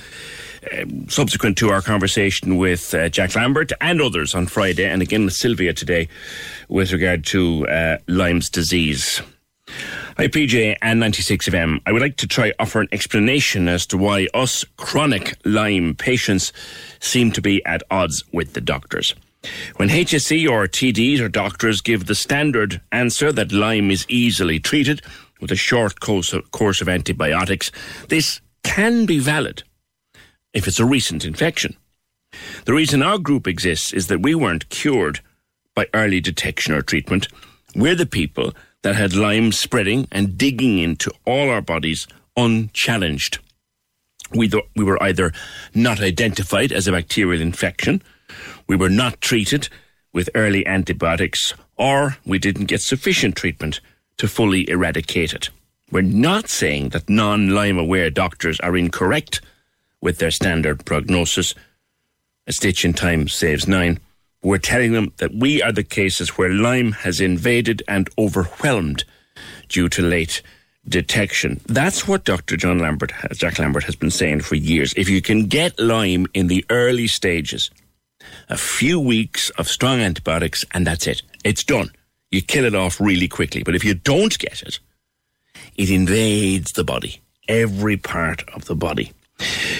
um, 0.78 1.08
subsequent 1.08 1.58
to 1.60 1.70
our 1.70 1.82
conversation 1.82 2.58
with 2.58 2.94
uh, 2.94 3.08
Jack 3.10 3.36
Lambert 3.36 3.72
and 3.80 4.02
others 4.02 4.36
on 4.36 4.48
Friday, 4.48 4.86
and 4.86 5.02
again 5.02 5.26
with 5.26 5.34
Sylvia 5.34 5.74
today, 5.74 6.10
with 6.68 6.92
regard 6.92 7.26
to 7.28 7.68
uh, 7.68 7.98
Lyme's 8.08 8.50
disease. 8.50 9.22
Hi, 10.18 10.28
PJ 10.28 10.76
and 10.82 11.02
96FM. 11.02 11.82
I 11.86 11.92
would 11.92 12.02
like 12.02 12.18
to 12.18 12.28
try 12.28 12.52
offer 12.60 12.82
an 12.82 12.90
explanation 12.92 13.68
as 13.68 13.86
to 13.88 13.98
why 13.98 14.28
us 14.34 14.66
chronic 14.78 15.38
Lyme 15.46 15.96
patients 15.96 16.52
seem 17.00 17.32
to 17.32 17.42
be 17.42 17.64
at 17.66 17.84
odds 17.90 18.24
with 18.34 18.54
the 18.54 18.62
doctors. 18.62 19.16
When 19.78 19.90
HSE 19.90 20.50
or 20.50 20.68
TDs 20.68 21.20
or 21.22 21.30
doctors 21.30 21.82
give 21.82 22.06
the 22.06 22.16
standard 22.16 22.82
answer 22.92 23.32
that 23.32 23.52
Lyme 23.54 23.92
is 23.92 24.06
easily 24.10 24.60
treated 24.60 25.02
with 25.40 25.52
a 25.52 25.56
short 25.56 26.02
course 26.02 26.34
of, 26.34 26.52
course 26.52 26.82
of 26.82 26.90
antibiotics, 26.90 27.72
this 28.10 28.42
can 28.64 29.06
be 29.06 29.20
valid 29.20 29.64
if 30.54 30.68
it's 30.68 30.80
a 30.80 30.86
recent 30.86 31.24
infection. 31.24 31.78
The 32.66 32.74
reason 32.74 33.02
our 33.02 33.18
group 33.18 33.48
exists 33.48 33.94
is 33.94 34.08
that 34.08 34.22
we 34.22 34.36
weren't 34.36 34.70
cured 34.70 35.22
by 35.76 35.88
early 35.94 36.20
detection 36.20 36.74
or 36.74 36.82
treatment. 36.82 37.28
We're 37.76 37.96
the 37.96 38.06
people 38.06 38.54
that 38.82 38.96
had 38.96 39.14
Lyme 39.14 39.52
spreading 39.52 40.08
and 40.12 40.38
digging 40.38 40.78
into 40.80 41.12
all 41.26 41.50
our 41.50 41.62
bodies 41.62 42.08
unchallenged. 42.38 43.40
We, 44.32 44.48
th- 44.48 44.64
we 44.76 44.84
were 44.84 45.02
either 45.02 45.34
not 45.74 46.00
identified 46.02 46.72
as 46.72 46.88
a 46.88 46.92
bacterial 46.92 47.42
infection, 47.42 48.02
we 48.68 48.76
were 48.76 48.90
not 48.90 49.22
treated 49.22 49.70
with 50.14 50.30
early 50.36 50.66
antibiotics, 50.66 51.54
or 51.76 52.18
we 52.26 52.40
didn't 52.40 52.66
get 52.66 52.82
sufficient 52.82 53.36
treatment 53.36 53.80
to 54.18 54.28
fully 54.28 54.70
eradicate 54.70 55.34
it. 55.34 55.50
We're 55.92 56.02
not 56.02 56.50
saying 56.50 56.90
that 56.90 57.10
non 57.10 57.50
Lyme 57.50 57.80
aware 57.80 58.10
doctors 58.10 58.60
are 58.60 58.78
incorrect 58.78 59.42
with 60.02 60.20
their 60.20 60.32
standard 60.32 60.86
prognosis. 60.86 61.56
A 62.46 62.54
stitch 62.54 62.86
in 62.86 62.94
time 62.94 63.28
saves 63.28 63.68
nine. 63.68 64.00
We're 64.42 64.58
telling 64.58 64.94
them 64.94 65.12
that 65.18 65.36
we 65.36 65.62
are 65.62 65.72
the 65.72 65.84
cases 65.84 66.38
where 66.38 66.50
Lyme 66.50 66.94
has 66.94 67.20
invaded 67.20 67.84
and 67.88 68.10
overwhelmed 68.18 69.04
due 69.68 69.90
to 69.90 70.02
late 70.02 70.42
detection. 70.88 71.60
That's 71.68 72.08
what 72.08 72.24
Dr. 72.24 72.56
John 72.56 72.80
Lambert, 72.80 73.12
Jack 73.34 73.60
Lambert, 73.60 73.84
has 73.84 73.96
been 73.96 74.12
saying 74.12 74.42
for 74.42 74.56
years. 74.56 74.94
If 74.96 75.10
you 75.10 75.22
can 75.22 75.48
get 75.48 75.80
Lyme 75.80 76.26
in 76.34 76.48
the 76.48 76.66
early 76.70 77.08
stages, 77.08 77.70
a 78.50 78.58
few 78.58 79.00
weeks 79.00 79.50
of 79.52 79.68
strong 79.68 80.00
antibiotics, 80.00 80.66
and 80.72 80.88
that's 80.88 81.08
it. 81.08 81.22
It's 81.44 81.64
done. 81.64 81.92
You 82.32 82.42
kill 82.42 82.66
it 82.66 82.76
off 82.76 83.00
really 83.00 83.28
quickly. 83.28 83.64
But 83.64 83.76
if 83.76 83.84
you 83.84 83.94
don't 83.94 84.38
get 84.40 84.62
it, 84.62 84.80
it 85.76 85.90
invades 85.90 86.72
the 86.72 86.84
body, 86.84 87.22
every 87.48 87.98
part 87.98 88.48
of 88.54 88.66
the 88.66 88.76
body. 88.76 89.12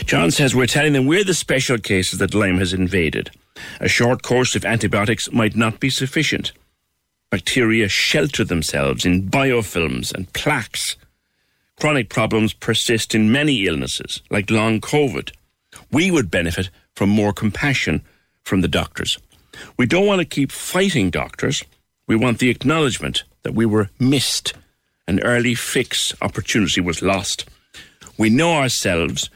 John 0.06 0.32
says 0.32 0.56
we're 0.56 0.68
telling 0.68 0.94
them 0.94 1.06
we're 1.06 1.24
the 1.24 1.34
special 1.34 1.78
cases 1.78 2.20
that 2.20 2.34
Lyme 2.34 2.58
has 2.58 2.74
invaded. 2.74 3.32
A 3.80 3.88
short 3.88 4.22
course 4.24 4.56
of 4.56 4.66
antibiotics 4.66 5.32
might 5.32 5.56
not 5.56 5.80
be 5.80 5.90
sufficient. 5.90 6.52
Bacteria 7.30 7.88
shelter 7.88 8.44
themselves 8.44 9.06
in 9.06 9.30
biofilms 9.30 10.14
and 10.14 10.32
plaques. 10.34 10.96
Chronic 11.80 12.10
problems 12.10 12.54
persist 12.54 13.16
in 13.16 13.32
many 13.32 13.66
illnesses, 13.66 14.22
like 14.30 14.50
long 14.50 14.82
COVID. 14.82 15.32
We 15.92 16.12
would 16.12 16.32
benefit 16.32 16.70
from 16.96 17.10
more 17.10 17.34
compassion 17.34 18.02
from 18.44 18.62
the 18.62 18.68
doctors. 18.68 19.18
We 19.78 19.86
don't 19.86 20.08
want 20.08 20.20
to 20.20 20.26
keep 20.26 20.52
fighting 20.52 21.10
doctors. 21.10 21.64
We 22.08 22.16
want 22.16 22.40
the 22.40 22.50
acknowledgement 22.50 23.24
that 23.44 23.54
we 23.54 23.66
were 23.66 23.90
missed. 24.00 24.54
An 25.08 25.20
early 25.22 25.56
fix 25.56 26.14
opportunity 26.22 26.82
was 26.82 27.02
lost. 27.02 27.46
We 28.18 28.30
know 28.30 28.54
ourselves 28.54 29.30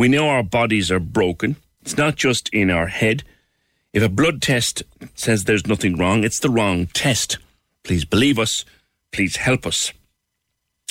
we 0.00 0.08
know 0.08 0.30
our 0.30 0.42
bodies 0.42 0.90
are 0.90 0.98
broken. 0.98 1.56
It's 1.82 1.98
not 1.98 2.16
just 2.16 2.48
in 2.54 2.70
our 2.70 2.86
head. 2.86 3.22
If 3.92 4.02
a 4.02 4.08
blood 4.08 4.40
test 4.40 4.82
says 5.14 5.44
there's 5.44 5.66
nothing 5.66 5.96
wrong, 5.96 6.22
it's 6.22 6.38
the 6.38 6.50
wrong 6.50 6.86
test. 6.86 7.38
Please 7.82 8.04
believe 8.04 8.38
us. 8.38 8.64
Please 9.12 9.36
help 9.36 9.66
us. 9.66 9.92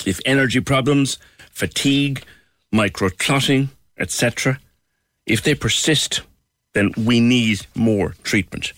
If 0.04 0.20
energy 0.26 0.60
problems, 0.60 1.18
fatigue, 1.50 2.22
microclotting, 2.74 3.68
etc., 3.98 4.60
if 5.26 5.42
they 5.42 5.54
persist, 5.54 6.22
then 6.74 6.92
we 6.96 7.20
need 7.20 7.66
more 7.74 8.14
treatment. 8.22 8.72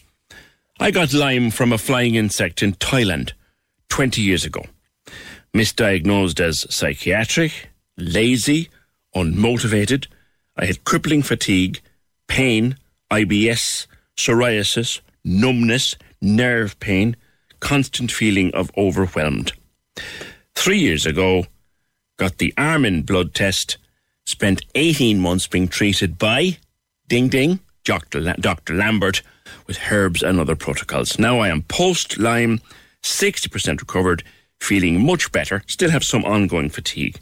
I 0.78 0.90
got 0.90 1.12
Lyme 1.12 1.50
from 1.50 1.72
a 1.72 1.78
flying 1.78 2.14
insect 2.14 2.62
in 2.62 2.74
Thailand 2.74 3.32
20 3.88 4.20
years 4.20 4.44
ago. 4.44 4.64
Misdiagnosed 5.54 6.40
as 6.40 6.66
psychiatric, 6.74 7.68
lazy, 7.96 8.68
unmotivated, 9.14 10.06
I 10.56 10.66
had 10.66 10.84
crippling 10.84 11.22
fatigue, 11.22 11.80
pain, 12.26 12.76
IBS, 13.10 13.86
psoriasis, 14.16 15.00
numbness, 15.24 15.96
nerve 16.20 16.78
pain, 16.80 17.16
constant 17.60 18.10
feeling 18.10 18.52
of 18.54 18.70
overwhelmed. 18.76 19.52
Three 20.54 20.78
years 20.78 21.06
ago, 21.06 21.46
got 22.18 22.38
the 22.38 22.52
Armin 22.56 23.02
blood 23.02 23.34
test, 23.34 23.78
spent 24.24 24.64
18 24.74 25.18
months 25.18 25.46
being 25.46 25.68
treated 25.68 26.18
by 26.18 26.58
Ding 27.08 27.28
Ding, 27.28 27.60
Dr. 27.84 28.20
Dr. 28.34 28.74
Lambert, 28.74 29.22
with 29.66 29.90
herbs 29.90 30.22
and 30.22 30.38
other 30.38 30.56
protocols. 30.56 31.18
Now 31.18 31.40
I 31.40 31.48
am 31.48 31.62
post 31.62 32.18
Lyme, 32.18 32.60
60% 33.02 33.80
recovered, 33.80 34.22
feeling 34.60 35.04
much 35.04 35.32
better, 35.32 35.62
still 35.66 35.90
have 35.90 36.04
some 36.04 36.24
ongoing 36.24 36.70
fatigue. 36.70 37.18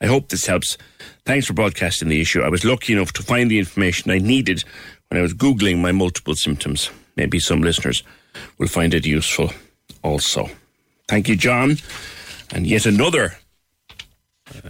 I 0.00 0.06
hope 0.06 0.28
this 0.28 0.46
helps. 0.46 0.78
Thanks 1.26 1.46
for 1.46 1.52
broadcasting 1.52 2.08
the 2.08 2.20
issue. 2.20 2.40
I 2.40 2.48
was 2.48 2.64
lucky 2.64 2.92
enough 2.92 3.12
to 3.14 3.22
find 3.22 3.50
the 3.50 3.58
information 3.58 4.10
I 4.10 4.18
needed 4.18 4.64
when 5.10 5.18
I 5.18 5.22
was 5.22 5.34
Googling 5.34 5.78
my 5.78 5.92
multiple 5.92 6.34
symptoms. 6.34 6.90
Maybe 7.16 7.38
some 7.38 7.60
listeners 7.60 8.02
will 8.58 8.68
find 8.68 8.94
it 8.94 9.04
useful 9.04 9.52
also. 10.02 10.48
Thank 11.08 11.28
you, 11.28 11.36
John. 11.36 11.78
And 12.52 12.66
yet 12.66 12.86
another 12.86 13.34
uh, 14.48 14.68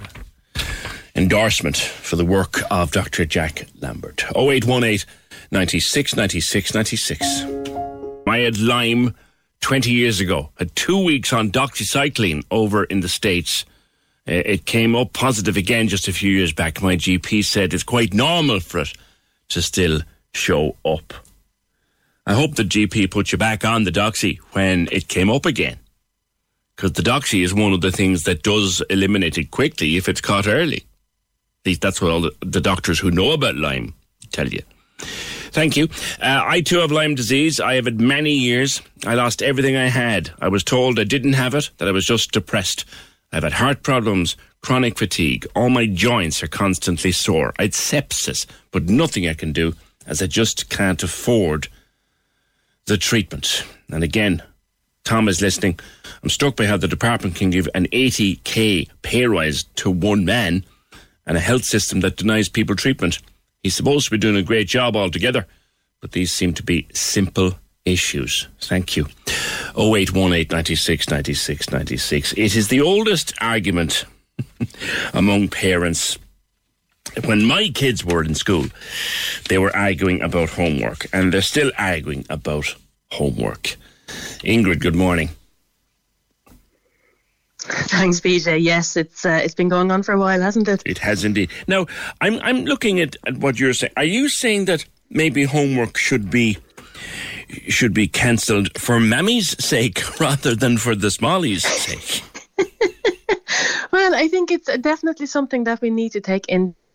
endorsement 1.14 1.76
for 1.76 2.16
the 2.16 2.24
work 2.24 2.60
of 2.70 2.90
Dr. 2.90 3.26
Jack 3.26 3.66
Lambert. 3.80 4.24
0818 4.34 5.06
96 5.50 6.16
96 6.16 6.74
96. 6.74 7.44
I 8.26 8.38
had 8.38 8.58
Lyme 8.58 9.14
20 9.60 9.90
years 9.90 10.20
ago. 10.20 10.50
Had 10.58 10.74
two 10.74 11.02
weeks 11.04 11.32
on 11.32 11.50
doxycycline 11.50 12.44
over 12.50 12.84
in 12.84 13.00
the 13.00 13.08
States. 13.08 13.64
Uh, 14.26 14.32
it 14.32 14.64
came 14.64 14.94
up 14.94 15.12
positive 15.12 15.56
again 15.56 15.88
just 15.88 16.08
a 16.08 16.12
few 16.12 16.32
years 16.32 16.52
back. 16.52 16.80
My 16.80 16.96
GP 16.96 17.44
said 17.44 17.74
it's 17.74 17.82
quite 17.82 18.14
normal 18.14 18.60
for 18.60 18.80
it 18.80 18.92
to 19.48 19.60
still 19.60 20.00
show 20.34 20.76
up. 20.84 21.12
I 22.26 22.34
hope 22.34 22.54
the 22.54 22.62
GP 22.62 23.10
put 23.10 23.32
you 23.32 23.38
back 23.38 23.64
on 23.64 23.84
the 23.84 23.90
doxy 23.90 24.38
when 24.52 24.88
it 24.92 25.08
came 25.08 25.30
up 25.30 25.46
again. 25.46 25.78
Because 26.76 26.92
the 26.92 27.02
doxy 27.02 27.42
is 27.42 27.52
one 27.52 27.72
of 27.72 27.80
the 27.80 27.92
things 27.92 28.24
that 28.24 28.42
does 28.42 28.82
eliminate 28.88 29.36
it 29.36 29.50
quickly 29.50 29.96
if 29.96 30.08
it's 30.08 30.20
caught 30.20 30.46
early. 30.46 30.78
At 30.78 31.66
least 31.66 31.80
that's 31.82 32.00
what 32.00 32.10
all 32.10 32.30
the, 32.40 32.60
doctors 32.60 32.98
who 32.98 33.10
know 33.10 33.32
about 33.32 33.56
Lyme 33.56 33.94
tell 34.32 34.48
you. 34.48 34.62
Thank 34.98 35.76
you. 35.76 35.88
Uh, 36.22 36.42
I 36.44 36.60
too 36.60 36.78
have 36.78 36.92
Lyme 36.92 37.14
disease. 37.16 37.58
I 37.58 37.74
have 37.74 37.86
it 37.86 37.98
many 37.98 38.32
years. 38.32 38.80
I 39.04 39.14
lost 39.14 39.42
everything 39.42 39.76
I 39.76 39.88
had. 39.88 40.30
I 40.40 40.48
was 40.48 40.62
told 40.62 40.98
I 40.98 41.04
didn't 41.04 41.32
have 41.32 41.54
it, 41.54 41.70
that 41.78 41.88
I 41.88 41.92
was 41.92 42.06
just 42.06 42.32
depressed. 42.32 42.84
I've 43.32 43.42
had 43.42 43.54
heart 43.54 43.82
problems, 43.82 44.36
chronic 44.62 44.96
fatigue. 44.96 45.46
All 45.54 45.70
my 45.70 45.86
joints 45.86 46.42
are 46.42 46.48
constantly 46.48 47.12
sore. 47.12 47.52
I 47.58 47.62
had 47.62 47.72
sepsis, 47.72 48.46
but 48.70 48.84
nothing 48.84 49.26
I 49.26 49.34
can 49.34 49.52
do 49.52 49.74
as 50.10 50.18
they 50.18 50.26
just 50.26 50.68
can't 50.68 51.02
afford 51.02 51.68
the 52.86 52.98
treatment. 52.98 53.64
And 53.90 54.02
again, 54.02 54.42
Tom 55.04 55.28
is 55.28 55.40
listening. 55.40 55.78
I'm 56.22 56.28
struck 56.28 56.56
by 56.56 56.66
how 56.66 56.76
the 56.76 56.88
department 56.88 57.36
can 57.36 57.48
give 57.50 57.68
an 57.74 57.86
80k 57.86 58.90
pay 59.02 59.26
rise 59.26 59.64
to 59.76 59.90
one 59.90 60.24
man 60.24 60.64
and 61.26 61.36
a 61.36 61.40
health 61.40 61.64
system 61.64 62.00
that 62.00 62.16
denies 62.16 62.48
people 62.48 62.74
treatment. 62.74 63.20
He's 63.62 63.74
supposed 63.74 64.06
to 64.06 64.10
be 64.10 64.18
doing 64.18 64.36
a 64.36 64.42
great 64.42 64.68
job 64.68 64.96
altogether, 64.96 65.46
but 66.00 66.12
these 66.12 66.32
seem 66.32 66.54
to 66.54 66.62
be 66.62 66.88
simple 66.92 67.54
issues. 67.84 68.48
Thank 68.60 68.96
you. 68.96 69.06
0818 69.76 70.48
96 70.50 71.08
96 71.08 71.70
96. 71.70 72.32
It 72.32 72.56
is 72.56 72.68
the 72.68 72.80
oldest 72.80 73.32
argument 73.40 74.04
among 75.14 75.48
parents. 75.48 76.18
When 77.24 77.44
my 77.44 77.68
kids 77.68 78.04
were 78.04 78.22
in 78.22 78.34
school, 78.34 78.66
they 79.48 79.58
were 79.58 79.74
arguing 79.76 80.22
about 80.22 80.50
homework, 80.50 81.06
and 81.12 81.32
they're 81.32 81.42
still 81.42 81.72
arguing 81.78 82.24
about 82.28 82.74
homework. 83.10 83.76
Ingrid, 84.42 84.80
good 84.80 84.94
morning. 84.94 85.30
Thanks, 87.60 88.20
PJ. 88.20 88.62
Yes, 88.62 88.96
it's 88.96 89.24
uh, 89.24 89.40
it's 89.42 89.54
been 89.54 89.68
going 89.68 89.90
on 89.90 90.02
for 90.02 90.12
a 90.12 90.18
while, 90.18 90.40
hasn't 90.40 90.66
it? 90.66 90.82
It 90.86 90.98
has 90.98 91.24
indeed. 91.24 91.50
Now, 91.68 91.86
I'm 92.20 92.40
I'm 92.40 92.64
looking 92.64 93.00
at, 93.00 93.16
at 93.26 93.36
what 93.36 93.60
you're 93.60 93.74
saying. 93.74 93.92
Are 93.96 94.04
you 94.04 94.28
saying 94.28 94.64
that 94.64 94.84
maybe 95.10 95.44
homework 95.44 95.98
should 95.98 96.30
be 96.30 96.58
should 97.68 97.92
be 97.92 98.08
cancelled 98.08 98.76
for 98.78 98.98
Mammy's 98.98 99.62
sake 99.62 100.20
rather 100.20 100.54
than 100.54 100.78
for 100.78 100.94
the 100.94 101.08
Smallies' 101.08 101.62
sake? 101.62 102.24
well, 103.92 104.14
I 104.14 104.28
think 104.28 104.50
it's 104.50 104.74
definitely 104.78 105.26
something 105.26 105.64
that 105.64 105.80
we 105.80 105.90
need 105.90 106.12
to 106.12 106.20
take 106.20 106.46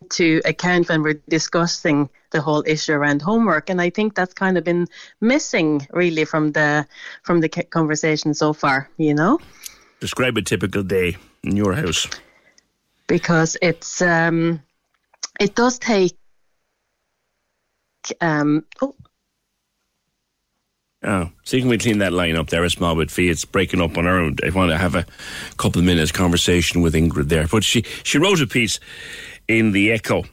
into 0.05 0.41
account 0.45 0.89
when 0.89 1.01
we're 1.01 1.21
discussing 1.29 2.09
the 2.31 2.41
whole 2.41 2.63
issue 2.65 2.93
around 2.93 3.21
homework, 3.21 3.69
and 3.69 3.81
I 3.81 3.89
think 3.89 4.15
that's 4.15 4.33
kind 4.33 4.57
of 4.57 4.63
been 4.63 4.87
missing 5.21 5.87
really 5.91 6.25
from 6.25 6.51
the 6.51 6.85
from 7.23 7.41
the 7.41 7.49
conversation 7.49 8.33
so 8.33 8.53
far. 8.53 8.89
You 8.97 9.13
know. 9.13 9.39
Describe 9.99 10.37
a 10.37 10.41
typical 10.41 10.83
day 10.83 11.17
in 11.43 11.55
your 11.55 11.73
house. 11.73 12.07
Because 13.07 13.57
it's 13.61 14.01
um, 14.01 14.61
it 15.39 15.55
does 15.55 15.79
take 15.79 16.15
um, 18.21 18.65
oh. 18.81 18.95
Oh, 21.07 21.29
so 21.43 21.59
can 21.59 21.67
we 21.67 21.77
clean 21.77 21.99
that 21.99 22.13
line 22.13 22.35
up 22.35 22.49
there 22.49 22.63
a 22.63 22.69
small 22.69 22.95
bit 22.95 23.11
fee? 23.11 23.29
It's 23.29 23.45
breaking 23.45 23.79
up 23.79 23.95
on 23.95 24.07
our 24.07 24.17
own. 24.17 24.37
I 24.43 24.49
want 24.49 24.71
to 24.71 24.77
have 24.77 24.95
a 24.95 25.05
couple 25.57 25.77
of 25.77 25.85
minutes 25.85 26.11
conversation 26.11 26.81
with 26.81 26.95
Ingrid 26.95 27.29
there. 27.29 27.47
But 27.47 27.63
she, 27.63 27.83
she 28.01 28.17
wrote 28.17 28.41
a 28.41 28.47
piece 28.47 28.79
in 29.47 29.71
the 29.71 29.91
Echo. 29.91 30.23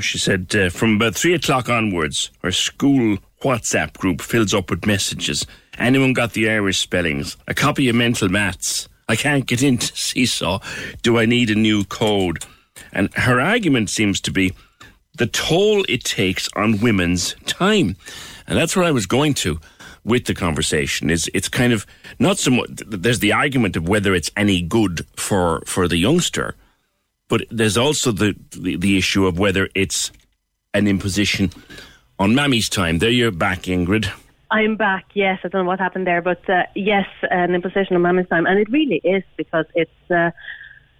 she 0.00 0.18
said 0.18 0.54
uh, 0.54 0.70
from 0.70 0.96
about 0.96 1.14
three 1.14 1.34
o'clock 1.34 1.68
onwards, 1.68 2.30
her 2.42 2.52
school 2.52 3.18
WhatsApp 3.42 3.96
group 3.96 4.20
fills 4.20 4.52
up 4.52 4.70
with 4.70 4.86
messages. 4.86 5.46
Anyone 5.78 6.12
got 6.12 6.32
the 6.32 6.50
Irish 6.50 6.78
spellings? 6.78 7.36
A 7.48 7.54
copy 7.54 7.88
of 7.88 7.96
mental 7.96 8.28
maths? 8.28 8.88
I 9.08 9.16
can't 9.16 9.46
get 9.46 9.62
into 9.62 9.86
Seesaw. 9.96 10.60
Do 11.02 11.18
I 11.18 11.26
need 11.26 11.50
a 11.50 11.54
new 11.54 11.84
code? 11.84 12.44
And 12.92 13.12
her 13.14 13.40
argument 13.40 13.90
seems 13.90 14.20
to 14.22 14.30
be 14.30 14.52
the 15.16 15.26
toll 15.26 15.84
it 15.88 16.04
takes 16.04 16.48
on 16.54 16.80
women's 16.80 17.34
time. 17.46 17.96
And 18.46 18.58
that's 18.58 18.76
where 18.76 18.84
I 18.84 18.90
was 18.90 19.06
going 19.06 19.34
to 19.34 19.60
with 20.04 20.24
the 20.24 20.34
conversation 20.34 21.10
is 21.10 21.30
it's 21.34 21.48
kind 21.48 21.72
of 21.72 21.86
not 22.18 22.38
so 22.38 22.50
much 22.50 22.70
there's 22.86 23.18
the 23.18 23.34
argument 23.34 23.76
of 23.76 23.86
whether 23.86 24.14
it's 24.14 24.30
any 24.34 24.62
good 24.62 25.06
for 25.14 25.62
for 25.66 25.86
the 25.86 25.98
youngster 25.98 26.56
but 27.30 27.40
there's 27.50 27.78
also 27.78 28.12
the 28.12 28.36
the, 28.50 28.76
the 28.76 28.98
issue 28.98 29.26
of 29.26 29.38
whether 29.38 29.70
it's 29.74 30.12
an 30.74 30.86
imposition 30.86 31.50
on 32.18 32.34
mammy's 32.34 32.68
time 32.68 32.98
there 32.98 33.10
you're 33.10 33.30
back 33.30 33.62
ingrid 33.62 34.10
I'm 34.50 34.76
back. 34.76 35.04
Yes, 35.14 35.38
I 35.44 35.48
don't 35.48 35.64
know 35.64 35.68
what 35.68 35.78
happened 35.78 36.06
there, 36.06 36.20
but 36.20 36.48
uh, 36.50 36.64
yes, 36.74 37.06
an 37.30 37.54
imposition 37.54 37.94
on 37.94 38.02
Mammy's 38.02 38.28
time, 38.28 38.46
and 38.46 38.58
it 38.58 38.68
really 38.70 39.00
is 39.04 39.22
because 39.36 39.66
it's. 39.74 40.10
Uh, 40.10 40.30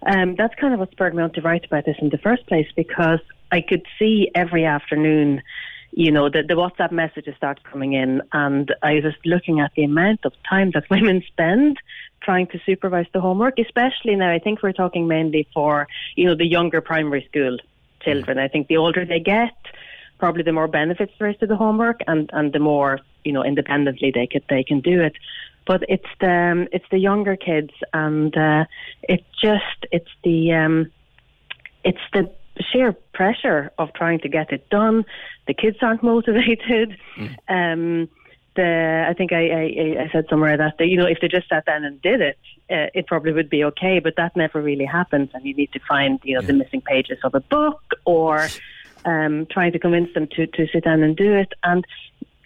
um, 0.03 0.35
that's 0.35 0.55
kind 0.55 0.73
of 0.73 0.79
what 0.79 0.91
spurred 0.91 1.13
me 1.13 1.21
on 1.21 1.31
to 1.33 1.41
write 1.41 1.65
about 1.65 1.85
this 1.85 1.97
in 2.01 2.09
the 2.09 2.17
first 2.17 2.47
place 2.47 2.67
because 2.75 3.19
I 3.51 3.61
could 3.61 3.85
see 3.99 4.31
every 4.33 4.65
afternoon, 4.65 5.43
you 5.91 6.11
know, 6.11 6.27
the, 6.27 6.41
the 6.41 6.55
WhatsApp 6.55 6.91
messages 6.91 7.35
start 7.35 7.63
coming 7.63 7.93
in, 7.93 8.21
and 8.33 8.73
I 8.81 8.95
was 8.95 9.13
looking 9.25 9.59
at 9.59 9.71
the 9.75 9.83
amount 9.83 10.21
of 10.25 10.33
time 10.49 10.71
that 10.71 10.85
women 10.89 11.21
spend 11.27 11.77
trying 12.21 12.47
to 12.47 12.59
supervise 12.65 13.07
the 13.13 13.21
homework, 13.21 13.59
especially 13.59 14.15
now. 14.15 14.31
I 14.31 14.39
think 14.39 14.61
we're 14.61 14.73
talking 14.73 15.07
mainly 15.07 15.47
for, 15.53 15.87
you 16.15 16.25
know, 16.25 16.35
the 16.35 16.45
younger 16.45 16.81
primary 16.81 17.25
school 17.29 17.57
children. 18.01 18.37
I 18.37 18.47
think 18.47 18.67
the 18.67 18.77
older 18.77 19.05
they 19.05 19.19
get, 19.19 19.55
probably 20.19 20.43
the 20.43 20.53
more 20.53 20.67
benefits 20.67 21.13
there 21.17 21.29
is 21.29 21.37
to 21.37 21.47
the 21.47 21.55
homework, 21.55 22.01
and, 22.07 22.29
and 22.33 22.53
the 22.53 22.59
more 22.59 22.99
you 23.23 23.31
know 23.31 23.43
independently 23.43 24.11
they 24.11 24.27
could 24.27 24.43
they 24.49 24.63
can 24.63 24.79
do 24.79 25.01
it. 25.01 25.13
But 25.65 25.83
it's 25.89 26.11
the 26.19 26.51
um, 26.51 26.67
it's 26.71 26.85
the 26.89 26.97
younger 26.97 27.35
kids, 27.35 27.71
and 27.93 28.35
uh, 28.35 28.65
it 29.03 29.23
just 29.41 29.85
it's 29.91 30.09
the 30.23 30.53
um, 30.53 30.91
it's 31.83 32.05
the 32.13 32.31
sheer 32.71 32.93
pressure 33.13 33.71
of 33.77 33.93
trying 33.93 34.19
to 34.19 34.29
get 34.29 34.51
it 34.51 34.69
done. 34.69 35.05
The 35.47 35.53
kids 35.53 35.77
aren't 35.81 36.03
motivated. 36.13 36.97
Mm. 37.17 37.37
Um, 37.47 38.09
the 38.55 39.05
I 39.07 39.13
think 39.13 39.31
I, 39.31 39.49
I, 39.49 40.03
I 40.03 40.09
said 40.11 40.25
somewhere 40.29 40.57
that 40.57 40.75
they, 40.77 40.85
you 40.85 40.97
know 40.97 41.05
if 41.05 41.19
they 41.21 41.27
just 41.27 41.47
sat 41.49 41.65
down 41.65 41.83
and 41.83 42.01
did 42.01 42.21
it, 42.21 42.37
uh, 42.69 42.87
it 42.93 43.07
probably 43.07 43.31
would 43.31 43.49
be 43.49 43.63
okay. 43.65 43.99
But 43.99 44.15
that 44.17 44.35
never 44.35 44.61
really 44.61 44.85
happens, 44.85 45.29
and 45.33 45.45
you 45.45 45.53
need 45.53 45.71
to 45.73 45.79
find 45.87 46.19
you 46.23 46.35
know 46.35 46.41
yeah. 46.41 46.47
the 46.47 46.53
missing 46.53 46.81
pages 46.81 47.19
of 47.23 47.33
a 47.33 47.39
book 47.39 47.81
or 48.05 48.47
um, 49.05 49.47
trying 49.49 49.71
to 49.71 49.79
convince 49.79 50.13
them 50.13 50.27
to 50.35 50.47
to 50.47 50.67
sit 50.71 50.83
down 50.83 51.01
and 51.01 51.15
do 51.15 51.33
it. 51.33 51.53
And 51.63 51.85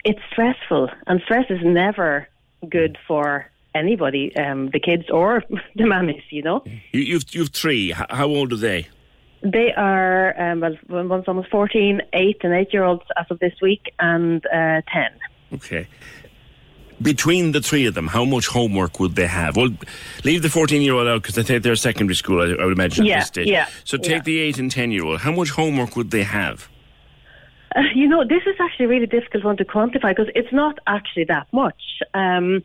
it's 0.04 0.20
stressful, 0.30 0.90
and 1.06 1.20
stress 1.24 1.46
is 1.50 1.60
never 1.62 2.28
good 2.68 2.96
for 3.06 3.50
anybody, 3.74 4.34
um, 4.36 4.70
the 4.72 4.80
kids 4.80 5.10
or 5.10 5.42
the 5.74 5.86
mummies. 5.86 6.22
You 6.30 6.42
know. 6.42 6.64
You, 6.92 7.00
you've 7.00 7.34
you've 7.34 7.50
three. 7.50 7.90
How 7.90 8.26
old 8.26 8.52
are 8.52 8.56
they? 8.56 8.88
They 9.42 9.72
are 9.76 10.40
um, 10.40 10.60
well, 10.60 11.06
one's 11.06 11.28
almost 11.28 11.50
14, 11.50 12.00
eight 12.14 12.38
and 12.42 12.54
eight 12.54 12.72
year 12.72 12.84
olds 12.84 13.04
as 13.16 13.26
of 13.30 13.38
this 13.38 13.54
week, 13.60 13.92
and 13.98 14.44
uh, 14.46 14.82
ten. 14.92 15.10
Okay. 15.52 15.88
Between 17.00 17.52
the 17.52 17.60
three 17.60 17.86
of 17.86 17.94
them, 17.94 18.06
how 18.06 18.24
much 18.24 18.46
homework 18.46 18.98
would 18.98 19.16
they 19.16 19.26
have? 19.26 19.56
Well, 19.56 19.68
leave 20.24 20.42
the 20.42 20.48
14 20.48 20.80
year 20.80 20.94
old 20.94 21.06
out 21.06 21.22
because 21.22 21.36
I 21.36 21.42
think 21.42 21.62
they're 21.62 21.76
secondary 21.76 22.14
school, 22.14 22.40
I, 22.40 22.60
I 22.60 22.64
would 22.64 22.72
imagine, 22.72 23.04
yeah, 23.04 23.16
at 23.16 23.18
this 23.20 23.26
stage. 23.28 23.48
Yeah, 23.48 23.68
so 23.84 23.98
take 23.98 24.08
yeah. 24.08 24.22
the 24.22 24.38
8 24.38 24.58
and 24.58 24.70
10 24.70 24.90
year 24.92 25.04
old. 25.04 25.20
How 25.20 25.32
much 25.32 25.50
homework 25.50 25.94
would 25.96 26.10
they 26.10 26.22
have? 26.22 26.68
Uh, 27.74 27.82
you 27.94 28.08
know, 28.08 28.24
this 28.24 28.42
is 28.46 28.56
actually 28.58 28.86
a 28.86 28.88
really 28.88 29.06
difficult 29.06 29.44
one 29.44 29.56
to 29.58 29.64
quantify 29.64 30.16
because 30.16 30.30
it's 30.34 30.52
not 30.52 30.78
actually 30.86 31.24
that 31.24 31.46
much. 31.52 31.82
Um, 32.14 32.64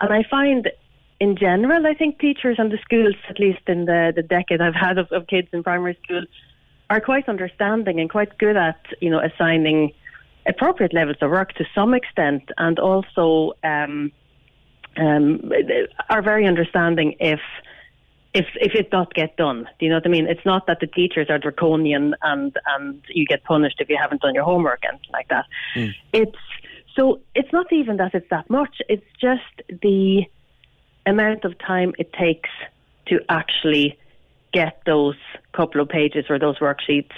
and 0.00 0.12
I 0.12 0.22
find, 0.30 0.70
in 1.18 1.36
general, 1.36 1.84
I 1.84 1.94
think 1.94 2.20
teachers 2.20 2.56
and 2.58 2.70
the 2.70 2.78
schools, 2.78 3.16
at 3.28 3.40
least 3.40 3.62
in 3.66 3.86
the, 3.86 4.12
the 4.14 4.22
decade 4.22 4.60
I've 4.60 4.74
had 4.74 4.98
of, 4.98 5.10
of 5.10 5.26
kids 5.26 5.48
in 5.52 5.64
primary 5.64 5.98
school, 6.04 6.22
are 6.90 7.00
quite 7.00 7.28
understanding 7.28 7.98
and 7.98 8.08
quite 8.08 8.38
good 8.38 8.56
at, 8.56 8.80
you 9.00 9.10
know, 9.10 9.20
assigning 9.20 9.92
appropriate 10.46 10.92
levels 10.92 11.16
of 11.20 11.30
work 11.30 11.52
to 11.54 11.64
some 11.74 11.94
extent, 11.94 12.50
and 12.58 12.78
also 12.78 13.52
um, 13.64 14.12
um, 14.96 15.52
are 16.08 16.22
very 16.22 16.46
understanding 16.46 17.14
if 17.20 17.40
if 18.34 18.46
if 18.56 18.74
it 18.74 18.90
does 18.90 19.06
get 19.14 19.36
done. 19.36 19.68
Do 19.78 19.86
you 19.86 19.90
know 19.90 19.96
what 19.96 20.06
I 20.06 20.10
mean? 20.10 20.26
It's 20.26 20.44
not 20.44 20.66
that 20.66 20.80
the 20.80 20.86
teachers 20.86 21.28
are 21.30 21.38
draconian 21.38 22.14
and 22.22 22.56
and 22.66 23.02
you 23.08 23.26
get 23.26 23.44
punished 23.44 23.76
if 23.80 23.88
you 23.88 23.98
haven't 24.00 24.22
done 24.22 24.34
your 24.34 24.44
homework 24.44 24.82
and 24.84 24.98
like 25.12 25.28
that. 25.28 25.46
Mm. 25.74 25.92
It's 26.12 26.38
so 26.96 27.20
it's 27.34 27.52
not 27.52 27.72
even 27.72 27.96
that 27.98 28.14
it's 28.14 28.28
that 28.30 28.48
much. 28.50 28.80
It's 28.88 29.06
just 29.20 29.80
the 29.82 30.24
amount 31.06 31.44
of 31.44 31.58
time 31.58 31.94
it 31.98 32.12
takes 32.12 32.50
to 33.06 33.20
actually 33.28 33.98
get 34.52 34.82
those 34.86 35.16
couple 35.52 35.80
of 35.80 35.88
pages 35.88 36.26
or 36.28 36.38
those 36.38 36.58
worksheets 36.58 37.12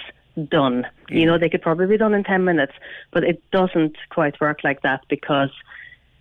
done. 0.49 0.85
You 1.09 1.25
know, 1.25 1.37
they 1.37 1.49
could 1.49 1.61
probably 1.61 1.87
be 1.87 1.97
done 1.97 2.13
in 2.13 2.23
10 2.23 2.43
minutes, 2.43 2.73
but 3.11 3.23
it 3.23 3.41
doesn't 3.51 3.95
quite 4.09 4.39
work 4.41 4.59
like 4.63 4.81
that 4.81 5.01
because 5.09 5.49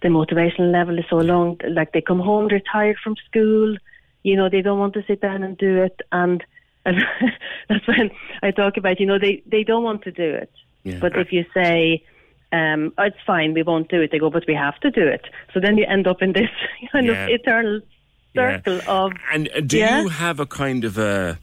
the 0.03 0.11
motivation 0.11 0.71
level 0.73 0.99
is 0.99 1.05
so 1.11 1.17
long. 1.17 1.59
Like 1.69 1.93
they 1.93 2.01
come 2.01 2.21
home, 2.21 2.49
they're 2.49 2.61
tired 2.71 2.97
from 3.03 3.17
school, 3.29 3.77
you 4.23 4.37
know, 4.37 4.49
they 4.49 4.63
don't 4.63 4.79
want 4.79 4.95
to 4.95 5.05
sit 5.07 5.21
down 5.21 5.43
and 5.43 5.57
do 5.59 5.83
it. 5.83 6.01
And, 6.13 6.45
and 6.85 6.97
that's 7.69 7.87
when 7.89 8.11
I 8.43 8.51
talk 8.51 8.77
about, 8.77 9.01
you 9.01 9.07
know, 9.07 9.19
they, 9.19 9.43
they 9.47 9.65
don't 9.65 9.85
want 9.85 10.03
to 10.03 10.13
do 10.13 10.31
it. 10.35 10.53
Yeah. 10.85 10.99
But 11.01 11.17
if 11.17 11.33
you 11.33 11.45
say, 11.55 12.05
um, 12.53 12.93
oh, 12.99 13.05
it's 13.05 13.17
fine, 13.27 13.55
we 13.55 13.63
won't 13.63 13.89
do 13.89 14.01
it, 14.01 14.11
they 14.13 14.19
go, 14.19 14.31
but 14.31 14.45
we 14.47 14.55
have 14.55 14.79
to 14.81 14.91
do 14.91 15.07
it. 15.07 15.23
So 15.53 15.61
then 15.61 15.77
you 15.77 15.87
end 15.89 16.07
up 16.07 16.23
in 16.23 16.33
this 16.35 16.51
kind 16.93 17.07
Yeah. 17.07 17.25
of 17.25 17.31
eternal 17.31 17.81
Yeah. 18.35 18.61
circle 18.63 18.81
of. 18.87 19.13
And 19.33 19.49
do 19.67 19.79
Yeah. 19.79 20.03
you 20.03 20.09
have 20.09 20.39
a 20.39 20.47
kind 20.47 20.85
of 20.85 20.99
a 20.99 21.39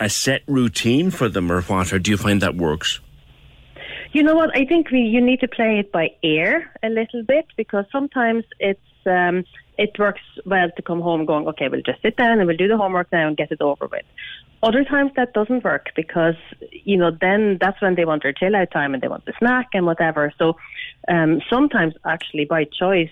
a 0.00 0.08
set 0.08 0.42
routine 0.46 1.10
for 1.10 1.28
them, 1.28 1.50
or 1.50 1.62
what? 1.62 1.92
Or 1.92 1.98
do 1.98 2.10
you 2.10 2.16
find 2.16 2.40
that 2.42 2.56
works? 2.56 3.00
You 4.12 4.22
know 4.22 4.34
what? 4.34 4.56
I 4.56 4.64
think 4.64 4.90
we 4.90 5.00
you 5.00 5.20
need 5.20 5.40
to 5.40 5.48
play 5.48 5.80
it 5.80 5.90
by 5.90 6.10
ear 6.22 6.70
a 6.82 6.88
little 6.88 7.22
bit 7.24 7.46
because 7.56 7.84
sometimes 7.90 8.44
it's 8.60 8.80
um, 9.06 9.44
it 9.76 9.98
works 9.98 10.22
well 10.46 10.70
to 10.76 10.82
come 10.82 11.00
home 11.00 11.26
going, 11.26 11.46
okay, 11.48 11.68
we'll 11.68 11.82
just 11.82 12.00
sit 12.02 12.16
down 12.16 12.38
and 12.38 12.46
we'll 12.46 12.56
do 12.56 12.68
the 12.68 12.76
homework 12.76 13.10
now 13.10 13.26
and 13.26 13.36
get 13.36 13.50
it 13.50 13.60
over 13.60 13.88
with. 13.88 14.04
Other 14.62 14.84
times 14.84 15.10
that 15.16 15.34
doesn't 15.34 15.64
work 15.64 15.90
because 15.94 16.36
you 16.70 16.96
know 16.96 17.10
then 17.10 17.58
that's 17.60 17.80
when 17.82 17.96
they 17.96 18.04
want 18.04 18.22
their 18.22 18.32
chill 18.32 18.54
out 18.56 18.70
time 18.70 18.94
and 18.94 19.02
they 19.02 19.08
want 19.08 19.24
the 19.26 19.34
snack 19.38 19.68
and 19.74 19.84
whatever. 19.84 20.32
So 20.38 20.56
um, 21.08 21.42
sometimes 21.50 21.94
actually 22.04 22.44
by 22.44 22.64
choice 22.64 23.10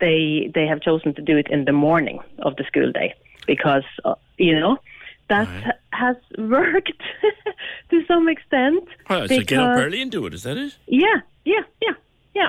they 0.00 0.50
they 0.54 0.66
have 0.66 0.80
chosen 0.80 1.14
to 1.14 1.22
do 1.22 1.36
it 1.36 1.48
in 1.50 1.64
the 1.64 1.72
morning 1.72 2.20
of 2.38 2.56
the 2.56 2.64
school 2.64 2.92
day 2.92 3.14
because 3.46 3.84
uh, 4.04 4.14
you 4.38 4.58
know 4.58 4.78
that 5.28 5.80
has 5.92 6.16
worked 6.38 7.02
to 7.90 8.04
some 8.06 8.28
extent. 8.28 8.88
Oh, 9.10 9.26
so 9.26 9.40
get 9.40 9.58
up 9.58 9.78
early 9.78 10.02
and 10.02 10.10
do 10.10 10.26
it. 10.26 10.34
Is 10.34 10.42
that 10.44 10.56
it? 10.56 10.76
yeah, 10.86 11.20
yeah, 11.44 11.62
yeah, 11.80 11.94
yeah. 12.34 12.48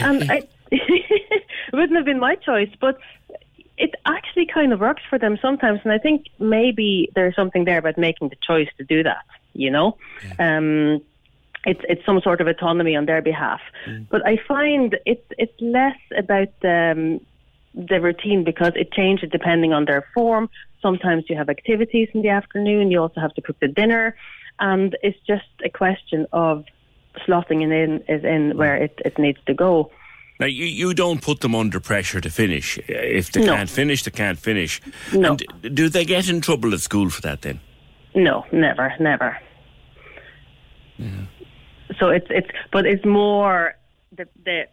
And 0.00 0.24
I, 0.30 0.42
it 0.70 1.44
wouldn't 1.72 1.96
have 1.96 2.04
been 2.04 2.20
my 2.20 2.34
choice, 2.36 2.70
but 2.80 2.98
it 3.78 3.94
actually 4.06 4.46
kind 4.46 4.72
of 4.72 4.80
works 4.80 5.02
for 5.08 5.18
them 5.18 5.38
sometimes. 5.40 5.80
And 5.84 5.92
I 5.92 5.98
think 5.98 6.26
maybe 6.38 7.10
there's 7.14 7.34
something 7.34 7.64
there 7.64 7.78
about 7.78 7.98
making 7.98 8.28
the 8.28 8.36
choice 8.46 8.68
to 8.78 8.84
do 8.84 9.02
that. 9.02 9.24
You 9.54 9.70
know, 9.70 9.98
um, 10.38 11.02
it's 11.66 11.80
it's 11.88 12.04
some 12.06 12.20
sort 12.22 12.40
of 12.40 12.46
autonomy 12.46 12.96
on 12.96 13.06
their 13.06 13.20
behalf. 13.20 13.60
But 14.10 14.26
I 14.26 14.38
find 14.48 14.96
it's 15.04 15.26
it's 15.36 15.52
less 15.60 15.98
about 16.16 16.52
um, 16.64 17.20
the 17.74 18.00
routine 18.00 18.44
because 18.44 18.72
it 18.76 18.92
changes 18.92 19.30
depending 19.30 19.72
on 19.72 19.84
their 19.84 20.06
form. 20.14 20.48
Sometimes 20.80 21.24
you 21.28 21.36
have 21.36 21.48
activities 21.48 22.08
in 22.14 22.22
the 22.22 22.28
afternoon. 22.28 22.90
You 22.90 23.00
also 23.00 23.20
have 23.20 23.34
to 23.34 23.40
cook 23.40 23.58
the 23.60 23.68
dinner, 23.68 24.16
and 24.58 24.96
it's 25.02 25.18
just 25.26 25.44
a 25.64 25.68
question 25.70 26.26
of 26.32 26.64
slotting 27.26 27.62
it 27.62 27.70
in 27.70 28.02
is 28.08 28.24
in 28.24 28.56
where 28.56 28.76
it, 28.76 28.98
it 29.04 29.18
needs 29.18 29.38
to 29.46 29.54
go. 29.54 29.90
Now 30.40 30.46
you, 30.46 30.64
you 30.64 30.92
don't 30.94 31.20
put 31.22 31.40
them 31.40 31.54
under 31.54 31.78
pressure 31.78 32.20
to 32.20 32.30
finish. 32.30 32.78
If 32.88 33.30
they 33.32 33.44
No. 33.44 33.54
can't 33.54 33.70
finish, 33.70 34.02
they 34.02 34.10
can't 34.10 34.38
finish. 34.38 34.80
No. 35.12 35.36
And 35.62 35.74
do 35.76 35.88
they 35.88 36.04
get 36.04 36.28
in 36.28 36.40
trouble 36.40 36.72
at 36.74 36.80
school 36.80 37.10
for 37.10 37.20
that 37.22 37.42
then? 37.42 37.60
No, 38.14 38.44
never, 38.50 38.92
never. 38.98 39.38
So 41.98 42.08
it's 42.08 42.26
it's, 42.30 42.48
but 42.72 42.86
it's 42.86 43.04
more 43.04 43.74
the 44.16 44.26
the 44.44 44.66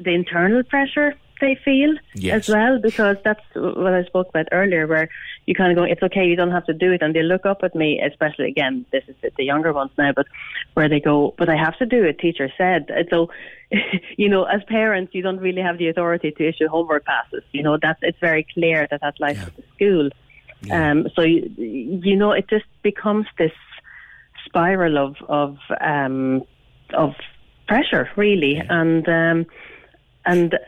the 0.00 0.10
internal 0.14 0.62
pressure 0.62 1.14
they 1.42 1.54
feel 1.62 1.92
Yes. 2.14 2.48
as 2.48 2.54
well 2.54 2.78
because 2.80 3.16
that's 3.24 3.44
what 3.54 3.92
I 3.92 4.04
spoke 4.04 4.28
about 4.30 4.46
earlier, 4.52 4.86
where 4.86 5.08
you 5.46 5.54
kind 5.54 5.70
of 5.72 5.76
go, 5.76 5.84
it's 5.84 6.02
okay, 6.02 6.24
you 6.24 6.36
don't 6.36 6.52
have 6.52 6.64
to 6.66 6.72
do 6.72 6.92
it, 6.92 7.02
and 7.02 7.14
they 7.14 7.22
look 7.22 7.44
up 7.44 7.60
at 7.62 7.74
me, 7.74 8.00
especially 8.00 8.48
again, 8.48 8.86
this 8.92 9.04
is 9.08 9.16
the, 9.36 9.44
younger 9.44 9.72
ones 9.72 9.90
now, 9.98 10.12
but 10.12 10.26
where 10.74 10.88
they 10.88 11.00
go, 11.00 11.34
but 11.36 11.48
I 11.48 11.56
have 11.56 11.76
to 11.78 11.86
do 11.86 12.04
it. 12.04 12.20
Teacher 12.20 12.48
said, 12.56 12.86
and 12.88 13.06
so 13.10 13.28
you 14.16 14.28
know, 14.28 14.44
as 14.44 14.62
parents, 14.64 15.14
you 15.14 15.22
don't 15.22 15.40
really 15.40 15.62
have 15.62 15.78
the 15.78 15.88
authority 15.88 16.30
to 16.30 16.48
issue 16.48 16.68
homework 16.68 17.04
passes. 17.04 17.42
You 17.52 17.62
know, 17.62 17.76
that's 17.80 17.98
it's 18.02 18.18
very 18.20 18.46
clear 18.54 18.86
that 18.90 19.00
that's 19.00 19.18
life 19.18 19.40
at 19.46 19.56
the 19.56 19.64
school. 19.74 20.10
Um, 20.70 21.08
so 21.16 21.22
you, 21.22 21.50
you 21.56 22.16
know, 22.16 22.30
it 22.32 22.48
just 22.48 22.66
becomes 22.82 23.26
this 23.36 23.52
spiral 24.44 24.96
of 24.98 25.16
of 25.28 25.58
um, 25.80 26.44
of 26.94 27.14
pressure, 27.66 28.08
really, 28.16 28.56
and 28.58 29.08
um, 29.08 29.46
and 30.24 30.58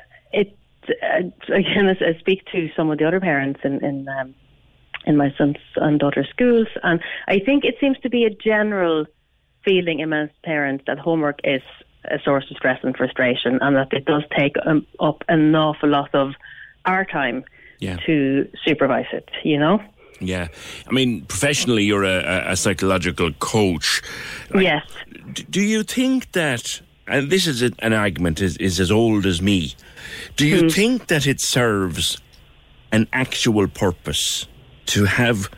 again. 1.49 1.89
As 1.89 1.97
I 2.01 2.19
speak 2.19 2.45
to 2.53 2.69
some 2.77 2.91
of 2.91 2.99
the 2.99 3.05
other 3.07 3.21
parents 3.21 3.61
in 3.65 3.85
in, 3.85 4.09
um, 4.09 4.35
in 5.07 5.17
my 5.17 5.33
son's 5.37 5.57
and 5.77 5.99
daughter's 6.01 6.29
schools, 6.31 6.69
and 6.83 7.01
I 7.29 7.39
think 7.39 7.65
it 7.65 7.77
seems 7.81 7.99
to 8.01 8.11
be 8.11 8.25
a 8.25 8.31
general 8.31 9.07
feeling 9.65 10.03
amongst 10.03 10.41
parents 10.43 10.85
that 10.87 10.99
homework 10.99 11.39
is 11.45 11.63
a 12.11 12.19
source 12.23 12.45
of 12.51 12.57
stress 12.59 12.81
and 12.83 12.95
frustration, 12.97 13.59
and 13.63 13.77
that 13.77 13.93
it 13.93 14.05
does 14.05 14.23
take 14.37 14.55
um, 14.67 14.87
up 15.01 15.23
an 15.29 15.55
awful 15.55 15.89
lot 15.89 16.15
of 16.15 16.35
our 16.85 17.05
time 17.05 17.45
Yeah. 17.81 17.97
to 18.07 18.49
supervise 18.65 19.07
it. 19.13 19.31
You 19.43 19.59
know. 19.59 19.81
Yeah, 20.21 20.49
I 20.89 20.93
mean, 20.93 21.25
professionally, 21.27 21.83
you're 21.85 22.05
a, 22.05 22.23
a- 22.23 22.53
a 22.53 22.57
psychological 22.57 23.33
coach. 23.41 24.01
Yes. 24.55 24.83
Do 25.51 25.61
you 25.61 25.83
think 25.83 26.31
that, 26.33 26.81
and 27.07 27.31
this 27.31 27.47
is 27.47 27.63
a, 27.63 27.71
an 27.81 27.93
argument 27.93 28.41
is, 28.41 28.57
is 28.59 28.81
as 28.81 28.91
old 28.91 29.27
as 29.27 29.43
me, 29.43 29.75
do 30.37 30.47
you 30.47 30.63
hmm. 30.63 30.69
think 30.69 31.07
that 31.09 31.27
it 31.27 31.41
serves 31.41 32.21
an 32.93 33.09
actual 33.13 33.69
purpose 33.69 34.47
to 34.87 35.05
have 35.05 35.51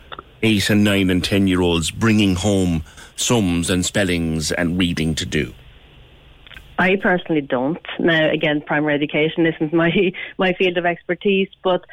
eight 0.43 0.69
and 0.69 0.83
nine 0.83 1.09
and 1.09 1.23
ten 1.23 1.47
year 1.47 1.61
olds 1.61 1.91
bringing 1.91 2.35
home 2.35 2.83
sums 3.15 3.69
and 3.69 3.85
spellings 3.85 4.51
and 4.51 4.77
reading 4.77 5.15
to 5.15 5.25
do? 5.25 5.53
I 6.79 6.95
personally 6.95 7.41
don't. 7.41 7.85
Now, 7.99 8.29
again, 8.29 8.61
primary 8.61 8.93
education 8.93 9.45
isn't 9.45 9.73
my 9.73 9.91
my 10.37 10.53
field 10.53 10.77
of 10.77 10.85
expertise, 10.85 11.49
but 11.63 11.85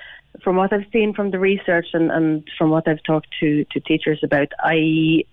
from 0.43 0.57
what 0.57 0.73
I've 0.73 0.87
seen 0.93 1.15
from 1.15 1.31
the 1.31 1.39
research 1.39 1.87
and, 1.93 2.11
and 2.11 2.49
from 2.59 2.71
what 2.71 2.89
I've 2.89 3.03
talked 3.05 3.29
to, 3.41 3.65
to 3.65 3.81
teachers 3.81 4.21
about, 4.23 4.49
I 4.59 5.25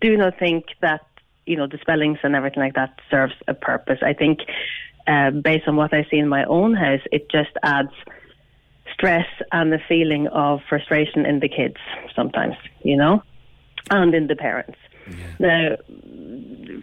do 0.00 0.16
not 0.16 0.38
think 0.38 0.66
that 0.80 1.06
you 1.48 1.56
know 1.56 1.66
the 1.66 1.78
spellings 1.78 2.18
and 2.22 2.36
everything 2.36 2.62
like 2.62 2.74
that 2.74 2.98
serves 3.10 3.34
a 3.46 3.54
purpose. 3.54 3.98
I 4.02 4.12
think, 4.12 4.40
uh, 5.06 5.30
based 5.30 5.66
on 5.66 5.76
what 5.76 5.92
I 5.94 6.06
see 6.10 6.18
in 6.18 6.28
my 6.28 6.44
own 6.44 6.74
house, 6.74 7.00
it 7.10 7.30
just 7.30 7.50
adds 7.62 7.92
stress 8.92 9.26
and 9.52 9.72
the 9.72 9.80
feeling 9.88 10.26
of 10.28 10.60
frustration 10.68 11.24
in 11.24 11.40
the 11.40 11.48
kids 11.48 11.76
sometimes, 12.14 12.56
you 12.82 12.96
know, 12.96 13.22
and 13.90 14.14
in 14.14 14.26
the 14.26 14.36
parents. 14.36 14.78
Now, 15.38 15.76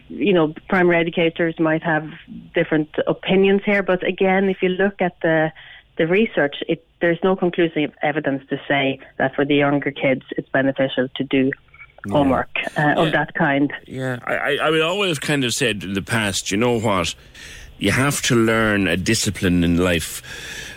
you 0.10 0.34
know, 0.34 0.54
primary 0.70 0.98
educators 0.98 1.60
might 1.60 1.84
have 1.84 2.10
different 2.56 2.90
opinions 3.06 3.62
here, 3.66 3.84
but 3.84 4.04
again, 4.04 4.50
if 4.50 4.58
you 4.62 4.70
look 4.70 5.02
at 5.02 5.18
the 5.22 5.52
the 5.98 6.08
research, 6.08 6.58
it, 6.68 6.86
there's 7.00 7.20
no 7.24 7.38
conclusive 7.38 7.94
evidence 8.02 8.44
to 8.50 8.58
say 8.68 9.00
that 9.18 9.34
for 9.34 9.46
the 9.46 9.56
younger 9.56 9.92
kids 9.92 10.24
it's 10.32 10.50
beneficial 10.50 11.08
to 11.16 11.24
do 11.24 11.52
homework 12.10 12.49
uh, 12.77 12.94
of 12.98 13.11
that 13.11 13.34
kind. 13.34 13.73
Yeah, 13.88 14.19
I, 14.26 14.36
I, 14.36 14.57
I 14.64 14.69
would 14.69 14.82
always 14.82 15.19
kind 15.19 15.44
of 15.44 15.53
said 15.53 15.84
in 15.84 15.94
the 15.94 16.02
past, 16.02 16.52
you 16.52 16.57
know 16.57 16.80
what? 16.80 17.15
You 17.77 17.91
have 17.91 18.22
to 18.23 18.36
learn 18.36 18.88
a 18.88 18.98
discipline 18.98 19.64
in 19.64 19.77
life 19.77 20.22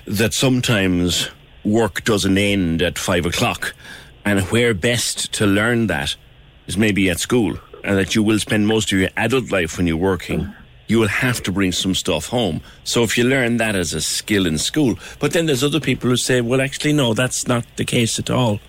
that 0.06 0.34
sometimes 0.34 1.30
work 1.64 2.04
doesn't 2.04 2.38
end 2.38 2.82
at 2.82 2.98
five 2.98 3.26
o'clock. 3.26 3.74
And 4.24 4.40
where 4.50 4.74
best 4.74 5.32
to 5.34 5.46
learn 5.46 5.86
that 5.86 6.16
is 6.66 6.76
maybe 6.76 7.08
at 7.08 7.20
school. 7.20 7.58
And 7.84 7.96
that 7.96 8.14
you 8.14 8.22
will 8.22 8.38
spend 8.38 8.66
most 8.66 8.92
of 8.92 8.98
your 8.98 9.10
adult 9.16 9.50
life 9.50 9.76
when 9.78 9.86
you're 9.86 9.96
working. 9.96 10.52
You 10.88 10.98
will 10.98 11.08
have 11.08 11.42
to 11.44 11.52
bring 11.52 11.72
some 11.72 11.94
stuff 11.94 12.26
home. 12.26 12.60
So 12.84 13.02
if 13.02 13.16
you 13.16 13.24
learn 13.24 13.58
that 13.58 13.76
as 13.76 13.94
a 13.94 14.00
skill 14.00 14.46
in 14.46 14.58
school, 14.58 14.98
but 15.20 15.32
then 15.32 15.46
there's 15.46 15.62
other 15.62 15.80
people 15.80 16.10
who 16.10 16.16
say, 16.16 16.40
well, 16.40 16.60
actually, 16.60 16.94
no, 16.94 17.14
that's 17.14 17.46
not 17.46 17.64
the 17.76 17.84
case 17.84 18.18
at 18.18 18.30
all. 18.30 18.60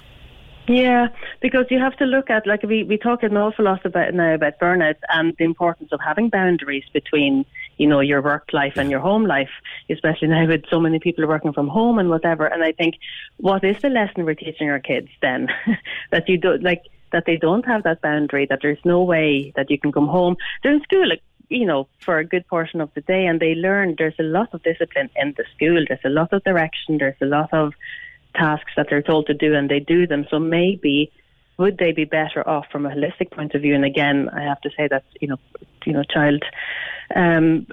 Yeah, 0.69 1.07
because 1.41 1.65
you 1.71 1.79
have 1.79 1.97
to 1.97 2.05
look 2.05 2.29
at 2.29 2.45
like 2.45 2.61
we 2.61 2.83
we 2.83 2.99
talk 2.99 3.23
an 3.23 3.35
awful 3.35 3.65
lot 3.65 3.83
about 3.87 4.13
now 4.13 4.35
about 4.35 4.59
burnout 4.59 4.97
and 5.11 5.35
the 5.39 5.43
importance 5.43 5.91
of 5.91 5.99
having 5.99 6.29
boundaries 6.29 6.83
between 6.93 7.43
you 7.77 7.87
know 7.87 8.01
your 8.01 8.21
work 8.21 8.49
life 8.53 8.73
and 8.77 8.91
your 8.91 8.99
home 8.99 9.25
life, 9.25 9.49
especially 9.89 10.27
now 10.27 10.45
with 10.45 10.65
so 10.69 10.79
many 10.79 10.99
people 10.99 11.27
working 11.27 11.53
from 11.53 11.69
home 11.69 11.97
and 11.97 12.11
whatever. 12.11 12.45
And 12.45 12.63
I 12.63 12.71
think 12.73 12.99
what 13.37 13.63
is 13.63 13.81
the 13.81 13.89
lesson 13.89 14.25
we're 14.25 14.35
teaching 14.35 14.69
our 14.69 14.79
kids 14.79 15.09
then 15.23 15.47
that 16.11 16.29
you 16.29 16.37
don't 16.37 16.61
like 16.61 16.83
that 17.13 17.25
they 17.25 17.37
don't 17.37 17.65
have 17.65 17.81
that 17.81 18.03
boundary 18.03 18.45
that 18.45 18.59
there's 18.61 18.85
no 18.85 19.01
way 19.01 19.51
that 19.55 19.71
you 19.71 19.79
can 19.79 19.91
come 19.91 20.07
home. 20.07 20.37
They're 20.61 20.73
in 20.73 20.83
school 20.83 21.09
like 21.09 21.23
you 21.49 21.65
know, 21.65 21.87
for 21.97 22.19
a 22.19 22.23
good 22.23 22.47
portion 22.47 22.79
of 22.79 22.93
the 22.93 23.01
day 23.01 23.25
and 23.25 23.39
they 23.39 23.55
learn 23.55 23.95
there's 23.97 24.19
a 24.19 24.23
lot 24.37 24.53
of 24.53 24.61
discipline 24.61 25.09
in 25.15 25.33
the 25.35 25.45
school. 25.55 25.83
There's 25.87 26.05
a 26.05 26.09
lot 26.09 26.31
of 26.31 26.43
direction, 26.43 26.99
there's 26.99 27.19
a 27.21 27.25
lot 27.25 27.51
of 27.51 27.73
tasks 28.35 28.71
that 28.75 28.87
they're 28.89 29.01
told 29.01 29.27
to 29.27 29.33
do 29.33 29.55
and 29.55 29.69
they 29.69 29.79
do 29.79 30.07
them. 30.07 30.25
So 30.29 30.39
maybe 30.39 31.11
would 31.57 31.77
they 31.77 31.91
be 31.91 32.05
better 32.05 32.47
off 32.47 32.67
from 32.71 32.85
a 32.85 32.89
holistic 32.89 33.31
point 33.31 33.53
of 33.53 33.61
view? 33.61 33.75
And 33.75 33.85
again, 33.85 34.29
I 34.29 34.41
have 34.43 34.61
to 34.61 34.69
say 34.77 34.87
that 34.87 35.03
you 35.19 35.27
know, 35.27 35.39
you 35.85 35.93
know, 35.93 36.03
child 36.03 36.43
um, 37.15 37.67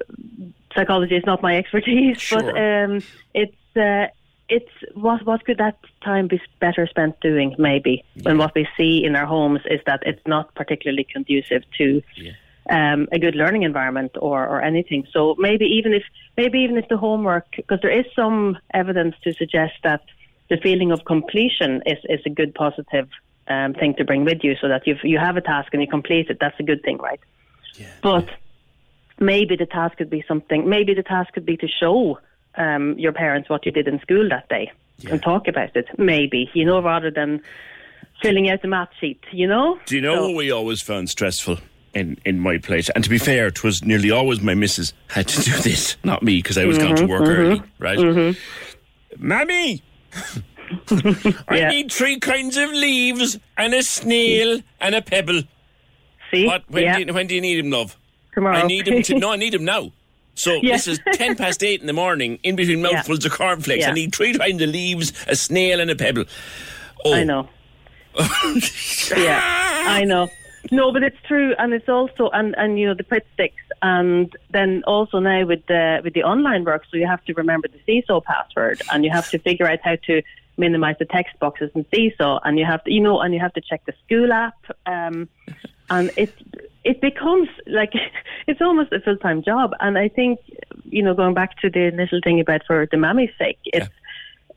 psychology 0.75 1.17
is 1.17 1.25
not 1.25 1.43
my 1.43 1.57
expertise, 1.63 2.29
but 2.31 2.49
um, 2.59 3.03
it's 3.35 3.77
uh, 3.77 4.07
it's 4.49 4.71
what 4.95 5.25
what 5.27 5.45
could 5.45 5.59
that 5.59 5.79
time 6.05 6.29
be 6.29 6.41
better 6.61 6.87
spent 6.87 7.21
doing? 7.21 7.55
Maybe 7.59 8.05
when 8.23 8.39
what 8.39 8.55
we 8.55 8.69
see 8.77 9.05
in 9.05 9.17
our 9.17 9.27
homes 9.27 9.61
is 9.71 9.81
that 9.87 10.03
it's 10.07 10.25
not 10.27 10.55
particularly 10.55 11.05
conducive 11.05 11.63
to 11.79 12.03
um, 12.71 13.09
a 13.13 13.19
good 13.19 13.35
learning 13.35 13.63
environment 13.63 14.13
or 14.21 14.47
or 14.47 14.63
anything. 14.63 15.07
So 15.13 15.37
maybe 15.39 15.65
even 15.65 15.93
if 15.95 16.05
maybe 16.37 16.61
even 16.61 16.77
if 16.77 16.89
the 16.89 16.97
homework, 16.97 17.47
because 17.57 17.81
there 17.83 17.99
is 18.01 18.07
some 18.15 18.59
evidence 18.73 19.17
to 19.25 19.33
suggest 19.33 19.75
that 19.83 20.03
the 20.49 20.57
feeling 20.59 20.93
of 20.93 21.05
completion 21.05 21.83
is 21.87 21.99
is 22.09 22.21
a 22.27 22.31
good 22.31 22.55
positive 22.55 23.09
um, 23.49 23.75
thing 23.75 23.95
to 23.99 24.05
bring 24.05 24.25
with 24.25 24.39
you, 24.43 24.55
so 24.61 24.69
that 24.69 24.87
you 24.87 24.97
you 25.03 25.19
have 25.19 25.37
a 25.37 25.41
task 25.41 25.73
and 25.73 25.83
you 25.83 25.89
complete 25.89 26.31
it. 26.31 26.39
That's 26.41 26.59
a 26.61 26.63
good 26.63 26.83
thing, 26.83 26.99
right? 26.99 27.21
But 28.03 28.29
maybe 29.21 29.57
the 29.57 29.67
task 29.67 29.99
could 29.99 30.11
be 30.11 30.25
something. 30.27 30.69
Maybe 30.69 30.95
the 30.95 31.03
task 31.03 31.33
could 31.35 31.45
be 31.45 31.57
to 31.59 31.69
show 31.69 32.19
um, 32.55 32.99
your 32.99 33.13
parents 33.13 33.51
what 33.51 33.67
you 33.67 33.73
did 33.73 33.87
in 33.87 34.01
school 34.01 34.29
that 34.31 34.49
day 34.49 34.73
and 35.11 35.23
talk 35.23 35.47
about 35.47 35.77
it. 35.77 35.87
Maybe 35.99 36.51
you 36.55 36.65
know, 36.65 36.81
rather 36.83 37.11
than 37.11 37.43
filling 38.23 38.49
out 38.51 38.63
the 38.63 38.69
math 38.69 38.89
sheet. 39.01 39.21
You 39.33 39.47
know. 39.47 39.79
Do 39.87 39.95
you 39.95 40.01
know 40.01 40.23
what 40.23 40.35
we 40.35 40.51
always 40.51 40.81
found 40.81 41.11
stressful 41.11 41.59
in, 41.95 42.19
in 42.25 42.41
my 42.41 42.59
place? 42.59 42.89
And 42.91 43.05
to 43.05 43.11
be 43.11 43.19
fair, 43.19 43.47
it 43.47 43.63
was 43.63 43.85
nearly 43.85 44.11
always 44.11 44.41
my 44.41 44.55
missus 44.55 44.93
had 45.09 45.29
to 45.29 45.43
do 45.43 45.53
this, 45.59 45.97
not 46.05 46.23
me, 46.23 46.39
because 46.39 46.59
I 46.59 46.65
was 46.65 46.79
going 46.79 46.97
to 46.97 47.07
work 47.07 47.23
mhm, 47.23 47.39
early, 47.39 47.63
right? 47.79 47.99
mhm. 47.99 48.37
Mammy! 49.19 49.83
I 51.49 51.69
need 51.69 51.93
three 51.93 52.19
kinds 52.19 52.57
of 52.57 52.71
leaves 52.71 53.39
and 53.57 53.75
a 53.75 53.83
snail 53.83 54.61
and 54.81 54.95
a 54.95 55.03
pebble. 55.03 55.43
See? 56.31 56.47
What, 56.47 56.65
when, 56.69 56.83
Yeah. 56.83 56.97
do 56.99 57.05
you, 57.05 57.13
when 57.15 57.27
do 57.27 57.35
you 57.35 57.41
need 57.41 57.59
him, 57.59 57.71
love? 57.71 57.97
Tomorrow. 58.35 58.57
I 58.59 58.67
need 58.67 58.89
him 58.89 59.03
to. 59.03 59.15
No, 59.19 59.33
I 59.33 59.37
need 59.37 59.55
him 59.55 59.65
now. 59.65 59.93
So 60.35 60.55
Yeah. 60.63 60.73
this 60.73 60.87
is 60.89 61.01
ten 61.15 61.37
past 61.37 61.63
eight 61.63 61.81
in 61.81 61.87
the 61.87 61.93
morning. 61.93 62.39
In 62.43 62.57
between 62.57 62.81
Yeah. 62.81 62.93
mouthfuls 62.93 63.25
of 63.25 63.33
cornflakes, 63.33 63.85
I 63.85 63.89
Yeah. 63.89 63.95
need 63.95 64.15
three 64.15 64.35
kinds 64.35 64.61
of 64.61 64.69
leaves, 64.69 65.13
a 65.29 65.37
snail, 65.37 65.81
and 65.81 65.91
a 65.91 65.97
pebble. 65.97 66.25
Oh, 67.05 67.15
I 67.15 67.25
know. 67.25 67.49
yeah, 69.17 69.41
I 69.89 70.05
know. 70.05 70.29
No, 70.71 70.93
but 70.93 71.03
it's 71.03 71.21
true, 71.27 71.55
and 71.59 71.73
it's 71.73 71.89
also 71.89 72.29
and 72.31 72.55
and 72.57 72.79
you 72.79 72.87
know 72.87 72.95
the 72.95 73.05
Pritt 73.05 73.23
sticks, 73.35 73.63
and 73.83 74.35
then 74.51 74.83
also 74.87 75.19
now 75.19 75.45
with 75.47 75.65
the 75.67 76.01
with 76.03 76.15
the 76.15 76.25
online 76.25 76.65
work, 76.65 76.85
so 76.91 76.97
you 76.97 77.07
have 77.07 77.25
to 77.27 77.35
remember 77.35 77.69
the 77.69 77.81
Seesaw 77.87 78.21
password, 78.21 78.83
and 78.93 79.05
you 79.05 79.11
have 79.11 79.29
to 79.31 79.39
figure 79.39 79.69
out 79.69 79.79
how 79.83 79.97
to 80.07 80.23
minimize 80.57 80.97
the 80.99 81.05
text 81.05 81.39
boxes 81.39 81.71
in 81.75 81.85
Seesaw, 81.95 82.41
and 82.45 82.59
you 82.59 82.65
have 82.65 82.83
to 82.85 82.93
you 82.93 83.01
know, 83.01 83.21
and 83.21 83.33
you 83.33 83.41
have 83.41 83.53
to 83.55 83.61
check 83.61 83.83
the 83.87 83.95
school 84.05 84.33
app, 84.33 84.57
um, 84.87 85.29
and 85.91 86.11
it 86.17 86.35
it 86.85 87.01
becomes 87.01 87.49
like 87.67 87.93
it's 88.47 88.61
almost 88.61 88.93
a 88.93 89.01
full 89.01 89.19
time 89.19 89.43
job, 89.43 89.73
and 89.81 89.97
I 89.97 90.09
think 90.09 90.41
you 90.85 91.03
know 91.03 91.15
going 91.15 91.35
back 91.35 91.59
to 91.61 91.71
the 91.71 91.87
initial 91.87 92.21
thing 92.25 92.41
about 92.41 92.63
for 92.67 92.89
the 92.91 92.97
mammy's 92.97 93.31
sake, 93.39 93.59
it's 93.65 93.89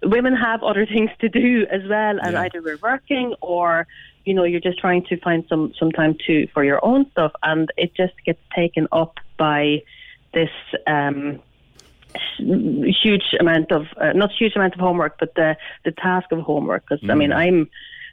women 0.03 0.35
have 0.35 0.63
other 0.63 0.85
things 0.93 1.11
to 1.19 1.29
do 1.29 1.65
as 1.69 1.81
well, 1.87 2.19
and 2.19 2.35
either 2.35 2.61
we're 2.61 2.77
working 2.77 3.35
or 3.41 3.87
you 4.25 4.33
know 4.33 4.43
you're 4.43 4.59
just 4.59 4.79
trying 4.79 5.03
to 5.05 5.17
find 5.17 5.45
some 5.47 5.73
some 5.79 5.91
time 5.91 6.15
to 6.27 6.47
for 6.53 6.63
your 6.63 6.83
own 6.83 7.09
stuff, 7.11 7.31
and 7.43 7.71
it 7.77 7.95
just 7.95 8.13
gets 8.25 8.41
taken 8.55 8.87
up 8.91 9.17
by 9.37 9.81
this 10.33 10.51
um, 10.87 11.41
huge 12.39 13.35
amount 13.39 13.71
of 13.71 13.87
uh, 13.97 14.13
not 14.13 14.31
huge 14.31 14.55
amount 14.55 14.73
of 14.73 14.79
homework, 14.79 15.17
but 15.19 15.35
the 15.35 15.57
the 15.85 15.91
task 15.91 16.31
of 16.31 16.39
homework. 16.39 16.83
Because 16.87 17.07
I 17.09 17.15
mean, 17.15 17.31
Mm. 17.31 17.35
I'm 17.37 17.69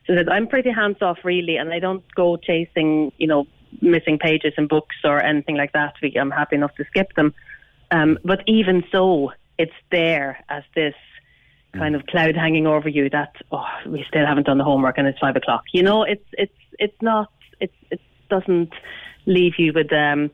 so 0.07 0.15
that 0.15 0.31
I'm 0.31 0.47
pretty 0.47 0.71
hands 0.71 1.03
off 1.03 1.19
really, 1.25 1.57
and 1.57 1.73
I 1.73 1.79
don't 1.79 2.03
go 2.15 2.37
chasing 2.37 3.13
you 3.19 3.27
know 3.27 3.47
missing 3.81 4.19
pages 4.19 4.55
in 4.57 4.67
books 4.69 4.97
or 5.05 5.23
anything 5.23 5.57
like 5.57 5.73
that. 5.73 5.95
We- 6.03 6.17
I'm 6.17 6.31
happy 6.31 6.57
enough 6.57 6.75
to 6.77 6.85
skip 6.85 7.13
them. 7.15 7.35
Um, 7.91 8.19
but 8.25 8.43
even 8.47 8.85
so, 8.91 9.33
it's 9.59 9.79
there 9.91 10.43
as 10.49 10.65
this 10.75 10.95
kind 11.79 11.95
of 11.95 12.07
cloud 12.07 12.37
hanging 12.37 12.67
over 12.67 12.89
you 12.89 13.09
that 13.11 13.35
oh 13.53 13.65
we 13.87 14.05
still 14.09 14.27
haven't 14.27 14.47
done 14.47 14.59
the 14.59 14.65
homework 14.65 14.99
and 14.99 15.07
it's 15.07 15.19
five 15.19 15.37
o'clock. 15.37 15.65
You 15.73 15.83
know, 15.83 16.03
it's 16.03 16.25
it's 16.33 16.53
it's 16.79 17.01
not 17.03 17.31
it's 17.61 17.75
it 17.91 18.01
doesn't 18.29 18.73
leave 19.27 19.55
you 19.59 19.73
with 19.73 19.93
um 19.93 20.31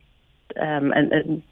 um 0.60 0.92
and, 0.92 1.12
and 1.12 1.42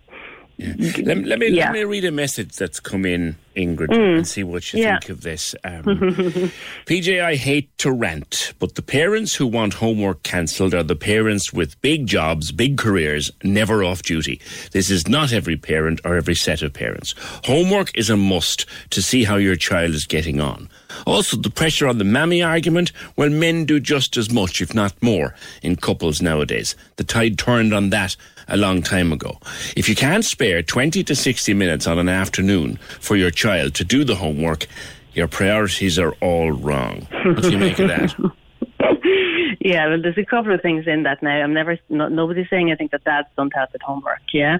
Let, 0.60 1.24
let 1.24 1.38
me 1.38 1.48
Yeah. 1.48 1.66
let 1.66 1.72
me 1.72 1.84
read 1.84 2.04
a 2.04 2.10
message 2.10 2.54
that's 2.56 2.80
come 2.80 3.06
in, 3.06 3.36
Ingrid, 3.56 3.88
Mm. 3.88 4.16
and 4.18 4.28
see 4.28 4.42
what 4.42 4.72
you 4.72 4.80
Yeah. 4.82 4.98
think 4.98 5.08
of 5.10 5.22
this. 5.22 5.54
Um, 5.64 5.82
PJ, 6.86 7.20
I 7.20 7.36
hate 7.36 7.76
to 7.78 7.90
rant, 7.90 8.52
but 8.58 8.74
the 8.74 8.82
parents 8.82 9.34
who 9.36 9.46
want 9.46 9.74
homework 9.74 10.22
cancelled 10.22 10.74
are 10.74 10.82
the 10.82 10.96
parents 10.96 11.52
with 11.52 11.80
big 11.82 12.06
jobs, 12.06 12.52
big 12.52 12.76
careers, 12.76 13.30
never 13.42 13.82
off 13.82 14.02
duty. 14.02 14.40
This 14.72 14.90
is 14.90 15.08
not 15.08 15.32
every 15.32 15.56
parent 15.56 16.00
or 16.04 16.16
every 16.16 16.34
set 16.34 16.62
of 16.62 16.72
parents. 16.72 17.14
Homework 17.44 17.90
is 17.96 18.10
a 18.10 18.16
must 18.16 18.66
to 18.90 19.00
see 19.02 19.24
how 19.24 19.36
your 19.36 19.56
child 19.56 19.94
is 19.94 20.04
getting 20.06 20.40
on. 20.40 20.68
Also, 21.06 21.36
the 21.36 21.50
pressure 21.50 21.86
on 21.86 21.98
the 21.98 22.04
mammy 22.04 22.42
argument, 22.42 22.92
well, 23.16 23.30
men 23.30 23.64
do 23.64 23.78
just 23.80 24.16
as 24.16 24.30
much, 24.30 24.60
if 24.60 24.74
not 24.74 24.92
more, 25.02 25.34
in 25.62 25.76
couples 25.76 26.20
nowadays. 26.20 26.74
The 26.96 27.04
tide 27.04 27.38
turned 27.38 27.72
on 27.72 27.90
that 27.90 28.16
a 28.50 28.56
long 28.56 28.82
time 28.82 29.12
ago. 29.12 29.38
If 29.76 29.88
you 29.88 29.94
can't 29.94 30.24
spare 30.24 30.62
20 30.62 31.04
to 31.04 31.14
60 31.14 31.54
minutes 31.54 31.86
on 31.86 31.98
an 31.98 32.08
afternoon 32.08 32.76
for 33.00 33.16
your 33.16 33.30
child 33.30 33.74
to 33.74 33.84
do 33.84 34.04
the 34.04 34.16
homework, 34.16 34.66
your 35.12 35.28
priorities 35.28 35.98
are 35.98 36.12
all 36.20 36.52
wrong. 36.52 37.06
What 37.24 37.42
do 37.42 37.50
you 37.50 37.58
make 37.58 37.78
of 37.78 37.88
that? 37.88 38.14
yeah, 39.60 39.88
well, 39.88 40.00
there's 40.00 40.18
a 40.18 40.24
couple 40.24 40.52
of 40.54 40.62
things 40.62 40.86
in 40.86 41.02
that 41.04 41.22
now. 41.22 41.42
I'm 41.42 41.52
never, 41.52 41.78
no, 41.88 42.08
nobody's 42.08 42.48
saying 42.48 42.70
I 42.70 42.76
think 42.76 42.92
that 42.92 43.04
dads 43.04 43.28
don't 43.36 43.54
help 43.54 43.72
with 43.72 43.82
homework. 43.82 44.22
Yeah, 44.32 44.58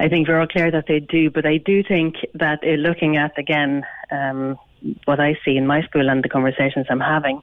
I 0.00 0.08
think 0.08 0.28
we're 0.28 0.40
all 0.40 0.46
clear 0.46 0.70
that 0.70 0.86
they 0.86 1.00
do, 1.00 1.30
but 1.30 1.44
I 1.46 1.58
do 1.58 1.82
think 1.82 2.16
that 2.34 2.60
uh, 2.62 2.70
looking 2.70 3.16
at 3.16 3.36
again 3.38 3.84
um, 4.10 4.58
what 5.04 5.20
I 5.20 5.38
see 5.44 5.56
in 5.56 5.66
my 5.66 5.82
school 5.82 6.08
and 6.08 6.22
the 6.22 6.28
conversations 6.28 6.86
I'm 6.88 7.00
having, 7.00 7.42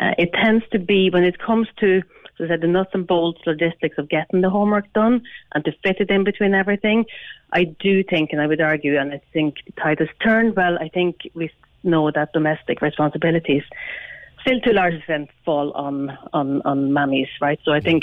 uh, 0.00 0.12
it 0.18 0.32
tends 0.32 0.64
to 0.72 0.78
be 0.78 1.10
when 1.10 1.24
it 1.24 1.38
comes 1.38 1.68
to 1.80 2.02
so 2.36 2.44
I 2.44 2.48
said 2.48 2.60
the 2.60 2.66
nuts 2.66 2.90
and 2.94 3.06
bolts 3.06 3.40
logistics 3.46 3.98
of 3.98 4.08
getting 4.08 4.40
the 4.40 4.50
homework 4.50 4.92
done 4.92 5.22
and 5.54 5.64
to 5.64 5.72
fit 5.84 6.00
it 6.00 6.10
in 6.10 6.24
between 6.24 6.54
everything. 6.54 7.04
I 7.52 7.64
do 7.64 8.02
think, 8.02 8.30
and 8.32 8.40
I 8.40 8.46
would 8.46 8.60
argue, 8.60 8.98
and 8.98 9.12
I 9.12 9.20
think 9.32 9.56
Titus 9.76 10.08
turned 10.22 10.56
well. 10.56 10.76
I 10.78 10.88
think 10.88 11.28
we 11.34 11.50
know 11.84 12.10
that 12.10 12.32
domestic 12.32 12.82
responsibilities 12.82 13.62
still 14.40 14.60
to 14.60 14.72
a 14.72 14.74
large 14.74 14.94
extent 14.94 15.30
fall 15.44 15.72
on 15.72 16.16
on 16.32 16.62
on 16.62 16.90
mammies, 16.90 17.28
right? 17.40 17.60
So 17.64 17.72
I 17.72 17.80
think 17.80 18.02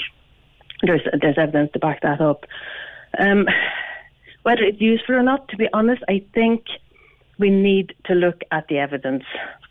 there's 0.83 1.01
there's 1.19 1.37
evidence 1.37 1.71
to 1.73 1.79
back 1.79 2.01
that 2.01 2.21
up. 2.21 2.45
Um, 3.19 3.47
whether 4.43 4.63
it's 4.63 4.81
useful 4.81 5.15
or 5.15 5.23
not, 5.23 5.49
to 5.49 5.57
be 5.57 5.67
honest, 5.73 6.01
I 6.07 6.23
think 6.33 6.65
we 7.37 7.49
need 7.49 7.93
to 8.05 8.13
look 8.13 8.41
at 8.51 8.67
the 8.67 8.77
evidence 8.77 9.23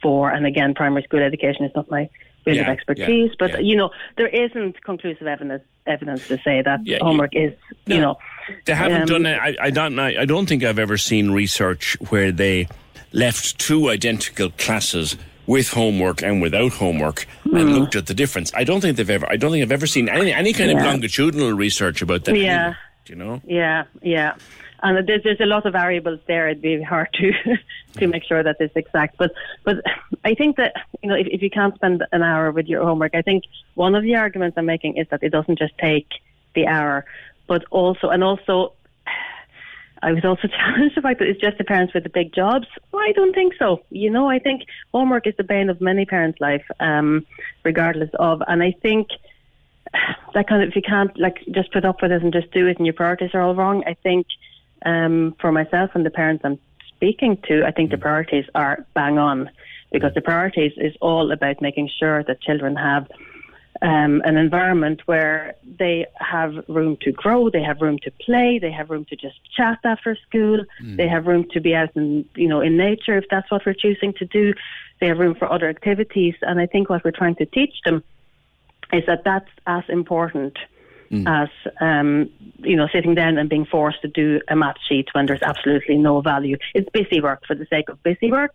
for, 0.02 0.30
and 0.30 0.46
again, 0.46 0.74
primary 0.74 1.02
school 1.02 1.22
education 1.22 1.64
is 1.64 1.72
not 1.74 1.90
my 1.90 2.08
Yeah, 2.46 2.62
of 2.62 2.68
expertise, 2.68 3.30
yeah, 3.30 3.36
but 3.38 3.50
yeah. 3.52 3.58
you 3.60 3.76
know, 3.76 3.90
there 4.16 4.28
isn't 4.28 4.82
conclusive 4.82 5.26
evidence 5.26 5.62
evidence 5.86 6.26
to 6.28 6.38
say 6.38 6.62
that 6.62 6.80
Yeah, 6.84 6.96
you- 6.98 7.04
homework 7.04 7.34
is, 7.36 7.52
you 7.86 8.00
know, 8.00 8.16
They 8.64 8.74
haven't 8.74 9.02
um, 9.02 9.06
done 9.06 9.26
it. 9.26 9.38
I, 9.38 9.56
I 9.60 9.70
don't. 9.70 9.98
I, 9.98 10.22
I 10.22 10.24
don't 10.24 10.46
think 10.46 10.64
I've 10.64 10.78
ever 10.78 10.96
seen 10.96 11.30
research 11.30 11.96
where 12.10 12.32
they 12.32 12.68
left 13.12 13.58
two 13.58 13.88
identical 13.90 14.50
classes 14.50 15.16
with 15.46 15.68
homework 15.70 16.22
and 16.22 16.40
without 16.40 16.72
homework 16.72 17.26
and 17.44 17.52
Mm. 17.54 17.78
looked 17.80 17.96
at 17.96 18.06
the 18.06 18.14
difference. 18.14 18.52
I 18.54 18.62
don't 18.64 18.80
think 18.80 18.96
they've 18.96 19.10
ever. 19.10 19.26
I 19.28 19.36
don't 19.36 19.50
think 19.50 19.62
I've 19.62 19.72
ever 19.72 19.86
seen 19.86 20.08
any 20.08 20.32
any 20.32 20.52
kind 20.52 20.70
of 20.70 20.78
longitudinal 20.84 21.52
research 21.52 22.02
about 22.02 22.24
that. 22.24 22.36
Yeah. 22.36 22.68
either, 22.68 22.78
you 23.08 23.14
know. 23.16 23.40
Yeah, 23.44 23.84
yeah. 24.02 24.34
And 24.82 25.06
there's, 25.06 25.22
there's 25.22 25.40
a 25.40 25.46
lot 25.46 25.66
of 25.66 25.72
variables 25.72 26.20
there. 26.26 26.48
It'd 26.48 26.62
be 26.62 26.82
hard 26.82 27.12
to 27.14 27.32
to 27.98 28.06
make 28.06 28.24
sure 28.24 28.42
that 28.42 28.56
it's 28.60 28.76
exact. 28.76 29.16
But 29.18 29.32
but 29.64 29.76
I 30.24 30.34
think 30.34 30.56
that 30.56 30.74
you 31.02 31.08
know 31.08 31.16
if, 31.16 31.26
if 31.30 31.42
you 31.42 31.50
can't 31.50 31.74
spend 31.74 32.04
an 32.12 32.22
hour 32.22 32.50
with 32.50 32.66
your 32.66 32.84
homework, 32.84 33.14
I 33.14 33.22
think 33.22 33.44
one 33.74 33.94
of 33.94 34.02
the 34.02 34.16
arguments 34.16 34.56
I'm 34.56 34.66
making 34.66 34.96
is 34.96 35.06
that 35.10 35.22
it 35.22 35.30
doesn't 35.30 35.58
just 35.58 35.76
take 35.78 36.08
the 36.54 36.66
hour, 36.66 37.04
but 37.46 37.64
also 37.70 38.08
and 38.08 38.24
also. 38.24 38.72
I 40.02 40.12
was 40.12 40.24
also 40.24 40.48
challenged 40.56 40.96
about 40.96 41.18
that 41.18 41.28
it's 41.28 41.42
just 41.42 41.58
the 41.58 41.64
parents 41.64 41.92
with 41.92 42.04
the 42.04 42.08
big 42.08 42.32
jobs. 42.32 42.66
Well, 42.90 43.02
I 43.02 43.12
don't 43.12 43.34
think 43.34 43.52
so. 43.58 43.82
You 43.90 44.10
know, 44.10 44.30
I 44.30 44.38
think 44.38 44.62
homework 44.92 45.26
is 45.26 45.34
the 45.36 45.44
bane 45.44 45.68
of 45.68 45.82
many 45.82 46.06
parents' 46.06 46.40
life, 46.40 46.64
um, 46.80 47.26
regardless 47.64 48.08
of. 48.18 48.42
And 48.48 48.62
I 48.62 48.74
think 48.80 49.08
that 50.34 50.48
kind 50.48 50.62
of 50.62 50.70
if 50.70 50.76
you 50.76 50.80
can't 50.80 51.14
like 51.18 51.44
just 51.50 51.70
put 51.70 51.84
up 51.84 52.00
with 52.00 52.12
it 52.12 52.22
and 52.22 52.32
just 52.32 52.50
do 52.52 52.66
it 52.66 52.78
and 52.78 52.86
your 52.86 52.94
priorities 52.94 53.34
are 53.34 53.42
all 53.42 53.54
wrong. 53.54 53.84
I 53.86 53.92
think 53.92 54.26
um, 54.84 55.34
for 55.40 55.52
myself 55.52 55.90
and 55.94 56.04
the 56.04 56.10
parents 56.10 56.44
I'm 56.44 56.58
speaking 56.88 57.38
to, 57.48 57.64
I 57.64 57.70
think 57.70 57.90
the 57.90 57.98
priorities 57.98 58.46
are 58.54 58.86
bang 58.94 59.18
on 59.18 59.50
because 59.92 60.12
the 60.14 60.20
priorities 60.20 60.72
is 60.76 60.94
all 61.00 61.32
about 61.32 61.60
making 61.60 61.90
sure 61.98 62.22
that 62.24 62.40
children 62.40 62.76
have 62.76 63.08
um, 63.82 64.20
an 64.24 64.36
environment 64.36 65.00
where 65.06 65.54
they 65.78 66.06
have 66.16 66.52
room 66.68 66.98
to 67.00 67.12
grow, 67.12 67.48
they 67.48 67.62
have 67.62 67.80
room 67.80 67.98
to 68.02 68.10
play, 68.10 68.58
they 68.60 68.70
have 68.70 68.90
room 68.90 69.06
to 69.06 69.16
just 69.16 69.38
chat 69.56 69.78
after 69.84 70.16
school, 70.28 70.64
they 70.96 71.08
have 71.08 71.26
room 71.26 71.46
to 71.52 71.60
be 71.60 71.74
out 71.74 71.90
in 71.96 72.26
you 72.34 72.48
know 72.48 72.60
in 72.60 72.76
nature 72.76 73.16
if 73.16 73.24
that's 73.30 73.50
what 73.50 73.62
we're 73.64 73.74
choosing 73.74 74.12
to 74.14 74.26
do. 74.26 74.52
They 75.00 75.06
have 75.06 75.18
room 75.18 75.34
for 75.34 75.50
other 75.50 75.68
activities, 75.68 76.34
and 76.42 76.60
I 76.60 76.66
think 76.66 76.90
what 76.90 77.04
we're 77.04 77.10
trying 77.10 77.36
to 77.36 77.46
teach 77.46 77.74
them 77.86 78.04
is 78.92 79.04
that 79.06 79.24
that's 79.24 79.48
as 79.66 79.84
important 79.88 80.58
as 81.26 81.48
um, 81.80 82.30
you 82.58 82.76
know, 82.76 82.88
sitting 82.92 83.14
down 83.14 83.38
and 83.38 83.48
being 83.48 83.64
forced 83.64 84.00
to 84.02 84.08
do 84.08 84.40
a 84.48 84.56
math 84.56 84.76
sheet 84.88 85.08
when 85.12 85.26
there's 85.26 85.42
absolutely 85.42 85.96
no 85.96 86.20
value. 86.20 86.56
It's 86.74 86.88
busy 86.90 87.20
work 87.20 87.46
for 87.46 87.54
the 87.54 87.66
sake 87.66 87.88
of 87.88 88.02
busy 88.02 88.30
work, 88.30 88.54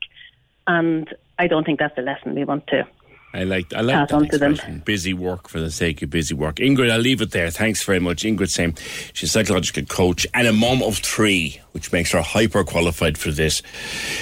and 0.67 1.13
I 1.37 1.47
don't 1.47 1.65
think 1.65 1.79
that's 1.79 1.95
the 1.95 2.01
lesson 2.01 2.35
we 2.35 2.45
want 2.45 2.67
to. 2.67 2.87
I 3.35 3.43
like 3.43 3.73
I 3.73 3.81
like 3.81 4.07
that 4.07 4.15
on 4.15 4.29
to 4.29 4.37
them. 4.37 4.53
expression. 4.53 4.81
Busy 4.85 5.13
work 5.13 5.49
for 5.49 5.59
the 5.59 5.69
sake 5.69 6.01
of 6.01 6.09
busy 6.09 6.33
work. 6.33 6.55
Ingrid, 6.55 6.89
I'll 6.89 6.99
leave 6.99 7.19
it 7.19 7.31
there. 7.31 7.51
Thanks 7.51 7.83
very 7.83 7.99
much. 7.99 8.23
Ingrid 8.23 8.49
saying 8.49 8.77
she's 9.11 9.29
a 9.29 9.31
psychological 9.33 9.83
coach 9.83 10.25
and 10.33 10.47
a 10.47 10.53
mom 10.53 10.81
of 10.81 10.99
three, 10.99 11.59
which 11.73 11.91
makes 11.91 12.13
her 12.13 12.21
hyper 12.21 12.63
qualified 12.63 13.17
for 13.17 13.31
this. 13.31 13.61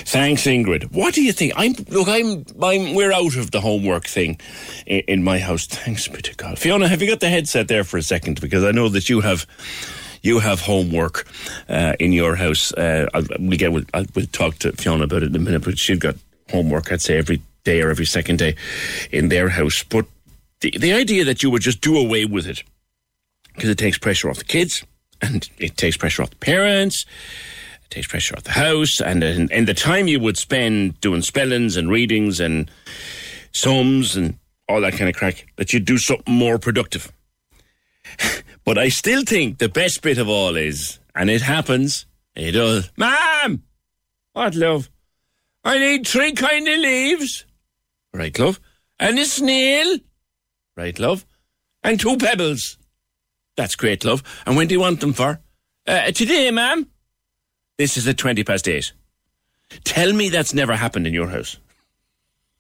Thanks, 0.06 0.44
Ingrid. 0.44 0.92
What 0.92 1.14
do 1.14 1.22
you 1.22 1.32
think? 1.32 1.54
I'm 1.56 1.74
look. 1.90 2.08
I'm. 2.08 2.44
I'm. 2.60 2.96
We're 2.96 3.12
out 3.12 3.36
of 3.36 3.52
the 3.52 3.62
homework 3.62 4.08
thing 4.08 4.40
in, 4.88 5.02
in 5.02 5.24
my 5.24 5.38
house. 5.38 5.68
Thanks 5.68 6.08
be 6.08 6.20
to 6.24 6.36
God. 6.36 6.58
Fiona, 6.58 6.88
have 6.88 7.00
you 7.00 7.08
got 7.08 7.20
the 7.20 7.30
headset 7.30 7.68
there 7.68 7.84
for 7.84 7.98
a 7.98 8.04
second? 8.04 8.42
Because 8.42 8.64
I 8.64 8.72
know 8.72 8.90
that 8.90 9.10
you 9.10 9.22
have. 9.22 9.46
You 10.24 10.40
have 10.40 10.62
homework 10.62 11.28
uh, 11.68 11.98
in 12.00 12.14
your 12.14 12.38
house. 12.38 12.72
Uh, 12.74 13.10
I'll, 13.14 13.26
we 13.40 13.58
get. 13.58 13.74
We'll, 13.74 13.84
I'll, 13.94 14.06
we'll 14.16 14.26
talk 14.28 14.56
to 14.60 14.72
Fiona 14.72 15.04
about 15.04 15.22
it 15.22 15.28
in 15.28 15.36
a 15.36 15.40
minute. 15.40 15.64
But 15.66 15.78
she's 15.78 16.00
got 16.00 16.16
homework. 16.50 16.92
I'd 16.92 17.02
say 17.02 17.18
every 17.18 17.42
day 17.64 17.82
or 17.82 17.90
every 17.90 18.06
second 18.06 18.40
day 18.40 18.56
in 19.12 19.30
their 19.30 19.50
house. 19.50 19.84
But 19.84 20.06
the, 20.62 20.74
the 20.78 20.94
idea 20.94 21.26
that 21.26 21.44
you 21.44 21.50
would 21.50 21.62
just 21.62 21.82
do 21.82 21.98
away 21.98 22.26
with 22.26 22.48
it 22.48 22.64
because 23.54 23.70
it 23.70 23.78
takes 23.78 23.98
pressure 23.98 24.30
off 24.30 24.38
the 24.38 24.44
kids 24.44 24.84
and 25.22 25.50
it 25.58 25.78
takes 25.78 25.98
pressure 25.98 26.24
off 26.24 26.32
the 26.32 26.36
parents, 26.38 27.06
it 27.84 27.90
takes 27.90 28.08
pressure 28.08 28.36
off 28.36 28.44
the 28.44 28.52
house, 28.52 29.00
and, 29.00 29.24
and, 29.24 29.52
and 29.52 29.68
the 29.68 29.74
time 29.74 30.08
you 30.08 30.20
would 30.20 30.38
spend 30.38 31.00
doing 31.02 31.22
spellings 31.22 31.78
and 31.78 31.90
readings 31.90 32.40
and 32.40 32.70
sums 33.52 34.16
and 34.16 34.38
all 34.68 34.82
that 34.82 34.94
kind 34.94 35.10
of 35.10 35.16
crack, 35.16 35.46
that 35.58 35.72
you'd 35.72 35.86
do 35.86 35.98
something 35.98 36.34
more 36.34 36.58
productive. 36.58 37.12
but 38.66 38.78
I 38.78 38.90
still 38.90 39.24
think 39.24 39.60
the 39.60 39.70
best 39.70 40.02
bit 40.02 40.18
of 40.18 40.28
all 40.28 40.56
is, 40.56 41.00
and 41.16 41.30
it 41.30 41.42
happens, 41.42 42.06
it 42.36 42.52
does, 42.52 42.92
Mom! 42.98 43.64
What, 44.34 44.56
love? 44.56 44.90
I 45.64 45.78
need 45.78 46.08
three 46.08 46.34
kind 46.34 46.68
of 46.68 46.80
leaves. 46.80 47.46
Right, 48.14 48.38
love. 48.38 48.60
And 49.00 49.18
a 49.18 49.26
snail. 49.26 49.98
Right, 50.78 50.98
love. 51.00 51.26
And 51.84 52.00
two 52.00 52.18
pebbles. 52.18 52.78
That's 53.58 53.76
great, 53.76 54.06
love. 54.06 54.24
And 54.46 54.56
when 54.56 54.68
do 54.68 54.76
you 54.76 54.80
want 54.80 55.00
them 55.00 55.14
for? 55.14 55.40
Uh, 55.86 56.12
today, 56.12 56.50
ma'am. 56.52 56.88
This 57.78 57.98
is 57.98 58.08
at 58.08 58.18
20 58.18 58.44
past 58.44 58.68
eight. 58.68 58.94
Tell 59.84 60.14
me 60.14 60.30
that's 60.30 60.54
never 60.54 60.76
happened 60.76 61.08
in 61.08 61.14
your 61.14 61.28
house. 61.28 61.58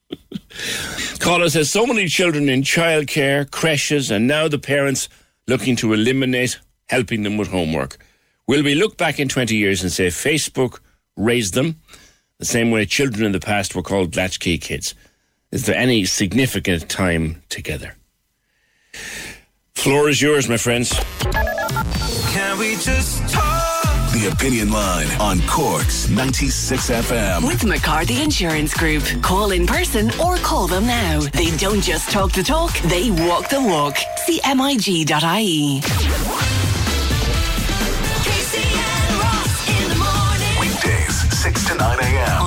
Caller 1.19 1.49
says 1.49 1.71
so 1.71 1.85
many 1.85 2.07
children 2.07 2.49
in 2.49 2.63
childcare, 2.63 3.49
creches, 3.49 4.11
and 4.11 4.27
now 4.27 4.47
the 4.47 4.59
parents 4.59 5.07
looking 5.47 5.75
to 5.77 5.93
eliminate 5.93 6.59
helping 6.87 7.23
them 7.23 7.37
with 7.37 7.49
homework. 7.49 7.97
Will 8.47 8.63
we 8.63 8.75
look 8.75 8.97
back 8.97 9.19
in 9.19 9.29
20 9.29 9.55
years 9.55 9.83
and 9.83 9.91
say 9.91 10.07
Facebook 10.07 10.79
raised 11.15 11.53
them 11.53 11.79
the 12.39 12.45
same 12.45 12.71
way 12.71 12.85
children 12.85 13.25
in 13.25 13.31
the 13.31 13.39
past 13.39 13.75
were 13.75 13.81
called 13.81 14.15
latchkey 14.15 14.57
kids? 14.57 14.95
Is 15.53 15.67
there 15.67 15.75
any 15.75 16.03
significant 16.05 16.89
time 16.89 17.43
together? 17.47 17.95
Floor 19.75 20.09
is 20.09 20.19
yours, 20.19 20.49
my 20.49 20.57
friends. 20.57 20.91
Can 22.33 22.57
we 22.57 22.71
just 22.77 23.31
talk? 23.31 23.83
The 24.13 24.31
Opinion 24.33 24.71
Line 24.71 25.05
on 25.21 25.41
Cork's 25.41 26.09
96 26.09 26.89
FM. 26.89 27.47
With 27.47 27.63
McCarthy 27.65 28.23
Insurance 28.23 28.73
Group. 28.73 29.03
Call 29.21 29.51
in 29.51 29.67
person 29.67 30.09
or 30.19 30.37
call 30.37 30.65
them 30.65 30.87
now. 30.87 31.19
They 31.19 31.55
don't 31.57 31.81
just 31.81 32.09
talk 32.09 32.31
the 32.31 32.41
talk, 32.41 32.75
they 32.89 33.11
walk 33.11 33.49
the 33.49 33.61
walk. 33.61 33.97
See 34.25 34.41
mig.ie. 34.43 35.81
Weekdays, 40.59 41.41
6 41.43 41.67
to 41.67 41.75
9 41.75 41.99
a.m. 41.99 42.42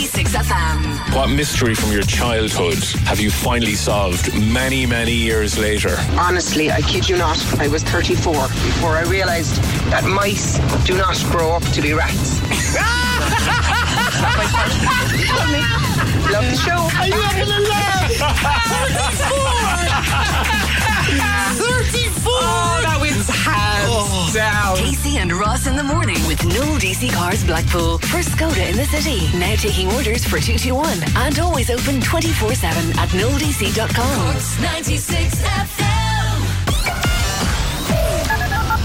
On 0.00 0.06
Cork's 0.06 0.32
96 0.32 0.48
FM. 0.48 1.14
What 1.14 1.28
mystery 1.28 1.74
from 1.74 1.92
your 1.92 2.02
childhood 2.02 2.82
have 3.04 3.20
you 3.20 3.30
finally 3.30 3.74
solved 3.74 4.32
many, 4.34 4.86
many 4.86 5.12
years 5.12 5.58
later? 5.58 5.96
Honestly, 6.12 6.70
I 6.70 6.80
kid 6.80 7.06
you 7.06 7.18
not, 7.18 7.38
I 7.60 7.68
was 7.68 7.82
34 7.82 8.32
before 8.32 8.96
I 8.96 9.02
realised 9.02 9.56
that 9.90 10.04
mice 10.04 10.58
do 10.86 10.96
not 10.96 11.18
grow 11.30 11.50
up 11.50 11.62
to 11.72 11.82
be 11.82 11.92
rats. 11.92 12.40
Love 16.30 16.46
the 16.48 16.56
show. 16.56 16.88
Are 16.98 17.06
you 17.06 17.20
having 17.20 17.50
a 17.50 17.60
laugh? 20.48 20.56
down. 24.32 24.76
Casey 24.76 25.18
and 25.18 25.32
Ross 25.32 25.66
in 25.66 25.76
the 25.76 25.82
morning 25.82 26.18
with 26.26 26.44
no 26.44 26.62
DC 26.78 27.12
Cars 27.12 27.44
Blackpool. 27.44 27.98
For 27.98 28.20
Skoda 28.20 28.70
in 28.70 28.76
the 28.76 28.84
city. 28.84 29.26
Now 29.38 29.54
taking 29.56 29.88
orders 29.92 30.24
for 30.24 30.38
221 30.38 30.98
and 31.16 31.38
always 31.38 31.70
open 31.70 32.00
24 32.00 32.54
7 32.54 32.90
at 32.98 33.08
noldc.com. 33.10 34.34
96 34.62 35.89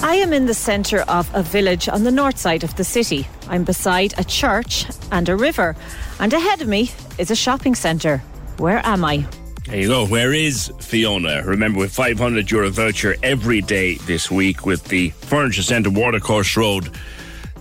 I 0.00 0.16
am 0.16 0.32
in 0.32 0.46
the 0.46 0.54
centre 0.54 1.02
of 1.02 1.30
a 1.34 1.42
village 1.42 1.88
on 1.88 2.04
the 2.04 2.10
north 2.10 2.38
side 2.38 2.64
of 2.64 2.74
the 2.76 2.84
city. 2.84 3.26
I'm 3.48 3.64
beside 3.64 4.14
a 4.18 4.24
church 4.24 4.86
and 5.10 5.28
a 5.28 5.36
river, 5.36 5.76
and 6.20 6.32
ahead 6.32 6.60
of 6.60 6.68
me 6.68 6.90
is 7.18 7.30
a 7.30 7.36
shopping 7.36 7.74
centre. 7.74 8.18
Where 8.58 8.80
am 8.84 9.04
I? 9.04 9.26
There 9.66 9.76
you 9.76 9.88
go. 9.88 10.06
Where 10.06 10.32
is 10.32 10.70
Fiona? 10.78 11.42
Remember, 11.44 11.78
with 11.78 11.92
500 11.92 12.50
euro 12.50 12.70
voucher 12.70 13.16
every 13.22 13.62
day 13.62 13.94
this 14.06 14.30
week 14.30 14.66
with 14.66 14.84
the 14.84 15.10
Furniture 15.10 15.62
Centre 15.62 15.90
Watercourse 15.90 16.56
Road. 16.56 16.90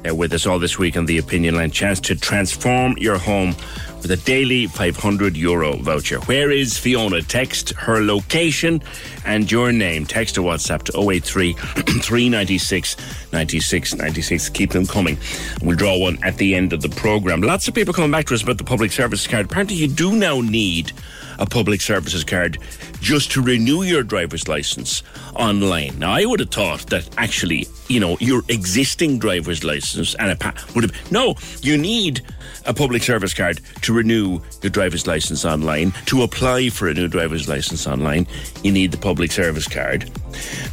They're 0.02 0.14
with 0.14 0.34
us 0.34 0.46
all 0.46 0.60
this 0.60 0.78
week 0.78 0.98
on 0.98 1.06
the 1.06 1.18
Opinion 1.18 1.56
Line. 1.56 1.72
Chance 1.72 2.02
to 2.02 2.16
transform 2.16 2.98
your 2.98 3.18
home 3.18 3.56
with 4.04 4.12
a 4.12 4.18
daily 4.18 4.68
500 4.68 5.36
euro 5.36 5.78
voucher. 5.78 6.20
Where 6.22 6.52
is 6.52 6.78
Fiona? 6.78 7.22
Text 7.22 7.72
her 7.72 8.02
location 8.02 8.84
and 9.26 9.50
your 9.52 9.72
name. 9.72 10.06
Text 10.06 10.38
or 10.38 10.42
WhatsApp 10.42 10.84
to 10.84 11.10
083 11.12 11.54
396 12.04 12.98
96 13.32 13.96
96. 13.96 14.50
Keep 14.50 14.72
them 14.72 14.86
coming. 14.86 15.18
We'll 15.62 15.78
draw 15.78 15.98
one 15.98 16.22
at 16.24 16.38
the 16.38 16.54
end 16.54 16.74
of 16.74 16.82
the 16.82 16.90
programme. 16.90 17.42
Lots 17.42 17.68
of 17.68 17.74
people 17.74 17.94
coming 17.94 18.12
back 18.12 18.26
to 18.26 18.36
us 18.36 18.44
about 18.44 18.58
the 18.58 18.64
public 18.64 18.92
service 18.92 19.26
card. 19.26 19.46
Apparently, 19.46 19.78
you 19.78 19.88
do 19.88 20.16
now 20.16 20.42
need 20.42 20.92
a 21.40 21.46
public 21.46 21.82
services 21.82 22.24
card 22.24 22.60
just 23.00 23.32
to 23.32 23.42
renew 23.42 23.84
your 23.84 24.04
driver's 24.04 24.48
license 24.48 25.02
online. 25.36 25.98
Now, 25.98 26.12
I 26.12 26.26
would 26.26 26.40
have 26.42 26.52
thought 26.52 26.88
that 26.88 27.10
actually, 27.18 27.68
you 27.88 28.00
know, 28.00 28.18
your 28.20 28.44
existing 28.50 29.18
driver's 29.18 29.64
license 29.64 30.14
and 30.16 30.30
a 30.30 30.36
pa- 30.36 30.54
would 30.76 30.84
have 30.84 31.12
no. 31.12 31.36
You 31.62 31.78
need 31.78 32.22
a 32.66 32.74
public 32.74 33.04
service 33.04 33.34
card 33.34 33.62
to 33.82 33.94
renew 33.94 34.40
your 34.62 34.70
driver's 34.70 35.08
license 35.08 35.46
online. 35.46 35.92
To 36.08 36.24
apply 36.24 36.70
for 36.70 36.88
a 36.88 36.94
new 36.94 37.08
driver's 37.08 37.48
license 37.48 37.88
online, 37.88 38.28
you 38.64 38.72
need 38.72 38.92
the 38.92 38.98
public 38.98 39.32
service 39.32 39.68
card. 39.68 40.02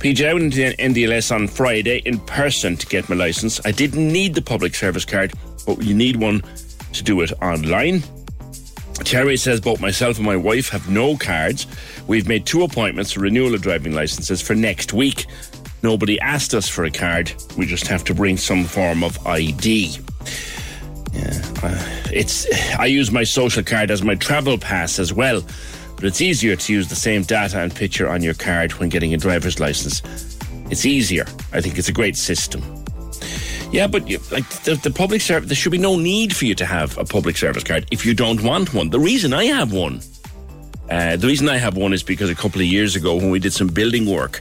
PJ, 0.00 0.28
I 0.28 0.32
went 0.32 0.54
into 0.54 0.76
NDLS 0.76 1.34
on 1.34 1.48
Friday 1.48 1.98
in 2.04 2.18
person 2.20 2.76
to 2.76 2.86
get 2.86 3.08
my 3.08 3.16
license. 3.16 3.60
I 3.64 3.72
didn't 3.72 4.12
need 4.12 4.34
the 4.34 4.42
public 4.42 4.74
service 4.74 5.04
card, 5.04 5.32
but 5.66 5.82
you 5.82 5.94
need 5.94 6.16
one 6.16 6.42
to 6.92 7.02
do 7.02 7.20
it 7.20 7.32
online. 7.42 8.02
Terry 9.04 9.36
says 9.36 9.60
both 9.60 9.80
myself 9.80 10.18
and 10.18 10.26
my 10.26 10.36
wife 10.36 10.68
have 10.68 10.88
no 10.90 11.16
cards. 11.16 11.66
We've 12.06 12.28
made 12.28 12.46
two 12.46 12.62
appointments 12.62 13.12
for 13.12 13.20
renewal 13.20 13.54
of 13.54 13.62
driving 13.62 13.94
licenses 13.94 14.42
for 14.42 14.54
next 14.54 14.92
week. 14.92 15.26
Nobody 15.82 16.20
asked 16.20 16.52
us 16.52 16.68
for 16.68 16.84
a 16.84 16.90
card. 16.90 17.32
We 17.56 17.64
just 17.64 17.86
have 17.86 18.04
to 18.04 18.14
bring 18.14 18.36
some 18.36 18.64
form 18.64 19.02
of 19.02 19.26
ID. 19.26 19.98
It's. 22.12 22.46
I 22.78 22.86
use 22.86 23.10
my 23.10 23.24
social 23.24 23.62
card 23.62 23.90
as 23.90 24.02
my 24.02 24.14
travel 24.14 24.58
pass 24.58 24.98
as 24.98 25.12
well, 25.12 25.42
but 25.96 26.04
it's 26.04 26.20
easier 26.20 26.56
to 26.56 26.72
use 26.72 26.88
the 26.88 26.96
same 26.96 27.22
data 27.22 27.60
and 27.60 27.74
picture 27.74 28.08
on 28.08 28.22
your 28.22 28.34
card 28.34 28.72
when 28.74 28.88
getting 28.88 29.14
a 29.14 29.16
driver's 29.16 29.60
license. 29.60 30.02
It's 30.70 30.86
easier. 30.86 31.24
I 31.52 31.60
think 31.60 31.78
it's 31.78 31.88
a 31.88 31.92
great 31.92 32.16
system. 32.16 32.62
Yeah, 33.72 33.86
but 33.86 34.08
you, 34.08 34.18
like 34.32 34.48
the, 34.64 34.74
the 34.74 34.90
public 34.90 35.20
service, 35.20 35.48
there 35.48 35.56
should 35.56 35.72
be 35.72 35.78
no 35.78 35.96
need 35.96 36.34
for 36.34 36.44
you 36.44 36.54
to 36.56 36.66
have 36.66 36.98
a 36.98 37.04
public 37.04 37.36
service 37.36 37.62
card 37.62 37.86
if 37.92 38.04
you 38.04 38.14
don't 38.14 38.42
want 38.42 38.74
one. 38.74 38.90
The 38.90 38.98
reason 38.98 39.32
I 39.32 39.44
have 39.44 39.72
one, 39.72 40.00
uh, 40.90 41.16
the 41.16 41.26
reason 41.28 41.48
I 41.48 41.56
have 41.56 41.76
one 41.76 41.92
is 41.92 42.02
because 42.02 42.30
a 42.30 42.34
couple 42.34 42.60
of 42.60 42.66
years 42.66 42.96
ago 42.96 43.14
when 43.14 43.30
we 43.30 43.38
did 43.38 43.52
some 43.52 43.68
building 43.68 44.10
work 44.10 44.40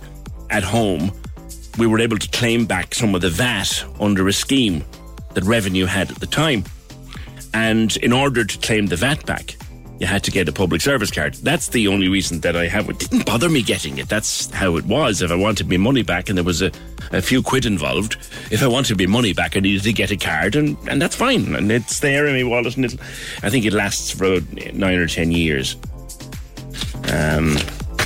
at 0.49 0.63
home, 0.63 1.11
we 1.77 1.85
were 1.85 1.99
able 1.99 2.17
to 2.17 2.29
claim 2.29 2.65
back 2.65 2.95
some 2.95 3.13
of 3.13 3.21
the 3.21 3.29
VAT 3.29 3.83
under 3.99 4.27
a 4.27 4.33
scheme 4.33 4.83
that 5.35 5.43
revenue 5.43 5.85
had 5.85 6.09
at 6.09 6.19
the 6.19 6.27
time. 6.27 6.63
And 7.53 7.95
in 7.97 8.13
order 8.13 8.45
to 8.45 8.57
claim 8.59 8.87
the 8.87 8.95
VAT 8.95 9.25
back, 9.25 9.55
you 9.99 10.07
had 10.07 10.23
to 10.23 10.31
get 10.31 10.47
a 10.47 10.53
public 10.53 10.79
service 10.81 11.11
card. 11.11 11.35
That's 11.35 11.67
the 11.69 11.89
only 11.89 12.07
reason 12.07 12.39
that 12.41 12.55
I 12.55 12.67
have 12.67 12.89
it. 12.89 12.99
Didn't 12.99 13.25
bother 13.25 13.49
me 13.49 13.61
getting 13.61 13.97
it. 13.97 14.07
That's 14.07 14.49
how 14.51 14.77
it 14.77 14.85
was. 14.85 15.21
If 15.21 15.29
I 15.29 15.35
wanted 15.35 15.69
my 15.69 15.75
money 15.75 16.03
back 16.03 16.29
and 16.29 16.37
there 16.37 16.45
was 16.45 16.61
a, 16.61 16.71
a 17.11 17.21
few 17.21 17.43
quid 17.43 17.65
involved, 17.65 18.15
if 18.49 18.63
I 18.63 18.67
wanted 18.67 18.97
my 18.97 19.07
money 19.07 19.33
back, 19.33 19.57
I 19.57 19.59
needed 19.59 19.83
to 19.83 19.93
get 19.93 20.09
a 20.09 20.15
card, 20.15 20.55
and, 20.55 20.77
and 20.87 21.01
that's 21.01 21.17
fine. 21.17 21.53
And 21.53 21.69
it's 21.69 21.99
there 21.99 22.27
in 22.27 22.35
my 22.35 22.49
wallet, 22.49 22.77
and 22.77 22.85
it, 22.85 22.97
I 23.43 23.49
think 23.49 23.65
it 23.65 23.73
lasts 23.73 24.11
for 24.11 24.39
nine 24.73 24.97
or 24.97 25.07
ten 25.07 25.31
years. 25.31 25.75
Um, 27.11 27.57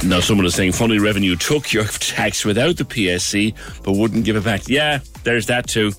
now, 0.04 0.20
someone 0.20 0.48
is 0.48 0.56
saying 0.56 0.72
funny 0.72 0.98
revenue 0.98 1.36
took 1.36 1.72
your 1.72 1.86
tax 1.86 2.44
without 2.44 2.78
the 2.78 2.86
PSC, 2.86 3.56
but 3.84 3.94
wouldn't 3.94 4.26
give 4.26 4.36
it 4.36 4.44
back. 4.44 4.68
Yeah, 4.68 5.00
there's 5.24 5.46
that 5.46 5.68
too. 5.68 5.92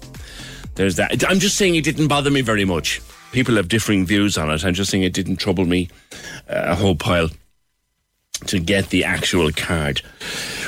There's 0.74 0.96
that. 0.96 1.24
I'm 1.30 1.38
just 1.38 1.56
saying 1.56 1.76
it 1.76 1.84
didn't 1.84 2.08
bother 2.08 2.30
me 2.30 2.40
very 2.40 2.64
much. 2.64 3.00
People 3.34 3.56
have 3.56 3.66
differing 3.66 4.06
views 4.06 4.38
on 4.38 4.48
it. 4.48 4.64
I'm 4.64 4.74
just 4.74 4.92
saying 4.92 5.02
it 5.02 5.12
didn't 5.12 5.38
trouble 5.38 5.64
me 5.64 5.88
uh, 6.48 6.66
a 6.66 6.76
whole 6.76 6.94
pile 6.94 7.30
to 8.46 8.60
get 8.60 8.90
the 8.90 9.02
actual 9.02 9.50
card. 9.50 10.02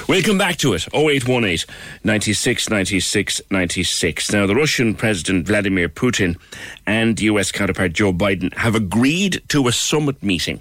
We'll 0.09 0.25
come 0.25 0.37
back 0.37 0.57
to 0.57 0.73
it. 0.73 0.85
0818 0.93 1.73
96 2.03 2.69
96 2.69 3.41
96. 3.53 4.33
Now, 4.33 4.49
the 4.49 4.57
Russian 4.57 4.97
President 4.97 5.47
Vladimir 5.47 5.89
Putin 5.89 6.41
and 6.89 7.21
US 7.21 7.53
counterpart 7.53 7.93
Joe 7.93 8.13
Biden 8.13 8.53
have 8.55 8.75
agreed 8.75 9.43
to 9.51 9.69
a 9.69 9.73
summit 9.73 10.21
meeting 10.21 10.61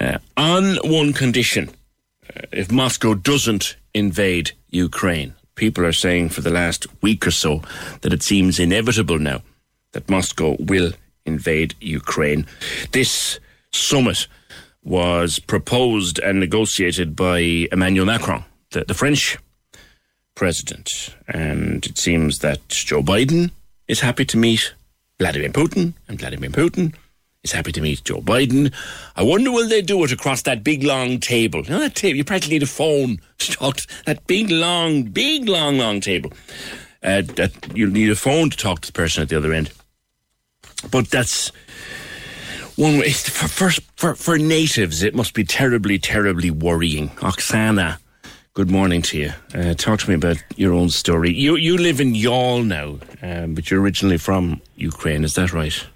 uh, 0.00 0.16
on 0.38 0.76
one 0.84 1.12
condition 1.12 1.68
uh, 2.34 2.46
if 2.50 2.72
Moscow 2.72 3.12
doesn't 3.12 3.76
invade 3.92 4.52
Ukraine. 4.70 5.34
People 5.54 5.84
are 5.84 5.92
saying 5.92 6.30
for 6.30 6.40
the 6.40 6.48
last 6.48 6.86
week 7.02 7.26
or 7.26 7.30
so 7.30 7.60
that 8.00 8.14
it 8.14 8.22
seems 8.22 8.58
inevitable 8.58 9.18
now 9.18 9.42
that 9.92 10.10
Moscow 10.10 10.56
will 10.58 10.92
invade 11.24 11.74
Ukraine. 11.80 12.46
This 12.92 13.40
summit 13.72 14.26
was 14.84 15.38
proposed 15.38 16.18
and 16.20 16.38
negotiated 16.38 17.16
by 17.16 17.66
Emmanuel 17.72 18.06
Macron, 18.06 18.44
the, 18.70 18.84
the 18.84 18.94
French 18.94 19.36
president. 20.34 21.14
And 21.26 21.84
it 21.84 21.98
seems 21.98 22.38
that 22.38 22.68
Joe 22.68 23.02
Biden 23.02 23.50
is 23.88 24.00
happy 24.00 24.24
to 24.26 24.36
meet 24.36 24.74
Vladimir 25.18 25.50
Putin, 25.50 25.94
and 26.08 26.18
Vladimir 26.18 26.50
Putin 26.50 26.94
is 27.42 27.52
happy 27.52 27.72
to 27.72 27.80
meet 27.80 28.04
Joe 28.04 28.20
Biden. 28.20 28.72
I 29.16 29.22
wonder 29.22 29.50
will 29.50 29.68
they 29.68 29.82
do 29.82 30.04
it 30.04 30.12
across 30.12 30.42
that 30.42 30.62
big 30.62 30.82
long 30.82 31.20
table? 31.20 31.62
You 31.62 31.70
know 31.70 31.80
that 31.80 31.94
table? 31.94 32.16
You 32.16 32.24
practically 32.24 32.56
need 32.56 32.62
a 32.62 32.66
phone 32.66 33.18
to 33.38 33.52
talk 33.52 33.76
to 33.78 33.86
that 34.04 34.26
big 34.26 34.50
long, 34.50 35.04
big 35.04 35.48
long, 35.48 35.78
long 35.78 36.00
table. 36.00 36.32
Uh, 37.06 37.22
that 37.36 37.52
you'll 37.72 37.92
need 37.92 38.10
a 38.10 38.16
phone 38.16 38.50
to 38.50 38.56
talk 38.56 38.80
to 38.80 38.88
the 38.88 38.92
person 38.92 39.22
at 39.22 39.28
the 39.28 39.36
other 39.36 39.52
end. 39.52 39.70
But 40.90 41.08
that's 41.08 41.52
one 42.74 42.98
way. 42.98 43.12
For, 43.12 43.46
for, 43.48 43.70
for, 43.94 44.14
for 44.16 44.38
natives, 44.38 45.04
it 45.04 45.14
must 45.14 45.32
be 45.32 45.44
terribly, 45.44 46.00
terribly 46.00 46.50
worrying. 46.50 47.10
Oksana, 47.20 47.98
good 48.54 48.72
morning 48.72 49.02
to 49.02 49.18
you. 49.18 49.32
Uh, 49.54 49.74
talk 49.74 50.00
to 50.00 50.08
me 50.08 50.16
about 50.16 50.42
your 50.56 50.72
own 50.72 50.90
story. 50.90 51.32
You 51.32 51.54
you 51.54 51.78
live 51.78 52.00
in 52.00 52.14
Youghal 52.14 52.66
now, 52.66 52.98
um, 53.22 53.54
but 53.54 53.70
you're 53.70 53.80
originally 53.80 54.18
from 54.18 54.60
Ukraine. 54.74 55.22
Is 55.22 55.34
that 55.34 55.52
right? 55.52 55.86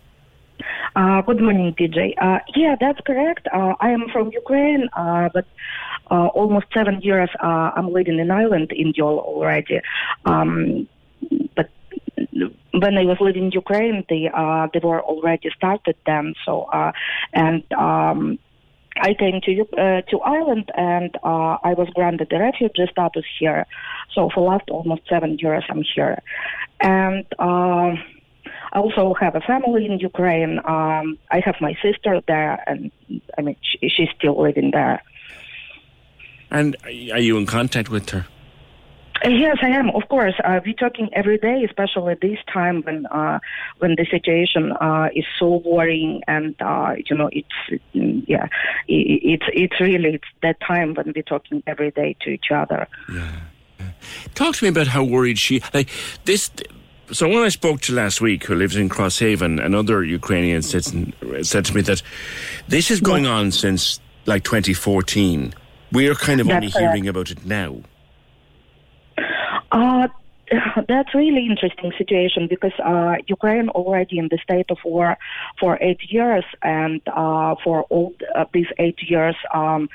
Uh, 0.95 1.23
good 1.23 1.41
morning, 1.41 1.75
PJ. 1.75 2.15
Uh, 2.23 2.39
yeah, 2.55 2.77
that's 2.79 3.01
correct. 3.01 3.49
Uh, 3.53 3.75
I 3.81 3.91
am 3.91 4.09
from 4.13 4.31
Ukraine, 4.33 4.89
uh, 4.93 5.29
but 5.35 5.47
uh, 6.11 6.27
almost 6.29 6.67
seven 6.73 7.01
years 7.01 7.31
uh, 7.43 7.71
I'm 7.77 7.93
living 7.93 8.19
in 8.19 8.31
Ireland 8.31 8.71
in 8.73 8.93
Youghal 8.93 9.19
already. 9.19 9.81
Um, 10.25 10.89
but 11.55 11.71
when 12.73 12.97
I 12.97 13.05
was 13.05 13.19
living 13.21 13.47
in 13.47 13.53
Ukraine, 13.53 14.05
they 14.09 14.31
uh, 14.33 14.69
they 14.73 14.81
were 14.81 15.03
already 15.03 15.51
started 15.57 15.97
then. 16.07 16.35
So 16.45 16.63
uh, 16.63 16.93
and 17.33 17.63
um, 17.73 18.39
I 18.97 19.15
came 19.15 19.41
to 19.43 19.53
uh, 19.77 20.03
to 20.11 20.21
Ireland 20.21 20.71
and 20.77 21.15
uh, 21.23 21.59
I 21.63 21.75
was 21.75 21.89
granted 21.95 22.29
the 22.31 22.39
refugee 22.39 22.89
status 22.91 23.25
here. 23.39 23.67
So 24.15 24.31
for 24.35 24.43
last 24.51 24.69
almost 24.71 25.03
seven 25.09 25.39
years 25.39 25.65
I'm 25.69 25.83
here, 25.95 26.23
and. 26.81 27.25
Uh, 27.39 27.95
I 28.73 28.79
also 28.79 29.15
have 29.15 29.35
a 29.35 29.41
family 29.41 29.85
in 29.87 29.99
Ukraine. 29.99 30.61
Um, 30.65 31.19
I 31.31 31.41
have 31.45 31.57
my 31.61 31.75
sister 31.83 32.21
there, 32.29 32.63
and 32.69 32.91
I 33.37 33.43
mean 33.43 33.57
she, 33.63 33.89
she's 33.89 34.09
still 34.17 34.41
living 34.41 34.71
there. 34.71 35.03
And 36.51 36.77
are 36.85 37.19
you 37.19 37.37
in 37.37 37.47
contact 37.47 37.91
with 37.91 38.11
her? 38.11 38.27
Uh, 39.25 39.29
Yes, 39.29 39.59
I 39.63 39.69
am. 39.69 39.91
Of 39.91 40.09
course, 40.09 40.35
uh, 40.45 40.61
we're 40.65 40.75
talking 40.75 41.09
every 41.13 41.39
day, 41.39 41.65
especially 41.65 42.15
this 42.21 42.39
time 42.53 42.83
when 42.83 43.07
uh, 43.07 43.39
when 43.79 43.95
the 43.97 44.07
situation 44.11 44.73
uh, 44.73 45.09
is 45.15 45.25
so 45.39 45.63
worrying, 45.65 46.23
and 46.27 46.55
uh, 46.61 46.95
you 47.07 47.17
know, 47.17 47.29
it's 47.33 47.83
mm, 47.95 48.25
yeah, 48.27 48.49
it's 48.89 49.45
it's 49.53 49.81
really 49.81 50.15
it's 50.15 50.29
that 50.43 50.61
time 50.61 50.95
when 50.95 51.13
we're 51.15 51.23
talking 51.23 51.63
every 51.67 51.91
day 51.91 52.17
to 52.23 52.31
each 52.31 52.51
other. 52.51 52.87
Talk 54.35 54.57
to 54.57 54.65
me 54.65 54.69
about 54.69 54.87
how 54.89 55.05
worried 55.05 55.39
she 55.39 55.63
like 55.75 55.89
this. 56.25 56.51
Someone 57.13 57.43
I 57.43 57.49
spoke 57.49 57.81
to 57.83 57.95
last 57.95 58.21
week 58.21 58.45
who 58.45 58.55
lives 58.55 58.77
in 58.77 58.89
Crosshaven, 58.89 59.63
another 59.65 60.05
Ukrainian 60.05 60.63
citizen, 60.63 61.13
said 61.43 61.65
to 61.67 61.75
me 61.75 61.81
that 61.83 62.03
this 62.69 62.91
is 62.91 63.01
going 63.01 63.27
on 63.27 63.51
since 63.51 64.01
like 64.27 64.45
2014. 64.45 65.53
We 65.93 66.09
are 66.09 66.15
kind 66.15 66.41
of 66.41 66.47
That's 66.47 66.55
only 66.57 66.71
correct. 66.71 66.87
hearing 66.87 67.09
about 67.09 67.31
it 67.33 67.45
now. 67.45 67.81
Uh, 69.71 70.09
that's 70.89 71.15
really 71.15 71.47
interesting 71.47 71.93
situation 71.97 72.47
because 72.49 72.73
uh, 72.85 73.17
Ukraine 73.27 73.69
already 73.71 74.19
in 74.19 74.29
the 74.29 74.39
state 74.43 74.71
of 74.71 74.79
war 74.85 75.17
for 75.59 75.79
eight 75.81 76.01
years, 76.09 76.45
and 76.63 77.01
uh, 77.09 77.55
for 77.63 77.83
all 77.85 78.15
uh, 78.35 78.45
these 78.53 78.67
eight 78.79 78.99
years, 79.03 79.37
um, 79.55 79.89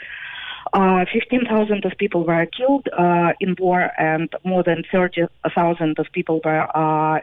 uh, 0.73 1.05
15,000 1.11 1.85
of 1.85 1.91
people 1.97 2.25
were 2.25 2.45
killed 2.45 2.87
uh, 2.97 3.33
in 3.39 3.55
war, 3.59 3.91
and 3.97 4.29
more 4.43 4.63
than 4.63 4.83
30,000 4.91 5.99
of 5.99 6.07
people 6.11 6.41
were 6.43 6.67
uh, 6.75 7.19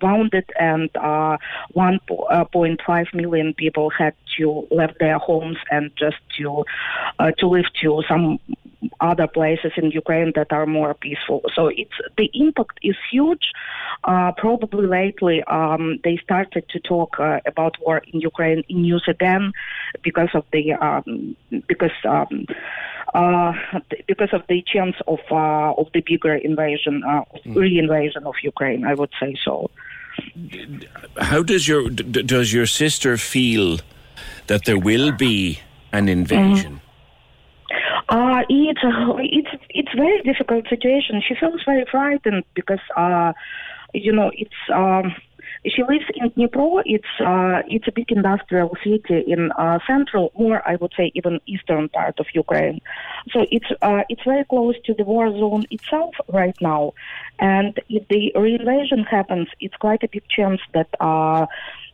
wounded, 0.00 0.44
and 0.58 0.90
uh, 0.96 1.36
1.5 1.74 3.14
million 3.14 3.54
people 3.54 3.90
had 3.90 4.14
to 4.36 4.66
leave 4.70 4.94
their 5.00 5.18
homes 5.18 5.56
and 5.70 5.90
just 5.96 6.16
to 6.38 6.64
uh, 7.18 7.30
to 7.38 7.46
live 7.48 7.66
to 7.80 8.02
some 8.08 8.38
other 9.00 9.26
places 9.26 9.72
in 9.76 9.90
Ukraine 9.90 10.32
that 10.34 10.52
are 10.52 10.66
more 10.66 10.94
peaceful. 10.94 11.42
So 11.54 11.68
it's 11.68 11.98
the 12.16 12.30
impact 12.34 12.78
is 12.82 12.96
huge. 13.10 13.52
Uh, 14.04 14.32
probably 14.36 14.86
lately 14.86 15.42
um, 15.44 16.00
they 16.04 16.16
started 16.22 16.68
to 16.70 16.80
talk 16.80 17.20
uh, 17.20 17.40
about 17.46 17.76
war 17.80 18.02
in 18.12 18.20
Ukraine 18.20 18.64
in 18.68 18.82
news 18.82 19.04
again 19.06 19.52
because 20.02 20.30
of 20.34 20.44
the 20.52 20.72
um, 20.74 21.36
because. 21.66 21.96
Um, 22.04 22.46
uh, 23.14 23.52
because 24.08 24.30
of 24.32 24.42
the 24.48 24.64
chance 24.66 24.96
of 25.06 25.18
uh, 25.30 25.72
of 25.74 25.86
the 25.92 26.00
bigger 26.00 26.34
invasion, 26.34 27.04
uh, 27.04 27.22
re-invasion 27.44 28.26
of 28.26 28.34
Ukraine, 28.42 28.86
I 28.86 28.94
would 28.94 29.10
say 29.20 29.36
so. 29.44 29.70
How 31.18 31.42
does 31.42 31.68
your 31.68 31.90
does 31.90 32.54
your 32.54 32.66
sister 32.66 33.18
feel 33.18 33.80
that 34.46 34.64
there 34.64 34.78
will 34.78 35.12
be 35.12 35.60
an 35.92 36.08
invasion? 36.08 36.80
Uh, 38.12 38.42
it's 38.50 38.84
a, 38.84 38.92
it's 39.20 39.64
it's 39.70 39.92
very 39.96 40.20
difficult 40.20 40.68
situation. 40.68 41.22
She 41.26 41.34
feels 41.34 41.62
very 41.64 41.86
frightened 41.90 42.44
because 42.52 42.84
uh, 42.94 43.32
you 43.94 44.12
know 44.12 44.30
it's 44.34 44.60
um, 44.70 45.14
she 45.64 45.82
lives 45.82 46.04
in 46.14 46.30
Dnipro. 46.32 46.82
It's 46.84 47.14
uh, 47.20 47.62
it's 47.66 47.88
a 47.88 47.92
big 47.92 48.12
industrial 48.12 48.76
city 48.84 49.24
in 49.26 49.50
uh, 49.52 49.78
central, 49.86 50.30
or 50.34 50.60
I 50.68 50.76
would 50.76 50.92
say 50.94 51.10
even 51.14 51.40
eastern 51.46 51.88
part 51.88 52.20
of 52.20 52.26
Ukraine. 52.34 52.82
So 53.30 53.46
it's 53.50 53.70
uh, 53.80 54.02
it's 54.10 54.24
very 54.24 54.44
close 54.44 54.76
to 54.84 54.92
the 54.92 55.04
war 55.04 55.30
zone 55.30 55.64
itself 55.70 56.14
right 56.28 56.58
now. 56.60 56.92
And 57.38 57.80
if 57.88 58.06
the 58.08 58.30
reinvasion 58.36 59.06
happens, 59.06 59.48
it's 59.58 59.76
quite 59.76 60.02
a 60.02 60.08
big 60.08 60.28
chance 60.28 60.60
that 60.74 60.90
uh, 61.00 61.46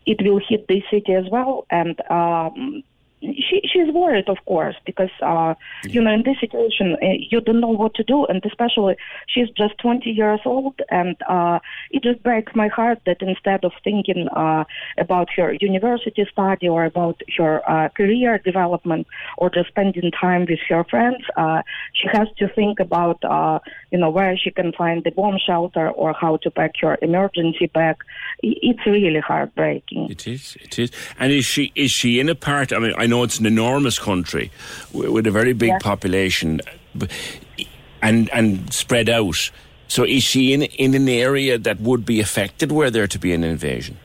it 0.04 0.18
will 0.20 0.40
hit 0.40 0.66
the 0.66 0.82
city 0.90 1.14
as 1.14 1.26
well. 1.30 1.64
And 1.70 1.94
um, 2.10 2.82
she 3.20 3.60
she's 3.64 3.92
worried, 3.92 4.28
of 4.28 4.38
course, 4.46 4.76
because 4.86 5.10
uh, 5.22 5.54
you 5.84 6.00
know 6.00 6.12
in 6.12 6.22
this 6.24 6.38
situation 6.40 6.96
uh, 7.02 7.06
you 7.30 7.40
don't 7.40 7.60
know 7.60 7.68
what 7.68 7.94
to 7.94 8.04
do, 8.04 8.24
and 8.26 8.44
especially 8.44 8.96
she's 9.26 9.48
just 9.50 9.76
20 9.78 10.10
years 10.10 10.40
old, 10.44 10.80
and 10.90 11.16
uh, 11.28 11.58
it 11.90 12.02
just 12.02 12.22
breaks 12.22 12.52
my 12.54 12.68
heart 12.68 13.00
that 13.06 13.20
instead 13.20 13.64
of 13.64 13.72
thinking 13.82 14.28
uh, 14.28 14.64
about 14.98 15.28
her 15.36 15.52
university 15.60 16.26
study 16.30 16.68
or 16.68 16.84
about 16.84 17.20
her 17.36 17.68
uh, 17.68 17.88
career 17.90 18.38
development 18.38 19.06
or 19.36 19.50
just 19.50 19.68
spending 19.68 20.10
time 20.12 20.46
with 20.48 20.60
her 20.68 20.84
friends, 20.84 21.22
uh, 21.36 21.62
she 21.94 22.08
has 22.12 22.28
to 22.38 22.48
think 22.48 22.78
about 22.78 23.22
uh, 23.24 23.58
you 23.90 23.98
know 23.98 24.10
where 24.10 24.36
she 24.36 24.50
can 24.50 24.72
find 24.72 25.02
the 25.04 25.10
bomb 25.10 25.38
shelter 25.44 25.90
or 25.90 26.12
how 26.12 26.36
to 26.36 26.50
pack 26.50 26.72
her 26.80 26.96
emergency 27.02 27.66
bag. 27.66 27.96
It's 28.42 28.84
really 28.86 29.20
heartbreaking. 29.20 30.10
It 30.10 30.26
is. 30.28 30.56
It 30.60 30.78
is. 30.78 30.92
And 31.18 31.32
is 31.32 31.44
she 31.44 31.72
is 31.74 31.90
she 31.90 32.20
in 32.20 32.28
a 32.28 32.36
part? 32.36 32.72
I 32.72 32.78
mean, 32.78 32.94
I 32.96 33.07
know 33.08 33.22
it's 33.24 33.38
an 33.40 33.46
enormous 33.46 33.98
country 33.98 34.50
with, 34.92 35.26
a 35.26 35.30
very 35.30 35.52
big 35.54 35.68
Yeah. 35.70 35.78
population, 35.78 36.60
and 38.02 38.30
and 38.30 38.72
spread 38.72 39.08
out. 39.08 39.50
So 39.88 40.04
is 40.04 40.22
she 40.22 40.52
in 40.52 40.62
in 40.62 40.94
an 40.94 41.08
area 41.08 41.58
that 41.58 41.80
would 41.80 42.04
be 42.04 42.20
affected 42.20 42.70
were 42.72 42.90
there 42.90 43.06
to 43.08 43.18
be 43.18 43.32
an 43.32 43.42
invasion? 43.44 43.96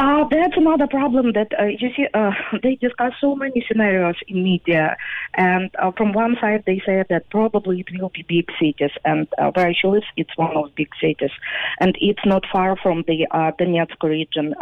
Uh, 0.00 0.24
that's 0.30 0.56
another 0.56 0.86
problem 0.86 1.32
that 1.34 1.48
uh, 1.60 1.64
you 1.66 1.90
see. 1.94 2.06
Uh, 2.14 2.30
they 2.62 2.76
discuss 2.76 3.12
so 3.20 3.36
many 3.36 3.62
scenarios 3.68 4.14
in 4.28 4.42
media, 4.42 4.96
and 5.34 5.70
uh, 5.78 5.92
from 5.94 6.14
one 6.14 6.36
side 6.40 6.62
they 6.66 6.80
say 6.86 7.04
that 7.10 7.28
probably 7.28 7.80
it 7.80 8.00
will 8.00 8.08
be 8.08 8.24
big 8.26 8.48
cities, 8.58 8.92
and 9.04 9.28
uh, 9.36 9.50
where 9.54 9.74
she 9.74 9.86
it's 10.16 10.34
one 10.38 10.56
of 10.56 10.74
big 10.74 10.88
cities, 10.98 11.32
and 11.80 11.98
it's 12.00 12.24
not 12.24 12.44
far 12.50 12.78
from 12.82 13.04
the 13.06 13.26
uh, 13.30 13.52
Donetsk 13.60 14.02
region, 14.02 14.54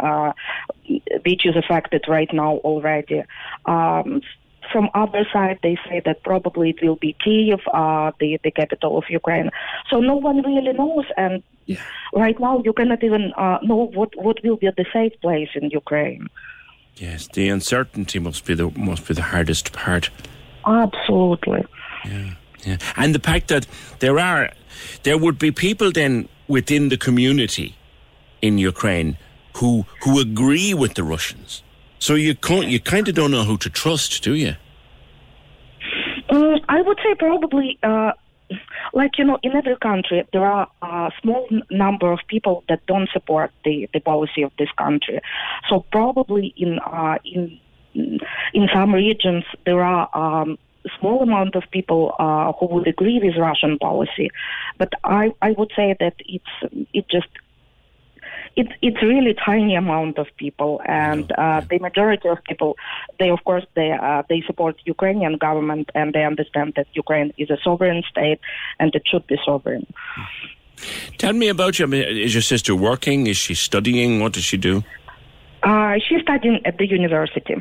which 1.25 1.45
is 1.45 1.55
affected 1.55 2.03
right 2.09 2.33
now 2.33 2.57
already. 2.57 3.23
Um, 3.65 4.21
from 4.71 4.89
other 4.93 5.25
side, 5.31 5.59
they 5.63 5.77
say 5.87 6.01
that 6.05 6.23
probably 6.23 6.71
it 6.71 6.81
will 6.81 6.95
be 6.95 7.15
Kiev, 7.23 7.59
uh, 7.73 8.11
the 8.19 8.39
the 8.43 8.51
capital 8.51 8.97
of 8.97 9.05
Ukraine. 9.09 9.49
So 9.89 9.99
no 9.99 10.15
one 10.15 10.41
really 10.41 10.73
knows, 10.73 11.05
and 11.17 11.43
right 12.13 12.39
now 12.39 12.61
you 12.63 12.73
cannot 12.73 13.03
even 13.03 13.33
uh, 13.37 13.59
know 13.63 13.87
what 13.93 14.15
what 14.15 14.43
will 14.43 14.57
be 14.57 14.69
the 14.75 14.85
safe 14.93 15.13
place 15.21 15.49
in 15.55 15.69
Ukraine. 15.69 16.27
Yes, 16.95 17.27
the 17.27 17.49
uncertainty 17.49 18.19
must 18.19 18.45
be 18.45 18.53
the 18.53 18.69
must 18.71 19.07
be 19.07 19.13
the 19.13 19.27
hardest 19.33 19.73
part. 19.73 20.09
Absolutely. 20.65 21.63
Yeah, 22.05 22.33
Yeah, 22.65 22.77
and 22.95 23.15
the 23.15 23.19
fact 23.19 23.47
that 23.47 23.67
there 23.99 24.19
are 24.19 24.51
there 25.03 25.17
would 25.17 25.39
be 25.39 25.51
people 25.51 25.91
then 25.91 26.27
within 26.47 26.89
the 26.89 26.97
community 26.97 27.75
in 28.41 28.57
Ukraine 28.57 29.17
who 29.57 29.85
who 30.03 30.19
agree 30.19 30.73
with 30.73 30.93
the 30.95 31.03
Russians. 31.03 31.63
So 31.99 32.15
you 32.15 32.33
can't 32.33 32.67
you 32.67 32.79
kind 32.79 33.07
of 33.07 33.15
don't 33.15 33.31
know 33.31 33.43
who 33.43 33.57
to 33.57 33.69
trust, 33.69 34.23
do 34.23 34.33
you? 34.33 34.55
Mm, 36.29 36.63
I 36.69 36.81
would 36.81 36.97
say 37.03 37.15
probably, 37.15 37.77
uh, 37.83 38.11
like 38.93 39.17
you 39.17 39.25
know, 39.25 39.37
in 39.43 39.55
every 39.55 39.75
country 39.77 40.25
there 40.31 40.45
are 40.45 40.67
a 40.81 41.11
small 41.21 41.47
n- 41.51 41.63
number 41.69 42.11
of 42.11 42.19
people 42.27 42.63
that 42.69 42.85
don't 42.85 43.09
support 43.11 43.51
the, 43.65 43.89
the 43.93 43.99
policy 43.99 44.43
of 44.43 44.51
this 44.57 44.69
country. 44.77 45.19
So 45.69 45.85
probably 45.91 46.53
in 46.55 46.79
uh, 46.79 47.17
in 47.25 47.59
in 48.53 48.69
some 48.73 48.93
regions 48.93 49.43
there 49.65 49.81
are. 49.83 50.09
Um, 50.13 50.57
small 50.97 51.21
amount 51.21 51.55
of 51.55 51.63
people 51.71 52.15
uh, 52.19 52.53
who 52.53 52.65
would 52.67 52.87
agree 52.87 53.19
with 53.21 53.35
Russian 53.35 53.77
policy, 53.77 54.31
but 54.77 54.93
I, 55.03 55.33
I 55.41 55.51
would 55.51 55.71
say 55.75 55.93
that 55.99 56.15
it's 56.19 56.87
it 56.93 57.05
just 57.09 57.27
it's 58.55 58.71
it's 58.81 59.01
really 59.01 59.33
tiny 59.33 59.75
amount 59.75 60.17
of 60.17 60.27
people, 60.37 60.81
and 60.85 61.31
uh, 61.33 61.61
the 61.69 61.79
majority 61.79 62.27
of 62.29 62.43
people, 62.43 62.77
they 63.19 63.29
of 63.29 63.43
course 63.43 63.65
they 63.75 63.91
uh, 63.91 64.23
they 64.29 64.41
support 64.45 64.77
Ukrainian 64.85 65.37
government 65.37 65.89
and 65.95 66.13
they 66.13 66.23
understand 66.23 66.73
that 66.75 66.87
Ukraine 66.93 67.33
is 67.37 67.49
a 67.49 67.57
sovereign 67.63 68.03
state 68.09 68.39
and 68.79 68.93
it 68.95 69.03
should 69.05 69.25
be 69.27 69.37
sovereign. 69.45 69.85
Tell 71.17 71.33
me 71.33 71.49
about 71.49 71.79
you. 71.79 71.91
Is 71.93 72.33
your 72.33 72.41
sister 72.41 72.75
working? 72.75 73.27
Is 73.27 73.37
she 73.37 73.53
studying? 73.53 74.21
What 74.21 74.33
does 74.33 74.43
she 74.43 74.57
do? 74.57 74.83
Uh, 75.63 75.95
she's 76.07 76.21
studying 76.21 76.61
at 76.65 76.77
the 76.77 76.87
university. 76.87 77.57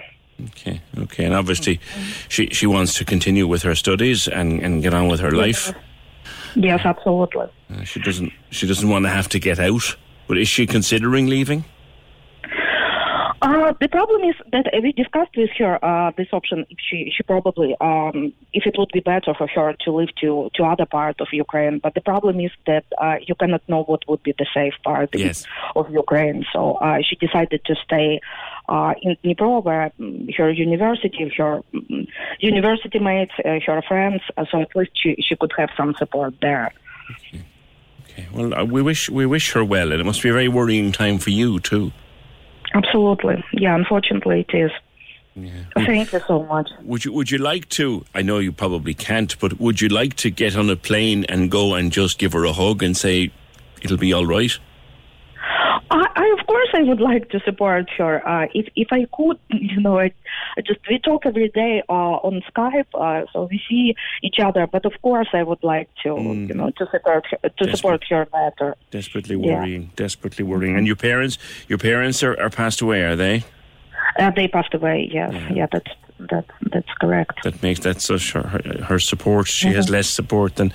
Okay, 0.51 0.81
okay, 0.97 1.25
and 1.25 1.35
obviously, 1.35 1.81
she 2.29 2.49
she 2.51 2.67
wants 2.67 2.95
to 2.95 3.05
continue 3.05 3.47
with 3.49 3.63
her 3.63 3.75
studies 3.75 4.29
and, 4.29 4.63
and 4.63 4.83
get 4.83 4.95
on 4.95 5.09
with 5.09 5.19
her 5.19 5.33
life. 5.33 5.73
Yes, 6.55 6.81
absolutely. 6.85 7.47
Uh, 7.73 7.83
she 7.83 8.01
doesn't 8.01 8.33
she 8.51 8.67
doesn't 8.67 8.89
want 8.89 9.05
to 9.05 9.09
have 9.09 9.29
to 9.31 9.41
get 9.41 9.59
out. 9.59 9.97
But 10.29 10.39
is 10.39 10.49
she 10.49 10.67
considering 10.67 11.27
leaving? 11.27 11.65
Uh, 13.41 13.73
the 13.81 13.89
problem 13.89 14.23
is 14.25 14.35
that 14.51 14.67
we 14.83 14.91
discussed 14.93 15.37
with 15.37 15.51
her 15.59 15.83
uh, 15.85 16.11
this 16.17 16.27
option. 16.33 16.67
She, 16.79 17.13
she 17.17 17.23
probably, 17.23 17.77
um, 17.81 18.33
if 18.53 18.67
it 18.67 18.75
would 18.77 18.91
be 18.93 18.99
better 19.01 19.33
for 19.33 19.47
her 19.47 19.75
to 19.85 19.93
live 19.93 20.09
to 20.21 20.51
to 20.55 20.65
other 20.65 20.87
part 20.87 21.21
of 21.21 21.29
Ukraine. 21.33 21.79
But 21.79 21.95
the 21.95 22.01
problem 22.01 22.41
is 22.41 22.51
that 22.67 22.85
uh, 22.99 23.17
you 23.29 23.37
cannot 23.37 23.63
know 23.69 23.85
what 23.85 24.03
would 24.09 24.23
be 24.25 24.35
the 24.37 24.47
safe 24.53 24.75
part 24.85 25.11
Yes. 25.15 25.47
of 25.77 25.89
Ukraine. 25.91 26.45
So 26.53 26.75
uh, 26.75 26.99
she 27.07 27.15
decided 27.15 27.65
to 27.67 27.77
stay 27.77 28.21
uh, 28.69 28.95
in 29.03 29.17
Dnipro, 29.23 29.63
where 29.63 29.93
mm, 30.01 30.35
her 30.37 30.51
university, 30.51 31.33
her 31.39 31.63
mm, 31.73 32.09
university 32.41 32.99
mates, 32.99 33.33
uh, 33.45 33.61
her 33.67 33.83
friends. 33.83 34.23
Uh, 34.37 34.47
so 34.51 34.63
at 34.63 34.75
least 34.75 34.91
she 34.95 35.15
she 35.27 35.37
could 35.37 35.53
have 35.57 35.71
some 35.77 35.95
support 35.95 36.35
there. 36.43 36.73
Well, 38.33 38.55
uh, 38.55 38.65
we 38.65 38.83
wish 38.83 39.09
we 39.09 39.27
wish 39.27 39.53
her 39.53 39.65
well, 39.65 39.93
and 39.93 40.01
it 40.01 40.05
must 40.05 40.23
be 40.23 40.29
a 40.29 40.33
very 40.33 40.49
worrying 40.49 40.93
time 40.93 41.19
for 41.19 41.31
you 41.31 41.61
too. 41.61 41.93
Absolutely, 42.75 43.45
yeah. 43.53 43.75
Unfortunately, 43.75 44.45
it 44.49 44.57
is. 44.57 44.71
Thank 45.77 46.13
you 46.13 46.21
so 46.27 46.43
much. 46.45 46.69
Would 46.83 47.05
you 47.05 47.13
Would 47.13 47.31
you 47.31 47.39
like 47.39 47.69
to? 47.71 48.05
I 48.15 48.23
know 48.23 48.39
you 48.39 48.53
probably 48.53 48.95
can't, 48.95 49.39
but 49.39 49.61
would 49.61 49.81
you 49.81 49.89
like 49.89 50.15
to 50.15 50.31
get 50.31 50.57
on 50.57 50.69
a 50.69 50.77
plane 50.77 51.25
and 51.29 51.51
go 51.51 51.75
and 51.75 51.93
just 51.93 52.19
give 52.19 52.33
her 52.33 52.45
a 52.45 52.53
hug 52.53 52.83
and 52.83 52.97
say 52.97 53.31
it'll 53.83 53.97
be 53.97 54.13
all 54.13 54.27
right? 54.27 54.59
I, 55.91 56.07
I 56.17 56.37
of 56.39 56.47
course 56.47 56.69
I 56.75 56.83
would 56.83 57.01
like 57.01 57.31
to 57.31 57.41
support 57.41 57.89
her. 57.99 58.27
Uh, 58.29 58.47
if 58.55 58.67
if 58.77 58.89
I 58.93 59.07
could, 59.17 59.39
you 59.51 59.81
know, 59.81 59.99
I, 59.99 60.13
I 60.57 60.61
just 60.61 60.81
we 60.89 60.99
talk 60.99 61.25
every 61.27 61.49
day 61.49 61.83
uh, 61.89 61.93
on 62.29 62.43
Skype, 62.51 62.87
uh, 62.95 63.27
so 63.33 63.49
we 63.51 63.61
see 63.69 63.95
each 64.23 64.39
other. 64.39 64.67
But 64.67 64.85
of 64.85 64.93
course, 65.03 65.29
I 65.33 65.43
would 65.43 65.63
like 65.63 65.89
to, 66.03 66.11
you 66.11 66.55
know, 66.55 66.71
to 66.79 66.87
support 66.91 67.25
her, 67.31 67.49
to 67.49 67.77
support 67.77 68.05
her 68.11 68.27
better. 68.27 68.77
Desperately 68.91 69.37
Yeah. 69.37 69.61
worrying, 69.61 69.91
desperately 69.97 70.45
worrying. 70.45 70.77
And 70.77 70.87
your 70.87 70.97
parents, 70.97 71.39
your 71.69 71.79
parents 71.79 72.23
are, 72.23 72.39
are 72.41 72.51
passed 72.51 72.81
away, 72.83 73.03
are 73.03 73.17
they? 73.17 73.45
Uh, 74.19 74.31
they 74.35 74.49
passed 74.49 74.75
away. 74.75 75.09
Yes, 75.13 75.33
yeah, 75.55 75.67
that's 75.73 75.91
that 76.31 76.45
that's 76.73 76.93
correct. 77.01 77.43
That 77.45 77.63
makes 77.63 77.81
that 77.81 78.01
such 78.01 78.33
her, 78.33 78.43
her, 78.89 78.99
support. 78.99 79.47
She 79.47 79.69
has 79.69 79.87
Mhm. 79.87 79.93
less 79.93 80.09
support 80.11 80.57
than 80.57 80.73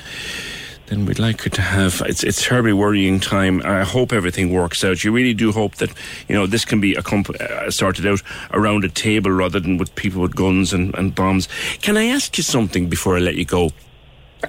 than 0.88 1.06
we'd 1.06 1.20
like 1.20 1.42
her 1.42 1.50
to 1.50 1.62
have. 1.62 2.02
It's 2.06 2.24
it's 2.24 2.46
terribly 2.46 2.74
worrying 2.74 3.20
time. 3.20 3.62
I 3.66 3.84
hope 3.84 4.14
everything 4.14 4.52
works 4.52 4.84
out. 4.84 5.04
You 5.04 5.12
really 5.12 5.34
do 5.34 5.52
hope 5.52 5.76
that 5.76 5.92
you 6.28 6.36
know 6.36 6.46
this 6.46 6.66
can 6.66 6.82
be 6.82 6.94
accomp- 6.96 7.40
uh, 7.40 7.72
sorted 7.72 8.06
out 8.06 8.22
around 8.52 8.84
a 8.84 8.90
table 8.90 9.32
rather 9.32 9.60
than 9.60 9.78
with 9.78 9.96
people 9.96 10.22
with 10.22 10.36
guns 10.36 10.74
and, 10.74 10.94
and 10.96 11.16
bombs. 11.16 11.48
Can 11.82 11.98
I 11.98 12.06
ask 12.06 12.38
you 12.38 12.44
something 12.44 12.90
before 12.90 13.16
I 13.16 13.20
let 13.20 13.36
you 13.36 13.46
go? 13.46 13.72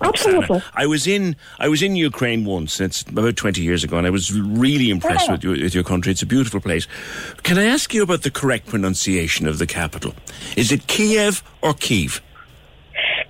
Absolutely. 0.02 0.60
I 0.74 0.86
was 0.86 1.06
in 1.06 1.36
I 1.60 1.68
was 1.68 1.80
in 1.80 1.94
Ukraine 1.94 2.44
once. 2.44 2.80
It's 2.80 3.02
about 3.02 3.36
twenty 3.36 3.62
years 3.62 3.84
ago, 3.84 3.96
and 3.96 4.06
I 4.06 4.10
was 4.10 4.32
really 4.32 4.90
impressed 4.90 5.30
with, 5.30 5.44
your, 5.44 5.52
with 5.52 5.74
your 5.74 5.84
country. 5.84 6.10
It's 6.10 6.22
a 6.22 6.26
beautiful 6.26 6.60
place. 6.60 6.88
Can 7.44 7.58
I 7.58 7.64
ask 7.66 7.94
you 7.94 8.02
about 8.02 8.22
the 8.22 8.30
correct 8.30 8.66
pronunciation 8.66 9.46
of 9.46 9.58
the 9.58 9.66
capital? 9.66 10.14
Is 10.56 10.72
it 10.72 10.88
Kiev 10.88 11.44
or 11.62 11.74
Kiev? 11.74 12.20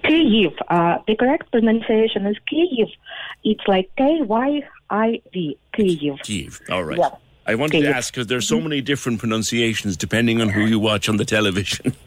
Kyiv. 0.04 0.54
Uh, 0.68 0.98
the 1.06 1.16
correct 1.16 1.50
pronunciation 1.50 2.26
is 2.26 2.36
Kyiv. 2.50 2.90
It's 3.42 3.66
like 3.66 3.90
K 3.96 4.20
Y 4.22 4.62
I 4.90 5.22
V. 5.32 5.58
Kyiv. 5.76 6.22
Kiev. 6.22 6.60
All 6.70 6.84
right. 6.84 6.98
Yeah. 6.98 7.10
I 7.46 7.54
wanted 7.56 7.82
to 7.82 7.88
ask 7.94 8.12
because 8.12 8.26
there's 8.26 8.48
so 8.48 8.60
many 8.60 8.80
different 8.80 9.18
pronunciations 9.18 9.96
depending 9.96 10.40
on 10.40 10.48
who 10.48 10.62
you 10.62 10.78
watch 10.78 11.08
on 11.08 11.16
the 11.16 11.24
television. 11.24 11.94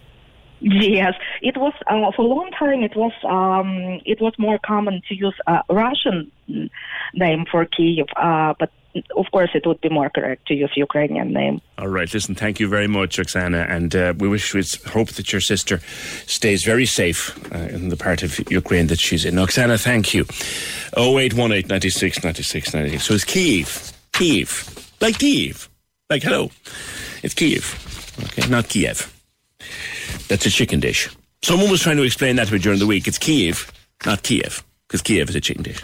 Yes, 0.59 1.13
it 1.43 1.55
was 1.55 1.73
uh, 1.85 2.11
for 2.15 2.23
a 2.23 2.27
long 2.27 2.49
time. 2.57 2.81
It 2.81 2.95
was 2.95 3.11
um, 3.23 4.01
it 4.05 4.19
was 4.19 4.33
more 4.39 4.57
common 4.57 5.03
to 5.07 5.15
use 5.15 5.35
a 5.45 5.61
Russian 5.69 6.31
mm, 6.49 6.71
name 7.13 7.45
for 7.51 7.65
Kiev, 7.65 8.07
uh, 8.15 8.55
but 8.57 8.71
of 9.15 9.25
course 9.31 9.51
it 9.53 9.65
would 9.65 9.81
be 9.81 9.89
more 9.89 10.09
correct 10.09 10.47
to 10.47 10.53
use 10.53 10.71
Ukrainian 10.75 11.33
name. 11.33 11.61
All 11.77 11.87
right. 11.87 12.11
Listen, 12.13 12.35
thank 12.35 12.59
you 12.59 12.67
very 12.67 12.87
much, 12.87 13.17
Oksana, 13.17 13.69
and 13.69 13.95
uh, 13.95 14.13
we 14.17 14.27
wish 14.27 14.53
we 14.53 14.63
hope 14.87 15.09
that 15.09 15.31
your 15.31 15.41
sister 15.41 15.79
stays 16.25 16.63
very 16.63 16.85
safe 16.85 17.37
uh, 17.53 17.59
in 17.75 17.89
the 17.89 17.97
part 17.97 18.23
of 18.23 18.39
Ukraine 18.51 18.87
that 18.87 18.99
she's 18.99 19.25
in. 19.25 19.35
Oksana, 19.35 19.81
thank 19.81 20.13
you. 20.13 20.23
0818 20.97 21.67
96 21.67 22.23
96 22.23 22.73
96. 22.73 23.03
So 23.03 23.13
it's 23.13 23.23
Kiev. 23.23 23.91
Kiev. 24.13 24.89
Like 25.01 25.19
Kiev. 25.19 25.69
Like 26.09 26.23
hello. 26.23 26.51
It's 27.23 27.33
Kiev. 27.33 27.63
Okay, 28.23 28.47
not 28.49 28.67
Kiev. 28.69 29.13
That's 30.27 30.45
a 30.45 30.49
chicken 30.49 30.79
dish. 30.79 31.09
Someone 31.43 31.69
was 31.69 31.81
trying 31.81 31.97
to 31.97 32.03
explain 32.03 32.35
that 32.37 32.47
to 32.47 32.53
me 32.53 32.59
during 32.59 32.79
the 32.79 32.87
week. 32.87 33.07
It's 33.07 33.17
Kiev, 33.17 33.71
not 34.05 34.23
Kiev, 34.23 34.63
because 34.87 35.01
Kiev 35.01 35.29
is 35.29 35.35
a 35.35 35.41
chicken 35.41 35.63
dish. 35.63 35.81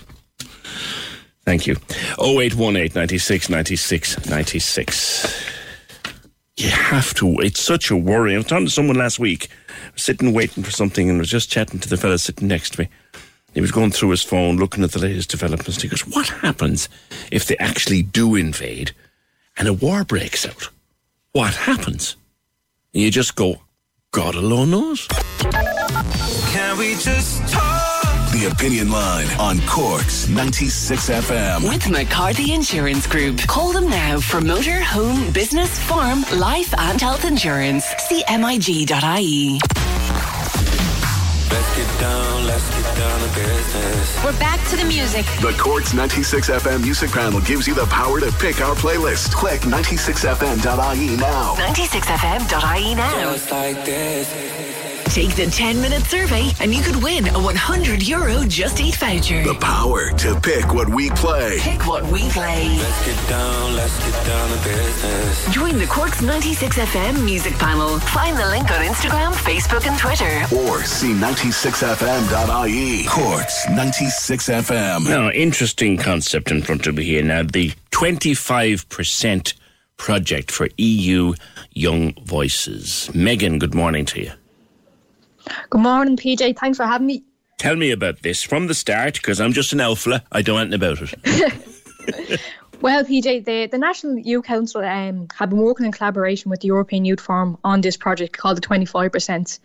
Thank 1.46 1.68
you. 1.68 1.76
0818 2.20 2.92
96 2.96 3.50
96 3.50 4.30
96. 4.30 5.46
You 6.56 6.70
have 6.70 7.14
to. 7.16 7.40
It's 7.40 7.60
such 7.60 7.90
a 7.90 7.98
worry. 7.98 8.34
I 8.34 8.38
was 8.38 8.46
talking 8.46 8.68
to 8.68 8.72
someone 8.72 8.96
last 8.96 9.20
week, 9.20 9.50
sitting 9.96 10.34
waiting 10.34 10.64
for 10.64 10.72
something, 10.72 11.10
and 11.10 11.20
was 11.20 11.30
just 11.30 11.50
chatting 11.50 11.80
to 11.80 11.90
the 11.90 11.98
fella 11.98 12.18
sitting 12.20 12.48
next 12.48 12.74
to 12.74 12.82
me. 12.82 12.90
He 13.54 13.62
was 13.62 13.72
going 13.72 13.92
through 13.92 14.10
his 14.12 14.24
phone, 14.24 14.58
looking 14.58 14.84
at 14.84 14.92
the 14.92 15.00
latest 15.00 15.30
developments. 15.30 15.82
He 15.82 15.88
goes, 15.88 16.08
What 16.08 16.28
happens 16.28 16.90
if 17.32 17.46
they 17.46 17.58
actually 17.58 18.04
do 18.04 18.36
invade 18.36 18.94
and 19.58 19.68
a 19.68 19.74
war 19.74 20.04
breaks 20.04 20.46
out? 20.48 20.70
What 21.34 21.56
happens? 21.56 22.16
And 22.94 23.04
you 23.04 23.12
just 23.12 23.36
go, 23.36 23.62
God 24.12 24.36
alone 24.36 24.72
knows. 24.72 25.08
Can 25.08 26.78
we 26.78 26.94
just 26.96 27.48
talk? 27.52 27.63
The 28.34 28.50
Opinion 28.52 28.90
Line 28.90 29.28
on 29.40 29.62
Cork's 29.68 30.28
96 30.28 31.08
FM. 31.08 31.70
With 31.70 31.88
McCarthy 31.88 32.52
Insurance 32.52 33.06
Group. 33.06 33.38
Call 33.42 33.72
them 33.72 33.88
now 33.88 34.20
for 34.20 34.42
motor, 34.42 34.82
home, 34.82 35.32
business, 35.32 35.78
farm, 35.78 36.26
life, 36.40 36.74
and 36.80 37.00
health 37.00 37.26
insurance. 37.26 37.86
See 38.10 38.24
mig.ie. 38.28 39.60
Let's 41.52 41.76
get 41.78 42.00
down, 42.00 42.48
let's 42.48 42.70
get 42.76 42.98
down 42.98 43.20
to 43.20 43.36
business. 43.36 44.24
We're 44.26 44.40
back 44.40 44.68
to 44.70 44.78
the 44.78 44.86
music. 44.86 45.28
The 45.40 45.56
Cork's 45.60 45.94
96 45.94 46.50
FM 46.50 46.82
music 46.82 47.12
panel 47.12 47.40
gives 47.40 47.68
you 47.68 47.76
the 47.76 47.86
power 47.86 48.20
to 48.20 48.32
pick 48.32 48.62
our 48.62 48.74
playlist. 48.74 49.32
Click 49.34 49.62
96fm.ie 49.62 51.18
now. 51.18 51.54
96fm.ie 51.54 52.96
now. 52.96 53.34
Just 53.34 53.52
like 53.52 53.86
this. 53.86 54.73
Take 55.14 55.36
the 55.36 55.46
10 55.46 55.80
minute 55.80 56.02
survey 56.06 56.50
and 56.60 56.74
you 56.74 56.82
could 56.82 56.96
win 57.04 57.28
a 57.28 57.40
100 57.40 58.02
euro 58.02 58.44
Just 58.46 58.82
Eat 58.82 58.96
voucher. 58.96 59.44
The 59.44 59.54
power 59.54 60.10
to 60.10 60.40
pick 60.40 60.74
what 60.74 60.90
we 60.90 61.12
play. 61.12 61.60
Pick 61.60 61.86
what 61.86 62.04
we 62.06 62.28
play. 62.30 62.76
Let's 62.80 63.06
get 63.06 63.30
down, 63.30 63.76
let's 63.76 63.96
get 64.04 64.26
down 64.26 64.50
to 64.50 64.56
business. 64.64 65.54
Join 65.54 65.78
the 65.78 65.86
Cork's 65.86 66.24
96 66.24 66.78
FM 66.80 67.24
music 67.24 67.54
panel. 67.60 68.00
Find 68.00 68.36
the 68.36 68.48
link 68.48 68.72
on 68.72 68.84
Instagram, 68.84 69.34
Facebook, 69.34 69.86
and 69.86 70.00
Twitter. 70.00 70.48
Or 70.66 70.82
see 70.82 71.14
96fm.ie. 71.14 73.06
Cork's 73.06 73.70
96 73.70 74.50
FM. 74.50 75.08
Now, 75.08 75.30
interesting 75.30 75.96
concept 75.96 76.50
in 76.50 76.64
front 76.64 76.88
of 76.88 76.96
me 76.96 77.04
here. 77.04 77.22
Now, 77.22 77.44
the 77.44 77.72
25% 77.92 79.54
project 79.98 80.50
for 80.50 80.70
EU 80.78 81.36
Young 81.72 82.16
Voices. 82.24 83.14
Megan, 83.14 83.60
good 83.60 83.76
morning 83.76 84.06
to 84.06 84.20
you. 84.20 84.32
Good 85.70 85.82
morning, 85.82 86.18
PJ. 86.18 86.58
Thanks 86.58 86.78
for 86.78 86.86
having 86.86 87.08
me. 87.08 87.24
Tell 87.58 87.76
me 87.76 87.92
about 87.92 88.22
this 88.22 88.44
from 88.44 88.68
the 88.68 88.74
start, 88.74 89.16
because 89.16 89.40
I'm 89.40 89.54
just 89.54 89.74
an 89.74 89.80
alpha. 89.80 90.24
I 90.32 90.42
don't 90.42 90.70
know 90.70 90.78
anything 90.78 90.98
about 90.98 91.02
it. 91.02 92.40
Well, 92.84 93.06
PJ, 93.06 93.46
the, 93.46 93.68
the 93.68 93.78
National 93.78 94.18
Youth 94.18 94.44
Council 94.44 94.84
um, 94.84 95.30
have 95.40 95.50
been 95.50 95.60
working 95.60 95.86
in 95.86 95.94
collaboration 95.94 96.52
with 96.52 96.60
the 96.60 96.68
European 96.68 97.06
Youth 97.06 97.22
Forum 97.22 97.58
on 97.64 97.80
this 97.80 97.96
project 97.96 98.36
called 98.36 98.58
the 98.58 98.62
25%. 98.62 99.60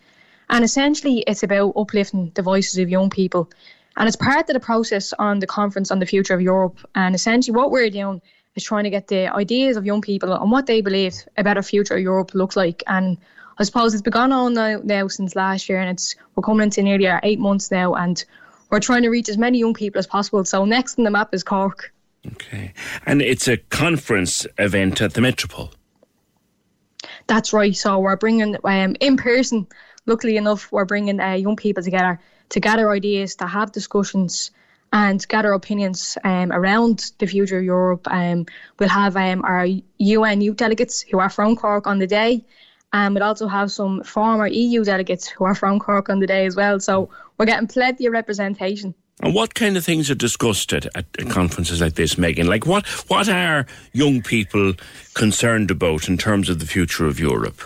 And 0.49 0.63
essentially, 0.63 1.25
it's 1.27 1.43
about 1.43 1.73
uplifting 1.75 2.31
the 2.33 2.41
voices 2.41 2.77
of 2.77 2.87
young 2.87 3.09
people. 3.09 3.49
And 3.97 4.07
it's 4.07 4.15
part 4.15 4.49
of 4.49 4.53
the 4.53 4.61
process 4.61 5.11
on 5.19 5.39
the 5.39 5.47
conference 5.47 5.91
on 5.91 5.99
the 5.99 6.05
future 6.05 6.33
of 6.33 6.39
Europe. 6.39 6.79
And 6.95 7.13
essentially, 7.13 7.53
what 7.53 7.71
we're 7.71 7.89
doing 7.89 8.21
is 8.55 8.63
trying 8.63 8.85
to 8.85 8.89
get 8.89 9.09
the 9.09 9.27
ideas 9.35 9.75
of 9.75 9.85
young 9.85 9.99
people 9.99 10.31
and 10.31 10.49
what 10.49 10.65
they 10.65 10.79
believe 10.79 11.15
a 11.35 11.43
better 11.43 11.61
future 11.61 11.95
of 11.95 12.01
Europe 12.01 12.33
looks 12.33 12.55
like. 12.55 12.83
And 12.87 13.17
I 13.59 13.63
suppose 13.63 13.93
it's 13.93 14.01
begun 14.01 14.31
on 14.31 14.53
now, 14.53 14.79
now 14.83 15.07
since 15.09 15.35
last 15.35 15.67
year, 15.67 15.79
and 15.79 15.89
it's 15.89 16.15
we're 16.35 16.43
coming 16.43 16.63
into 16.63 16.81
nearly 16.81 17.07
our 17.07 17.19
eight 17.23 17.39
months 17.39 17.69
now, 17.71 17.93
and 17.93 18.23
we're 18.69 18.79
trying 18.79 19.03
to 19.03 19.09
reach 19.09 19.27
as 19.27 19.37
many 19.37 19.59
young 19.59 19.73
people 19.73 19.99
as 19.99 20.07
possible. 20.07 20.45
So 20.45 20.63
next 20.63 20.97
on 20.97 21.03
the 21.03 21.11
map 21.11 21.33
is 21.33 21.43
Cork. 21.43 21.93
Okay, 22.25 22.73
and 23.05 23.21
it's 23.21 23.47
a 23.47 23.57
conference 23.57 24.47
event 24.57 25.01
at 25.01 25.13
the 25.13 25.21
Metropole. 25.21 25.71
That's 27.27 27.53
right. 27.53 27.75
So 27.75 27.99
we're 27.99 28.15
bringing 28.15 28.55
um, 28.63 28.95
in 28.99 29.17
person. 29.17 29.67
Luckily 30.05 30.37
enough, 30.37 30.71
we're 30.71 30.85
bringing 30.85 31.19
uh, 31.19 31.33
young 31.33 31.55
people 31.55 31.83
together 31.83 32.19
to 32.49 32.59
gather 32.59 32.89
ideas, 32.89 33.35
to 33.35 33.45
have 33.45 33.71
discussions, 33.71 34.51
and 34.91 35.27
gather 35.27 35.53
opinions 35.53 36.17
um, 36.23 36.51
around 36.51 37.11
the 37.19 37.27
future 37.27 37.59
of 37.59 37.63
Europe. 37.63 38.07
Um, 38.09 38.45
we'll 38.79 38.89
have 38.89 39.15
um, 39.15 39.43
our 39.43 39.67
UN 39.97 40.41
youth 40.41 40.57
delegates 40.57 41.01
who 41.01 41.19
are 41.19 41.29
from 41.29 41.55
Cork 41.55 41.85
on 41.85 41.99
the 41.99 42.07
day, 42.07 42.43
and 42.93 43.13
we'll 43.13 43.23
also 43.23 43.47
have 43.47 43.71
some 43.71 44.03
former 44.03 44.47
EU 44.47 44.83
delegates 44.83 45.27
who 45.27 45.45
are 45.45 45.55
from 45.55 45.79
Cork 45.79 46.09
on 46.09 46.19
the 46.19 46.27
day 46.27 46.45
as 46.45 46.55
well. 46.55 46.79
So 46.79 47.09
we're 47.37 47.45
getting 47.45 47.67
plenty 47.67 48.05
of 48.05 48.13
representation. 48.13 48.95
And 49.21 49.35
what 49.35 49.53
kind 49.53 49.75
of 49.75 49.83
things 49.83 50.09
are 50.09 50.15
discussed 50.15 50.71
at, 50.71 50.85
at, 50.95 51.05
at 51.19 51.29
conferences 51.29 51.81
like 51.81 51.95
this, 51.95 52.17
Megan? 52.17 52.47
Like 52.47 52.65
what, 52.65 52.87
what 53.09 53.27
are 53.27 53.65
young 53.91 54.21
people 54.21 54.73
concerned 55.13 55.71
about 55.71 56.07
in 56.07 56.17
terms 56.17 56.49
of 56.49 56.59
the 56.59 56.65
future 56.65 57.05
of 57.05 57.19
Europe? 57.19 57.61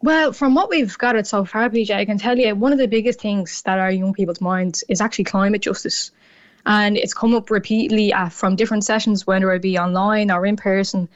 Well, 0.00 0.32
from 0.32 0.54
what 0.54 0.68
we've 0.68 0.96
gathered 0.96 1.26
so 1.26 1.44
far, 1.44 1.68
PJ, 1.68 1.94
I 1.94 2.04
can 2.04 2.18
tell 2.18 2.38
you 2.38 2.54
one 2.54 2.72
of 2.72 2.78
the 2.78 2.88
biggest 2.88 3.20
things 3.20 3.62
that 3.62 3.78
are 3.78 3.90
young 3.90 4.12
people's 4.14 4.40
minds 4.40 4.84
is 4.88 5.00
actually 5.00 5.24
climate 5.24 5.62
justice. 5.62 6.12
And 6.64 6.96
it's 6.96 7.14
come 7.14 7.34
up 7.34 7.50
repeatedly 7.50 8.12
uh, 8.12 8.28
from 8.28 8.56
different 8.56 8.84
sessions, 8.84 9.26
whether 9.26 9.52
it 9.52 9.62
be 9.62 9.78
online 9.78 10.30
or 10.30 10.46
in 10.46 10.56
person. 10.56 11.08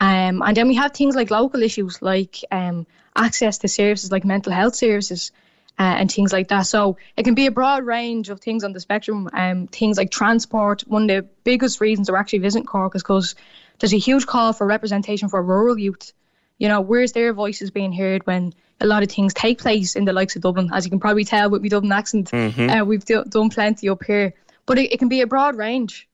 Um, 0.00 0.42
and 0.42 0.56
then 0.56 0.68
we 0.68 0.74
have 0.76 0.92
things 0.92 1.14
like 1.14 1.30
local 1.30 1.62
issues, 1.62 2.00
like 2.00 2.36
um, 2.50 2.86
access 3.14 3.58
to 3.58 3.68
services 3.68 4.10
like 4.10 4.24
mental 4.24 4.52
health 4.52 4.74
services 4.74 5.30
uh, 5.78 5.82
and 5.98 6.10
things 6.10 6.32
like 6.32 6.48
that. 6.48 6.62
So 6.62 6.96
it 7.16 7.24
can 7.24 7.34
be 7.34 7.46
a 7.46 7.50
broad 7.50 7.84
range 7.84 8.30
of 8.30 8.40
things 8.40 8.64
on 8.64 8.72
the 8.72 8.80
spectrum. 8.80 9.28
Um, 9.32 9.66
things 9.66 9.98
like 9.98 10.10
transport. 10.10 10.82
One 10.86 11.02
of 11.02 11.08
the 11.08 11.28
biggest 11.44 11.80
reasons 11.80 12.10
we're 12.10 12.16
actually 12.16 12.38
visiting 12.40 12.66
Cork 12.66 12.94
is 12.96 13.02
because 13.02 13.34
there's 13.78 13.92
a 13.94 13.98
huge 13.98 14.26
call 14.26 14.52
for 14.52 14.66
representation 14.66 15.28
for 15.28 15.42
rural 15.42 15.78
youth. 15.78 16.12
You 16.58 16.68
know, 16.68 16.80
where's 16.80 17.12
their 17.12 17.32
voices 17.32 17.70
being 17.70 17.92
heard 17.92 18.26
when 18.26 18.52
a 18.80 18.86
lot 18.86 19.02
of 19.02 19.10
things 19.10 19.34
take 19.34 19.58
place 19.58 19.96
in 19.96 20.04
the 20.06 20.12
likes 20.12 20.36
of 20.36 20.42
Dublin? 20.42 20.70
As 20.72 20.84
you 20.84 20.90
can 20.90 21.00
probably 21.00 21.24
tell 21.24 21.50
with 21.50 21.62
my 21.62 21.68
Dublin 21.68 21.92
accent, 21.92 22.30
Mhm. 22.30 22.80
uh, 22.80 22.84
we've 22.84 23.04
do- 23.04 23.24
done 23.24 23.50
plenty 23.50 23.88
up 23.88 24.04
here. 24.04 24.34
But 24.66 24.78
it, 24.78 24.92
it 24.92 24.98
can 24.98 25.08
be 25.08 25.20
a 25.22 25.26
broad 25.26 25.56
range. 25.56 26.08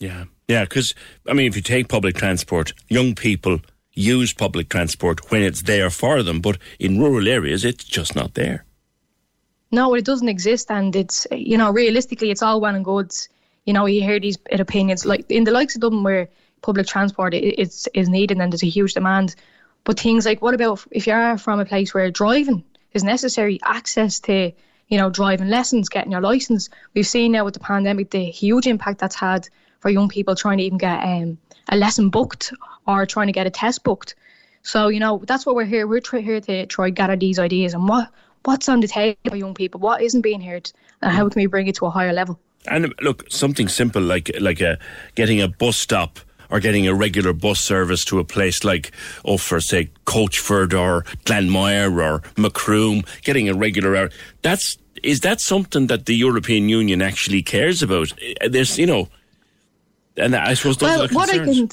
Yeah. 0.00 0.24
Yeah, 0.48 0.64
because, 0.64 0.94
I 1.28 1.32
mean, 1.32 1.46
if 1.46 1.56
you 1.56 1.62
take 1.62 1.88
public 1.88 2.16
transport, 2.16 2.74
young 2.88 3.14
people 3.14 3.60
use 3.94 4.32
public 4.32 4.68
transport 4.68 5.30
when 5.30 5.42
it's 5.42 5.62
there 5.62 5.90
for 5.90 6.22
them, 6.22 6.40
but 6.40 6.58
in 6.78 6.98
rural 6.98 7.28
areas, 7.28 7.64
it's 7.64 7.84
just 7.84 8.14
not 8.14 8.34
there. 8.34 8.64
No, 9.70 9.94
it 9.94 10.04
doesn't 10.04 10.28
exist, 10.28 10.70
and 10.70 10.94
it's 10.94 11.26
you 11.32 11.58
know 11.58 11.72
realistically, 11.72 12.30
it's 12.30 12.42
all 12.42 12.60
well 12.60 12.74
and 12.74 12.84
good. 12.84 13.12
You 13.64 13.72
know, 13.72 13.86
you 13.86 14.02
hear 14.02 14.20
these 14.20 14.38
opinions 14.52 15.04
like 15.04 15.28
in 15.30 15.44
the 15.44 15.50
likes 15.50 15.74
of 15.74 15.80
Dublin 15.80 16.04
where 16.04 16.28
public 16.62 16.86
transport 16.86 17.34
is 17.34 17.88
is 17.92 18.08
needed 18.08 18.38
and 18.38 18.52
there's 18.52 18.62
a 18.62 18.66
huge 18.68 18.94
demand. 18.94 19.34
But 19.82 19.98
things 19.98 20.26
like 20.26 20.40
what 20.40 20.54
about 20.54 20.84
if 20.92 21.06
you 21.06 21.12
are 21.12 21.36
from 21.38 21.60
a 21.60 21.64
place 21.64 21.92
where 21.92 22.10
driving 22.10 22.62
is 22.92 23.02
necessary, 23.02 23.58
access 23.64 24.20
to 24.20 24.52
you 24.88 24.98
know 24.98 25.10
driving 25.10 25.48
lessons, 25.48 25.88
getting 25.88 26.12
your 26.12 26.20
license. 26.20 26.68
We've 26.94 27.06
seen 27.06 27.32
now 27.32 27.44
with 27.44 27.54
the 27.54 27.60
pandemic 27.60 28.10
the 28.10 28.24
huge 28.24 28.66
impact 28.66 29.00
that's 29.00 29.16
had 29.16 29.48
for 29.84 29.90
young 29.90 30.08
people 30.08 30.34
trying 30.34 30.56
to 30.56 30.64
even 30.64 30.78
get 30.78 31.04
um, 31.04 31.36
a 31.68 31.76
lesson 31.76 32.08
booked 32.08 32.54
or 32.86 33.04
trying 33.04 33.26
to 33.26 33.34
get 33.34 33.46
a 33.46 33.50
test 33.50 33.84
booked. 33.84 34.14
So 34.62 34.88
you 34.88 34.98
know 34.98 35.22
that's 35.26 35.44
what 35.44 35.54
we're 35.54 35.66
here. 35.66 35.86
We're 35.86 36.00
here 36.22 36.40
to 36.40 36.64
try 36.64 36.88
gather 36.88 37.16
these 37.16 37.38
ideas 37.38 37.74
and 37.74 37.86
what 37.86 38.08
what's 38.46 38.66
on 38.66 38.80
the 38.80 38.88
table 38.88 39.18
for 39.28 39.36
young 39.36 39.52
people, 39.52 39.80
what 39.80 40.00
isn't 40.00 40.22
being 40.22 40.40
heard, 40.40 40.72
and 41.02 41.12
how 41.12 41.28
can 41.28 41.38
we 41.42 41.46
bring 41.46 41.66
it 41.66 41.74
to 41.74 41.84
a 41.84 41.90
higher 41.90 42.14
level. 42.14 42.40
And 42.66 42.94
look, 43.02 43.30
something 43.30 43.68
simple 43.68 44.00
like 44.00 44.30
like 44.40 44.62
a 44.62 44.78
getting 45.16 45.42
a 45.42 45.48
bus 45.48 45.76
stop 45.76 46.18
or 46.48 46.60
getting 46.60 46.88
a 46.88 46.94
regular 46.94 47.34
bus 47.34 47.60
service 47.60 48.06
to 48.06 48.18
a 48.20 48.24
place 48.24 48.64
like, 48.64 48.90
oh, 49.26 49.36
for 49.36 49.60
say, 49.60 49.90
Coachford 50.06 50.72
or 50.72 51.02
Glanmire 51.26 52.02
or 52.02 52.20
Macroom, 52.36 53.04
getting 53.22 53.50
a 53.50 53.54
regular 53.54 53.94
hour. 53.96 54.10
That's 54.40 54.78
is 55.02 55.20
that 55.20 55.42
something 55.42 55.88
that 55.88 56.06
the 56.06 56.16
European 56.16 56.70
Union 56.70 57.02
actually 57.02 57.42
cares 57.42 57.82
about? 57.82 58.14
There's, 58.48 58.78
you 58.78 58.86
know, 58.86 59.08
and 60.16 60.34
I 60.34 60.54
suppose 60.54 60.76
those 60.76 60.88
well, 60.88 61.04
are 61.04 61.08
what 61.08 61.30
I 61.30 61.38
can 61.38 61.68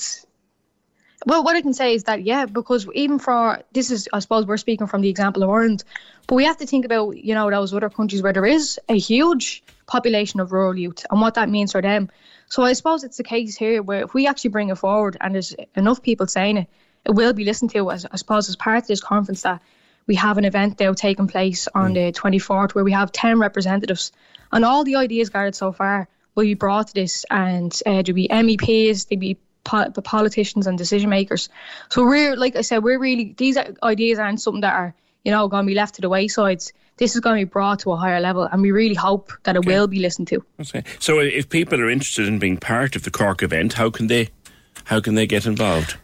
well, 1.26 1.44
what 1.44 1.56
I 1.56 1.62
can 1.62 1.74
say 1.74 1.94
is 1.94 2.06
that 2.06 2.24
yeah, 2.24 2.46
because 2.46 2.88
even 2.96 3.20
for 3.20 3.62
this 3.74 3.92
is 3.92 4.10
I 4.12 4.20
suppose 4.20 4.46
we're 4.46 4.58
speaking 4.58 4.88
from 4.88 5.02
the 5.02 5.10
example 5.10 5.44
of 5.44 5.50
Ireland, 5.50 5.84
but 6.28 6.36
we 6.36 6.46
have 6.46 6.58
to 6.58 6.66
think 6.66 6.84
about 6.86 7.18
you 7.18 7.36
know 7.36 7.50
those 7.50 7.74
other 7.74 7.90
countries 7.90 8.24
where 8.24 8.34
there 8.34 8.46
is 8.46 8.80
a 8.90 8.98
huge 8.98 9.64
population 9.86 10.40
of 10.40 10.52
rural 10.52 10.78
youth 10.78 11.06
and 11.12 11.22
what 11.22 11.36
that 11.36 11.50
means 11.50 11.74
for 11.74 11.82
them. 11.82 12.10
So 12.50 12.64
I 12.64 12.74
suppose 12.74 13.04
it's 13.04 13.18
the 13.18 13.24
case 13.24 13.56
here 13.56 13.84
where 13.84 14.04
if 14.04 14.14
we 14.14 14.28
actually 14.28 14.50
bring 14.50 14.70
it 14.70 14.78
forward 14.78 15.16
and 15.22 15.36
there's 15.36 15.56
enough 15.76 16.02
people 16.02 16.28
saying 16.28 16.58
it, 16.58 16.68
it 17.06 17.12
will 17.12 17.34
be 17.34 17.46
listened 17.46 17.72
to. 17.72 17.92
As 17.92 18.06
I 18.12 18.16
suppose 18.16 18.50
as 18.50 18.56
part 18.56 18.80
of 18.80 18.88
this 18.88 19.02
conference 19.02 19.44
that 19.44 19.62
we 20.08 20.16
have 20.16 20.40
an 20.40 20.46
event 20.46 20.80
now 20.80 20.94
taking 20.94 21.28
place 21.28 21.68
on 21.76 21.94
mm. 21.94 21.94
the 21.94 22.20
24th 22.20 22.74
where 22.74 22.84
we 22.84 22.94
have 22.94 23.12
10 23.12 23.40
representatives 23.40 24.12
and 24.52 24.66
all 24.66 24.84
the 24.84 24.96
ideas 24.96 25.30
gathered 25.30 25.56
so 25.56 25.72
far 25.72 26.08
will 26.36 26.44
be 26.44 26.54
brought 26.54 26.88
to 26.88 26.94
this 26.94 27.26
and 27.30 27.74
uh, 27.86 28.02
there'll 28.02 28.14
be 28.14 28.28
MEPs, 28.28 29.08
there'll 29.08 29.20
be 29.20 29.38
po- 29.64 29.90
the 29.90 30.02
politicians 30.02 30.68
and 30.68 30.78
decision 30.78 31.10
makers. 31.10 31.50
So 31.90 32.06
we're, 32.06 32.36
like 32.36 32.56
I 32.56 32.62
said, 32.62 32.84
we're 32.84 33.00
really, 33.00 33.34
these 33.38 33.58
ideas 33.84 34.20
aren't 34.20 34.42
something 34.42 34.62
that 34.62 34.74
are, 34.74 34.96
you 35.24 35.32
know, 35.32 35.48
going 35.48 35.66
to 35.66 35.68
be 35.68 35.76
left 35.76 35.96
to 35.96 36.02
the 36.02 36.10
wayside. 36.10 36.64
This 36.98 37.16
is 37.16 37.22
going 37.22 37.40
to 37.40 37.46
be 37.46 37.50
brought 37.50 37.80
to 37.80 37.92
a 37.92 37.98
higher 37.98 38.20
level 38.20 38.44
and 38.44 38.62
we 38.62 38.72
really 38.72 38.96
hope 38.96 39.32
that 39.44 39.56
it 39.56 39.66
will 39.66 39.88
be 39.88 40.00
listened 40.00 40.28
to. 40.30 40.44
Okay. 40.60 40.84
So 41.00 41.20
if 41.20 41.50
people 41.50 41.80
are 41.82 41.90
interested 41.90 42.28
in 42.28 42.40
being 42.40 42.58
part 42.58 42.96
of 42.96 43.04
the 43.04 43.12
Cork 43.12 43.44
event, 43.44 43.74
how 43.74 43.90
can 43.90 44.08
they 44.08 44.30
how 44.86 45.00
can 45.00 45.16
they 45.16 45.28
get 45.28 45.46
involved? 45.46 45.98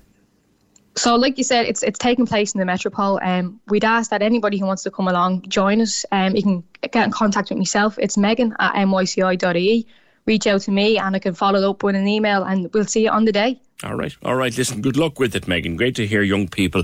So, 0.96 1.16
like 1.16 1.38
you 1.38 1.44
said, 1.44 1.68
it's 1.68 1.84
it's 1.84 2.00
taking 2.00 2.26
place 2.26 2.54
in 2.56 2.60
the 2.60 2.66
Metropole. 2.66 3.20
Um, 3.22 3.60
we'd 3.68 3.86
ask 3.86 4.10
that 4.10 4.24
anybody 4.24 4.58
who 4.58 4.66
wants 4.66 4.82
to 4.84 4.92
come 4.92 5.08
along 5.08 5.44
join 5.44 5.80
us. 5.80 6.06
Um, 6.12 6.36
you 6.36 6.42
can 6.42 6.64
get 6.82 7.06
in 7.06 7.12
contact 7.12 7.50
with 7.50 7.60
myself. 7.60 8.00
It's 8.00 8.18
Megan 8.18 8.56
at 8.60 8.74
nyci.ie. 8.74 9.86
Reach 10.28 10.46
out 10.46 10.62
to 10.62 10.72
me, 10.72 10.98
and 10.98 11.16
I 11.16 11.20
can 11.20 11.34
follow 11.34 11.70
up 11.70 11.84
with 11.84 11.96
an 11.96 12.08
email, 12.08 12.44
and 12.44 12.72
we'll 12.74 12.86
see 12.86 13.04
you 13.04 13.10
on 13.10 13.24
the 13.24 13.32
day. 13.32 13.58
All 13.84 13.96
right, 13.96 14.14
all 14.24 14.36
right. 14.36 14.56
Listen, 14.58 14.82
good 14.82 14.98
luck 14.98 15.20
with 15.20 15.36
it, 15.36 15.48
Megan. 15.48 15.78
Great 15.78 15.96
to 15.96 16.06
hear 16.06 16.22
young 16.22 16.48
people 16.48 16.84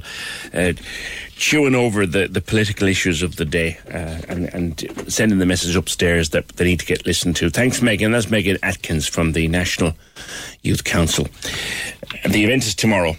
uh, 0.54 0.74
chewing 1.32 1.76
over 1.76 2.06
the, 2.06 2.28
the 2.28 2.40
political 2.40 2.88
issues 2.88 3.22
of 3.22 3.36
the 3.36 3.46
day 3.46 3.80
uh, 3.88 4.22
and, 4.30 4.46
and 4.54 5.12
sending 5.12 5.40
the 5.40 5.46
message 5.46 5.76
upstairs 5.76 6.30
that 6.30 6.48
they 6.50 6.66
need 6.66 6.80
to 6.80 6.86
get 6.86 7.06
listened 7.06 7.36
to. 7.38 7.50
Thanks, 7.50 7.82
Megan. 7.82 8.12
That's 8.12 8.30
Megan 8.30 8.58
Atkins 8.64 9.08
from 9.08 9.34
the 9.34 9.48
National 9.48 9.94
Youth 10.62 10.84
Council. 10.84 11.28
The 12.30 12.44
event 12.44 12.66
is 12.66 12.76
tomorrow. 12.76 13.16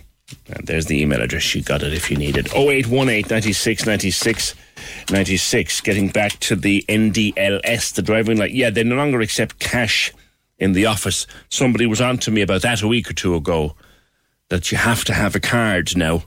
And 0.48 0.66
there's 0.66 0.86
the 0.86 1.00
email 1.02 1.20
address. 1.20 1.54
You 1.54 1.62
got 1.62 1.82
it 1.82 1.92
if 1.92 2.10
you 2.10 2.16
need 2.16 2.36
it. 2.36 2.54
0818 2.54 3.28
96 3.28 3.86
96 3.86 4.54
96. 5.10 5.80
Getting 5.80 6.08
back 6.08 6.38
to 6.40 6.56
the 6.56 6.84
NDLS, 6.88 7.94
the 7.94 8.02
driving 8.02 8.38
light. 8.38 8.52
Yeah, 8.52 8.70
they 8.70 8.84
no 8.84 8.96
longer 8.96 9.20
accept 9.20 9.58
cash 9.58 10.12
in 10.58 10.72
the 10.72 10.86
office. 10.86 11.26
Somebody 11.48 11.86
was 11.86 12.00
on 12.00 12.18
to 12.18 12.30
me 12.30 12.42
about 12.42 12.62
that 12.62 12.82
a 12.82 12.88
week 12.88 13.10
or 13.10 13.14
two 13.14 13.34
ago 13.34 13.74
that 14.48 14.70
you 14.70 14.78
have 14.78 15.04
to 15.04 15.14
have 15.14 15.34
a 15.34 15.40
card 15.40 15.96
now 15.96 16.24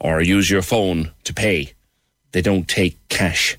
or 0.00 0.20
use 0.20 0.50
your 0.50 0.62
phone 0.62 1.12
to 1.24 1.34
pay. 1.34 1.72
They 2.32 2.42
don't 2.42 2.68
take 2.68 2.96
cash 3.08 3.56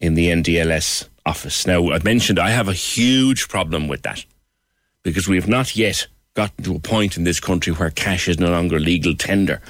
in 0.00 0.14
the 0.14 0.28
NDLS 0.28 1.08
office. 1.24 1.66
Now, 1.66 1.90
I've 1.90 2.04
mentioned 2.04 2.38
I 2.38 2.50
have 2.50 2.68
a 2.68 2.72
huge 2.72 3.48
problem 3.48 3.88
with 3.88 4.02
that 4.02 4.24
because 5.02 5.28
we 5.28 5.36
have 5.36 5.48
not 5.48 5.76
yet 5.76 6.06
gotten 6.34 6.64
to 6.64 6.76
a 6.76 6.80
point 6.80 7.16
in 7.16 7.24
this 7.24 7.40
country 7.40 7.72
where 7.72 7.90
cash 7.90 8.28
is 8.28 8.38
no 8.38 8.50
longer 8.50 8.78
legal 8.78 9.14
tender. 9.14 9.60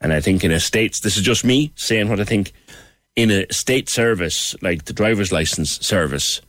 And 0.00 0.12
I 0.12 0.20
think 0.20 0.42
in 0.42 0.50
a 0.50 0.60
states, 0.60 1.00
this 1.00 1.16
is 1.16 1.22
just 1.22 1.44
me 1.44 1.72
saying 1.74 2.08
what 2.08 2.20
I 2.20 2.24
think, 2.24 2.52
in 3.16 3.30
a 3.30 3.52
state 3.52 3.88
service 3.88 4.54
like 4.62 4.84
the 4.84 4.92
driver's 4.92 5.32
license 5.32 5.78
service, 5.86 6.40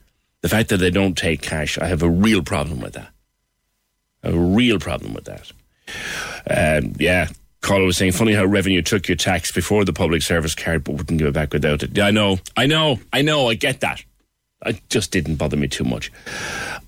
the 0.42 0.50
fact 0.50 0.70
that 0.70 0.78
they 0.78 0.90
don't 0.90 1.18
take 1.18 1.42
cash, 1.42 1.78
I 1.78 1.88
have 1.88 2.04
a 2.04 2.10
real 2.10 2.42
problem 2.42 2.82
with 2.82 2.94
that. 2.94 3.10
A 4.24 4.32
real 4.38 4.80
problem 4.80 5.14
with 5.14 5.26
that. 5.26 5.52
Um, 6.50 6.94
yeah, 6.98 7.28
caller 7.62 7.86
was 7.86 7.98
saying, 7.98 8.14
funny 8.14 8.34
how 8.34 8.46
revenue 8.46 8.82
took 8.82 9.08
your 9.08 9.18
tax 9.18 9.52
before 9.52 9.84
the 9.84 9.94
public 9.94 10.22
service 10.22 10.56
card, 10.56 10.84
but 10.84 10.94
wouldn't 10.94 11.20
give 11.20 11.28
it 11.28 11.34
back 11.34 11.52
without 11.54 11.84
it. 11.84 11.98
Yeah, 11.98 12.08
I 12.08 12.12
know, 12.12 12.40
I 12.56 12.66
know, 12.66 13.00
I 13.12 13.22
know, 13.22 13.50
I 13.50 13.56
get 13.56 13.82
that. 13.82 14.04
It 14.66 14.82
just 14.90 15.12
didn't 15.12 15.36
bother 15.36 15.58
me 15.58 15.68
too 15.68 15.84
much. 15.84 16.12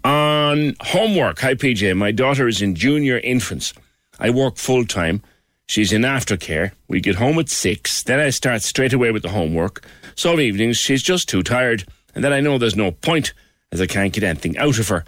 On 0.05 0.75
homework, 0.79 1.39
hi 1.39 1.55
PJ, 1.55 1.97
my 1.97 2.11
daughter 2.11 2.47
is 2.47 2.61
in 2.61 2.75
junior 2.75 3.19
infants. 3.19 3.73
I 4.17 4.29
work 4.29 4.55
full 4.55 4.85
time. 4.85 5.21
She's 5.67 5.91
in 5.91 6.03
aftercare. 6.03 6.71
We 6.87 7.01
get 7.01 7.15
home 7.15 7.39
at 7.39 7.49
six. 7.49 8.03
Then 8.03 8.19
I 8.19 8.29
start 8.29 8.61
straight 8.61 8.93
away 8.93 9.11
with 9.11 9.23
the 9.23 9.29
homework. 9.29 9.85
Some 10.15 10.39
evenings 10.39 10.77
she's 10.77 11.03
just 11.03 11.27
too 11.27 11.43
tired. 11.43 11.85
And 12.13 12.23
then 12.23 12.33
I 12.33 12.39
know 12.39 12.57
there's 12.57 12.75
no 12.75 12.91
point 12.91 13.33
as 13.71 13.81
I 13.81 13.87
can't 13.87 14.13
get 14.13 14.23
anything 14.23 14.57
out 14.57 14.79
of 14.79 14.87
her. 14.89 15.03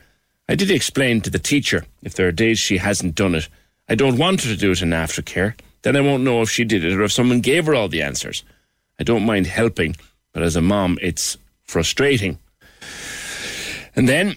I 0.49 0.55
did 0.55 0.71
explain 0.71 1.21
to 1.21 1.29
the 1.29 1.39
teacher 1.39 1.85
if 2.01 2.15
there 2.15 2.27
are 2.27 2.31
days 2.31 2.59
she 2.59 2.77
hasn't 2.77 3.15
done 3.15 3.35
it. 3.35 3.47
I 3.87 3.95
don't 3.95 4.17
want 4.17 4.43
her 4.43 4.49
to 4.49 4.57
do 4.57 4.71
it 4.71 4.81
in 4.81 4.89
aftercare. 4.89 5.57
Then 5.83 5.95
I 5.95 6.01
won't 6.01 6.23
know 6.23 6.41
if 6.41 6.49
she 6.49 6.63
did 6.63 6.83
it 6.83 6.93
or 6.93 7.03
if 7.03 7.11
someone 7.11 7.39
gave 7.39 7.65
her 7.67 7.75
all 7.75 7.87
the 7.87 8.01
answers. 8.01 8.43
I 8.99 9.03
don't 9.03 9.25
mind 9.25 9.47
helping, 9.47 9.95
but 10.33 10.43
as 10.43 10.55
a 10.55 10.61
mom, 10.61 10.97
it's 11.01 11.37
frustrating. 11.63 12.39
And 13.95 14.09
then 14.09 14.35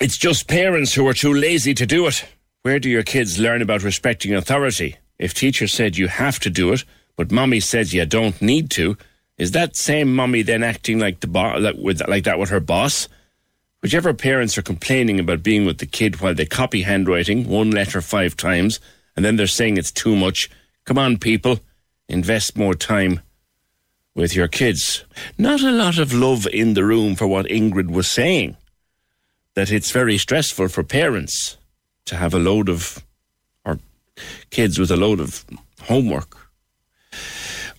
it's 0.00 0.16
just 0.16 0.48
parents 0.48 0.94
who 0.94 1.06
are 1.08 1.14
too 1.14 1.32
lazy 1.32 1.74
to 1.74 1.86
do 1.86 2.06
it. 2.06 2.24
Where 2.62 2.78
do 2.78 2.90
your 2.90 3.02
kids 3.02 3.38
learn 3.38 3.62
about 3.62 3.82
respecting 3.82 4.34
authority? 4.34 4.96
If 5.18 5.34
teacher 5.34 5.66
said 5.66 5.96
you 5.96 6.08
have 6.08 6.38
to 6.40 6.50
do 6.50 6.72
it, 6.72 6.84
but 7.16 7.30
mommy 7.30 7.60
says 7.60 7.94
you 7.94 8.04
don't 8.06 8.40
need 8.42 8.70
to, 8.70 8.96
is 9.38 9.52
that 9.52 9.76
same 9.76 10.14
mommy 10.14 10.42
then 10.42 10.62
acting 10.62 10.98
like 10.98 11.20
the 11.20 11.26
bo- 11.26 11.58
like, 11.58 11.76
with, 11.76 12.06
like 12.08 12.24
that 12.24 12.38
with 12.38 12.50
her 12.50 12.60
boss? 12.60 13.08
Whichever 13.80 14.14
parents 14.14 14.56
are 14.56 14.62
complaining 14.62 15.20
about 15.20 15.42
being 15.42 15.66
with 15.66 15.78
the 15.78 15.86
kid 15.86 16.20
while 16.20 16.34
they 16.34 16.46
copy 16.46 16.82
handwriting, 16.82 17.48
one 17.48 17.70
letter 17.70 18.00
five 18.00 18.36
times, 18.36 18.80
and 19.14 19.24
then 19.24 19.36
they're 19.36 19.46
saying 19.46 19.76
it's 19.76 19.92
too 19.92 20.16
much. 20.16 20.48
Come 20.84 20.98
on, 20.98 21.18
people, 21.18 21.60
invest 22.08 22.56
more 22.56 22.74
time 22.74 23.20
with 24.14 24.34
your 24.34 24.48
kids. 24.48 25.04
Not 25.36 25.62
a 25.62 25.70
lot 25.70 25.98
of 25.98 26.12
love 26.12 26.46
in 26.46 26.74
the 26.74 26.84
room 26.84 27.14
for 27.14 27.26
what 27.26 27.46
Ingrid 27.46 27.90
was 27.90 28.10
saying. 28.10 28.56
That 29.54 29.70
it's 29.70 29.90
very 29.90 30.18
stressful 30.18 30.68
for 30.68 30.82
parents 30.82 31.56
to 32.06 32.16
have 32.16 32.34
a 32.34 32.38
load 32.38 32.68
of, 32.68 33.03
kids 34.50 34.78
with 34.78 34.90
a 34.90 34.96
load 34.96 35.20
of 35.20 35.44
homework. 35.82 36.36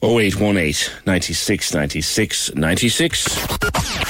0818 0.03 0.93
96 1.05 1.73
96 1.73 2.53
96. 2.55 3.25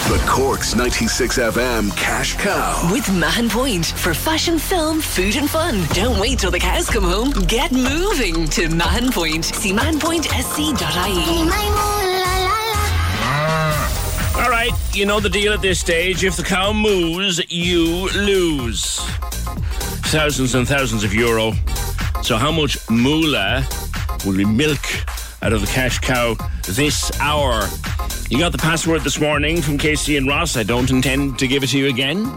The 0.07 0.23
Cork's 0.27 0.75
96 0.75 1.37
FM 1.37 1.95
Cash 1.95 2.35
Cow. 2.35 2.89
With 2.91 3.07
Mahon 3.13 3.49
Point 3.49 3.85
for 3.85 4.13
fashion, 4.13 4.59
film, 4.59 4.99
food, 4.99 5.35
and 5.35 5.49
fun. 5.49 5.83
Don't 5.93 6.19
wait 6.19 6.39
till 6.39 6.51
the 6.51 6.59
cows 6.59 6.89
come 6.89 7.03
home. 7.03 7.31
Get 7.47 7.71
moving 7.71 8.47
to 8.49 8.67
Mahon 8.69 9.11
Point. 9.11 9.45
See 9.45 9.71
mahonpointsc.ie. 9.71 10.75
Ah. 13.27 14.43
All 14.43 14.49
right, 14.49 14.73
you 14.93 15.05
know 15.05 15.19
the 15.19 15.29
deal 15.29 15.53
at 15.53 15.61
this 15.61 15.79
stage. 15.79 16.23
If 16.23 16.35
the 16.35 16.43
cow 16.43 16.73
moves, 16.73 17.39
you 17.51 18.09
lose. 18.09 18.99
Thousands 20.11 20.55
and 20.55 20.67
thousands 20.67 21.03
of 21.03 21.13
euro. 21.13 21.53
So, 22.23 22.37
how 22.37 22.51
much 22.51 22.77
moolah 22.89 23.67
will 24.25 24.35
we 24.35 24.45
milk 24.45 24.79
out 25.41 25.53
of 25.53 25.61
the 25.61 25.67
cash 25.67 25.99
cow 25.99 26.35
this 26.67 27.11
hour? 27.19 27.67
You 28.29 28.39
got 28.39 28.51
the 28.51 28.57
password 28.57 29.01
this 29.01 29.19
morning 29.19 29.61
from 29.61 29.77
Casey 29.77 30.17
and 30.17 30.27
Ross. 30.27 30.57
I 30.57 30.63
don't 30.63 30.89
intend 30.89 31.37
to 31.39 31.47
give 31.47 31.63
it 31.63 31.67
to 31.67 31.77
you 31.77 31.87
again. 31.87 32.27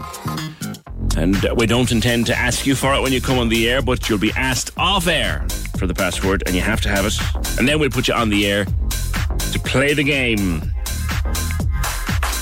And 1.17 1.35
we 1.57 1.65
don't 1.65 1.91
intend 1.91 2.27
to 2.27 2.35
ask 2.37 2.67
you 2.67 2.75
for 2.75 2.93
it 2.93 3.01
when 3.01 3.11
you 3.11 3.19
come 3.19 3.39
on 3.39 3.49
the 3.49 3.67
air, 3.69 3.81
but 3.81 4.07
you'll 4.07 4.19
be 4.19 4.31
asked 4.33 4.71
off 4.77 5.07
air 5.07 5.45
for 5.77 5.87
the 5.87 5.93
password, 5.93 6.43
and 6.45 6.55
you 6.55 6.61
have 6.61 6.81
to 6.81 6.89
have 6.89 7.05
it. 7.05 7.19
And 7.57 7.67
then 7.67 7.79
we'll 7.79 7.89
put 7.89 8.07
you 8.07 8.13
on 8.13 8.29
the 8.29 8.45
air 8.45 8.65
to 8.65 9.59
play 9.65 9.93
the 9.93 10.03
game. 10.03 10.59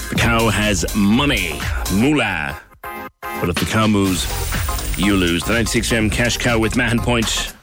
The 0.09 0.15
cow 0.17 0.49
has 0.49 0.85
money, 0.95 1.59
moolah. 1.93 2.59
But 3.21 3.49
if 3.49 3.55
the 3.55 3.65
cow 3.65 3.87
moves, 3.87 4.25
you 4.97 5.15
lose. 5.15 5.43
The 5.43 5.53
96M 5.53 6.11
cash 6.11 6.37
cow 6.37 6.59
with 6.59 6.75
Mahon 6.75 6.99
Point. 6.99 7.53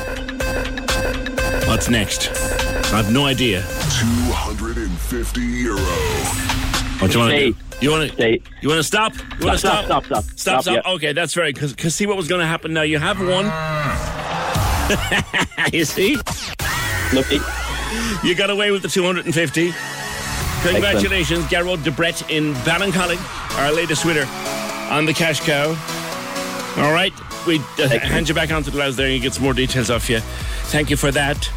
What's 1.69 1.89
next? 1.89 2.29
I 2.91 2.97
have 3.03 3.13
no 3.13 3.27
idea. 3.27 3.61
250 4.01 5.41
euro. 5.41 5.79
What 7.01 7.13
you 7.13 7.21
want 7.21 7.33
to 7.33 7.39
do? 7.53 7.55
You 7.81 7.91
want 7.91 8.11
to? 8.17 8.33
You 8.63 8.69
want 8.69 8.79
to 8.79 8.83
stop? 8.83 9.15
You 9.39 9.47
want 9.47 9.59
to 9.61 9.67
Stop, 9.67 9.85
stop? 9.85 10.05
stop, 10.05 10.05
stop, 10.05 10.25
Stop, 10.25 10.39
stop, 10.39 10.63
stop. 10.63 10.75
yeah. 10.87 10.93
Okay, 10.95 11.13
that's 11.13 11.37
right. 11.37 11.55
Because 11.55 11.95
see 11.95 12.07
what 12.07 12.17
was 12.17 12.29
going 12.29 12.41
to 12.41 12.47
happen 12.47 12.73
now. 12.73 12.83
You 12.83 12.99
have 12.99 13.19
one. 13.21 13.45
you 15.73 15.85
see? 15.85 16.17
Lucky. 17.13 17.39
You 18.27 18.35
got 18.35 18.51
away 18.51 18.71
with 18.71 18.83
the 18.83 18.89
250. 18.89 19.73
Congratulations, 20.63 21.47
Gerald 21.49 21.81
Debret 21.81 22.29
in 22.31 22.53
Ballincollig, 22.65 23.19
our 23.61 23.71
latest 23.71 24.05
winner 24.05 24.27
on 24.91 25.05
the 25.07 25.13
cash 25.15 25.41
cow. 25.41 25.69
All 26.83 26.93
right, 26.93 27.13
we 27.47 27.61
uh, 27.79 27.89
hand 28.01 28.29
you 28.29 28.35
back 28.35 28.51
onto 28.51 28.71
the 28.73 28.77
lads 28.79 28.97
there 28.97 29.07
and 29.07 29.15
you 29.15 29.21
get 29.21 29.35
some 29.35 29.45
more 29.45 29.55
details 29.55 29.89
off 29.89 30.11
you. 30.11 30.19
Thank 30.71 30.91
you 30.91 30.97
for 30.97 31.13
that. 31.13 31.49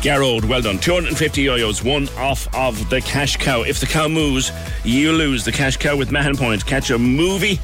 Garrod, 0.00 0.44
well 0.44 0.62
done. 0.62 0.78
250 0.78 1.42
yo-yos, 1.42 1.82
one 1.82 2.08
off 2.10 2.46
of 2.54 2.88
the 2.88 3.00
cash 3.00 3.36
cow. 3.36 3.62
If 3.62 3.80
the 3.80 3.86
cow 3.86 4.06
moves, 4.06 4.52
you 4.84 5.10
lose. 5.12 5.44
The 5.44 5.50
cash 5.50 5.76
cow 5.76 5.96
with 5.96 6.12
Mahon 6.12 6.36
Point. 6.36 6.64
Catch 6.64 6.90
a 6.90 6.98
movie, 6.98 7.58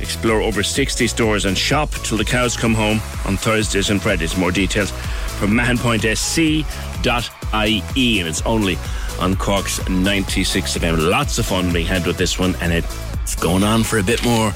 explore 0.00 0.40
over 0.40 0.64
60 0.64 1.06
stores 1.06 1.44
and 1.44 1.56
shop 1.56 1.92
till 2.02 2.18
the 2.18 2.24
cows 2.24 2.56
come 2.56 2.74
home 2.74 3.00
on 3.24 3.36
Thursdays 3.36 3.90
and 3.90 4.02
Fridays. 4.02 4.36
More 4.36 4.50
details 4.50 4.90
from 5.38 5.52
mahonpointsc.ie 5.52 8.18
and 8.18 8.28
it's 8.28 8.42
only 8.42 8.76
on 9.20 9.36
Cork's 9.36 9.88
96 9.88 10.78
FM. 10.78 11.10
Lots 11.10 11.38
of 11.38 11.46
fun 11.46 11.72
being 11.72 11.86
had 11.86 12.04
with 12.06 12.16
this 12.16 12.40
one 12.40 12.56
and 12.60 12.72
It's 12.72 13.36
going 13.36 13.62
on 13.62 13.84
for 13.84 13.98
a 13.98 14.02
bit 14.02 14.24
more. 14.24 14.52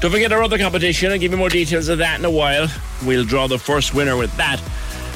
Don't 0.00 0.10
forget 0.10 0.32
our 0.32 0.42
other 0.42 0.56
competition. 0.56 1.12
I'll 1.12 1.18
give 1.18 1.32
you 1.32 1.38
more 1.38 1.50
details 1.50 1.88
of 1.88 1.98
that 1.98 2.18
in 2.18 2.24
a 2.24 2.30
while. 2.30 2.68
We'll 3.04 3.24
draw 3.24 3.48
the 3.48 3.58
first 3.58 3.92
winner 3.92 4.16
with 4.16 4.34
that 4.38 4.62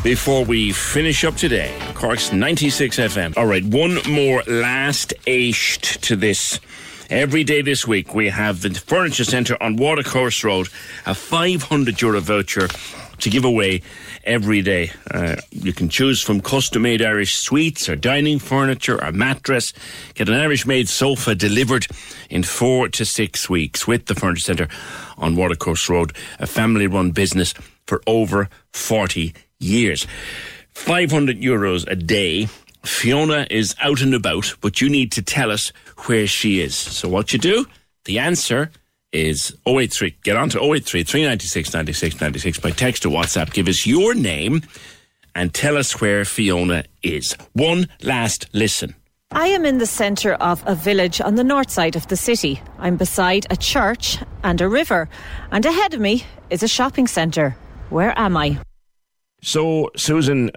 before 0.02 0.44
we 0.44 0.72
finish 0.72 1.24
up 1.24 1.34
today. 1.34 1.76
Cork's 1.94 2.32
96 2.32 2.96
FM. 2.98 3.36
All 3.36 3.46
right, 3.46 3.64
one 3.64 3.98
more 4.08 4.42
last 4.46 5.12
aished 5.26 6.00
to 6.02 6.16
this. 6.16 6.60
Every 7.10 7.42
day 7.42 7.62
this 7.62 7.86
week, 7.86 8.14
we 8.14 8.28
have 8.28 8.60
the 8.60 8.70
Furniture 8.70 9.24
Centre 9.24 9.60
on 9.62 9.76
Watercourse 9.76 10.44
Road, 10.44 10.68
a 11.06 11.14
500 11.14 12.00
euro 12.00 12.20
voucher 12.20 12.68
to 13.18 13.30
give 13.30 13.44
away 13.44 13.82
every 14.24 14.62
day. 14.62 14.92
Uh, 15.10 15.36
you 15.50 15.72
can 15.72 15.88
choose 15.88 16.22
from 16.22 16.40
custom 16.40 16.82
made 16.82 17.02
Irish 17.02 17.36
suites 17.36 17.88
or 17.88 17.96
dining 17.96 18.38
furniture 18.38 19.02
or 19.02 19.10
mattress. 19.10 19.72
Get 20.14 20.28
an 20.28 20.34
Irish 20.34 20.66
made 20.66 20.88
sofa 20.88 21.34
delivered 21.34 21.86
in 22.30 22.42
four 22.42 22.88
to 22.90 23.04
six 23.04 23.48
weeks 23.48 23.86
with 23.86 24.06
the 24.06 24.14
Furniture 24.14 24.42
Centre 24.42 24.68
on 25.16 25.34
Watercourse 25.34 25.88
Road, 25.88 26.14
a 26.38 26.46
family 26.46 26.86
run 26.86 27.10
business 27.10 27.54
for 27.86 28.02
over 28.06 28.48
40 28.72 29.32
years. 29.60 30.06
500 30.74 31.40
euros 31.40 31.86
a 31.88 31.96
day. 31.96 32.48
Fiona 32.84 33.46
is 33.50 33.74
out 33.80 34.00
and 34.00 34.14
about, 34.14 34.54
but 34.60 34.80
you 34.80 34.88
need 34.88 35.12
to 35.12 35.22
tell 35.22 35.50
us 35.50 35.72
where 36.06 36.26
she 36.26 36.60
is. 36.60 36.76
So 36.76 37.08
what 37.08 37.32
you 37.32 37.38
do? 37.38 37.66
The 38.04 38.20
answer 38.20 38.70
is 39.12 39.54
083. 39.66 40.16
Get 40.22 40.36
on 40.36 40.48
to 40.50 40.62
083 40.62 41.02
396 41.02 41.74
96 41.74 42.20
96 42.20 42.60
by 42.60 42.70
text 42.70 43.04
or 43.04 43.10
WhatsApp. 43.10 43.52
Give 43.52 43.68
us 43.68 43.86
your 43.86 44.14
name 44.14 44.62
and 45.34 45.52
tell 45.52 45.76
us 45.76 46.00
where 46.00 46.24
Fiona 46.24 46.84
is. 47.02 47.36
One 47.52 47.88
last 48.02 48.48
listen. 48.52 48.94
I 49.30 49.48
am 49.48 49.66
in 49.66 49.76
the 49.76 49.86
centre 49.86 50.34
of 50.34 50.62
a 50.66 50.74
village 50.74 51.20
on 51.20 51.34
the 51.34 51.44
north 51.44 51.70
side 51.70 51.96
of 51.96 52.06
the 52.06 52.16
city. 52.16 52.62
I'm 52.78 52.96
beside 52.96 53.46
a 53.50 53.56
church 53.56 54.18
and 54.42 54.58
a 54.60 54.68
river, 54.68 55.08
and 55.50 55.66
ahead 55.66 55.92
of 55.92 56.00
me 56.00 56.24
is 56.48 56.62
a 56.62 56.68
shopping 56.68 57.06
centre. 57.06 57.54
Where 57.90 58.18
am 58.18 58.38
I? 58.38 58.58
So, 59.40 59.90
Susan, 59.96 60.50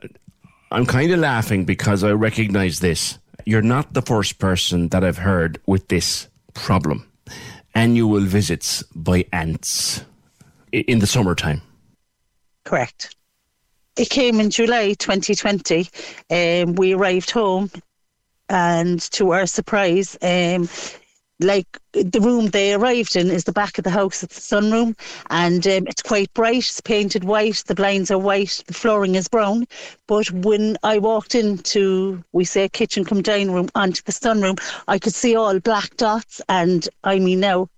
I'm 0.71 0.85
kind 0.85 1.11
of 1.11 1.19
laughing 1.19 1.65
because 1.65 2.03
I 2.03 2.11
recognise 2.11 2.79
this. 2.79 3.19
You're 3.45 3.61
not 3.61 3.93
the 3.93 4.01
first 4.01 4.39
person 4.39 4.89
that 4.89 5.03
I've 5.03 5.17
heard 5.17 5.59
with 5.65 5.87
this 5.87 6.27
problem. 6.53 7.07
Annual 7.75 8.21
visits 8.21 8.83
by 8.95 9.25
ants 9.31 10.03
in 10.71 10.99
the 10.99 11.07
summertime. 11.07 11.61
Correct. 12.63 13.15
It 13.97 14.09
came 14.09 14.39
in 14.39 14.49
July 14.49 14.93
2020. 14.93 15.89
Um, 16.29 16.75
we 16.75 16.93
arrived 16.93 17.31
home, 17.31 17.69
and 18.49 18.99
to 19.11 19.31
our 19.31 19.45
surprise, 19.45 20.17
um, 20.21 20.69
like 21.43 21.79
the 21.93 22.21
room 22.21 22.47
they 22.47 22.73
arrived 22.73 23.15
in 23.15 23.29
is 23.29 23.43
the 23.43 23.51
back 23.51 23.77
of 23.77 23.83
the 23.83 23.89
house. 23.89 24.23
It's 24.23 24.35
the 24.35 24.55
sunroom, 24.55 24.97
and 25.29 25.65
um, 25.67 25.87
it's 25.87 26.01
quite 26.01 26.33
bright. 26.33 26.57
It's 26.57 26.81
painted 26.81 27.23
white. 27.23 27.63
The 27.67 27.75
blinds 27.75 28.11
are 28.11 28.17
white. 28.17 28.63
The 28.67 28.73
flooring 28.73 29.15
is 29.15 29.27
brown. 29.27 29.65
But 30.07 30.31
when 30.31 30.77
I 30.83 30.99
walked 30.99 31.35
into, 31.35 32.23
we 32.31 32.45
say, 32.45 32.69
kitchen 32.69 33.05
come 33.05 33.21
dining 33.21 33.51
room 33.51 33.69
onto 33.75 34.01
the 34.03 34.11
sunroom, 34.11 34.59
I 34.87 34.99
could 34.99 35.13
see 35.13 35.35
all 35.35 35.59
black 35.59 35.95
dots, 35.97 36.41
and 36.47 36.87
I 37.03 37.19
mean 37.19 37.39
now 37.39 37.69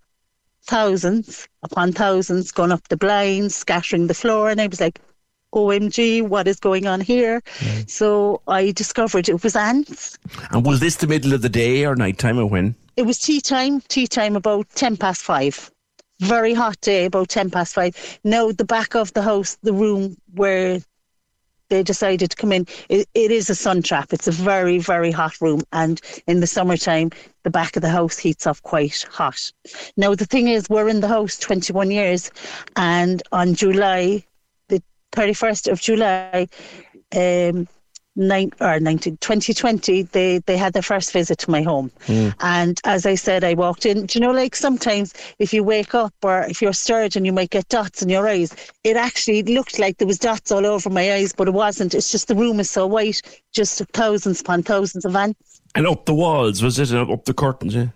thousands 0.66 1.48
upon 1.64 1.92
thousands 1.92 2.52
gone 2.52 2.72
up 2.72 2.88
the 2.88 2.98
blinds, 2.98 3.56
scattering 3.56 4.08
the 4.08 4.14
floor, 4.14 4.50
and 4.50 4.62
I 4.62 4.68
was 4.68 4.80
like, 4.80 5.00
OMG, 5.54 6.28
what 6.28 6.48
is 6.48 6.60
going 6.60 6.88
on 6.88 7.00
here? 7.02 7.42
So 7.88 8.42
I 8.48 8.72
discovered 8.72 9.30
it 9.30 9.44
was 9.44 9.56
ants. 9.56 10.18
And 10.52 10.66
was 10.66 10.80
this 10.80 10.98
the 10.98 11.08
middle 11.08 11.34
of 11.34 11.42
the 11.42 11.50
day 11.50 11.86
or 11.86 11.96
night 11.96 12.18
time 12.18 12.40
or 12.40 12.46
when? 12.46 12.76
It 12.98 13.04
was 13.04 13.20
tea 13.20 13.42
time, 13.42 13.82
tea 13.82 14.08
time 14.08 14.36
about 14.36 14.70
10 14.76 14.98
past 14.98 15.22
five. 15.22 15.72
Very 16.20 16.54
hot 16.54 16.80
day, 16.82 17.06
about 17.06 17.30
10 17.30 17.50
past 17.50 17.74
five. 17.74 18.20
Now, 18.24 18.52
the 18.52 18.66
back 18.66 18.96
of 18.96 19.14
the 19.14 19.22
house, 19.22 19.58
the 19.64 19.74
room 19.74 20.16
where 20.34 20.80
they 21.70 21.82
decided 21.84 22.30
to 22.30 22.38
come 22.38 22.52
in, 22.52 22.68
it, 22.90 23.10
it 23.14 23.32
is 23.32 23.50
a 23.50 23.56
sun 23.56 23.82
trap. 23.82 24.14
It's 24.14 24.28
a 24.28 24.32
very, 24.32 24.78
very 24.78 25.12
hot 25.12 25.42
room. 25.42 25.62
And 25.72 26.00
in 26.28 26.40
the 26.40 26.48
summertime, 26.48 27.10
the 27.44 27.50
back 27.50 27.76
of 27.76 27.82
the 27.82 27.90
house 27.90 28.18
heats 28.18 28.46
up 28.46 28.62
quite 28.62 29.06
hot. 29.10 29.52
Now, 29.98 30.14
the 30.14 30.26
thing 30.26 30.48
is, 30.48 30.70
we're 30.70 30.88
in 30.88 31.02
the 31.02 31.08
house 31.08 31.38
21 31.40 31.90
years, 31.90 32.32
and 32.76 33.24
on 33.32 33.56
July, 33.56 34.24
31st 35.14 35.72
of 35.72 35.80
July, 35.82 36.48
um, 37.16 37.68
nine, 38.16 38.52
or 38.60 38.80
19, 38.80 39.18
2020, 39.18 40.04
they, 40.04 40.38
they 40.40 40.58
had 40.58 40.74
their 40.74 40.82
first 40.82 41.12
visit 41.14 41.40
to 41.40 41.50
my 41.50 41.62
home. 41.64 41.92
And 42.42 42.80
as 42.84 43.06
I 43.06 43.16
said, 43.16 43.44
I 43.44 43.54
walked 43.56 43.86
in. 43.86 44.06
Do 44.06 44.20
you 44.20 44.26
know, 44.26 44.32
like 44.32 44.56
sometimes 44.56 45.14
if 45.40 45.54
you 45.54 45.64
wake 45.64 45.96
up 45.96 46.14
or 46.22 46.42
if 46.44 46.62
you're 46.62 46.74
stirred 46.74 47.16
and 47.16 47.26
you 47.26 47.34
might 47.34 47.50
get 47.50 47.68
dots 47.70 48.02
in 48.02 48.10
your 48.10 48.28
eyes, 48.28 48.56
it 48.84 48.98
actually 48.98 49.42
looked 49.44 49.80
like 49.80 49.98
there 49.98 50.08
was 50.08 50.20
dots 50.20 50.52
all 50.52 50.66
over 50.66 50.90
my 50.90 51.14
eyes, 51.14 51.34
but 51.34 51.48
it 51.48 51.54
wasn't. 51.56 51.94
It's 51.96 52.12
just 52.12 52.28
the 52.28 52.36
room 52.36 52.60
is 52.60 52.70
so 52.70 52.86
white, 52.86 53.22
just 53.52 53.82
thousands 53.94 54.42
upon 54.42 54.64
thousands 54.64 55.06
of 55.06 55.16
ants. 55.16 55.62
And 55.76 55.88
up 55.88 56.06
the 56.06 56.14
walls, 56.14 56.62
was 56.62 56.78
it? 56.78 56.94
Uh, 56.94 57.12
Up 57.12 57.26
the 57.26 57.34
curtains, 57.34 57.74
yeah? 57.74 57.88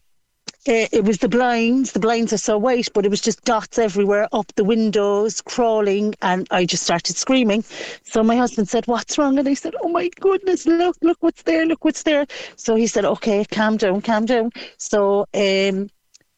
Uh, 0.68 0.86
it 0.92 1.06
was 1.06 1.20
the 1.20 1.30
blinds. 1.30 1.94
The 1.94 2.00
blinds 2.00 2.34
are 2.34 2.38
so 2.38 2.58
white, 2.58 2.90
but 2.94 3.06
it 3.06 3.10
was 3.10 3.22
just 3.22 3.46
dots 3.46 3.80
everywhere, 3.80 4.28
up 4.34 4.52
the 4.56 4.66
windows, 4.66 5.40
crawling, 5.40 6.14
and 6.22 6.46
I 6.52 6.66
just 6.66 6.84
started 6.84 7.16
screaming. 7.16 7.64
So 8.04 8.22
my 8.22 8.36
husband 8.36 8.68
said, 8.68 8.86
"What's 8.86 9.18
wrong?" 9.18 9.40
And 9.40 9.48
I 9.48 9.54
said, 9.54 9.76
"Oh 9.82 9.88
my 9.88 10.10
goodness, 10.20 10.66
look, 10.66 10.98
look 11.02 11.18
what's 11.22 11.44
there, 11.44 11.66
look 11.66 11.86
what's 11.86 12.04
there." 12.04 12.26
So 12.58 12.76
he 12.76 12.86
said, 12.86 13.06
"Okay, 13.06 13.46
calm 13.46 13.78
down, 13.78 14.02
calm 14.02 14.26
down." 14.26 14.52
So 14.78 15.26
um, 15.34 15.90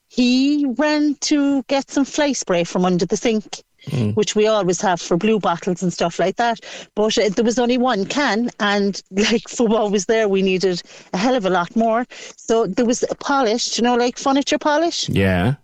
he 0.09 0.65
ran 0.77 1.15
to 1.21 1.63
get 1.63 1.89
some 1.89 2.05
fly 2.05 2.33
spray 2.33 2.63
from 2.65 2.85
under 2.85 3.07
the 3.07 3.17
sink. 3.17 3.63
Which 4.13 4.35
we 4.35 4.47
always 4.47 4.81
have 4.81 5.01
for 5.01 5.17
blue 5.17 5.39
bottles 5.39 5.83
and 5.83 5.91
stuff 5.91 6.19
like 6.19 6.37
that. 6.37 6.59
But 6.95 7.17
uh, 7.17 7.29
there 7.29 7.45
was 7.45 7.59
only 7.59 7.77
one 7.77 8.05
can, 8.05 8.49
and 8.59 9.01
like 9.11 9.47
for 9.47 9.67
what 9.67 9.91
was 9.91 10.05
there, 10.05 10.27
we 10.27 10.41
needed 10.41 10.81
a 11.13 11.17
hell 11.17 11.35
of 11.35 11.45
a 11.45 11.49
lot 11.49 11.75
more. 11.75 12.05
So 12.35 12.67
there 12.67 12.85
was 12.85 13.03
a 13.03 13.15
polish, 13.15 13.77
you 13.77 13.83
know, 13.83 13.95
like 13.95 14.17
furniture 14.17 14.57
polish. 14.57 15.09
Yeah. 15.09 15.55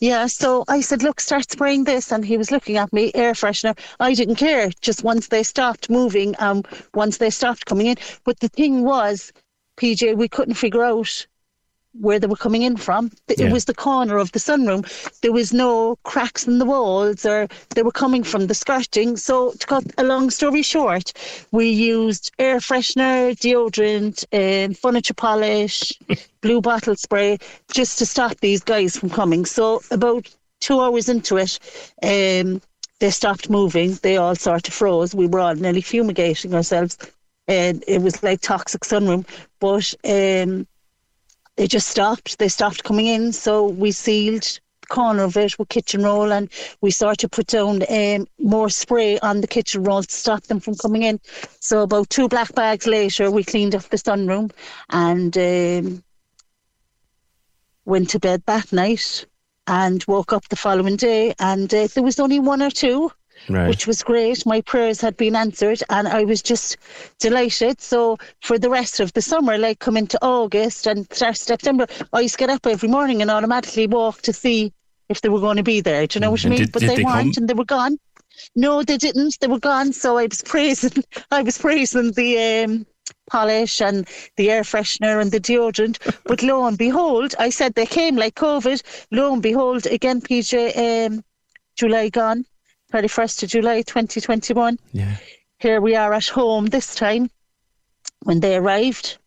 Yeah, 0.00 0.26
so 0.26 0.64
I 0.68 0.80
said, 0.80 1.02
look, 1.02 1.20
start 1.20 1.50
spraying 1.50 1.84
this. 1.84 2.12
And 2.12 2.24
he 2.24 2.36
was 2.36 2.50
looking 2.50 2.76
at 2.76 2.92
me, 2.92 3.10
air 3.14 3.32
freshener. 3.32 3.78
I 4.00 4.12
didn't 4.14 4.34
care, 4.36 4.70
just 4.80 5.04
once 5.04 5.28
they 5.28 5.42
stopped 5.42 5.88
moving, 5.88 6.34
um, 6.38 6.62
once 6.94 7.18
they 7.18 7.30
stopped 7.30 7.64
coming 7.64 7.86
in. 7.86 7.96
But 8.24 8.40
the 8.40 8.48
thing 8.48 8.84
was, 8.84 9.32
PJ, 9.78 10.16
we 10.16 10.28
couldn't 10.28 10.54
figure 10.54 10.84
out 10.84 11.26
where 12.00 12.18
they 12.18 12.26
were 12.26 12.36
coming 12.36 12.62
in 12.62 12.76
from. 12.76 13.10
It 13.28 13.38
Yeah. 13.40 13.52
was 13.52 13.64
the 13.66 13.74
corner 13.74 14.18
of 14.18 14.32
the 14.32 14.38
sunroom. 14.38 14.84
There 15.20 15.32
was 15.32 15.52
no 15.52 15.96
cracks 16.04 16.46
in 16.46 16.58
the 16.58 16.64
walls 16.64 17.24
or 17.24 17.48
they 17.74 17.82
were 17.82 17.92
coming 17.92 18.24
from 18.24 18.46
the 18.46 18.54
skirting. 18.54 19.16
So 19.16 19.52
to 19.52 19.66
cut 19.66 19.84
a 19.98 20.04
long 20.04 20.30
story 20.30 20.62
short, 20.62 21.12
we 21.52 21.68
used 21.70 22.32
air 22.38 22.58
freshener, 22.58 23.36
deodorant, 23.38 24.24
um, 24.32 24.74
furniture 24.74 25.14
polish, 25.14 25.92
blue 26.42 26.60
bottle 26.60 26.96
spray 26.96 27.38
just 27.72 27.98
to 27.98 28.06
stop 28.06 28.36
these 28.40 28.62
guys 28.62 28.96
from 28.96 29.10
coming. 29.10 29.44
So 29.44 29.82
about 29.90 30.28
two 30.60 30.80
hours 30.80 31.08
into 31.08 31.36
it, 31.36 31.58
um, 32.02 32.60
they 33.00 33.10
stopped 33.10 33.50
moving. 33.50 33.94
They 34.02 34.16
all 34.16 34.34
sort 34.34 34.66
of 34.68 34.74
froze. 34.74 35.14
We 35.14 35.26
were 35.26 35.40
all 35.40 35.54
nearly 35.54 35.80
fumigating 35.80 36.54
ourselves. 36.54 36.96
And 37.46 37.84
it 37.86 38.00
was 38.00 38.22
like 38.22 38.40
toxic 38.40 38.82
sunroom. 38.82 39.26
But 39.60 39.94
um, 40.04 40.66
they 41.56 41.66
just 41.66 41.88
stopped. 41.88 42.38
They 42.38 42.48
stopped 42.48 42.84
coming 42.84 43.06
in. 43.06 43.32
So 43.32 43.68
we 43.68 43.92
sealed 43.92 44.42
the 44.42 44.86
corner 44.88 45.22
of 45.22 45.36
it 45.36 45.58
with 45.58 45.68
kitchen 45.68 46.02
roll 46.02 46.32
and 46.32 46.48
we 46.80 46.90
sort 46.90 47.24
of 47.24 47.30
put 47.30 47.48
down 47.48 47.82
um, 47.88 48.26
more 48.38 48.68
spray 48.68 49.18
on 49.20 49.40
the 49.40 49.46
kitchen 49.46 49.84
roll 49.84 50.02
to 50.02 50.12
stop 50.12 50.44
them 50.44 50.60
from 50.60 50.74
coming 50.74 51.02
in. 51.02 51.20
So 51.60 51.82
about 51.82 52.10
two 52.10 52.28
black 52.28 52.54
bags 52.54 52.86
later, 52.86 53.30
we 53.30 53.44
cleaned 53.44 53.74
up 53.74 53.84
the 53.84 53.96
sunroom 53.96 54.50
and 54.90 55.36
um, 55.38 56.04
went 57.84 58.10
to 58.10 58.18
bed 58.18 58.42
that 58.46 58.72
night 58.72 59.26
and 59.66 60.04
woke 60.06 60.32
up 60.32 60.48
the 60.48 60.56
following 60.56 60.96
day 60.96 61.34
and 61.38 61.72
uh, 61.72 61.88
there 61.94 62.02
was 62.02 62.20
only 62.20 62.38
one 62.38 62.60
or 62.60 62.70
two 62.70 63.10
Right. 63.48 63.68
which 63.68 63.86
was 63.86 64.02
great. 64.02 64.46
My 64.46 64.60
prayers 64.62 65.00
had 65.00 65.16
been 65.16 65.36
answered, 65.36 65.82
and 65.90 66.08
I 66.08 66.24
was 66.24 66.42
just 66.42 66.76
delighted. 67.18 67.80
So 67.80 68.16
for 68.42 68.58
the 68.58 68.70
rest 68.70 69.00
of 69.00 69.12
the 69.12 69.22
summer, 69.22 69.58
like 69.58 69.78
come 69.80 69.96
into 69.96 70.18
August 70.22 70.86
and 70.86 71.06
start 71.12 71.36
September, 71.36 71.86
I 72.12 72.20
used 72.20 72.34
to 72.34 72.38
get 72.38 72.50
up 72.50 72.66
every 72.66 72.88
morning 72.88 73.20
and 73.22 73.30
automatically 73.30 73.86
walk 73.86 74.22
to 74.22 74.32
see 74.32 74.72
if 75.08 75.20
they 75.20 75.28
were 75.28 75.40
going 75.40 75.58
to 75.58 75.62
be 75.62 75.80
there. 75.80 76.06
Do 76.06 76.16
you 76.16 76.20
know 76.22 76.30
what 76.30 76.44
I 76.46 76.48
mean? 76.48 76.58
did- 76.60 76.72
but 76.72 76.80
did 76.80 76.90
they, 76.90 76.96
they 76.96 77.04
weren't, 77.04 77.36
and 77.36 77.48
they 77.48 77.54
were 77.54 77.64
gone. 77.64 77.98
No, 78.56 78.82
they 78.82 78.96
didn't. 78.96 79.38
They 79.40 79.46
were 79.46 79.60
gone. 79.60 79.92
So 79.92 80.16
I 80.18 80.26
was 80.26 80.42
praising. 80.42 81.04
I 81.30 81.42
was 81.42 81.58
praising 81.58 82.12
the. 82.12 82.62
Um, 82.64 82.86
polish 83.30 83.80
and 83.82 84.06
the 84.36 84.50
air 84.50 84.62
freshener 84.62 85.20
and 85.20 85.30
the 85.32 85.40
deodorant 85.40 85.98
but 86.24 86.42
lo 86.42 86.66
and 86.66 86.76
behold 86.78 87.34
I 87.38 87.50
said 87.50 87.74
they 87.74 87.86
came 87.86 88.16
like 88.16 88.34
COVID 88.34 88.82
lo 89.10 89.32
and 89.32 89.42
behold 89.42 89.86
again 89.86 90.20
PJ 90.20 91.06
um, 91.06 91.22
July 91.76 92.08
gone 92.10 92.44
31st 92.94 93.42
of 93.42 93.48
July 93.48 93.82
2021 93.82 94.78
Yeah. 94.92 95.16
here 95.58 95.80
we 95.80 95.96
are 95.96 96.12
at 96.12 96.28
home 96.28 96.66
this 96.66 96.94
time 96.94 97.28
when 98.22 98.38
they 98.40 98.54
arrived 98.56 99.18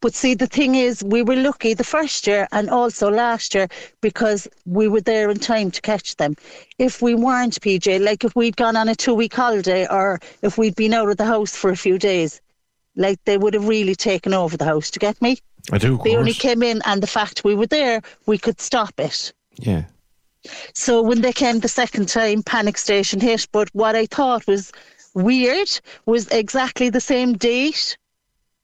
But 0.00 0.14
see, 0.14 0.34
the 0.34 0.46
thing 0.46 0.74
is, 0.74 1.04
we 1.04 1.22
were 1.22 1.36
lucky 1.36 1.74
the 1.74 1.84
first 1.96 2.26
year 2.26 2.48
and 2.50 2.70
also 2.70 3.10
last 3.10 3.54
year 3.54 3.68
because 4.00 4.48
we 4.64 4.88
were 4.88 5.02
there 5.02 5.28
in 5.30 5.38
time 5.38 5.70
to 5.70 5.80
catch 5.82 6.16
them. 6.16 6.32
If 6.78 7.02
we 7.02 7.12
weren't, 7.14 7.60
PJ, 7.60 7.86
like 8.08 8.24
if 8.24 8.34
we'd 8.34 8.56
gone 8.56 8.76
on 8.76 8.88
a 8.88 8.94
two 8.94 9.12
week 9.22 9.34
holiday 9.34 9.86
or 9.98 10.18
if 10.40 10.56
we'd 10.56 10.76
been 10.76 10.94
out 10.94 11.10
of 11.10 11.16
the 11.18 11.26
house 11.34 11.54
for 11.54 11.70
a 11.70 11.76
few 11.86 11.98
days, 11.98 12.40
like 13.04 13.18
they 13.24 13.36
would 13.36 13.54
have 13.54 13.68
really 13.68 13.94
taken 13.94 14.32
over 14.32 14.56
the 14.56 14.64
house. 14.72 14.90
To 14.92 14.98
get 14.98 15.20
me? 15.20 15.32
I 15.74 15.78
do. 15.78 16.00
They 16.04 16.16
only 16.16 16.32
came 16.46 16.62
in, 16.70 16.80
and 16.86 17.02
the 17.02 17.12
fact 17.18 17.44
we 17.44 17.54
were 17.54 17.70
there, 17.80 18.00
we 18.30 18.38
could 18.38 18.60
stop 18.60 18.94
it. 18.98 19.34
Yeah. 19.68 19.82
So 20.74 21.02
when 21.02 21.20
they 21.20 21.32
came 21.32 21.60
the 21.60 21.68
second 21.68 22.08
time, 22.08 22.42
panic 22.42 22.78
station 22.78 23.20
hit. 23.20 23.46
But 23.52 23.68
what 23.72 23.94
I 23.94 24.06
thought 24.06 24.46
was 24.46 24.72
weird 25.14 25.68
was 26.06 26.28
exactly 26.28 26.90
the 26.90 27.00
same 27.00 27.34
date, 27.34 27.96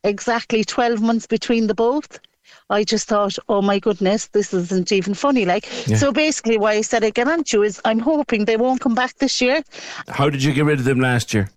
exactly 0.05 0.65
12 0.65 1.01
months 1.01 1.27
between 1.27 1.67
the 1.67 1.75
both. 1.75 2.19
I 2.71 2.85
just 2.85 3.09
thought, 3.09 3.37
oh 3.49 3.63
my 3.63 3.79
goodness, 3.79 4.29
this 4.29 4.55
isn't 4.55 4.93
even 4.93 5.15
funny. 5.15 5.45
Like, 5.45 5.67
Yeah. 5.87 5.97
so 5.97 6.13
basically, 6.13 6.59
why 6.59 6.73
I 6.73 6.81
said 6.83 7.05
I 7.05 7.11
get 7.11 7.29
on 7.29 7.45
to 7.45 7.59
you 7.59 7.63
is 7.63 7.81
I'm 7.85 7.99
hoping 7.99 8.45
they 8.47 8.57
won't 8.57 8.81
come 8.81 8.95
back 8.95 9.19
this 9.19 9.41
year. 9.41 9.63
How 10.09 10.31
did 10.31 10.43
you 10.43 10.53
get 10.53 10.65
rid 10.65 10.79
of 10.79 10.85
them 10.85 11.01
last 11.01 11.35
year? 11.35 11.51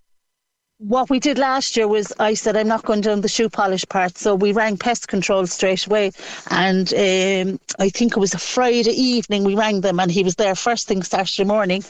What 0.80 1.10
we 1.10 1.22
did 1.22 1.38
last 1.38 1.78
year 1.78 1.88
was 1.88 2.12
I 2.20 2.34
said 2.34 2.58
I'm 2.58 2.68
not 2.68 2.84
going 2.84 3.00
down 3.00 3.22
the 3.22 3.30
shoe 3.30 3.48
polish 3.48 3.86
part, 3.88 4.18
so 4.18 4.36
we 4.36 4.52
rang 4.52 4.76
pest 4.76 5.08
control 5.08 5.48
straight 5.48 5.88
away, 5.88 6.12
and 6.50 6.94
um, 6.94 7.60
I 7.80 7.88
think 7.88 8.12
it 8.12 8.20
was 8.20 8.34
a 8.34 8.40
Friday 8.40 8.92
evening 8.92 9.46
we 9.46 9.56
rang 9.56 9.80
them, 9.80 10.02
and 10.02 10.12
he 10.12 10.22
was 10.22 10.36
there 10.36 10.54
first 10.54 10.90
thing 10.90 11.02
Saturday 11.02 11.46
morning, 11.46 11.82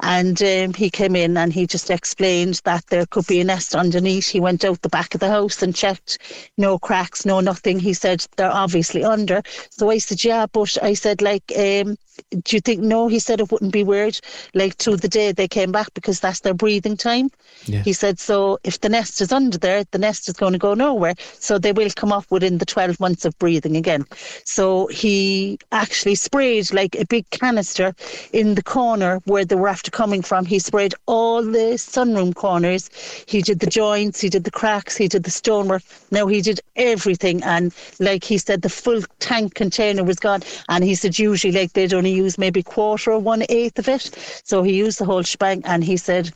and 0.00 0.42
um, 0.42 0.74
he 0.74 0.90
came 0.90 1.16
in 1.16 1.38
and 1.38 1.54
he 1.54 1.66
just 1.66 1.90
explained 1.90 2.60
that 2.64 2.86
there 2.88 3.06
could 3.06 3.26
be 3.26 3.40
a 3.40 3.44
nest 3.44 3.74
underneath. 3.74 4.28
He 4.28 4.40
went 4.40 4.62
out 4.62 4.82
the 4.82 4.90
back 4.90 5.14
of 5.14 5.20
the 5.20 5.30
house 5.30 5.62
and 5.62 5.74
checked, 5.74 6.18
no 6.58 6.78
cracks, 6.78 7.24
no 7.24 7.40
nothing. 7.40 7.80
He 7.80 7.94
said 7.94 8.26
they're 8.36 8.52
obviously 8.52 9.04
under. 9.04 9.40
So 9.70 9.88
I 9.88 9.96
said 9.96 10.22
yeah, 10.22 10.44
but 10.52 10.76
I 10.82 10.92
said 10.92 11.22
like. 11.22 11.50
Um, 11.56 11.96
do 12.30 12.56
you 12.56 12.60
think 12.60 12.80
no? 12.80 13.08
He 13.08 13.18
said 13.18 13.40
it 13.40 13.50
wouldn't 13.50 13.72
be 13.72 13.84
weird, 13.84 14.18
like 14.54 14.76
to 14.78 14.96
the 14.96 15.08
day 15.08 15.32
they 15.32 15.48
came 15.48 15.72
back 15.72 15.92
because 15.94 16.20
that's 16.20 16.40
their 16.40 16.54
breathing 16.54 16.96
time. 16.96 17.30
Yeah. 17.66 17.82
He 17.82 17.92
said, 17.92 18.18
so 18.18 18.58
if 18.64 18.80
the 18.80 18.88
nest 18.88 19.20
is 19.20 19.32
under 19.32 19.58
there, 19.58 19.84
the 19.90 19.98
nest 19.98 20.28
is 20.28 20.34
going 20.34 20.52
to 20.52 20.58
go 20.58 20.74
nowhere. 20.74 21.14
So 21.38 21.58
they 21.58 21.72
will 21.72 21.90
come 21.94 22.12
off 22.12 22.30
within 22.30 22.58
the 22.58 22.66
12 22.66 23.00
months 23.00 23.24
of 23.24 23.38
breathing 23.38 23.76
again. 23.76 24.04
So 24.44 24.86
he 24.88 25.58
actually 25.72 26.14
sprayed 26.14 26.72
like 26.72 26.94
a 26.96 27.06
big 27.06 27.28
canister 27.30 27.94
in 28.32 28.54
the 28.54 28.62
corner 28.62 29.20
where 29.24 29.44
they 29.44 29.56
were 29.56 29.68
after 29.68 29.90
coming 29.90 30.22
from. 30.22 30.44
He 30.44 30.58
sprayed 30.58 30.94
all 31.06 31.42
the 31.42 31.74
sunroom 31.76 32.34
corners. 32.34 32.90
He 33.26 33.42
did 33.42 33.60
the 33.60 33.66
joints, 33.66 34.20
he 34.20 34.28
did 34.28 34.44
the 34.44 34.50
cracks, 34.50 34.96
he 34.96 35.08
did 35.08 35.24
the 35.24 35.30
stonework. 35.30 35.82
Now 36.10 36.26
he 36.26 36.40
did 36.40 36.60
everything. 36.76 37.42
And 37.42 37.74
like 37.98 38.24
he 38.24 38.38
said, 38.38 38.62
the 38.62 38.68
full 38.68 39.02
tank 39.20 39.54
container 39.54 40.04
was 40.04 40.18
gone. 40.18 40.42
And 40.68 40.84
he 40.84 40.94
said, 40.94 41.18
usually 41.18 41.52
like 41.52 41.72
they'd 41.72 41.94
only 42.04 42.16
use 42.16 42.36
maybe 42.36 42.62
quarter 42.62 43.12
or 43.12 43.18
one 43.18 43.44
eighth 43.48 43.78
of 43.78 43.88
it. 43.88 44.10
So 44.44 44.62
he 44.62 44.74
used 44.74 44.98
the 44.98 45.06
whole 45.06 45.22
shebang 45.22 45.62
and 45.64 45.82
he 45.82 45.96
said, 45.96 46.30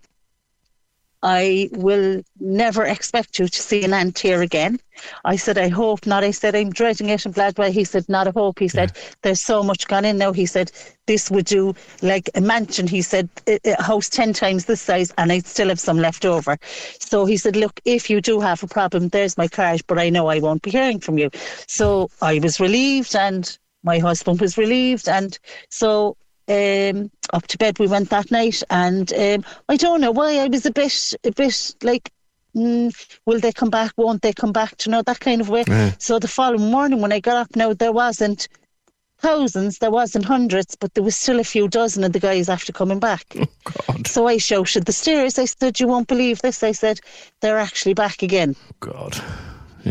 I 1.22 1.68
will 1.72 2.22
never 2.38 2.84
expect 2.84 3.38
you 3.38 3.48
to 3.48 3.60
see 3.60 3.84
an 3.84 3.92
ant 3.92 4.18
here 4.18 4.40
again. 4.40 4.78
I 5.24 5.36
said, 5.36 5.58
I 5.58 5.68
hope 5.68 6.06
not. 6.06 6.24
I 6.24 6.30
said, 6.30 6.54
I'm 6.54 6.70
dreading 6.70 7.08
it 7.10 7.26
and 7.26 7.34
blah, 7.34 7.50
blah. 7.50 7.70
He 7.70 7.84
said, 7.84 8.08
not 8.08 8.28
a 8.28 8.30
hope. 8.30 8.60
He 8.60 8.68
said, 8.68 8.92
there's 9.22 9.42
so 9.42 9.62
much 9.62 9.88
gone 9.88 10.04
in 10.04 10.16
now. 10.16 10.32
He 10.32 10.46
said, 10.46 10.70
this 11.06 11.30
would 11.30 11.46
do 11.46 11.74
like 12.02 12.30
a 12.34 12.40
mansion. 12.40 12.86
He 12.86 13.02
said, 13.02 13.28
a 13.46 13.58
a 13.64 13.82
house 13.82 14.08
10 14.08 14.32
times 14.32 14.64
this 14.64 14.80
size 14.80 15.12
and 15.18 15.32
I'd 15.32 15.46
still 15.46 15.68
have 15.68 15.80
some 15.80 15.98
left 15.98 16.24
over. 16.24 16.56
So 17.00 17.26
he 17.26 17.36
said, 17.36 17.56
look, 17.56 17.80
if 17.84 18.08
you 18.08 18.20
do 18.20 18.40
have 18.40 18.62
a 18.62 18.68
problem, 18.68 19.08
there's 19.08 19.36
my 19.36 19.48
card, 19.48 19.82
but 19.88 19.98
I 19.98 20.08
know 20.08 20.28
I 20.28 20.38
won't 20.38 20.62
be 20.62 20.70
hearing 20.70 21.00
from 21.00 21.18
you. 21.18 21.30
So 21.66 22.08
I 22.22 22.38
was 22.38 22.60
relieved 22.60 23.14
and 23.16 23.58
my 23.82 23.98
husband 23.98 24.40
was 24.40 24.58
relieved. 24.58 25.08
And 25.08 25.38
so 25.70 26.16
um, 26.48 27.10
up 27.32 27.46
to 27.48 27.58
bed 27.58 27.78
we 27.78 27.86
went 27.86 28.10
that 28.10 28.30
night, 28.30 28.62
and 28.70 29.12
um, 29.12 29.44
I 29.68 29.76
don't 29.76 30.00
know 30.00 30.10
why 30.10 30.38
I 30.38 30.48
was 30.48 30.66
a 30.66 30.70
bit, 30.70 31.14
a 31.24 31.30
bit 31.30 31.74
like, 31.82 32.10
mm, 32.56 33.18
will 33.26 33.40
they 33.40 33.52
come 33.52 33.70
back? 33.70 33.92
Won't 33.96 34.22
they 34.22 34.32
come 34.32 34.52
back? 34.52 34.76
To 34.78 34.90
know 34.90 35.02
that 35.02 35.20
kind 35.20 35.40
of 35.40 35.48
way. 35.48 35.64
Yeah. 35.68 35.92
So 35.98 36.18
the 36.18 36.28
following 36.28 36.70
morning 36.70 37.00
when 37.00 37.12
I 37.12 37.20
got 37.20 37.36
up, 37.36 37.54
now 37.54 37.74
there 37.74 37.92
wasn't 37.92 38.48
thousands, 39.20 39.78
there 39.78 39.90
wasn't 39.90 40.24
hundreds, 40.24 40.76
but 40.76 40.94
there 40.94 41.02
was 41.04 41.16
still 41.16 41.40
a 41.40 41.44
few 41.44 41.68
dozen 41.68 42.04
of 42.04 42.12
the 42.12 42.20
guys 42.20 42.48
after 42.48 42.72
coming 42.72 43.00
back. 43.00 43.24
Oh, 43.90 43.96
So 44.06 44.26
I 44.26 44.38
shouted 44.38 44.86
the 44.86 44.92
stairs. 44.92 45.38
I 45.38 45.44
said, 45.44 45.78
"You 45.78 45.88
won't 45.88 46.08
believe 46.08 46.40
this." 46.40 46.62
I 46.62 46.72
said, 46.72 47.00
"They're 47.40 47.58
actually 47.58 47.92
back 47.94 48.22
again." 48.22 48.56
God. 48.80 49.20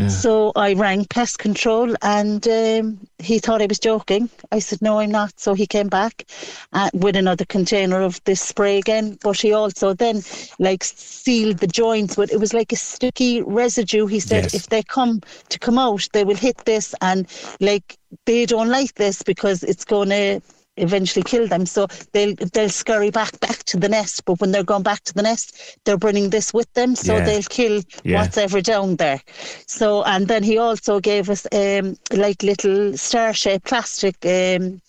So 0.08 0.52
I 0.54 0.74
rang 0.74 1.04
pest 1.06 1.38
control 1.38 1.94
and 2.02 2.46
um, 2.46 2.98
he 3.18 3.38
thought 3.38 3.62
I 3.62 3.66
was 3.66 3.78
joking. 3.78 4.30
I 4.52 4.58
said, 4.58 4.80
no, 4.80 5.00
I'm 5.00 5.10
not. 5.10 5.38
So 5.40 5.54
he 5.54 5.66
came 5.66 5.88
back 5.88 6.24
uh, 6.72 6.90
with 6.94 7.16
another 7.16 7.44
container 7.44 8.00
of 8.00 8.22
this 8.24 8.40
spray 8.40 8.78
again. 8.78 9.18
But 9.22 9.40
he 9.40 9.52
also 9.52 9.94
then 9.94 10.22
like 10.58 10.84
sealed 10.84 11.58
the 11.58 11.66
joints 11.66 12.16
with, 12.16 12.32
it 12.32 12.38
was 12.38 12.54
like 12.54 12.72
a 12.72 12.76
sticky 12.76 13.42
residue. 13.42 14.06
He 14.06 14.20
said, 14.20 14.44
Yes. 14.44 14.54
if 14.54 14.68
they 14.68 14.82
come 14.82 15.20
to 15.48 15.58
come 15.58 15.78
out, 15.78 16.08
they 16.12 16.24
will 16.24 16.36
hit 16.36 16.58
this 16.64 16.94
and 17.00 17.26
like 17.60 17.98
they 18.24 18.46
don't 18.46 18.68
like 18.68 18.94
this 18.94 19.22
because 19.22 19.62
it's 19.62 19.84
going 19.84 20.10
to 20.10 20.40
eventually 20.78 21.22
kill 21.22 21.46
them. 21.46 21.66
So 21.66 21.86
they'll 22.12 22.34
they'll 22.52 22.68
scurry 22.70 23.10
back 23.10 23.38
back 23.40 23.58
to 23.64 23.76
the 23.78 23.88
nest. 23.88 24.24
But 24.24 24.40
when 24.40 24.52
they're 24.52 24.62
going 24.64 24.82
back 24.82 25.02
to 25.04 25.14
the 25.14 25.22
nest, 25.22 25.78
they're 25.84 25.98
bringing 25.98 26.30
this 26.30 26.52
with 26.54 26.72
them, 26.74 26.94
so 26.96 27.18
Yeah. 27.18 27.20
they'll 27.20 27.42
kill 27.42 27.82
Yeah. 28.04 28.18
what's 28.20 28.36
ever 28.38 28.60
down 28.60 28.96
there. 28.96 29.20
So 29.66 30.02
and 30.04 30.28
then 30.28 30.42
he 30.42 30.58
also 30.58 31.00
gave 31.00 31.28
us 31.30 31.46
um 31.52 31.96
like 32.12 32.42
little 32.42 32.96
star 32.96 33.32
shaped 33.32 33.66
plastic 33.66 34.16
um 34.24 34.80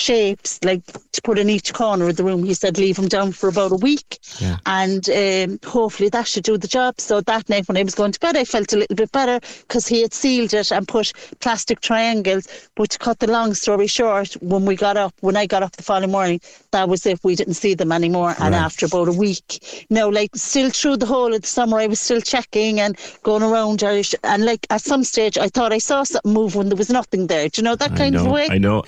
shapes 0.00 0.58
like 0.64 0.82
to 1.12 1.22
put 1.22 1.38
in 1.38 1.50
each 1.50 1.72
corner 1.74 2.08
of 2.08 2.16
the 2.16 2.24
room. 2.24 2.42
He 2.44 2.54
said 2.54 2.78
leave 2.78 2.96
them 2.96 3.08
down 3.08 3.32
for 3.32 3.48
about 3.48 3.72
a 3.72 3.76
week, 3.76 4.18
Yeah. 4.38 4.56
and 4.66 5.08
um, 5.10 5.58
hopefully 5.64 6.08
that 6.10 6.26
should 6.26 6.44
do 6.44 6.56
the 6.56 6.68
job. 6.68 7.00
So 7.00 7.20
that 7.20 7.48
night 7.48 7.68
when 7.68 7.76
I 7.76 7.82
was 7.82 7.94
going 7.94 8.12
to 8.12 8.20
bed, 8.20 8.36
I 8.36 8.44
felt 8.44 8.72
a 8.72 8.76
little 8.76 8.96
bit 8.96 9.12
better 9.12 9.38
because 9.62 9.86
he 9.86 10.02
had 10.02 10.14
sealed 10.14 10.54
it 10.54 10.72
and 10.72 10.86
put 10.88 11.12
plastic 11.40 11.80
triangles. 11.80 12.48
But 12.76 12.90
to 12.90 12.98
cut 12.98 13.18
the 13.18 13.30
long 13.30 13.54
story 13.54 13.86
short, 13.86 14.32
when 14.40 14.64
we 14.64 14.74
got 14.76 14.96
up, 14.96 15.14
when 15.20 15.36
I 15.36 15.46
got 15.46 15.62
up 15.62 15.72
the 15.76 15.82
following 15.82 16.10
morning, 16.12 16.40
that 16.70 16.88
was 16.88 17.04
it. 17.06 17.20
We 17.22 17.36
didn't 17.36 17.54
see 17.54 17.74
them 17.74 17.92
anymore. 17.92 18.34
And 18.38 18.54
after 18.54 18.86
about 18.86 19.08
a 19.08 19.12
week, 19.12 19.84
no, 19.90 20.08
like 20.08 20.30
still 20.34 20.70
through 20.70 20.96
the 20.96 21.06
whole 21.06 21.34
of 21.34 21.42
the 21.42 21.46
summer, 21.46 21.78
I 21.78 21.86
was 21.86 22.00
still 22.00 22.20
checking 22.20 22.80
and 22.80 22.96
going 23.22 23.42
around. 23.42 23.82
And 23.82 24.44
like 24.44 24.66
at 24.70 24.80
some 24.80 25.04
stage, 25.04 25.36
I 25.36 25.48
thought 25.48 25.72
I 25.72 25.78
saw 25.78 26.02
something 26.04 26.32
move 26.32 26.54
when 26.56 26.68
there 26.68 26.76
was 26.76 26.90
nothing 26.90 27.26
there. 27.26 27.48
Do 27.48 27.60
you 27.60 27.64
know 27.64 27.76
that 27.76 27.96
kind 27.96 28.14
know, 28.14 28.26
of 28.26 28.32
way? 28.32 28.48
I 28.50 28.58
know. 28.58 28.84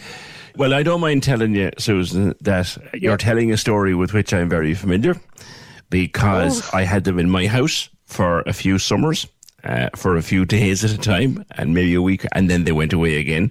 Well, 0.56 0.74
I 0.74 0.82
don't 0.82 1.00
mind 1.00 1.22
telling 1.22 1.54
you, 1.54 1.70
Susan, 1.78 2.34
that 2.42 2.76
you're 2.94 3.16
telling 3.16 3.52
a 3.52 3.56
story 3.56 3.94
with 3.94 4.12
which 4.12 4.34
I'm 4.34 4.48
very 4.48 4.74
familiar 4.74 5.16
because 5.90 6.62
Oh. 6.72 6.76
I 6.78 6.82
had 6.82 7.04
them 7.04 7.18
in 7.18 7.30
my 7.30 7.46
house 7.46 7.88
for 8.06 8.40
a 8.42 8.52
few 8.52 8.78
summers, 8.78 9.26
uh, 9.64 9.88
for 9.96 10.16
a 10.16 10.22
few 10.22 10.44
days 10.44 10.84
at 10.84 10.90
a 10.92 10.98
time, 10.98 11.44
and 11.56 11.72
maybe 11.72 11.94
a 11.94 12.02
week, 12.02 12.26
and 12.32 12.50
then 12.50 12.64
they 12.64 12.72
went 12.72 12.92
away 12.92 13.16
again. 13.18 13.50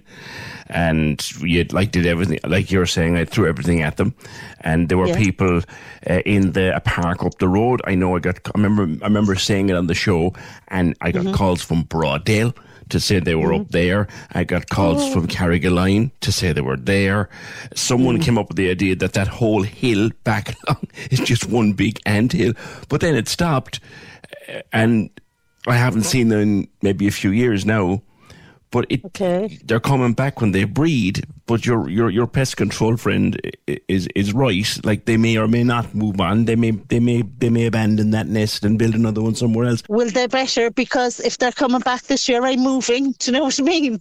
And 0.68 1.20
you 1.40 1.64
like 1.72 1.90
did 1.90 2.06
everything, 2.06 2.38
like 2.46 2.70
you're 2.70 2.86
saying, 2.86 3.16
I 3.16 3.24
threw 3.24 3.48
everything 3.48 3.82
at 3.82 3.96
them, 3.96 4.14
and 4.60 4.88
there 4.88 4.96
were 4.98 5.08
Yeah. 5.08 5.16
people 5.18 5.62
uh, 6.08 6.20
in 6.24 6.52
the 6.52 6.74
a 6.76 6.80
park 6.80 7.24
up 7.24 7.38
the 7.38 7.48
road. 7.48 7.80
I 7.84 7.94
know 7.96 8.16
I 8.16 8.20
got, 8.20 8.38
I 8.46 8.50
remember, 8.60 9.04
I 9.04 9.08
remember 9.08 9.34
saying 9.34 9.70
it 9.70 9.76
on 9.76 9.86
the 9.88 9.94
show, 9.94 10.32
and 10.68 10.94
I 11.00 11.10
got 11.12 11.24
Mhm. 11.26 11.34
calls 11.34 11.62
from 11.62 11.84
Broadale 11.84 12.54
to 12.92 13.00
say 13.00 13.18
they 13.18 13.34
were 13.34 13.52
up 13.52 13.62
mm-hmm. 13.62 13.70
there. 13.70 14.08
I 14.32 14.44
got 14.44 14.68
calls 14.68 15.02
Oh. 15.02 15.12
from 15.12 15.26
Carrigaline 15.26 16.10
to 16.20 16.30
say 16.30 16.52
they 16.52 16.60
were 16.60 16.76
there. 16.76 17.28
Someone 17.74 18.18
mm. 18.18 18.22
came 18.22 18.38
up 18.38 18.48
with 18.48 18.56
the 18.56 18.70
idea 18.70 18.94
that 18.96 19.14
that 19.14 19.28
whole 19.28 19.62
hill 19.62 20.10
back 20.24 20.54
along 20.68 20.86
is 21.10 21.20
just 21.20 21.46
one 21.46 21.72
big 21.72 21.98
ant 22.06 22.32
hill. 22.32 22.52
But 22.88 23.00
then 23.00 23.16
it 23.16 23.28
stopped, 23.28 23.80
and 24.72 25.10
I 25.66 25.76
haven't 25.76 26.06
oh. 26.06 26.12
seen 26.14 26.28
them 26.28 26.40
in 26.40 26.68
maybe 26.82 27.06
a 27.08 27.10
few 27.10 27.30
years 27.30 27.64
now. 27.66 28.02
But 28.72 28.86
it, 28.88 29.68
they're 29.68 29.80
coming 29.80 30.14
back 30.14 30.40
when 30.40 30.52
they 30.52 30.64
breed. 30.64 31.24
But 31.46 31.66
your 31.66 31.90
your 31.90 32.08
your 32.08 32.26
pest 32.26 32.56
control 32.56 32.96
friend 32.96 33.38
is 33.66 34.08
is 34.16 34.32
right. 34.32 34.66
Like 34.82 35.04
they 35.04 35.18
may 35.18 35.36
or 35.36 35.46
may 35.46 35.62
not 35.62 35.94
move 35.94 36.20
on. 36.20 36.46
They 36.46 36.56
may 36.56 36.70
they 36.70 36.98
may 36.98 37.22
they 37.22 37.50
may 37.50 37.66
abandon 37.66 38.10
that 38.12 38.28
nest 38.28 38.64
and 38.64 38.78
build 38.78 38.94
another 38.94 39.20
one 39.20 39.34
somewhere 39.34 39.66
else. 39.66 39.82
Will 39.88 40.10
they 40.10 40.26
better? 40.26 40.70
Because 40.70 41.20
if 41.20 41.36
they're 41.36 41.52
coming 41.52 41.80
back 41.80 42.02
this 42.04 42.28
year, 42.28 42.42
I'm 42.42 42.60
moving. 42.60 43.12
Do 43.12 43.30
you 43.30 43.38
know 43.38 43.44
what 43.44 43.60
I 43.60 43.62
mean? 43.62 44.00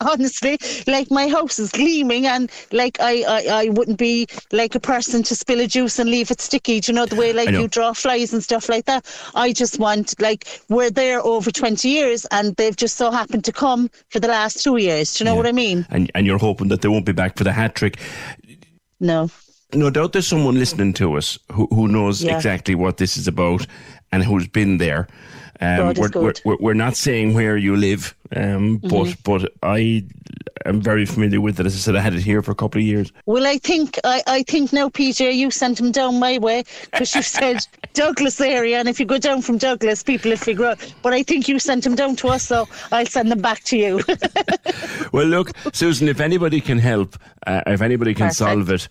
Honestly, 0.00 0.58
like 0.86 1.10
my 1.10 1.28
house 1.28 1.58
is 1.58 1.70
gleaming, 1.70 2.26
and 2.26 2.50
like 2.72 2.98
I, 3.00 3.22
I, 3.22 3.46
I 3.64 3.68
wouldn't 3.70 3.96
be 3.98 4.26
like 4.52 4.74
a 4.74 4.80
person 4.80 5.22
to 5.22 5.36
spill 5.36 5.60
a 5.60 5.66
juice 5.66 5.98
and 5.98 6.10
leave 6.10 6.30
it 6.30 6.40
sticky. 6.40 6.80
Do 6.80 6.92
you 6.92 6.96
know 6.96 7.06
the 7.06 7.16
way 7.16 7.32
like 7.32 7.50
you 7.50 7.68
draw 7.68 7.92
flies 7.92 8.32
and 8.32 8.42
stuff 8.42 8.68
like 8.68 8.86
that? 8.86 9.06
I 9.34 9.52
just 9.52 9.78
want 9.78 10.20
like 10.20 10.48
we're 10.68 10.90
there 10.90 11.24
over 11.24 11.50
twenty 11.50 11.88
years, 11.90 12.26
and 12.32 12.56
they've 12.56 12.76
just 12.76 12.96
so 12.96 13.10
happened 13.12 13.44
to 13.44 13.52
come 13.52 13.88
for 14.10 14.18
the 14.18 14.28
last 14.28 14.62
two 14.62 14.76
years. 14.78 15.14
Do 15.14 15.24
you 15.24 15.30
know 15.30 15.36
what 15.36 15.46
I 15.46 15.52
mean? 15.52 15.86
And 15.90 16.10
and 16.14 16.26
you're 16.26 16.38
hoping 16.38 16.68
that 16.68 16.82
they 16.82 16.88
won't 16.88 17.06
be 17.06 17.12
back 17.12 17.38
for 17.38 17.44
the 17.44 17.52
hat 17.52 17.74
trick. 17.76 17.98
No. 19.00 19.30
No 19.72 19.90
doubt 19.90 20.12
there's 20.12 20.28
someone 20.28 20.54
listening 20.58 20.92
to 20.94 21.16
us 21.16 21.38
who, 21.52 21.66
who 21.70 21.88
knows 21.88 22.22
Yeah. 22.22 22.36
exactly 22.36 22.74
what 22.74 22.96
this 22.96 23.16
is 23.16 23.26
about 23.26 23.66
and 24.12 24.22
who's 24.22 24.46
been 24.48 24.78
there. 24.78 25.08
Um, 25.60 25.94
we're, 25.94 26.08
good. 26.08 26.40
we're, 26.44 26.56
we're 26.58 26.74
not 26.74 26.96
saying 26.96 27.34
where 27.34 27.56
you 27.56 27.76
live, 27.76 28.14
um, 28.34 28.78
but 28.78 28.90
Mhm. 28.90 29.16
but 29.22 29.52
I 29.62 30.04
am 30.66 30.80
very 30.80 31.06
familiar 31.06 31.40
with 31.40 31.60
it. 31.60 31.66
As 31.66 31.74
I 31.74 31.78
said, 31.78 31.96
I 31.96 32.00
had 32.00 32.14
it 32.14 32.22
here 32.22 32.42
for 32.42 32.50
a 32.50 32.54
couple 32.56 32.80
of 32.80 32.86
years. 32.86 33.12
Well, 33.26 33.46
I 33.46 33.58
think 33.58 33.98
I, 34.04 34.22
I 34.26 34.42
think 34.42 34.72
now, 34.72 34.88
PJ, 34.88 35.34
you 35.36 35.50
sent 35.50 35.78
him 35.78 35.92
down 35.92 36.18
my 36.18 36.38
way 36.38 36.64
because 36.90 37.14
you 37.14 37.22
said 37.22 37.58
Douglas 37.94 38.40
area, 38.40 38.78
and 38.78 38.88
if 38.88 38.98
you 38.98 39.06
go 39.06 39.18
down 39.18 39.42
from 39.42 39.58
Douglas, 39.58 40.02
people 40.02 40.30
will 40.30 40.38
figure 40.38 40.66
out. 40.66 40.94
But 41.02 41.12
I 41.12 41.22
think 41.22 41.46
you 41.48 41.58
sent 41.58 41.86
him 41.86 41.94
down 41.94 42.16
to 42.16 42.28
us, 42.28 42.42
so 42.42 42.68
I'll 42.90 43.06
send 43.06 43.30
them 43.30 43.40
back 43.40 43.62
to 43.64 43.76
you. 43.76 44.00
Well, 45.12 45.26
look, 45.26 45.52
Susan, 45.72 46.08
if 46.08 46.18
anybody 46.20 46.60
can 46.60 46.78
help, 46.78 47.16
uh, 47.46 47.62
if 47.68 47.80
anybody 47.82 48.14
can 48.14 48.26
Perfect. 48.28 48.38
solve 48.38 48.70
it, 48.70 48.88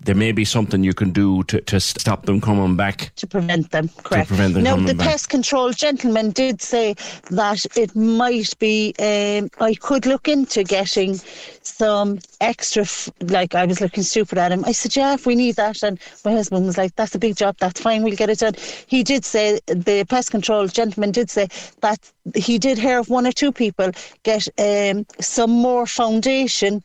there 0.00 0.14
may 0.14 0.32
be 0.32 0.44
something 0.44 0.82
you 0.82 0.94
can 0.94 1.10
do 1.10 1.42
to, 1.44 1.60
to 1.60 1.78
stop 1.78 2.26
them 2.26 2.40
coming 2.40 2.76
back. 2.76 3.12
to 3.16 3.26
prevent 3.26 3.70
them. 3.70 3.88
Correct. 4.02 4.28
To 4.28 4.34
prevent 4.34 4.54
them 4.54 4.64
now, 4.64 4.72
coming 4.72 4.86
the 4.86 4.94
back. 4.94 5.08
pest 5.08 5.28
control 5.28 5.70
gentleman 5.72 6.30
did 6.30 6.60
say 6.60 6.94
that 7.30 7.64
it 7.76 7.94
might 7.94 8.58
be. 8.58 8.94
Um, 8.98 9.50
I 9.60 9.74
could 9.74 10.06
look 10.06 10.28
into 10.28 10.64
getting 10.64 11.20
some 11.62 12.18
extra. 12.40 12.82
F- 12.82 13.10
like 13.20 13.54
I 13.54 13.64
was 13.64 13.80
looking 13.80 14.02
stupid 14.02 14.38
at 14.38 14.50
him. 14.50 14.64
I 14.64 14.72
said, 14.72 14.96
"Yeah, 14.96 15.14
if 15.14 15.26
we 15.26 15.34
need 15.36 15.56
that," 15.56 15.82
and 15.82 16.00
my 16.24 16.32
husband 16.32 16.66
was 16.66 16.78
like, 16.78 16.96
"That's 16.96 17.14
a 17.14 17.18
big 17.18 17.36
job. 17.36 17.56
That's 17.58 17.80
fine. 17.80 18.02
We'll 18.02 18.16
get 18.16 18.30
it 18.30 18.40
done." 18.40 18.54
He 18.86 19.04
did 19.04 19.24
say 19.24 19.60
the 19.66 20.04
pest 20.08 20.30
control 20.30 20.66
gentleman 20.66 21.12
did 21.12 21.30
say 21.30 21.48
that 21.80 22.00
he 22.34 22.58
did 22.58 22.78
hear 22.78 22.98
of 22.98 23.08
one 23.08 23.26
or 23.26 23.32
two 23.32 23.52
people 23.52 23.92
get 24.24 24.48
um, 24.58 25.06
some 25.20 25.50
more 25.50 25.86
foundation 25.86 26.82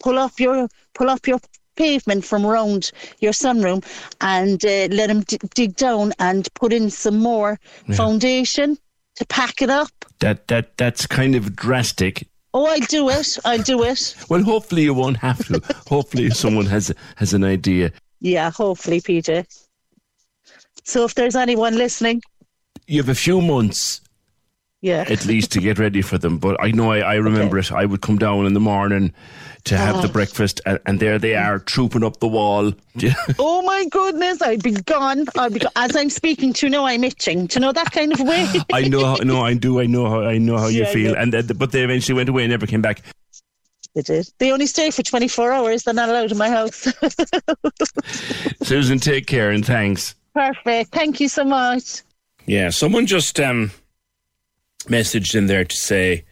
pull 0.00 0.18
up 0.18 0.40
your 0.40 0.68
pull 0.94 1.10
up 1.10 1.26
your 1.26 1.38
pavement 1.84 2.24
from 2.24 2.44
around 2.46 2.90
your 3.20 3.32
sunroom 3.32 3.80
and 4.20 4.64
uh, 4.64 4.88
let 4.98 5.06
them 5.08 5.20
d- 5.22 5.38
dig 5.54 5.72
down 5.76 6.12
and 6.18 6.42
put 6.54 6.72
in 6.72 6.90
some 6.90 7.18
more 7.18 7.58
Yeah. 7.88 7.96
foundation 7.96 8.76
to 9.16 9.24
pack 9.26 9.62
it 9.62 9.70
up. 9.70 9.90
That 10.20 10.46
that 10.48 10.76
that's 10.76 11.06
kind 11.06 11.34
of 11.34 11.44
drastic. 11.56 12.26
Oh, 12.52 12.66
I'll 12.66 12.86
do 12.98 13.08
it. 13.10 13.38
I'll 13.44 13.62
do 13.62 13.84
it. 13.84 14.14
Well, 14.30 14.42
hopefully 14.42 14.82
you 14.82 14.94
won't 14.94 15.16
have 15.18 15.40
to. 15.48 15.60
hopefully 15.88 16.30
someone 16.30 16.66
has 16.66 16.92
has 17.16 17.32
an 17.34 17.44
idea. 17.44 17.90
Yeah, 18.20 18.50
hopefully, 18.50 19.00
PJ. 19.00 19.44
So 20.84 21.04
if 21.04 21.14
there's 21.14 21.36
anyone 21.36 21.76
listening, 21.76 22.20
You 22.86 22.98
have 23.02 23.08
a 23.12 23.14
few 23.14 23.40
months 23.40 24.00
yeah. 24.82 25.04
at 25.08 25.24
least 25.26 25.52
to 25.52 25.60
get 25.60 25.78
ready 25.78 26.02
for 26.02 26.18
them. 26.18 26.38
But 26.38 26.56
I 26.66 26.70
know 26.72 26.90
I, 26.92 26.98
I 27.00 27.14
remember 27.16 27.58
it. 27.58 27.70
I 27.72 27.84
would 27.86 28.00
come 28.00 28.18
down 28.18 28.46
in 28.46 28.54
the 28.54 28.60
morning 28.60 29.12
to 29.64 29.76
have 29.76 30.02
the 30.02 30.08
Oh. 30.08 30.12
breakfast, 30.12 30.60
and, 30.66 30.78
and 30.86 31.00
there 31.00 31.18
they 31.18 31.34
are 31.34 31.58
trooping 31.58 32.02
up 32.04 32.20
the 32.20 32.28
wall. 32.28 32.72
oh 33.38 33.62
my 33.62 33.84
goodness, 33.90 34.40
I'd 34.42 34.62
be 34.62 34.72
gone. 34.72 35.26
I'd 35.38 35.52
be 35.54 35.60
go- 35.60 35.68
as 35.76 35.94
I'm 35.96 36.10
speaking 36.10 36.52
to 36.54 36.66
you 36.66 36.70
now, 36.70 36.86
I'm 36.86 37.04
itching. 37.04 37.46
Do 37.46 37.54
you 37.56 37.60
know 37.60 37.72
that 37.72 37.92
kind 37.92 38.12
of 38.12 38.20
way? 38.20 38.46
I 38.72 38.88
know, 38.88 39.04
how, 39.04 39.16
no, 39.16 39.42
I 39.42 39.54
do. 39.54 39.80
I 39.80 39.86
know 39.86 40.08
how 40.08 40.22
I 40.22 40.38
know 40.38 40.56
how 40.58 40.68
you 40.68 40.86
feel. 40.86 41.14
And 41.14 41.34
uh, 41.34 41.42
but 41.56 41.72
they 41.72 41.82
eventually 41.82 42.14
went 42.16 42.28
away 42.28 42.44
and 42.44 42.50
never 42.50 42.66
came 42.66 42.82
back. 42.82 43.02
They 43.94 44.02
did. 44.02 44.28
They 44.38 44.52
only 44.52 44.66
stay 44.66 44.90
for 44.92 45.02
24 45.02 45.52
hours. 45.52 45.82
They're 45.82 45.92
not 45.94 46.08
allowed 46.08 46.30
in 46.30 46.38
my 46.38 46.48
house. 46.48 46.86
Susan, 48.62 48.98
take 48.98 49.26
care 49.26 49.50
and 49.50 49.64
thanks. 49.66 50.14
Perfect. 50.34 50.92
Thank 50.92 51.20
you 51.20 51.28
so 51.28 51.44
much. 51.44 52.02
Yeah, 52.46 52.70
someone 52.70 53.06
just 53.06 53.40
um, 53.40 53.72
messaged 54.84 55.34
in 55.34 55.46
there 55.46 55.64
to 55.64 55.76
say 55.76 56.24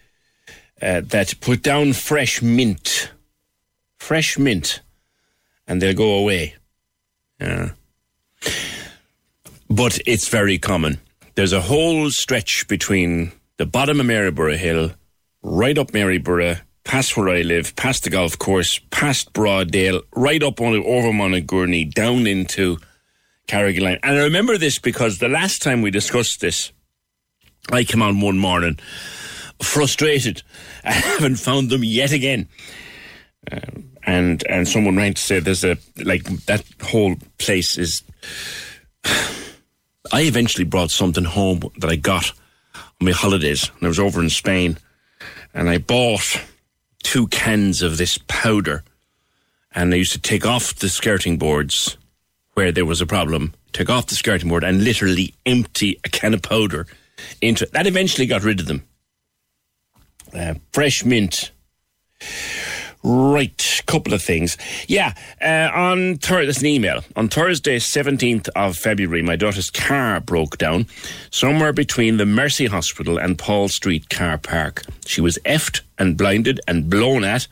uh, 0.80 1.00
that 1.06 1.34
put 1.40 1.62
down 1.62 1.92
fresh 1.94 2.40
mint, 2.42 3.10
fresh 3.98 4.38
mint, 4.38 4.80
and 5.66 5.82
they'll 5.82 5.94
go 5.94 6.14
away. 6.14 6.54
Yeah, 7.40 7.70
but 9.68 9.98
it's 10.06 10.28
very 10.28 10.58
common. 10.58 11.00
There's 11.34 11.52
a 11.52 11.60
whole 11.60 12.10
stretch 12.10 12.66
between 12.68 13.32
the 13.58 13.66
bottom 13.66 14.00
of 14.00 14.06
Maryborough 14.06 14.56
Hill, 14.56 14.92
right 15.42 15.78
up 15.78 15.92
Maryborough, 15.92 16.60
past 16.84 17.16
where 17.16 17.28
I 17.28 17.42
live, 17.42 17.76
past 17.76 18.04
the 18.04 18.10
golf 18.10 18.38
course, 18.38 18.80
past 18.90 19.32
Broadale, 19.32 20.02
right 20.16 20.42
up 20.42 20.60
on 20.60 20.74
over 20.84 21.12
Moneygourney, 21.12 21.84
down 21.84 22.26
into 22.26 22.78
Carrigaline. 23.46 24.00
And 24.02 24.18
I 24.18 24.24
remember 24.24 24.58
this 24.58 24.78
because 24.78 25.18
the 25.18 25.28
last 25.28 25.62
time 25.62 25.82
we 25.82 25.90
discussed 25.90 26.40
this, 26.40 26.72
I 27.70 27.84
came 27.84 28.02
on 28.02 28.20
one 28.20 28.38
morning 28.38 28.78
frustrated. 29.62 30.42
I 30.84 30.92
haven't 30.92 31.36
found 31.36 31.70
them 31.70 31.84
yet 31.84 32.12
again. 32.12 32.48
Um, 33.50 33.90
and 34.04 34.46
and 34.48 34.68
someone 34.68 34.96
rang 34.96 35.14
to 35.14 35.22
say 35.22 35.40
there's 35.40 35.64
a 35.64 35.76
like 35.96 36.24
that 36.46 36.64
whole 36.82 37.16
place 37.38 37.78
is. 37.78 38.02
I 40.10 40.22
eventually 40.22 40.64
brought 40.64 40.90
something 40.90 41.24
home 41.24 41.60
that 41.78 41.90
I 41.90 41.96
got 41.96 42.32
on 42.74 43.04
my 43.04 43.10
holidays, 43.12 43.70
and 43.74 43.84
I 43.84 43.88
was 43.88 43.98
over 43.98 44.22
in 44.22 44.30
Spain, 44.30 44.78
and 45.52 45.68
I 45.68 45.76
bought 45.76 46.40
two 47.02 47.26
cans 47.26 47.82
of 47.82 47.98
this 47.98 48.18
powder, 48.26 48.84
and 49.72 49.92
I 49.92 49.98
used 49.98 50.12
to 50.12 50.18
take 50.18 50.46
off 50.46 50.74
the 50.74 50.88
skirting 50.88 51.36
boards 51.36 51.98
where 52.54 52.72
there 52.72 52.86
was 52.86 53.02
a 53.02 53.06
problem, 53.06 53.52
take 53.72 53.90
off 53.90 54.06
the 54.06 54.14
skirting 54.14 54.48
board, 54.48 54.64
and 54.64 54.82
literally 54.82 55.34
empty 55.44 56.00
a 56.04 56.08
can 56.08 56.32
of 56.32 56.42
powder 56.42 56.86
into 57.42 57.64
it. 57.64 57.72
that. 57.72 57.86
Eventually, 57.86 58.26
got 58.26 58.44
rid 58.44 58.60
of 58.60 58.66
them. 58.66 58.82
Uh, 60.34 60.54
fresh 60.72 61.04
mint. 61.04 61.50
Right, 63.10 63.80
couple 63.86 64.12
of 64.12 64.22
things. 64.22 64.58
Yeah, 64.86 65.14
uh, 65.40 65.70
on 65.74 66.18
Thursday, 66.18 66.68
an 66.68 66.74
email. 66.74 67.04
On 67.16 67.26
Thursday, 67.30 67.78
17th 67.78 68.50
of 68.54 68.76
February, 68.76 69.22
my 69.22 69.34
daughter's 69.34 69.70
car 69.70 70.20
broke 70.20 70.58
down 70.58 70.86
somewhere 71.30 71.72
between 71.72 72.18
the 72.18 72.26
Mercy 72.26 72.66
Hospital 72.66 73.16
and 73.16 73.38
Paul 73.38 73.68
Street 73.68 74.10
car 74.10 74.36
park. 74.36 74.84
She 75.06 75.22
was 75.22 75.38
effed 75.46 75.80
and 75.98 76.18
blinded 76.18 76.60
and 76.68 76.90
blown 76.90 77.24
at 77.24 77.48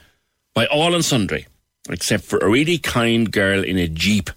by 0.52 0.66
all 0.66 0.94
and 0.94 1.02
sundry, 1.02 1.46
except 1.88 2.24
for 2.24 2.38
a 2.40 2.50
really 2.50 2.76
kind 2.76 3.32
girl 3.32 3.64
in 3.64 3.78
a 3.78 3.88
Jeep 3.88 4.28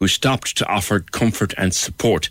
who 0.00 0.08
stopped 0.08 0.56
to 0.56 0.66
offer 0.66 0.98
comfort 0.98 1.54
and 1.56 1.72
support. 1.72 2.28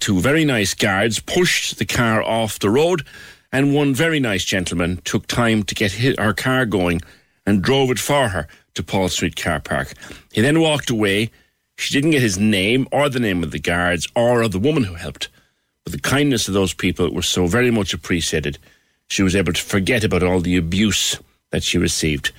Two 0.00 0.18
very 0.18 0.44
nice 0.44 0.74
guards 0.74 1.20
pushed 1.20 1.78
the 1.78 1.86
car 1.86 2.24
off 2.24 2.58
the 2.58 2.70
road, 2.70 3.06
and 3.52 3.72
one 3.72 3.94
very 3.94 4.18
nice 4.18 4.44
gentleman 4.44 5.00
took 5.04 5.28
time 5.28 5.62
to 5.62 5.76
get 5.76 5.92
her 5.92 6.32
car 6.32 6.66
going 6.66 7.00
and 7.48 7.62
drove 7.62 7.90
it 7.90 7.98
for 7.98 8.28
her 8.28 8.46
to 8.74 8.82
Paul 8.82 9.08
Street 9.08 9.36
car 9.36 9.58
park. 9.60 9.94
He 10.32 10.42
then 10.42 10.60
walked 10.60 10.90
away. 10.90 11.30
She 11.78 11.94
didn't 11.94 12.10
get 12.10 12.20
his 12.22 12.38
name 12.38 12.86
or 12.92 13.08
the 13.08 13.20
name 13.20 13.42
of 13.42 13.50
the 13.52 13.58
guards 13.58 14.06
or 14.14 14.42
of 14.42 14.52
the 14.52 14.58
woman 14.58 14.84
who 14.84 14.94
helped. 14.94 15.28
But 15.84 15.92
the 15.92 16.00
kindness 16.00 16.46
of 16.48 16.54
those 16.54 16.74
people 16.74 17.10
was 17.10 17.26
so 17.26 17.46
very 17.46 17.70
much 17.70 17.94
appreciated. 17.94 18.58
She 19.08 19.22
was 19.22 19.34
able 19.34 19.54
to 19.54 19.62
forget 19.62 20.04
about 20.04 20.22
all 20.22 20.40
the 20.40 20.56
abuse 20.58 21.18
that 21.50 21.62
she 21.62 21.78
received. 21.78 22.32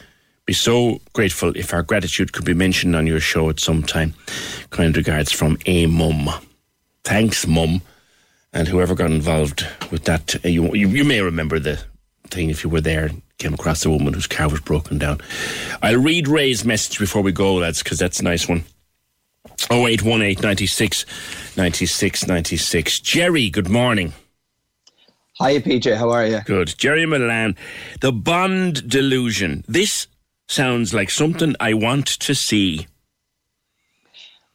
Be 0.46 0.54
so 0.54 1.00
grateful 1.14 1.56
if 1.56 1.74
our 1.74 1.82
gratitude 1.84 2.32
could 2.34 2.46
be 2.46 2.54
mentioned 2.54 2.96
on 2.96 3.08
your 3.08 3.20
show 3.20 3.50
at 3.50 3.60
some 3.60 3.82
time. 3.82 4.14
Kind 4.70 4.96
regards 4.96 5.32
from 5.32 5.58
a 5.66 5.88
mum. 5.88 6.30
Thanks, 7.04 7.48
mum, 7.48 7.82
and 8.54 8.68
whoever 8.68 8.94
got 8.94 9.10
involved 9.12 9.66
with 9.90 10.04
that. 10.04 10.36
uh, 10.46 10.48
You, 10.48 10.74
you, 10.76 10.88
you 10.90 11.04
may 11.04 11.22
remember 11.22 11.60
the 11.60 11.84
thing 12.30 12.50
if 12.50 12.64
you 12.64 12.70
were 12.70 12.82
there. 12.82 13.12
Came 13.38 13.54
across 13.54 13.86
a 13.86 13.90
woman 13.90 14.14
whose 14.14 14.28
car 14.28 14.50
was 14.50 14.60
broken 14.60 14.98
down. 14.98 15.22
I'll 15.82 16.02
read 16.02 16.28
Ray's 16.28 16.66
message 16.66 17.00
before 17.00 17.22
we 17.22 17.32
go, 17.32 17.56
lads, 17.56 17.82
because 17.82 17.98
that's 17.98 18.20
a 18.20 18.24
nice 18.24 18.50
one. 18.50 18.66
0818 19.72 20.42
96 20.42 21.06
96 21.56 22.28
96. 22.28 23.00
Jerry, 23.00 23.50
good 23.50 23.70
morning. 23.70 24.14
Hi, 25.40 25.58
PJ. 25.60 25.96
How 25.96 26.10
are 26.10 26.26
you? 26.28 26.42
Good. 26.46 26.76
Jerry 26.78 27.06
Milan. 27.06 27.56
The 28.02 28.12
Bond 28.12 28.90
Delusion. 28.90 29.64
This 29.70 30.08
sounds 30.50 30.94
like 30.94 31.10
something 31.10 31.56
I 31.62 31.74
want 31.74 32.08
to 32.08 32.36
see. 32.36 32.88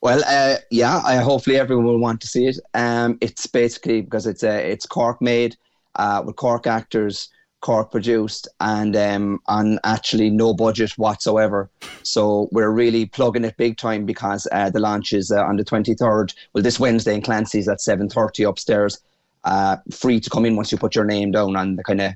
Well, 0.02 0.22
uh, 0.26 0.56
yeah. 0.70 1.00
I 1.02 1.16
hopefully 1.16 1.56
everyone 1.56 1.86
will 1.86 1.98
want 1.98 2.20
to 2.20 2.26
see 2.26 2.48
it. 2.48 2.58
Um, 2.74 3.16
it's 3.22 3.46
basically 3.46 4.02
because 4.02 4.26
it's 4.26 4.44
uh, 4.44 4.60
it's 4.62 4.84
Cork 4.84 5.22
made 5.22 5.56
uh, 5.96 6.22
with 6.24 6.36
Cork 6.36 6.66
actors, 6.66 7.30
Cork 7.64 7.90
produced, 7.90 8.46
and 8.60 8.94
um, 8.94 9.40
on 9.46 9.78
actually 9.84 10.28
no 10.28 10.52
budget 10.52 10.92
whatsoever. 10.98 11.70
So 12.02 12.48
we're 12.52 12.70
really 12.70 13.06
plugging 13.06 13.44
it 13.44 13.56
big 13.56 13.78
time 13.78 14.04
because 14.04 14.46
uh, 14.52 14.68
the 14.68 14.80
launch 14.80 15.14
is 15.14 15.32
uh, 15.32 15.42
on 15.42 15.56
the 15.56 15.64
twenty 15.64 15.94
third. 15.94 16.34
Well, 16.52 16.62
this 16.62 16.78
Wednesday 16.78 17.14
in 17.14 17.22
Clancy's 17.22 17.66
at 17.66 17.80
seven 17.80 18.10
thirty 18.10 18.42
upstairs. 18.42 19.00
Uh, 19.44 19.76
free 19.90 20.20
to 20.20 20.30
come 20.30 20.44
in 20.44 20.56
once 20.56 20.72
you 20.72 20.78
put 20.78 20.94
your 20.94 21.06
name 21.06 21.30
down 21.32 21.56
on 21.56 21.76
the 21.76 21.84
kind 21.84 22.02
of 22.02 22.12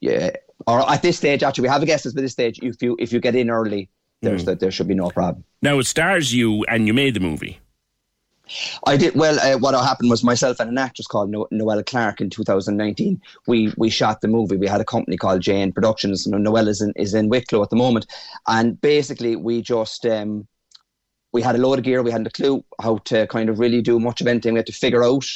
yeah. 0.00 0.30
Or 0.68 0.88
at 0.88 1.02
this 1.02 1.16
stage, 1.18 1.42
actually, 1.42 1.62
we 1.62 1.68
have 1.68 1.82
a 1.82 1.86
guest 1.86 2.04
list. 2.04 2.14
But 2.14 2.22
this 2.22 2.32
stage, 2.32 2.60
if 2.62 2.80
you 2.80 2.96
if 3.00 3.12
you 3.12 3.20
get 3.20 3.34
in 3.34 3.50
early, 3.50 3.88
there's 4.22 4.42
Mm. 4.42 4.46
that 4.46 4.60
there 4.60 4.70
should 4.70 4.88
be 4.88 4.94
no 4.94 5.10
problem. 5.10 5.42
Now, 5.62 5.80
it 5.80 5.86
stars 5.86 6.32
you, 6.32 6.64
and 6.68 6.86
you 6.86 6.94
made 6.94 7.14
the 7.14 7.20
movie. 7.20 7.58
I 8.86 8.96
did 8.96 9.14
well. 9.14 9.38
Uh, 9.40 9.58
what 9.58 9.74
happened 9.74 10.10
was 10.10 10.22
myself 10.22 10.60
and 10.60 10.70
an 10.70 10.78
actress 10.78 11.06
called 11.06 11.30
no- 11.30 11.48
Noelle 11.50 11.82
Clark 11.82 12.20
in 12.20 12.30
2019. 12.30 13.20
We 13.46 13.72
we 13.76 13.90
shot 13.90 14.20
the 14.20 14.28
movie. 14.28 14.56
We 14.56 14.68
had 14.68 14.80
a 14.80 14.84
company 14.84 15.16
called 15.16 15.42
JN 15.42 15.74
Productions. 15.74 16.26
No- 16.26 16.38
Noelle 16.38 16.68
is 16.68 16.80
in 16.80 16.92
is 16.96 17.14
in 17.14 17.28
Wicklow 17.28 17.62
at 17.62 17.70
the 17.70 17.76
moment, 17.76 18.06
and 18.46 18.80
basically 18.80 19.36
we 19.36 19.62
just 19.62 20.06
um, 20.06 20.46
we 21.32 21.42
had 21.42 21.56
a 21.56 21.58
load 21.58 21.78
of 21.78 21.84
gear. 21.84 22.02
We 22.02 22.12
hadn't 22.12 22.28
a 22.28 22.30
clue 22.30 22.64
how 22.80 22.98
to 22.98 23.26
kind 23.26 23.48
of 23.48 23.58
really 23.58 23.82
do 23.82 23.98
much 23.98 24.20
of 24.20 24.26
anything. 24.26 24.54
We 24.54 24.58
had 24.60 24.66
to 24.66 24.72
figure 24.72 25.04
out 25.04 25.26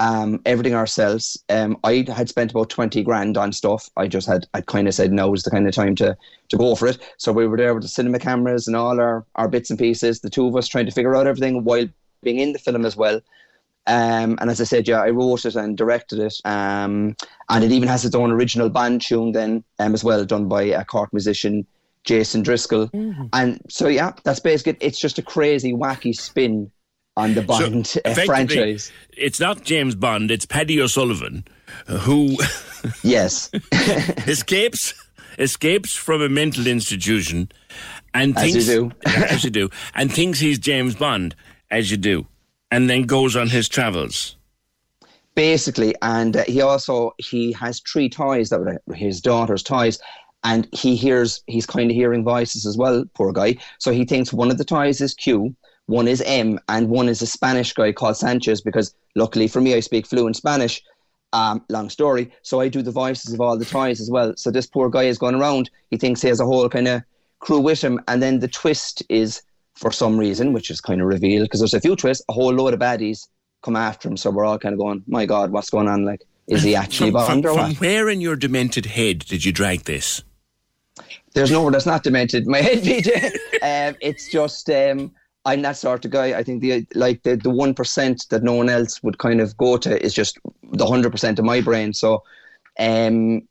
um, 0.00 0.40
everything 0.46 0.74
ourselves. 0.74 1.42
Um, 1.50 1.76
I 1.84 2.06
had 2.08 2.28
spent 2.30 2.50
about 2.52 2.70
20 2.70 3.02
grand 3.02 3.36
on 3.36 3.52
stuff. 3.52 3.90
I 3.98 4.08
just 4.08 4.26
had, 4.26 4.46
I 4.54 4.62
kind 4.62 4.88
of 4.88 4.94
said 4.94 5.12
no 5.12 5.32
is 5.34 5.42
the 5.42 5.50
kind 5.50 5.68
of 5.68 5.74
time 5.74 5.94
to, 5.96 6.16
to 6.48 6.56
go 6.56 6.74
for 6.74 6.88
it. 6.88 6.98
So 7.18 7.32
we 7.32 7.46
were 7.46 7.58
there 7.58 7.74
with 7.74 7.82
the 7.82 7.88
cinema 7.88 8.18
cameras 8.18 8.66
and 8.66 8.74
all 8.74 8.98
our, 8.98 9.26
our 9.34 9.46
bits 9.46 9.68
and 9.68 9.78
pieces, 9.78 10.20
the 10.20 10.30
two 10.30 10.46
of 10.46 10.56
us 10.56 10.68
trying 10.68 10.86
to 10.86 10.92
figure 10.92 11.14
out 11.14 11.26
everything 11.26 11.64
while 11.64 11.86
being 12.22 12.38
in 12.38 12.52
the 12.52 12.58
film 12.58 12.84
as 12.84 12.96
well. 12.96 13.20
Um, 13.86 14.38
and 14.40 14.50
as 14.50 14.60
I 14.60 14.64
said, 14.64 14.86
yeah, 14.86 15.00
I 15.00 15.10
wrote 15.10 15.44
it 15.44 15.56
and 15.56 15.76
directed 15.76 16.18
it. 16.18 16.34
Um, 16.44 17.16
and 17.48 17.64
it 17.64 17.72
even 17.72 17.88
has 17.88 18.04
its 18.04 18.14
own 18.14 18.30
original 18.30 18.68
band 18.68 19.00
tune 19.00 19.32
then 19.32 19.64
um, 19.78 19.94
as 19.94 20.04
well, 20.04 20.24
done 20.24 20.48
by 20.48 20.62
a 20.62 20.84
Cork 20.84 21.12
musician, 21.12 21.66
Jason 22.04 22.42
Driscoll. 22.42 22.88
Mm-hmm. 22.88 23.26
And 23.32 23.60
so, 23.68 23.88
yeah, 23.88 24.12
that's 24.22 24.40
basically 24.40 24.76
It's 24.80 25.00
just 25.00 25.18
a 25.18 25.22
crazy, 25.22 25.72
wacky 25.72 26.14
spin 26.14 26.70
on 27.16 27.34
the 27.34 27.42
Bond 27.42 27.86
So, 27.86 28.00
uh, 28.04 28.14
franchise. 28.14 28.92
It's 29.16 29.40
not 29.40 29.64
James 29.64 29.94
Bond, 29.94 30.30
it's 30.30 30.46
Paddy 30.46 30.80
O'Sullivan 30.80 31.44
uh, 31.88 31.98
who 31.98 32.36
yes 33.02 33.50
escapes 34.26 34.94
escapes 35.38 35.94
from 35.94 36.22
a 36.22 36.28
mental 36.28 36.66
institution 36.66 37.50
and 38.12 38.36
As 38.36 38.54
you 38.54 38.62
do. 38.62 38.92
as 39.06 39.44
you 39.44 39.50
do 39.50 39.70
and 39.94 40.12
thinks 40.12 40.40
he's 40.40 40.58
James 40.58 40.94
Bond 40.94 41.34
as 41.70 41.90
you 41.90 41.96
do 41.96 42.26
and 42.70 42.88
then 42.88 43.02
goes 43.02 43.36
on 43.36 43.48
his 43.48 43.68
travels. 43.68 44.36
basically 45.34 45.94
and 46.02 46.36
uh, 46.36 46.44
he 46.46 46.60
also 46.60 47.12
he 47.18 47.52
has 47.52 47.80
three 47.80 48.08
toys 48.08 48.48
that 48.50 48.60
were 48.60 48.94
his 48.94 49.20
daughter's 49.20 49.62
toys 49.62 49.98
and 50.44 50.68
he 50.72 50.96
hears 50.96 51.42
he's 51.46 51.66
kind 51.66 51.90
of 51.90 51.94
hearing 51.94 52.24
voices 52.24 52.66
as 52.66 52.76
well 52.76 53.04
poor 53.14 53.32
guy. 53.32 53.56
So 53.78 53.92
he 53.92 54.04
thinks 54.04 54.32
one 54.32 54.50
of 54.50 54.58
the 54.58 54.64
toys 54.64 55.00
is 55.00 55.14
q 55.14 55.54
one 55.86 56.08
is 56.08 56.22
m 56.22 56.58
and 56.68 56.88
one 56.88 57.08
is 57.08 57.22
a 57.22 57.26
spanish 57.26 57.72
guy 57.72 57.92
called 57.92 58.16
sanchez 58.16 58.60
because 58.60 58.94
luckily 59.14 59.48
for 59.48 59.60
me 59.60 59.74
i 59.74 59.80
speak 59.80 60.06
fluent 60.06 60.36
spanish. 60.36 60.82
Um, 61.32 61.64
long 61.68 61.90
story. 61.90 62.32
So 62.42 62.60
i 62.60 62.68
do 62.68 62.82
the 62.82 62.90
voices 62.90 63.32
of 63.32 63.40
all 63.40 63.56
the 63.56 63.64
toys 63.64 64.00
as 64.00 64.10
well. 64.10 64.34
So 64.36 64.50
this 64.50 64.66
poor 64.66 64.90
guy 64.90 65.04
is 65.04 65.16
going 65.16 65.36
around. 65.36 65.70
He 65.90 65.96
thinks 65.96 66.20
he 66.22 66.28
has 66.28 66.40
a 66.40 66.44
whole 66.44 66.68
kind 66.68 66.88
of 66.88 67.02
crew 67.38 67.60
with 67.60 67.80
him 67.80 68.00
and 68.08 68.20
then 68.20 68.40
the 68.40 68.48
twist 68.48 69.02
is 69.08 69.42
for 69.80 69.90
some 69.90 70.18
reason 70.18 70.52
which 70.52 70.70
is 70.70 70.80
kind 70.80 71.00
of 71.00 71.06
revealed 71.06 71.44
because 71.46 71.60
there's 71.60 71.74
a 71.74 71.80
few 71.80 71.96
twists 71.96 72.22
a 72.28 72.32
whole 72.32 72.52
load 72.52 72.74
of 72.74 72.80
baddies 72.80 73.26
come 73.62 73.76
after 73.76 74.08
him. 74.08 74.16
So 74.16 74.30
we're 74.30 74.44
all 74.44 74.58
kind 74.58 74.72
of 74.72 74.78
going, 74.78 75.02
my 75.06 75.26
God, 75.26 75.52
what's 75.52 75.70
going 75.70 75.88
on? 75.88 76.04
Like, 76.04 76.22
is 76.46 76.62
he 76.62 76.74
actually 76.84 77.10
From, 77.10 77.26
Bond 77.26 77.42
from, 77.44 77.52
or 77.52 77.54
from 77.54 77.68
what? 77.70 77.80
where 77.80 78.08
in 78.08 78.20
your 78.20 78.36
demented 78.36 78.86
head 78.86 79.20
did 79.20 79.44
you 79.44 79.52
drag 79.52 79.84
this? 79.84 80.22
There's 81.32 81.50
nowhere 81.50 81.72
that's 81.72 81.86
not 81.86 82.02
demented. 82.02 82.46
My 82.46 82.58
head, 82.58 82.78
PJ. 82.82 83.24
um, 83.62 83.96
it's 84.00 84.28
just, 84.30 84.68
um, 84.68 85.12
I'm 85.44 85.62
that 85.62 85.76
sort 85.76 86.04
of 86.04 86.10
guy. 86.10 86.38
I 86.38 86.42
think 86.42 86.60
the 86.60 86.86
like 86.94 87.22
the 87.22 87.36
the 87.36 87.48
one 87.48 87.72
percent 87.72 88.26
that 88.28 88.42
no 88.42 88.52
one 88.52 88.68
else 88.68 89.02
would 89.02 89.16
kind 89.16 89.40
of 89.40 89.56
go 89.56 89.78
to 89.78 90.04
is 90.04 90.12
just 90.12 90.38
the 90.72 90.84
hundred 90.84 91.12
percent 91.12 91.38
of 91.38 91.46
my 91.46 91.62
brain. 91.62 91.94
So, 91.94 92.24
um, 92.78 93.48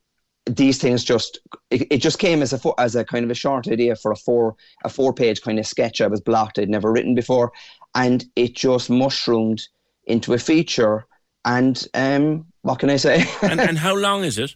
these 0.56 0.78
things 0.78 1.04
just 1.04 1.40
it, 1.70 1.88
it 1.92 1.98
just 1.98 2.20
came 2.20 2.42
as 2.42 2.54
a 2.54 2.58
fo- 2.58 2.76
as 2.78 2.96
a 2.96 3.06
kind 3.06 3.24
of 3.26 3.32
a 3.32 3.36
short 3.36 3.68
idea 3.68 3.96
for 3.96 4.12
a 4.12 4.16
four 4.16 4.56
a 4.84 4.90
four 4.90 5.14
page 5.14 5.42
kind 5.42 5.60
of 5.60 5.68
sketch 5.68 6.02
I 6.02 6.08
was 6.08 6.22
blocked. 6.22 6.60
I'd 6.60 6.70
never 6.70 6.92
written 6.92 7.16
before, 7.16 7.52
and 7.96 8.26
it 8.36 8.56
just 8.56 8.90
mushroomed 8.90 9.62
into 10.06 10.34
a 10.34 10.40
feature. 10.40 11.06
And 11.46 11.88
um, 11.94 12.46
what 12.62 12.80
can 12.80 12.90
I 12.90 12.98
say? 12.98 13.26
and, 13.42 13.60
and 13.60 13.78
how 13.78 13.96
long 13.96 14.24
is 14.24 14.38
it? 14.38 14.56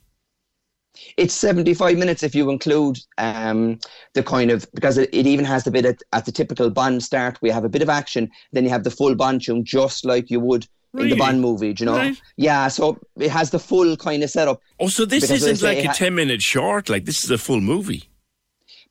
It's 1.18 1.34
75 1.34 1.98
minutes 1.98 2.22
if 2.22 2.36
you 2.36 2.52
include 2.52 3.00
um, 3.18 3.80
the 4.14 4.22
kind 4.22 4.52
of, 4.52 4.68
because 4.76 5.00
it, 5.00 5.10
it 5.12 5.26
even 5.26 5.44
has 5.46 5.64
the 5.64 5.72
bit 5.72 5.86
at, 5.86 6.04
at 6.12 6.26
the 6.26 6.32
typical 6.32 6.70
Bond 6.70 7.02
start. 7.02 7.40
We 7.42 7.50
have 7.50 7.64
a 7.64 7.70
bit 7.70 7.82
of 7.82 7.90
action, 7.90 8.30
then 8.52 8.64
you 8.64 8.70
have 8.70 8.84
the 8.84 8.92
full 8.92 9.16
Bond 9.16 9.42
tune, 9.42 9.66
just 9.66 10.06
like 10.06 10.30
you 10.30 10.40
would 10.40 10.68
in 11.02 11.10
the 11.10 11.16
Bond 11.16 11.42
movie, 11.42 11.74
do 11.74 11.84
you 11.84 11.90
know? 11.90 11.98
Right. 11.98 12.22
Yeah, 12.38 12.68
so 12.68 13.00
it 13.18 13.30
has 13.30 13.50
the 13.50 13.60
full 13.60 13.98
kind 13.98 14.24
of 14.24 14.30
setup. 14.30 14.62
Oh, 14.80 14.88
so 14.88 15.06
this 15.06 15.30
isn't 15.30 15.62
like 15.62 15.84
a 15.84 15.88
ha- 15.88 15.94
10 15.94 16.14
minute 16.16 16.42
short, 16.42 16.90
like 16.90 17.06
this 17.06 17.24
is 17.24 17.32
a 17.32 17.38
full 17.38 17.62
movie. 17.62 18.04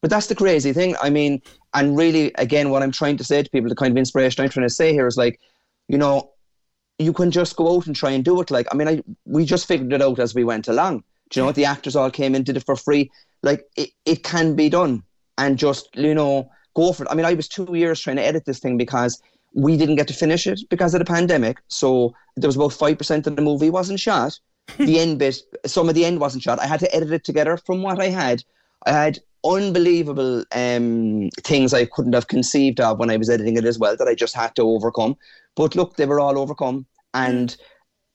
But 0.01 0.11
that's 0.11 0.27
the 0.27 0.35
crazy 0.35 0.73
thing. 0.73 0.97
I 1.01 1.11
mean, 1.11 1.41
and 1.74 1.97
really, 1.97 2.33
again, 2.37 2.70
what 2.70 2.83
I'm 2.83 2.91
trying 2.91 3.16
to 3.19 3.24
say 3.24 3.43
to 3.43 3.51
people, 3.51 3.69
the 3.69 3.77
kind 3.77 3.93
of 3.93 3.97
inspiration 3.97 4.43
I'm 4.43 4.51
trying 4.51 4.66
to 4.66 4.74
say 4.74 4.93
here 4.93 5.07
is 5.07 5.16
like, 5.16 5.41
you 5.89 5.97
know, 5.97 6.33
you 6.99 7.12
can 7.12 7.31
just 7.31 7.57
go 7.57 7.77
out 7.77 7.87
and 7.87 7.95
try 7.95 8.11
and 8.11 8.24
do 8.24 8.41
it. 8.41 8.51
Like, 8.51 8.66
I 8.73 8.74
mean, 8.74 8.89
I 8.89 9.03
we 9.24 9.45
just 9.45 9.66
figured 9.66 9.93
it 9.93 10.03
out 10.03 10.19
as 10.19 10.35
we 10.35 10.45
went 10.45 10.66
along. 10.69 11.05
Do 11.31 11.39
you 11.39 11.43
know 11.43 11.47
what? 11.47 11.55
The 11.55 11.65
actors 11.65 11.97
all 11.97 12.11
came 12.11 12.35
in, 12.35 12.43
did 12.43 12.57
it 12.57 12.66
for 12.66 12.77
free. 12.77 13.11
Like, 13.43 13.65
it, 13.77 13.91
it 14.05 14.23
can 14.24 14.55
be 14.55 14.69
done. 14.69 15.03
And 15.39 15.57
just, 15.57 15.89
you 15.97 16.15
know, 16.15 16.51
go 16.74 16.93
for 16.93 17.05
it. 17.05 17.09
I 17.11 17.15
mean, 17.15 17.24
I 17.24 17.35
was 17.35 17.49
two 17.49 17.66
years 17.74 18.01
trying 18.01 18.16
to 18.16 18.24
edit 18.24 18.45
this 18.45 18.59
thing 18.59 18.77
because 18.77 19.20
we 19.55 19.77
didn't 19.77 19.97
get 19.97 20.09
to 20.09 20.15
finish 20.15 20.47
it 20.47 20.61
because 20.70 20.95
of 20.95 20.99
the 20.99 21.05
pandemic. 21.05 21.59
So 21.69 22.15
there 22.37 22.49
was 22.49 22.57
about 22.57 22.70
5% 22.70 23.27
of 23.27 23.37
the 23.37 23.43
movie 23.43 23.70
wasn't 23.70 24.01
shot. 24.01 24.39
the 24.79 25.01
end 25.01 25.19
bit, 25.19 25.37
some 25.66 25.89
of 25.89 25.95
the 25.95 26.05
end 26.05 26.20
wasn't 26.20 26.43
shot. 26.43 26.61
I 26.61 26.66
had 26.66 26.81
to 26.81 26.95
edit 26.95 27.12
it 27.12 27.24
together 27.24 27.57
from 27.57 27.83
what 27.83 28.01
I 28.01 28.09
had. 28.09 28.43
I 28.87 28.93
had 28.93 29.19
unbelievable 29.45 30.45
um, 30.55 31.31
things 31.41 31.74
I 31.74 31.85
couldn't 31.85 32.12
have 32.12 32.29
conceived 32.29 32.81
of 32.81 32.99
when 32.99 33.11
I 33.11 33.16
was 33.16 33.29
editing 33.29 33.57
it 33.57 33.65
as 33.65 33.79
well 33.79 33.97
that 33.97 34.09
I 34.09 34.15
just 34.15 34.35
had 34.35 34.55
to 34.57 34.62
overcome. 34.62 35.16
But 35.57 35.74
look, 35.74 35.97
they 35.97 36.07
were 36.07 36.20
all 36.20 36.39
overcome. 36.39 36.87
And, 37.12 37.57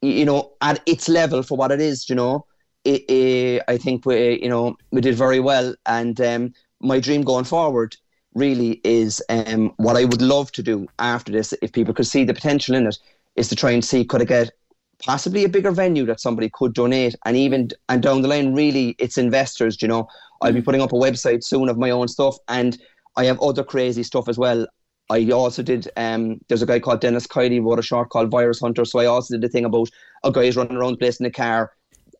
you 0.01 0.25
know, 0.25 0.53
at 0.61 0.81
its 0.85 1.09
level 1.09 1.43
for 1.43 1.57
what 1.57 1.71
it 1.71 1.81
is, 1.81 2.09
you 2.09 2.15
know, 2.15 2.45
it, 2.85 3.03
it, 3.09 3.63
I 3.67 3.77
think 3.77 4.05
we, 4.05 4.41
you 4.41 4.49
know, 4.49 4.77
we 4.91 5.01
did 5.01 5.15
very 5.15 5.39
well. 5.39 5.75
And 5.85 6.19
um, 6.21 6.53
my 6.79 6.99
dream 6.99 7.23
going 7.23 7.45
forward 7.45 7.95
really 8.37 8.79
is 8.83 9.21
um, 9.29 9.73
what 9.77 9.97
I 9.97 10.05
would 10.05 10.21
love 10.21 10.51
to 10.53 10.63
do 10.63 10.87
after 10.99 11.31
this, 11.31 11.53
if 11.61 11.73
people 11.73 11.93
could 11.93 12.07
see 12.07 12.23
the 12.23 12.33
potential 12.33 12.75
in 12.75 12.87
it, 12.87 12.97
is 13.35 13.47
to 13.49 13.55
try 13.55 13.71
and 13.71 13.83
see 13.83 14.05
could 14.05 14.21
I 14.21 14.25
get 14.25 14.51
possibly 14.99 15.43
a 15.43 15.49
bigger 15.49 15.71
venue 15.71 16.05
that 16.05 16.19
somebody 16.19 16.49
could 16.51 16.73
donate 16.73 17.15
and 17.25 17.37
even 17.37 17.69
and 17.89 18.01
down 18.01 18.21
the 18.21 18.27
line 18.27 18.53
really 18.53 18.95
it's 18.99 19.17
investors 19.17 19.81
you 19.81 19.87
know? 19.87 20.07
I'll 20.41 20.53
be 20.53 20.61
putting 20.61 20.81
up 20.81 20.91
a 20.91 20.95
website 20.95 21.43
soon 21.43 21.69
of 21.69 21.77
my 21.77 21.89
own 21.91 22.07
stuff 22.07 22.37
and 22.47 22.77
i 23.15 23.25
have 23.25 23.41
other 23.41 23.63
crazy 23.63 24.03
stuff 24.03 24.27
as 24.27 24.37
well. 24.37 24.67
I 25.09 25.29
also 25.31 25.63
did 25.63 25.87
um 25.97 26.39
there's 26.47 26.61
a 26.61 26.65
guy 26.65 26.79
called 26.79 27.01
dennis 27.01 27.27
Kiley 27.27 27.63
wrote 27.63 27.79
a 27.79 27.83
short 27.83 28.09
called 28.09 28.31
virus 28.31 28.59
hunter 28.59 28.85
so 28.85 28.99
i 28.99 29.05
also 29.05 29.35
did 29.35 29.43
a 29.43 29.49
thing 29.49 29.65
about 29.65 29.89
a 30.23 30.31
guy 30.31 30.45
who's 30.45 30.57
running 30.57 30.77
around 30.77 30.93
the 30.93 30.97
place 30.97 31.19
in 31.19 31.25
a 31.25 31.31
car 31.31 31.71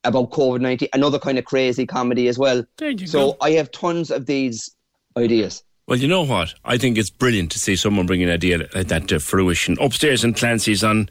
about 0.03 0.31
covid-19 0.31 0.88
another 0.94 1.19
kind 1.19 1.38
of 1.38 1.45
crazy 1.45 1.85
comedy 1.85 2.27
as 2.27 2.38
well. 2.38 2.64
So 3.07 3.31
go. 3.31 3.38
i 3.41 3.52
have 3.52 3.72
tons 3.72 4.11
of 4.11 4.26
these 4.26 4.76
ideas 5.18 5.64
Well, 5.88 5.97
you 5.99 6.09
know 6.09 6.23
what? 6.23 6.53
I 6.65 6.77
think 6.77 6.97
it's 6.97 7.09
brilliant 7.09 7.49
to 7.53 7.59
see 7.59 7.77
someone 7.77 8.07
bring 8.07 8.22
an 8.22 8.30
idea 8.30 8.68
like 8.76 8.88
that 8.88 9.07
to 9.07 9.22
fruition. 9.22 9.77
Upstairs 9.80 10.26
in 10.26 10.34
Clancy's 10.34 10.84
on 10.84 11.07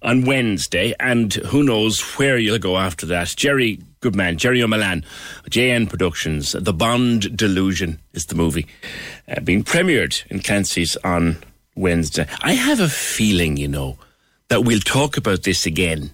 on 0.00 0.24
Wednesday, 0.24 0.94
and 1.00 1.34
who 1.34 1.64
knows 1.64 2.00
where 2.00 2.38
you'll 2.38 2.60
go 2.60 2.78
after 2.78 3.04
that. 3.06 3.34
Jerry, 3.36 3.80
good 3.98 4.14
man, 4.14 4.36
Jerry 4.38 4.62
O'Malan, 4.62 5.04
JN 5.50 5.90
Productions, 5.90 6.52
The 6.52 6.72
Bond 6.72 7.36
Delusion 7.36 7.98
is 8.12 8.26
the 8.26 8.36
movie, 8.36 8.68
uh, 9.26 9.40
being 9.40 9.64
premiered 9.64 10.24
in 10.30 10.38
Clancy's 10.38 10.96
on 10.98 11.38
Wednesday. 11.74 12.28
I 12.42 12.52
have 12.52 12.78
a 12.78 12.88
feeling, 12.88 13.56
you 13.56 13.66
know, 13.66 13.98
that 14.48 14.62
we'll 14.64 14.80
talk 14.80 15.16
about 15.16 15.42
this 15.42 15.66
again, 15.66 16.12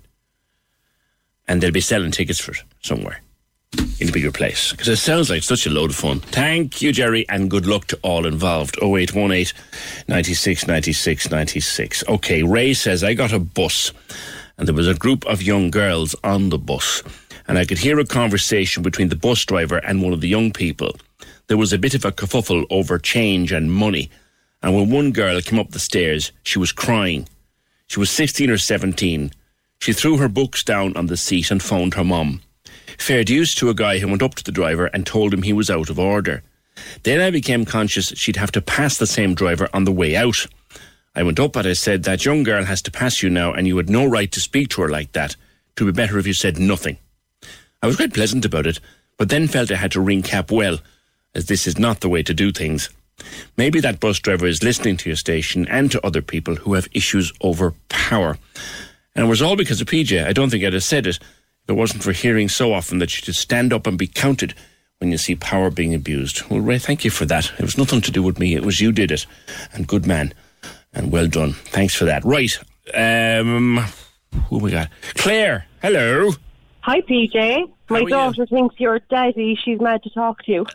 and 1.46 1.60
they'll 1.60 1.72
be 1.72 1.82
selling 1.82 2.12
tickets 2.12 2.40
for 2.40 2.52
it 2.52 2.62
somewhere 2.80 3.20
in 4.00 4.08
a 4.08 4.12
bigger 4.12 4.32
place 4.32 4.70
because 4.72 4.88
it 4.88 4.96
sounds 4.96 5.30
like 5.30 5.42
such 5.42 5.66
a 5.66 5.70
load 5.70 5.90
of 5.90 5.96
fun. 5.96 6.20
Thank 6.20 6.80
you, 6.80 6.92
Jerry, 6.92 7.28
and 7.28 7.50
good 7.50 7.66
luck 7.66 7.86
to 7.88 7.98
all 8.02 8.26
involved. 8.26 8.76
0818 8.82 9.52
96 10.06 10.66
96 10.66 11.30
96. 11.30 12.04
Okay, 12.08 12.42
Ray 12.42 12.74
says, 12.74 13.04
I 13.04 13.14
got 13.14 13.32
a 13.32 13.38
bus 13.38 13.92
and 14.56 14.66
there 14.66 14.74
was 14.74 14.88
a 14.88 14.94
group 14.94 15.26
of 15.26 15.42
young 15.42 15.70
girls 15.70 16.14
on 16.24 16.48
the 16.48 16.58
bus 16.58 17.02
and 17.46 17.58
I 17.58 17.64
could 17.64 17.78
hear 17.78 17.98
a 17.98 18.04
conversation 18.04 18.82
between 18.82 19.08
the 19.08 19.16
bus 19.16 19.44
driver 19.44 19.78
and 19.78 20.02
one 20.02 20.12
of 20.12 20.20
the 20.20 20.28
young 20.28 20.52
people. 20.52 20.96
There 21.48 21.56
was 21.56 21.72
a 21.72 21.78
bit 21.78 21.94
of 21.94 22.04
a 22.04 22.12
kerfuffle 22.12 22.66
over 22.70 22.98
change 22.98 23.52
and 23.52 23.72
money. 23.72 24.10
And 24.62 24.74
when 24.74 24.90
one 24.90 25.12
girl 25.12 25.40
came 25.40 25.58
up 25.58 25.70
the 25.70 25.78
stairs, 25.78 26.32
she 26.42 26.58
was 26.58 26.72
crying. 26.72 27.28
She 27.86 28.00
was 28.00 28.10
16 28.10 28.50
or 28.50 28.58
17. 28.58 29.32
She 29.80 29.92
threw 29.92 30.18
her 30.18 30.28
books 30.28 30.62
down 30.62 30.96
on 30.96 31.06
the 31.06 31.16
seat 31.16 31.50
and 31.50 31.62
phoned 31.62 31.94
her 31.94 32.04
mum. 32.04 32.42
Fair 32.98 33.24
dues 33.24 33.54
to 33.54 33.70
a 33.70 33.74
guy 33.74 33.98
who 33.98 34.08
went 34.08 34.22
up 34.22 34.34
to 34.34 34.44
the 34.44 34.52
driver 34.52 34.86
and 34.86 35.06
told 35.06 35.32
him 35.32 35.42
he 35.42 35.52
was 35.52 35.70
out 35.70 35.88
of 35.88 35.98
order. 35.98 36.42
Then 37.04 37.20
I 37.20 37.30
became 37.30 37.64
conscious 37.64 38.08
she'd 38.08 38.36
have 38.36 38.52
to 38.52 38.60
pass 38.60 38.98
the 38.98 39.06
same 39.06 39.34
driver 39.34 39.68
on 39.72 39.84
the 39.84 39.92
way 39.92 40.16
out. 40.16 40.46
I 41.14 41.22
went 41.22 41.40
up 41.40 41.56
and 41.56 41.66
I 41.66 41.72
said, 41.72 42.02
That 42.02 42.24
young 42.24 42.42
girl 42.42 42.64
has 42.64 42.82
to 42.82 42.90
pass 42.90 43.22
you 43.22 43.30
now, 43.30 43.52
and 43.52 43.66
you 43.66 43.76
had 43.76 43.88
no 43.88 44.04
right 44.04 44.30
to 44.32 44.40
speak 44.40 44.68
to 44.70 44.82
her 44.82 44.88
like 44.88 45.12
that. 45.12 45.36
Would 45.78 45.86
be 45.86 45.92
better 45.92 46.18
if 46.18 46.26
you 46.26 46.34
said 46.34 46.58
nothing. 46.58 46.98
I 47.82 47.86
was 47.86 47.96
quite 47.96 48.12
pleasant 48.12 48.44
about 48.44 48.66
it, 48.66 48.80
but 49.16 49.28
then 49.28 49.46
felt 49.46 49.70
I 49.70 49.76
had 49.76 49.92
to 49.92 50.00
ring 50.00 50.22
Capwell, 50.22 50.80
as 51.34 51.46
this 51.46 51.66
is 51.66 51.78
not 51.78 52.00
the 52.00 52.08
way 52.08 52.22
to 52.24 52.34
do 52.34 52.50
things. 52.50 52.90
Maybe 53.56 53.80
that 53.80 54.00
bus 54.00 54.18
driver 54.18 54.46
is 54.46 54.62
listening 54.62 54.96
to 54.98 55.08
your 55.08 55.16
station 55.16 55.66
and 55.68 55.90
to 55.92 56.04
other 56.04 56.22
people 56.22 56.56
who 56.56 56.74
have 56.74 56.88
issues 56.92 57.32
over 57.40 57.74
power. 57.88 58.38
And 59.14 59.26
it 59.26 59.28
was 59.28 59.42
all 59.42 59.56
because 59.56 59.80
of 59.80 59.86
PJ. 59.86 60.24
I 60.24 60.32
don't 60.32 60.50
think 60.50 60.64
I'd 60.64 60.72
have 60.72 60.84
said 60.84 61.06
it 61.06 61.18
it 61.68 61.72
wasn't 61.72 62.02
for 62.02 62.12
hearing 62.12 62.48
so 62.48 62.72
often 62.72 62.98
that 62.98 63.14
you 63.16 63.24
should 63.24 63.36
stand 63.36 63.72
up 63.72 63.86
and 63.86 63.98
be 63.98 64.06
counted 64.06 64.54
when 64.98 65.12
you 65.12 65.18
see 65.18 65.36
power 65.36 65.70
being 65.70 65.94
abused. 65.94 66.42
Well, 66.50 66.60
Ray, 66.60 66.78
thank 66.78 67.04
you 67.04 67.10
for 67.10 67.24
that. 67.26 67.52
It 67.58 67.62
was 67.62 67.78
nothing 67.78 68.00
to 68.00 68.10
do 68.10 68.22
with 68.22 68.38
me. 68.38 68.54
It 68.54 68.64
was 68.64 68.80
you 68.80 68.90
did 68.90 69.10
it. 69.10 69.26
And 69.72 69.86
good 69.86 70.06
man. 70.06 70.32
And 70.92 71.12
well 71.12 71.28
done. 71.28 71.52
Thanks 71.52 71.94
for 71.94 72.06
that. 72.06 72.24
Right. 72.24 72.58
Um, 72.94 73.84
who 74.48 74.58
we 74.58 74.70
got? 74.70 74.88
Claire. 75.14 75.66
Hello. 75.82 76.30
Hi, 76.80 77.02
PJ. 77.02 77.70
My 77.90 78.04
daughter 78.04 78.46
thinks 78.46 78.76
you're 78.78 78.98
daddy. 79.10 79.58
She's 79.62 79.80
mad 79.80 80.02
to 80.02 80.10
talk 80.10 80.42
to 80.44 80.52
you. 80.52 80.66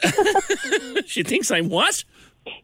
she 1.05 1.23
thinks 1.23 1.51
I'm 1.51 1.69
what? 1.69 2.03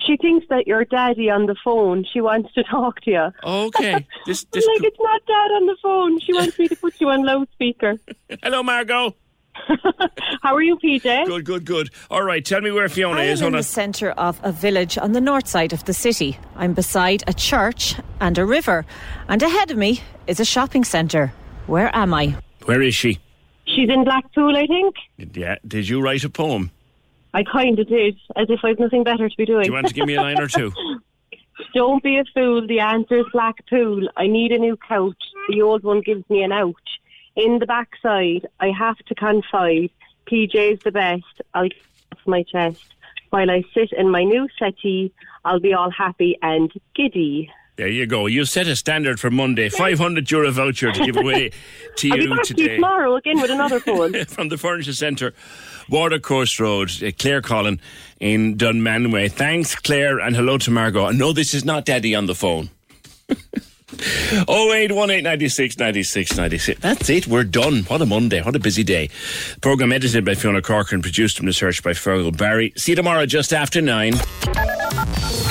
She 0.05 0.17
thinks 0.17 0.45
that 0.49 0.67
you're 0.67 0.85
daddy 0.85 1.29
on 1.29 1.45
the 1.45 1.55
phone. 1.63 2.05
She 2.11 2.19
wants 2.21 2.53
to 2.53 2.63
talk 2.69 3.01
to 3.01 3.11
you. 3.11 3.29
Okay. 3.43 4.05
This, 4.25 4.43
this 4.51 4.65
I'm 4.67 4.73
like, 4.75 4.83
it's 4.83 4.97
not 4.99 5.21
dad 5.25 5.51
on 5.55 5.65
the 5.65 5.77
phone. 5.81 6.19
She 6.19 6.33
wants 6.33 6.59
me 6.59 6.67
to 6.67 6.75
put 6.75 6.99
you 7.01 7.09
on 7.09 7.23
loudspeaker. 7.25 7.95
Hello, 8.43 8.61
Margot. 8.61 9.15
How 10.41 10.55
are 10.55 10.61
you, 10.61 10.77
PJ? 10.77 11.25
Good, 11.25 11.43
good, 11.45 11.65
good. 11.65 11.89
All 12.11 12.23
right, 12.23 12.43
tell 12.45 12.61
me 12.61 12.71
where 12.71 12.87
Fiona 12.89 13.21
I 13.21 13.23
is. 13.25 13.41
am 13.41 13.47
in 13.47 13.53
Hold 13.53 13.63
the 13.63 13.67
on. 13.67 13.73
centre 13.73 14.11
of 14.11 14.39
a 14.43 14.51
village 14.51 14.97
on 14.97 15.11
the 15.13 15.21
north 15.21 15.47
side 15.47 15.73
of 15.73 15.83
the 15.85 15.93
city. 15.93 16.37
I'm 16.55 16.73
beside 16.73 17.23
a 17.27 17.33
church 17.33 17.95
and 18.21 18.37
a 18.37 18.45
river, 18.45 18.85
and 19.27 19.41
ahead 19.41 19.71
of 19.71 19.77
me 19.77 20.01
is 20.27 20.39
a 20.39 20.45
shopping 20.45 20.83
centre. 20.83 21.33
Where 21.67 21.93
am 21.95 22.13
I? 22.13 22.35
Where 22.65 22.81
is 22.81 22.95
she? 22.95 23.19
She's 23.65 23.89
in 23.89 24.03
Blackpool, 24.03 24.55
I 24.55 24.65
think. 24.67 24.95
Yeah. 25.35 25.55
Did 25.67 25.89
you 25.89 26.01
write 26.01 26.23
a 26.23 26.29
poem? 26.29 26.71
I 27.33 27.43
kind 27.43 27.77
of 27.79 27.87
did, 27.87 28.17
as 28.35 28.49
if 28.49 28.59
I've 28.63 28.79
nothing 28.79 29.03
better 29.03 29.29
to 29.29 29.37
be 29.37 29.45
doing. 29.45 29.63
Do 29.63 29.67
you 29.67 29.73
want 29.73 29.87
to 29.87 29.93
give 29.93 30.07
me 30.07 30.15
a 30.15 30.21
line 30.21 30.39
or 30.39 30.47
two? 30.47 30.71
Don't 31.73 32.01
be 32.01 32.17
a 32.17 32.23
fool. 32.33 32.65
The 32.65 32.79
answer 32.79 33.19
answer's 33.19 33.31
Blackpool. 33.31 34.09
I 34.17 34.27
need 34.27 34.51
a 34.51 34.57
new 34.57 34.77
couch. 34.77 35.21
The 35.49 35.61
old 35.61 35.83
one 35.83 36.01
gives 36.01 36.27
me 36.29 36.41
an 36.41 36.51
ouch. 36.51 36.99
In 37.35 37.59
the 37.59 37.65
backside, 37.65 38.47
I 38.59 38.69
have 38.71 38.97
to 38.97 39.15
confide. 39.15 39.91
PJ's 40.25 40.81
the 40.83 40.91
best. 40.91 41.41
I'll 41.53 41.69
get 41.69 41.77
off 42.13 42.19
my 42.25 42.43
chest. 42.43 42.83
While 43.29 43.51
I 43.51 43.63
sit 43.73 43.91
in 43.91 44.09
my 44.09 44.23
new 44.23 44.47
settee, 44.57 45.13
I'll 45.45 45.59
be 45.59 45.73
all 45.73 45.91
happy 45.91 46.37
and 46.41 46.71
giddy. 46.95 47.51
There 47.79 47.87
you 47.87 48.05
go. 48.07 48.25
You 48.25 48.43
set 48.43 48.67
a 48.67 48.75
standard 48.75 49.21
for 49.21 49.31
Monday. 49.31 49.69
500 49.69 50.29
euro 50.31 50.51
voucher 50.51 50.91
to 50.91 51.05
give 51.05 51.15
away 51.15 51.51
to 51.95 52.09
I'll 52.11 52.17
be 52.17 52.23
you 52.23 52.29
back 52.29 52.43
to 52.43 52.53
you 52.53 52.63
today. 52.65 52.75
tomorrow 52.75 53.15
again 53.15 53.39
with 53.39 53.51
another 53.51 53.79
poem. 53.79 54.13
From 54.27 54.49
the 54.49 54.57
Furniture 54.57 54.91
Centre, 54.91 55.33
Watercourse 55.87 56.59
Road, 56.59 56.91
uh, 57.01 57.11
Claire 57.17 57.41
Collin 57.41 57.79
in 58.19 58.57
Dunmanway. 58.57 59.31
Thanks, 59.31 59.75
Claire, 59.75 60.19
and 60.19 60.35
hello 60.35 60.57
to 60.57 60.69
Margot. 60.71 61.11
No, 61.11 61.31
this 61.31 61.53
is 61.53 61.63
not 61.63 61.85
Daddy 61.85 62.13
on 62.15 62.25
the 62.25 62.35
phone. 62.35 62.69
0818 63.93 65.23
96 65.23 65.77
96 65.77 66.35
96. 66.35 66.81
That's 66.81 67.09
it. 67.09 67.27
We're 67.27 67.45
done. 67.45 67.83
What 67.83 68.01
a 68.01 68.05
Monday. 68.05 68.41
What 68.41 68.57
a 68.57 68.59
busy 68.59 68.83
day. 68.83 69.09
Programme 69.61 69.93
edited 69.93 70.25
by 70.25 70.35
Fiona 70.35 70.61
Corcoran, 70.61 71.01
produced 71.01 71.37
from 71.37 71.45
the 71.45 71.53
search 71.53 71.81
by 71.81 71.91
Fergal 71.91 72.35
Barry. 72.37 72.73
See 72.75 72.91
you 72.91 72.97
tomorrow 72.97 73.25
just 73.25 73.53
after 73.53 73.81
nine. 73.81 74.15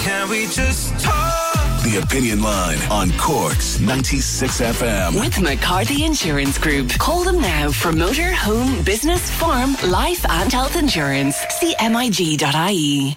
Can 0.05 0.29
we 0.29 0.43
just 0.49 1.01
talk? 1.01 1.18
The 1.89 2.01
Opinion 2.01 2.43
Line 2.43 2.79
on 2.91 3.11
Cork's 3.13 3.81
96 3.81 4.61
FM. 4.61 5.19
With 5.19 5.41
McCarthy 5.41 6.05
Insurance 6.05 6.59
Group. 6.59 6.91
Call 6.99 7.25
them 7.25 7.41
now 7.41 7.71
for 7.71 7.93
motor, 7.93 8.31
home, 8.31 8.85
business, 8.85 9.31
farm, 9.31 9.75
life, 9.87 10.23
and 10.29 10.53
health 10.53 10.77
insurance. 10.77 11.37
See 11.49 11.75
MIG.ie. 11.81 13.17